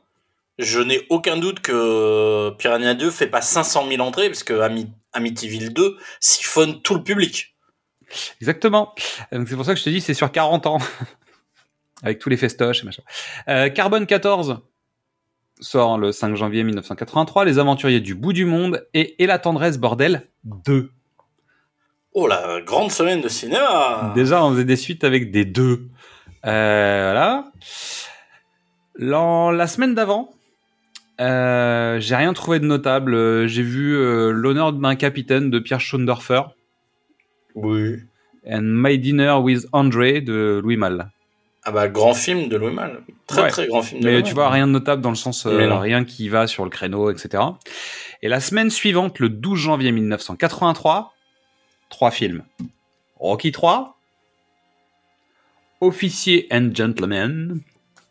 je 0.59 0.81
n'ai 0.81 1.07
aucun 1.09 1.37
doute 1.39 1.61
que 1.61 2.51
Piranha 2.59 2.95
2 2.95 3.11
fait 3.11 3.27
pas 3.29 3.41
500 3.41 3.89
000 3.89 4.03
entrées 4.03 4.29
parce 4.29 4.43
que 4.43 4.61
Ami- 4.61 4.91
Amityville 5.12 5.73
2 5.73 5.97
siphonne 6.20 6.81
tout 6.82 6.95
le 6.95 7.03
public. 7.03 7.55
Exactement. 8.41 8.95
Donc 9.32 9.49
c'est 9.49 9.57
pour 9.57 9.65
ça 9.65 9.74
que 9.74 9.78
je 9.78 9.85
te 9.85 9.91
dis 9.91 10.01
c'est 10.01 10.15
sur 10.15 10.31
40 10.32 10.66
ans. 10.66 10.78
Avec 12.03 12.19
tous 12.19 12.31
les 12.31 12.39
festoches 12.39 12.82
et 12.82 12.87
machin. 12.87 13.03
Euh, 13.49 13.69
Carbone 13.69 14.07
14 14.07 14.61
sort 15.61 15.99
le 15.99 16.12
5 16.12 16.35
janvier 16.35 16.65
1983, 16.65 17.45
Les 17.45 17.59
Aventuriers 17.59 18.01
du 18.01 18.15
bout 18.15 18.32
du 18.32 18.47
monde 18.47 18.87
et 18.95 19.23
Et 19.23 19.27
la 19.27 19.39
tendresse 19.39 19.77
bordel 19.77 20.27
2. 20.45 20.91
Oh 22.12 22.27
la 22.27 22.61
grande 22.62 22.91
semaine 22.91 23.20
de 23.20 23.28
cinéma 23.28 24.12
Déjà 24.15 24.43
on 24.43 24.53
faisait 24.53 24.65
des 24.65 24.77
suites 24.77 25.05
avec 25.05 25.31
des 25.31 25.45
deux. 25.45 25.89
Euh, 26.47 27.12
voilà. 27.12 27.53
La 29.53 29.66
semaine 29.66 29.95
d'avant, 29.95 30.31
euh, 31.21 32.01
j'ai 32.01 32.17
rien 32.17 32.33
trouvé 32.33 32.59
de 32.61 32.67
notable. 32.67 33.15
Euh, 33.15 33.47
J'ai 33.47 33.63
vu 33.63 33.95
euh, 33.97 34.31
L'honneur 34.31 34.73
d'un 34.73 34.95
capitaine 34.97 35.51
de 35.51 35.59
Pierre 35.59 35.81
Schondorfer 35.81 36.43
Oui. 37.55 37.97
and 38.51 38.63
My 38.63 38.99
Dinner 38.99 39.35
with 39.43 39.67
Andre 39.73 40.21
de 40.21 40.61
Louis 40.63 40.77
Malle. 40.77 41.11
Ah 41.63 41.73
bah 41.73 41.89
grand 41.89 42.15
film 42.15 42.49
de 42.49 42.57
Louis 42.57 42.73
Malle. 42.73 43.03
Très 43.27 43.43
Ouais. 43.43 43.49
très 43.51 43.67
grand 43.67 43.83
film 43.83 44.01
de 44.01 44.07
Mais 44.07 44.15
Louis 44.15 44.23
tu 44.23 44.33
vois, 44.35 44.49
rien 44.49 44.67
de 44.67 44.73
notable 44.73 45.03
dans 45.03 45.11
le 45.11 45.15
sens, 45.17 45.45
euh, 45.47 45.77
rien 45.79 46.05
qui 46.05 46.29
va 46.31 46.47
sur 46.47 46.65
le 46.65 46.71
créneau, 46.71 47.11
etc. 47.11 47.43
Et 48.23 48.29
la 48.29 48.41
semaine 48.41 48.71
suivante, 48.71 49.19
le 49.19 49.29
12 49.29 49.59
janvier 49.59 49.93
1983, 49.93 51.13
trois 51.91 52.11
films. 52.11 52.45
Rocky 53.19 53.53
3, 53.53 53.99
Officier 55.83 56.47
and 56.51 56.71
Gentleman, 56.75 57.61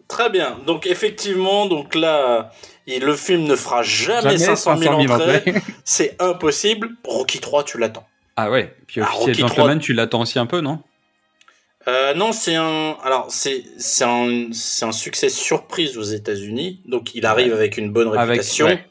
Très 0.07 0.31
bien. 0.31 0.57
Donc 0.65 0.88
effectivement, 0.88 1.68
donc 1.68 1.94
là, 1.94 2.52
il- 2.95 3.03
le 3.03 3.16
film 3.16 3.44
ne 3.44 3.56
fera 3.56 3.82
jamais, 3.84 4.22
Jamais 4.22 4.38
500 4.38 4.78
000 4.78 4.91
500 4.94 5.02
000 5.02 5.14
entrées. 5.14 5.38
entrées. 5.38 5.53
C'est 5.86 6.16
impossible. 6.22 6.90
Rocky 7.06 7.40
3, 7.40 7.64
tu 7.64 7.78
l'attends. 7.78 8.07
ah 8.36 8.49
ouais, 8.52 8.76
puis 8.88 9.02
Ah, 9.02 9.10
Officier 9.14 9.34
Gentleman, 9.36 9.80
tu 9.80 9.94
l'attends 9.94 10.22
aussi 10.22 10.40
un 10.40 10.45
peu, 10.45 10.61
non? 10.61 10.82
Euh, 11.88 12.14
non, 12.14 12.34
c'est 12.34 12.56
un. 12.56 12.98
Alors, 13.03 13.28
c'est 13.30 13.64
c'est 13.78 14.03
un, 14.03 14.49
c'est 14.52 14.86
un 14.86 14.91
succès 14.91 15.30
surprise 15.30 15.98
aux 15.98 16.03
États-Unis. 16.03 16.82
Donc, 16.86 17.16
il 17.16 17.26
arrive 17.26 17.53
avec 17.53 17.78
une 17.78 17.90
bonne 17.91 18.10
Avec- 18.10 18.30
réputation. 18.41 18.66
ouais. 18.68 18.86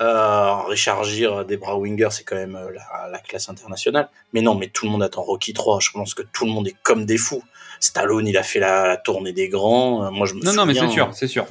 Euh, 0.00 0.54
Richard 0.68 1.02
Gere, 1.04 1.44
Debra 1.44 1.76
Winger, 1.76 2.08
c'est 2.10 2.22
quand 2.24 2.36
même 2.36 2.54
euh, 2.56 2.70
la, 2.72 3.08
la 3.10 3.18
classe 3.18 3.48
internationale. 3.48 4.08
Mais 4.32 4.40
non, 4.42 4.54
mais 4.54 4.68
tout 4.68 4.86
le 4.86 4.92
monde 4.92 5.02
attend 5.02 5.22
Rocky 5.22 5.52
3. 5.52 5.80
Je 5.80 5.90
pense 5.90 6.14
que 6.14 6.22
tout 6.22 6.44
le 6.46 6.52
monde 6.52 6.68
est 6.68 6.76
comme 6.82 7.04
des 7.04 7.18
fous. 7.18 7.42
Stallone, 7.80 8.26
il 8.26 8.36
a 8.36 8.42
fait 8.42 8.60
la, 8.60 8.86
la 8.88 8.96
tournée 8.96 9.32
des 9.32 9.48
grands. 9.48 10.04
Euh, 10.04 10.10
moi, 10.10 10.26
je 10.26 10.34
me 10.34 10.44
Non, 10.44 10.52
non, 10.52 10.66
mais 10.66 10.74
c'est 10.74 10.88
sûr, 10.88 11.10
c'est 11.12 11.28
sûr. 11.28 11.46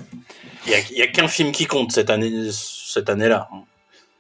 Il 0.66 0.74
y 0.98 1.02
a, 1.02 1.08
qu'un 1.08 1.28
film 1.28 1.52
qui 1.52 1.66
compte 1.66 1.92
cette 1.92 2.10
année, 2.10 2.50
cette 2.52 3.10
année-là. 3.10 3.50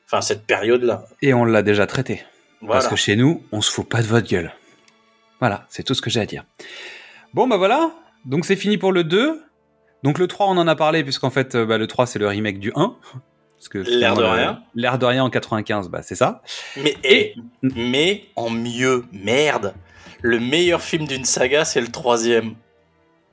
Enfin, 0.05 0.21
cette 0.21 0.45
période-là. 0.45 1.05
Et 1.21 1.33
on 1.33 1.43
l'a 1.43 1.61
déjà 1.61 1.85
traité. 1.87 2.23
Voilà. 2.61 2.75
Parce 2.75 2.87
que 2.87 2.95
chez 2.95 3.15
nous, 3.15 3.43
on 3.51 3.61
se 3.61 3.71
fout 3.71 3.87
pas 3.87 4.01
de 4.01 4.07
votre 4.07 4.27
gueule. 4.27 4.53
Voilà, 5.39 5.65
c'est 5.69 5.83
tout 5.83 5.93
ce 5.93 6.01
que 6.01 6.09
j'ai 6.09 6.21
à 6.21 6.25
dire. 6.25 6.45
Bon, 7.33 7.47
bah 7.47 7.57
voilà. 7.57 7.91
Donc 8.25 8.45
c'est 8.45 8.55
fini 8.55 8.77
pour 8.77 8.91
le 8.91 9.03
2. 9.03 9.41
Donc 10.03 10.19
le 10.19 10.27
3, 10.27 10.47
on 10.47 10.57
en 10.57 10.67
a 10.67 10.75
parlé, 10.75 11.03
puisqu'en 11.03 11.29
fait, 11.29 11.55
euh, 11.55 11.65
bah, 11.65 11.77
le 11.77 11.87
3, 11.87 12.05
c'est 12.05 12.19
le 12.19 12.27
remake 12.27 12.59
du 12.59 12.71
1. 12.75 12.95
Parce 13.57 13.69
que 13.69 13.79
L'air 13.79 14.15
de 14.15 14.23
rien. 14.23 14.61
L'air 14.75 14.99
de 14.99 15.05
rien 15.05 15.23
en 15.23 15.29
95, 15.29 15.89
bah 15.89 16.01
c'est 16.03 16.15
ça. 16.15 16.41
Mais, 16.77 16.95
Et- 17.03 17.33
eh, 17.35 17.69
mais 17.75 18.25
en 18.35 18.49
mieux, 18.49 19.05
merde. 19.11 19.73
Le 20.21 20.39
meilleur 20.39 20.81
film 20.81 21.05
d'une 21.07 21.25
saga, 21.25 21.65
c'est 21.65 21.81
le 21.81 21.87
troisième. 21.89 22.55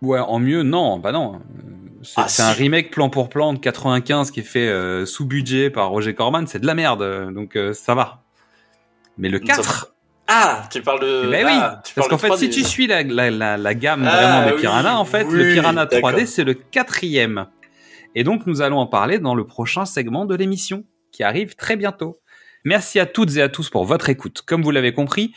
Ouais, 0.02 0.18
en 0.18 0.38
mieux, 0.38 0.62
non, 0.62 0.98
bah 0.98 1.12
non. 1.12 1.40
C'est 2.02 2.20
Ah, 2.20 2.28
si. 2.28 2.42
un 2.42 2.52
remake 2.52 2.90
plan 2.90 3.08
pour 3.08 3.30
plan 3.30 3.54
de 3.54 3.58
95 3.58 4.30
qui 4.30 4.40
est 4.40 4.42
fait 4.42 4.68
euh, 4.68 5.06
sous 5.06 5.24
budget 5.24 5.70
par 5.70 5.88
Roger 5.88 6.14
Corman, 6.14 6.46
c'est 6.46 6.58
de 6.58 6.66
la 6.66 6.74
merde, 6.74 7.32
donc 7.32 7.56
euh, 7.56 7.72
ça 7.72 7.94
va. 7.94 8.22
Mais 9.16 9.28
le 9.30 9.38
4, 9.38 9.94
Ah, 10.26 10.64
tu 10.70 10.82
parles 10.82 11.00
de. 11.00 11.28
Ben 11.30 11.46
oui, 11.46 11.52
ah, 11.54 11.80
tu 11.84 11.94
parce 11.94 12.08
qu'en 12.08 12.16
de 12.16 12.20
fait, 12.20 12.36
si 12.36 12.48
3D. 12.48 12.52
tu 12.52 12.64
suis 12.64 12.86
la, 12.86 13.02
la, 13.02 13.30
la, 13.30 13.56
la 13.56 13.74
gamme 13.74 14.06
Ah, 14.06 14.16
vraiment 14.40 14.54
oui, 14.54 14.60
Piranha, 14.60 14.98
en 14.98 15.04
fait, 15.06 15.24
le 15.24 15.52
Piranha 15.54 15.86
3D, 15.86 15.90
d'accord. 16.02 16.20
c'est 16.26 16.44
le 16.44 16.54
quatrième. 16.54 17.46
Et 18.14 18.24
donc, 18.24 18.46
nous 18.46 18.60
allons 18.60 18.78
en 18.78 18.86
parler 18.86 19.18
dans 19.18 19.34
le 19.34 19.46
prochain 19.46 19.86
segment 19.86 20.24
de 20.26 20.34
l'émission, 20.34 20.84
qui 21.12 21.22
arrive 21.22 21.54
très 21.56 21.76
bientôt. 21.76 22.16
Merci 22.66 22.98
à 23.00 23.06
toutes 23.06 23.36
et 23.36 23.42
à 23.42 23.48
tous 23.48 23.68
pour 23.70 23.84
votre 23.84 24.08
écoute. 24.08 24.42
Comme 24.46 24.62
vous 24.62 24.70
l'avez 24.70 24.92
compris, 24.94 25.34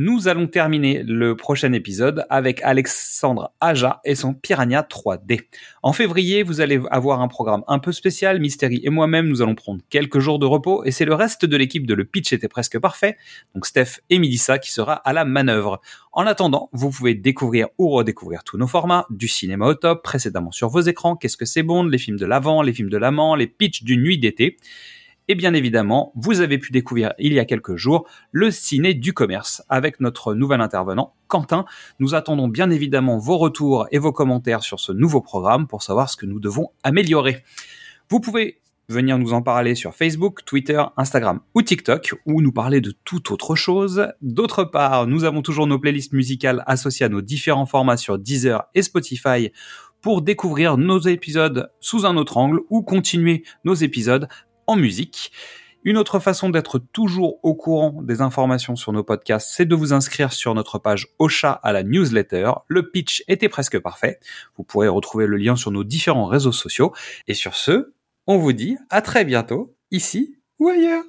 nous 0.00 0.28
allons 0.28 0.46
terminer 0.46 1.02
le 1.02 1.36
prochain 1.36 1.74
épisode 1.74 2.24
avec 2.30 2.62
Alexandre 2.62 3.52
Aja 3.60 4.00
et 4.06 4.14
son 4.14 4.32
Piranha 4.32 4.80
3D. 4.80 5.42
En 5.82 5.92
février, 5.92 6.42
vous 6.42 6.62
allez 6.62 6.80
avoir 6.90 7.20
un 7.20 7.28
programme 7.28 7.64
un 7.68 7.78
peu 7.78 7.92
spécial. 7.92 8.40
Mystery 8.40 8.80
et 8.82 8.88
moi-même, 8.88 9.28
nous 9.28 9.42
allons 9.42 9.54
prendre 9.54 9.82
quelques 9.90 10.18
jours 10.18 10.38
de 10.38 10.46
repos 10.46 10.84
et 10.84 10.90
c'est 10.90 11.04
le 11.04 11.12
reste 11.12 11.44
de 11.44 11.54
l'équipe 11.54 11.86
de 11.86 11.92
Le 11.92 12.06
Pitch 12.06 12.32
était 12.32 12.48
presque 12.48 12.78
parfait. 12.78 13.18
Donc 13.54 13.66
Steph 13.66 14.00
et 14.08 14.18
Midissa 14.18 14.58
qui 14.58 14.72
sera 14.72 14.94
à 14.94 15.12
la 15.12 15.26
manœuvre. 15.26 15.82
En 16.12 16.24
attendant, 16.24 16.70
vous 16.72 16.88
pouvez 16.88 17.14
découvrir 17.14 17.68
ou 17.76 17.90
redécouvrir 17.90 18.42
tous 18.42 18.56
nos 18.56 18.66
formats, 18.66 19.04
du 19.10 19.28
cinéma 19.28 19.66
au 19.66 19.74
top, 19.74 20.02
précédemment 20.02 20.50
sur 20.50 20.70
vos 20.70 20.80
écrans, 20.80 21.14
Qu'est-ce 21.14 21.36
que 21.36 21.44
c'est 21.44 21.62
Bond, 21.62 21.84
les 21.84 21.98
films 21.98 22.18
de 22.18 22.24
l'avant, 22.24 22.62
les 22.62 22.72
films 22.72 22.88
de 22.88 22.96
l'amant, 22.96 23.34
les 23.34 23.46
pitchs 23.46 23.82
d'une 23.82 24.02
nuit 24.02 24.16
d'été. 24.16 24.56
Et 25.30 25.36
bien 25.36 25.54
évidemment, 25.54 26.12
vous 26.16 26.40
avez 26.40 26.58
pu 26.58 26.72
découvrir 26.72 27.14
il 27.20 27.32
y 27.32 27.38
a 27.38 27.44
quelques 27.44 27.76
jours 27.76 28.04
le 28.32 28.50
ciné 28.50 28.94
du 28.94 29.12
commerce 29.12 29.62
avec 29.68 30.00
notre 30.00 30.34
nouvel 30.34 30.60
intervenant, 30.60 31.14
Quentin. 31.28 31.66
Nous 32.00 32.16
attendons 32.16 32.48
bien 32.48 32.68
évidemment 32.68 33.16
vos 33.16 33.38
retours 33.38 33.86
et 33.92 33.98
vos 33.98 34.10
commentaires 34.10 34.64
sur 34.64 34.80
ce 34.80 34.90
nouveau 34.90 35.20
programme 35.20 35.68
pour 35.68 35.84
savoir 35.84 36.10
ce 36.10 36.16
que 36.16 36.26
nous 36.26 36.40
devons 36.40 36.70
améliorer. 36.82 37.44
Vous 38.08 38.18
pouvez 38.18 38.60
venir 38.88 39.18
nous 39.18 39.32
en 39.32 39.40
parler 39.40 39.76
sur 39.76 39.94
Facebook, 39.94 40.44
Twitter, 40.44 40.82
Instagram 40.96 41.38
ou 41.54 41.62
TikTok, 41.62 42.16
ou 42.26 42.42
nous 42.42 42.50
parler 42.50 42.80
de 42.80 42.92
toute 43.04 43.30
autre 43.30 43.54
chose. 43.54 44.08
D'autre 44.22 44.64
part, 44.64 45.06
nous 45.06 45.22
avons 45.22 45.42
toujours 45.42 45.68
nos 45.68 45.78
playlists 45.78 46.12
musicales 46.12 46.64
associées 46.66 47.06
à 47.06 47.08
nos 47.08 47.22
différents 47.22 47.66
formats 47.66 47.98
sur 47.98 48.18
Deezer 48.18 48.64
et 48.74 48.82
Spotify 48.82 49.52
pour 50.00 50.22
découvrir 50.22 50.76
nos 50.76 50.98
épisodes 50.98 51.70
sous 51.78 52.04
un 52.04 52.16
autre 52.16 52.36
angle 52.36 52.60
ou 52.68 52.82
continuer 52.82 53.44
nos 53.64 53.74
épisodes 53.74 54.26
musique. 54.76 55.32
Une 55.82 55.96
autre 55.96 56.18
façon 56.18 56.50
d'être 56.50 56.78
toujours 56.78 57.38
au 57.42 57.54
courant 57.54 58.02
des 58.02 58.20
informations 58.20 58.76
sur 58.76 58.92
nos 58.92 59.02
podcasts, 59.02 59.48
c'est 59.50 59.64
de 59.64 59.74
vous 59.74 59.94
inscrire 59.94 60.32
sur 60.32 60.54
notre 60.54 60.78
page 60.78 61.08
Ocha 61.18 61.52
à 61.52 61.72
la 61.72 61.82
newsletter. 61.82 62.52
Le 62.68 62.90
pitch 62.90 63.24
était 63.28 63.48
presque 63.48 63.78
parfait. 63.78 64.20
Vous 64.56 64.64
pourrez 64.64 64.88
retrouver 64.88 65.26
le 65.26 65.38
lien 65.38 65.56
sur 65.56 65.70
nos 65.70 65.84
différents 65.84 66.26
réseaux 66.26 66.52
sociaux. 66.52 66.92
Et 67.28 67.34
sur 67.34 67.54
ce, 67.54 67.94
on 68.26 68.36
vous 68.36 68.52
dit 68.52 68.76
à 68.90 69.00
très 69.00 69.24
bientôt, 69.24 69.74
ici 69.90 70.36
ou 70.58 70.68
ailleurs. 70.68 71.04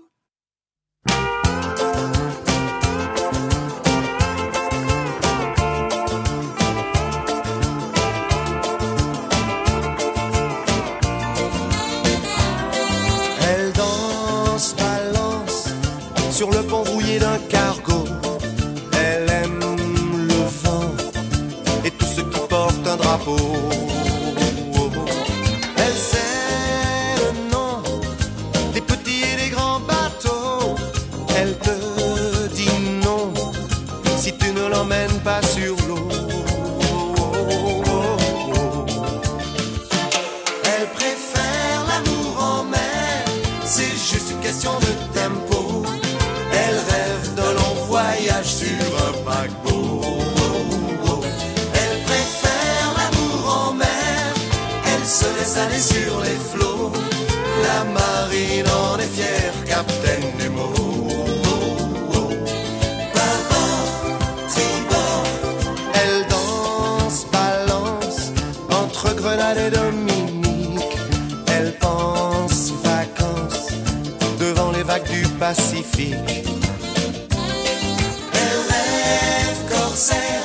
Sur 16.32 16.50
le 16.50 16.62
pont 16.64 16.84
rouillé 16.84 17.20
d'un 17.20 17.38
cargo. 17.50 18.06
Elle 18.94 19.30
aime 19.30 19.60
le 20.28 20.42
vent 20.64 20.92
et 21.84 21.92
tout 21.92 22.06
ce 22.06 22.22
qui 22.22 22.40
porte 22.48 22.88
un 22.88 22.96
drapeau. 22.96 23.91
Laisse 55.52 55.58
aller 55.58 55.80
sur 55.80 56.20
les 56.22 56.38
flots. 56.52 56.92
La 57.64 57.84
marine 57.84 58.66
en 58.70 59.00
est 59.00 59.14
fière, 59.14 59.54
capitaine 59.66 60.32
du 60.40 60.50
mot. 60.50 60.74
Bâbord, 63.14 63.92
tribord, 64.50 65.24
elle 65.94 66.28
danse, 66.28 67.26
balance 67.32 68.32
entre 68.70 69.14
Grenade 69.16 69.58
et 69.58 69.72
Dominique. 69.72 70.98
Elle 71.48 71.74
pense 71.78 72.72
vacances 72.84 73.68
devant 74.40 74.72
les 74.72 74.84
vagues 74.84 75.10
du 75.10 75.28
Pacifique. 75.40 76.16
Elle 78.34 78.60
rêve 78.74 79.60
corsaire 79.70 80.44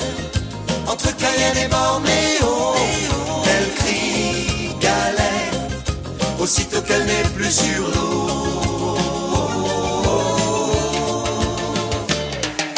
entre 0.88 1.16
Cayenne 1.16 1.58
et 1.64 1.68
Bornéo. 1.68 2.25
Qu'elle 6.86 7.04
n'est 7.04 7.28
plus 7.34 7.50
sur 7.50 7.82
l'eau. 7.94 8.96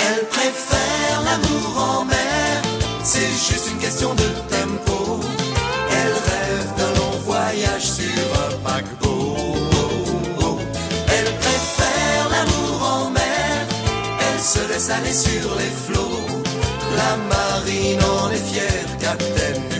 Elle 0.06 0.24
préfère 0.26 1.22
l'amour 1.24 1.72
en 1.78 2.04
mer, 2.04 2.62
c'est 3.02 3.32
juste 3.48 3.70
une 3.72 3.78
question 3.78 4.14
de 4.14 4.28
tempo. 4.54 5.20
Elle 5.90 6.12
rêve 6.30 6.68
d'un 6.78 6.92
long 7.00 7.18
voyage 7.26 7.86
sur 7.98 8.24
un 8.44 8.52
paquebot. 8.64 9.46
Elle 11.16 11.32
préfère 11.44 12.28
l'amour 12.30 12.78
en 12.82 13.10
mer, 13.10 13.66
elle 14.26 14.40
se 14.40 14.68
laisse 14.68 14.90
aller 14.90 15.12
sur 15.12 15.54
les 15.56 15.72
flots. 15.86 16.26
La 16.96 17.16
marine 17.34 18.02
en 18.02 18.30
est 18.30 18.46
fière, 18.52 18.98
capitaine 18.98 19.77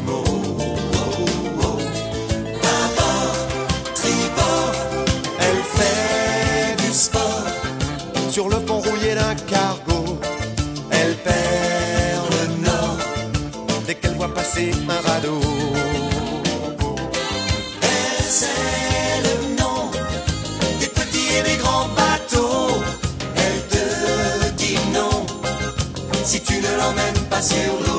le 19.23 19.57
nom 19.57 19.91
des 20.81 20.89
petits 20.89 21.37
et 21.39 21.43
des 21.43 21.57
grands 21.59 21.89
bateaux? 21.95 22.83
Elle 23.37 23.61
te 23.69 24.51
dit 24.57 24.79
non 24.93 25.27
si 26.25 26.41
tu 26.41 26.55
ne 26.55 26.77
l'emmènes 26.77 27.25
pas 27.31 27.43
sur 27.43 27.73
l'eau. 27.87 27.98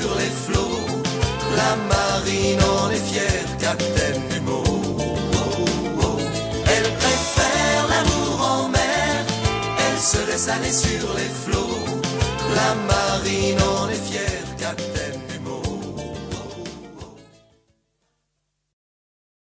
Sur 0.00 0.14
les 0.14 0.32
flots. 0.44 0.86
La 1.56 1.72
marine 1.94 2.62
en 2.62 2.90
est 2.90 3.04
fière, 3.10 3.46
capitaine 3.58 4.22
du 4.32 4.40
mot. 4.40 4.64
Elle 6.74 6.90
préfère 7.02 7.82
l'amour 7.92 8.36
en 8.54 8.68
mer, 8.68 9.24
elle 9.84 9.98
se 9.98 10.20
laisse 10.30 10.48
aller 10.48 10.72
sur 10.72 11.06
les 11.18 11.30
flots. 11.42 11.78
La 12.54 12.74
marine 12.92 13.60
en 13.62 13.88
est 13.88 14.04
fière. 14.10 14.37